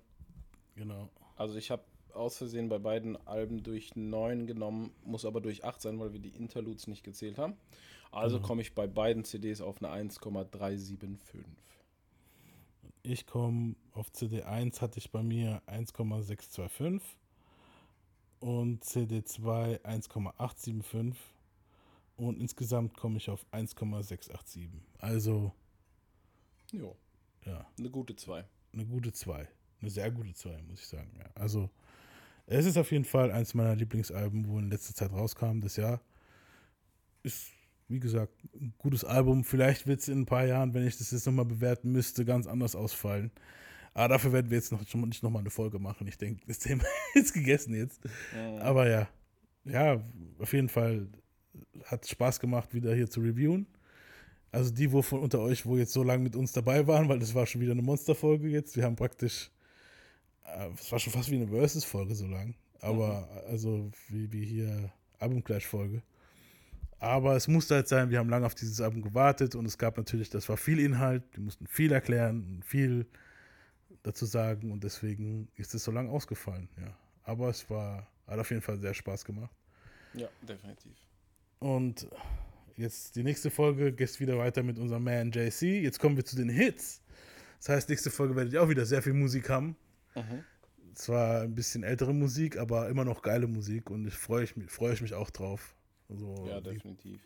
Genau. 0.75 1.09
Also 1.35 1.55
ich 1.57 1.69
habe 1.71 1.83
aus 2.15 2.37
Versehen 2.37 2.69
bei 2.69 2.79
beiden 2.79 3.15
Alben 3.27 3.63
durch 3.63 3.95
9 3.95 4.47
genommen, 4.47 4.91
muss 5.03 5.25
aber 5.25 5.41
durch 5.41 5.63
8 5.63 5.81
sein, 5.81 5.99
weil 5.99 6.13
wir 6.13 6.19
die 6.19 6.35
Interludes 6.35 6.87
nicht 6.87 7.03
gezählt 7.03 7.37
haben. 7.37 7.55
Also 8.11 8.37
Genau. 8.37 8.47
komme 8.47 8.61
ich 8.61 8.73
bei 8.75 8.87
beiden 8.87 9.23
CDs 9.25 9.61
auf 9.61 9.81
eine 9.81 9.89
1,375. 9.91 11.45
Ich 13.03 13.27
komme 13.27 13.75
auf 13.91 14.09
CD1 14.09 14.81
hatte 14.81 14.97
ich 14.99 15.11
bei 15.11 15.21
mir 15.21 15.61
1,625 15.67 17.01
und 18.39 18.83
CD2 18.83 19.83
1,875 19.83 21.15
und 22.17 22.39
insgesamt 22.39 22.95
komme 22.95 23.17
ich 23.17 23.29
auf 23.29 23.45
1,687. 23.51 24.69
Also 24.99 25.51
Jo. 26.71 26.95
ja, 27.45 27.67
Eine 27.77 27.89
gute 27.91 28.15
2. 28.15 28.43
eine 28.73 28.85
gute 28.85 29.11
2. 29.13 29.47
Eine 29.81 29.89
sehr 29.91 30.09
gute 30.09 30.33
2, 30.33 30.61
muss 30.63 30.79
ich 30.79 30.87
sagen. 30.87 31.11
Ja. 31.19 31.25
Also 31.35 31.69
es 32.47 32.65
ist 32.65 32.77
auf 32.77 32.91
jeden 32.91 33.05
Fall 33.05 33.31
eins 33.31 33.53
meiner 33.53 33.75
Lieblingsalben, 33.75 34.47
wo 34.47 34.59
in 34.59 34.69
letzter 34.69 34.93
Zeit 34.93 35.11
rauskam, 35.11 35.61
das 35.61 35.75
Jahr. 35.77 36.01
Ist, 37.23 37.47
wie 37.87 37.99
gesagt, 37.99 38.33
ein 38.53 38.73
gutes 38.77 39.03
Album. 39.03 39.43
Vielleicht 39.43 39.87
wird 39.87 40.01
es 40.01 40.07
in 40.07 40.21
ein 40.21 40.25
paar 40.25 40.45
Jahren, 40.45 40.73
wenn 40.73 40.85
ich 40.85 40.97
das 40.97 41.11
jetzt 41.11 41.25
nochmal 41.25 41.45
bewerten 41.45 41.91
müsste, 41.91 42.23
ganz 42.25 42.45
anders 42.45 42.75
ausfallen. 42.75 43.31
Aber 43.93 44.09
dafür 44.09 44.33
werden 44.33 44.51
wir 44.51 44.57
jetzt 44.57 44.71
noch, 44.71 44.85
schon 44.87 45.07
nicht 45.07 45.23
nochmal 45.23 45.39
eine 45.39 45.49
Folge 45.49 45.79
machen. 45.79 46.07
Ich 46.07 46.17
denke, 46.17 46.43
das 46.47 46.59
Thema 46.59 46.83
ist 47.15 47.33
gegessen 47.33 47.73
jetzt. 47.73 48.03
Mhm. 48.33 48.61
Aber 48.61 48.89
ja, 48.89 49.07
ja, 49.63 50.03
auf 50.37 50.53
jeden 50.53 50.69
Fall 50.69 51.07
hat 51.85 52.07
Spaß 52.07 52.39
gemacht, 52.39 52.73
wieder 52.73 52.93
hier 52.93 53.09
zu 53.09 53.21
reviewen. 53.21 53.67
Also 54.51 54.71
die, 54.71 54.91
wo 54.91 55.01
von 55.01 55.19
unter 55.19 55.39
euch, 55.39 55.65
wo 55.65 55.77
jetzt 55.77 55.93
so 55.93 56.03
lange 56.03 56.23
mit 56.23 56.35
uns 56.35 56.51
dabei 56.51 56.87
waren, 56.87 57.09
weil 57.09 57.19
das 57.19 57.35
war 57.35 57.45
schon 57.45 57.61
wieder 57.61 57.73
eine 57.73 57.81
Monsterfolge 57.81 58.47
jetzt. 58.47 58.75
Wir 58.75 58.83
haben 58.83 58.95
praktisch, 58.95 59.51
es 60.79 60.91
war 60.91 60.99
schon 60.99 61.13
fast 61.13 61.29
wie 61.29 61.35
eine 61.35 61.47
Versus-Folge 61.47 62.15
so 62.15 62.27
lang. 62.27 62.55
Aber 62.81 63.27
also 63.47 63.91
wie, 64.09 64.31
wie 64.31 64.45
hier 64.45 64.91
Album-Clash-Folge. 65.19 66.01
Aber 66.99 67.35
es 67.35 67.47
musste 67.47 67.75
halt 67.75 67.87
sein, 67.87 68.09
wir 68.09 68.19
haben 68.19 68.29
lange 68.29 68.45
auf 68.45 68.55
dieses 68.55 68.79
Album 68.81 69.01
gewartet 69.01 69.55
und 69.55 69.65
es 69.65 69.77
gab 69.77 69.97
natürlich, 69.97 70.29
das 70.29 70.47
war 70.49 70.57
viel 70.57 70.79
Inhalt, 70.79 71.23
wir 71.33 71.43
mussten 71.43 71.67
viel 71.67 71.91
erklären 71.91 72.45
und 72.47 72.65
viel 72.65 73.05
dazu 74.03 74.25
sagen 74.25 74.71
und 74.71 74.83
deswegen 74.83 75.49
ist 75.55 75.75
es 75.75 75.83
so 75.83 75.91
lange 75.91 76.09
ausgefallen, 76.09 76.69
ja. 76.79 76.97
Aber 77.23 77.49
es 77.49 77.69
war, 77.69 78.07
hat 78.27 78.39
auf 78.39 78.49
jeden 78.49 78.61
Fall 78.61 78.79
sehr 78.79 78.93
Spaß 78.93 79.25
gemacht. 79.25 79.53
Ja, 80.13 80.27
definitiv. 80.47 80.95
Und 81.59 82.07
jetzt 82.77 83.15
die 83.15 83.23
nächste 83.23 83.49
Folge 83.49 83.91
geht 83.91 84.19
wieder 84.19 84.37
weiter 84.37 84.63
mit 84.63 84.77
unserem 84.77 85.03
Man 85.03 85.31
JC. 85.31 85.81
Jetzt 85.83 85.99
kommen 85.99 86.15
wir 86.15 86.23
zu 86.23 86.35
den 86.35 86.49
Hits. 86.49 87.01
Das 87.57 87.69
heißt, 87.69 87.89
nächste 87.89 88.11
Folge 88.11 88.35
werdet 88.35 88.53
ihr 88.53 88.61
auch 88.61 88.69
wieder 88.69 88.85
sehr 88.85 89.01
viel 89.01 89.13
Musik 89.13 89.49
haben. 89.49 89.75
Mhm. 90.15 90.43
Zwar 90.93 91.41
ein 91.41 91.55
bisschen 91.55 91.83
ältere 91.83 92.13
Musik, 92.13 92.57
aber 92.57 92.87
immer 92.89 93.03
noch 93.03 93.21
geile 93.21 93.47
Musik 93.47 93.89
und 93.89 94.07
ich 94.07 94.13
freue 94.13 94.43
ich, 94.45 94.55
mich- 94.55 94.71
freue 94.71 94.93
ich 94.93 95.01
mich 95.01 95.13
auch 95.13 95.29
drauf. 95.29 95.75
Also, 96.09 96.45
Ja, 96.47 96.61
definitiv. 96.61 97.19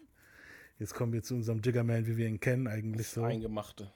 Jetzt 0.79 0.93
kommen 0.95 1.11
wir 1.13 1.21
zu 1.21 1.35
unserem 1.35 1.61
Jiggerman, 1.61 2.07
wie 2.07 2.17
wir 2.17 2.27
ihn 2.27 2.39
kennen, 2.39 2.67
eigentlich 2.67 3.07
Das 3.07 3.13
so. 3.15 3.23
Eingemachte. 3.23 3.91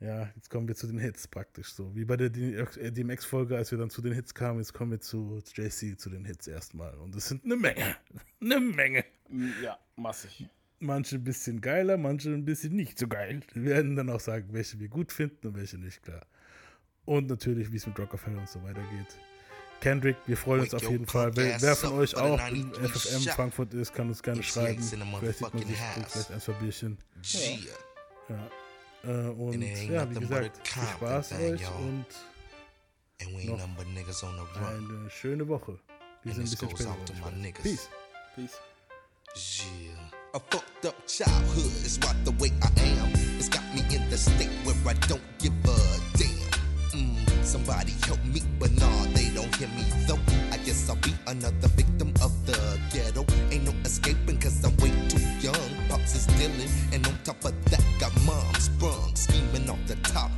Ja, 0.00 0.30
jetzt 0.34 0.50
kommen 0.50 0.66
wir 0.68 0.74
zu 0.74 0.86
den 0.86 0.98
Hits 0.98 1.26
praktisch 1.28 1.72
so. 1.72 1.94
Wie 1.94 2.04
bei 2.04 2.16
der 2.16 2.26
äh, 2.34 2.92
DMX-Folge, 2.92 3.56
als 3.56 3.70
wir 3.70 3.78
dann 3.78 3.88
zu 3.90 4.02
den 4.02 4.12
Hits 4.12 4.34
kamen, 4.34 4.58
jetzt 4.58 4.74
kommen 4.74 4.90
wir 4.90 5.00
zu 5.00 5.40
JC, 5.54 5.98
zu 5.98 6.10
den 6.10 6.24
Hits 6.24 6.46
erstmal. 6.46 6.94
Und 6.98 7.14
es 7.14 7.28
sind 7.28 7.44
eine 7.44 7.56
Menge. 7.56 7.96
Eine 8.40 8.60
Menge. 8.74 9.04
Mm, 9.28 9.48
Ja, 9.62 9.78
massig. 9.96 10.48
Manche 10.80 11.16
ein 11.16 11.24
bisschen 11.24 11.62
geiler, 11.62 11.96
manche 11.96 12.30
ein 12.30 12.44
bisschen 12.44 12.74
nicht 12.76 12.98
so 12.98 13.08
geil. 13.08 13.40
Wir 13.54 13.64
werden 13.64 13.96
dann 13.96 14.10
auch 14.10 14.20
sagen, 14.20 14.48
welche 14.52 14.78
wir 14.78 14.88
gut 14.88 15.12
finden 15.12 15.46
und 15.48 15.56
welche 15.56 15.78
nicht, 15.78 16.02
klar. 16.02 16.26
Und 17.06 17.28
natürlich, 17.28 17.72
wie 17.72 17.76
es 17.76 17.86
mit 17.86 17.98
Rockefeller 17.98 18.38
und 18.38 18.48
so 18.48 18.62
weitergeht. 18.62 19.16
Kendrick, 19.80 20.16
wir 20.26 20.36
freuen 20.36 20.62
uns 20.62 20.74
auf 20.74 20.82
jeden 20.90 21.06
Fall. 21.06 21.36
Wer, 21.36 21.60
wer 21.60 21.76
von 21.76 21.92
euch 21.92 22.16
auch 22.16 22.40
im 22.48 22.72
93 22.72 22.92
FFM 22.92 23.20
shot. 23.22 23.32
Frankfurt 23.34 23.74
ist, 23.74 23.94
kann 23.94 24.08
uns 24.08 24.22
gerne 24.22 24.40
It's 24.40 24.48
schreiben. 24.48 24.78
In 24.78 24.82
Vielleicht 24.82 25.38
sieht 25.38 25.54
man 25.54 25.66
sich 25.66 25.76
vielleicht 25.76 26.30
ein, 26.30 26.40
zwei 26.40 26.52
Bierchen. 26.54 26.98
Yeah. 27.34 27.58
Ja. 28.28 28.50
Äh, 29.06 29.28
und 29.28 29.62
ja, 29.62 30.10
wie 30.10 30.20
gesagt, 30.20 30.68
viel 30.68 30.82
Spaß 30.82 31.28
thing, 31.28 31.54
euch 31.54 31.60
y'all. 31.60 31.72
und 31.78 32.06
noch 34.36 34.56
eine 34.66 35.10
schöne 35.10 35.46
Woche. 35.46 35.78
Wir 36.22 36.34
sind 36.34 36.44
ein 36.44 36.50
bisschen 36.50 36.70
später. 36.70 36.96
Peace. 37.62 37.88
Peace. 38.34 38.58
Yeah. 39.36 40.10
A 40.34 40.40
fucked 40.50 40.86
up 40.86 41.06
childhood 41.06 41.72
is 41.84 41.98
right 42.02 42.16
the 42.24 42.32
way 42.32 42.50
I 42.62 42.68
am. 43.00 43.12
It's 43.38 43.48
got 43.48 43.62
me 43.74 43.82
in 43.94 44.08
the 44.10 44.18
state 44.18 44.50
where 44.64 44.74
I 44.86 44.94
don't 45.06 45.22
give 45.38 45.52
a 45.64 45.95
Somebody 47.46 47.92
help 48.04 48.22
me, 48.24 48.42
but 48.58 48.72
nah, 48.72 49.04
they 49.14 49.30
don't 49.30 49.54
hear 49.54 49.68
me 49.68 49.84
though. 50.08 50.18
I 50.50 50.56
guess 50.58 50.90
I'll 50.90 50.96
be 50.96 51.14
another 51.28 51.68
victim 51.68 52.12
of 52.20 52.32
the 52.44 52.58
ghetto. 52.92 53.24
Ain't 53.52 53.64
no 53.64 53.72
escaping 53.84 54.38
cause 54.38 54.64
I'm 54.64 54.76
way 54.78 54.90
too 55.08 55.22
young. 55.40 55.70
Pops 55.88 56.16
is 56.16 56.26
dealing, 56.26 56.68
and 56.92 57.06
on 57.06 57.16
top 57.22 57.44
of 57.44 57.54
that, 57.70 57.84
got 58.00 58.12
mom 58.26 58.52
sprung, 58.54 59.14
scheming 59.14 59.70
off 59.70 59.78
the 59.86 59.94
top. 60.02 60.36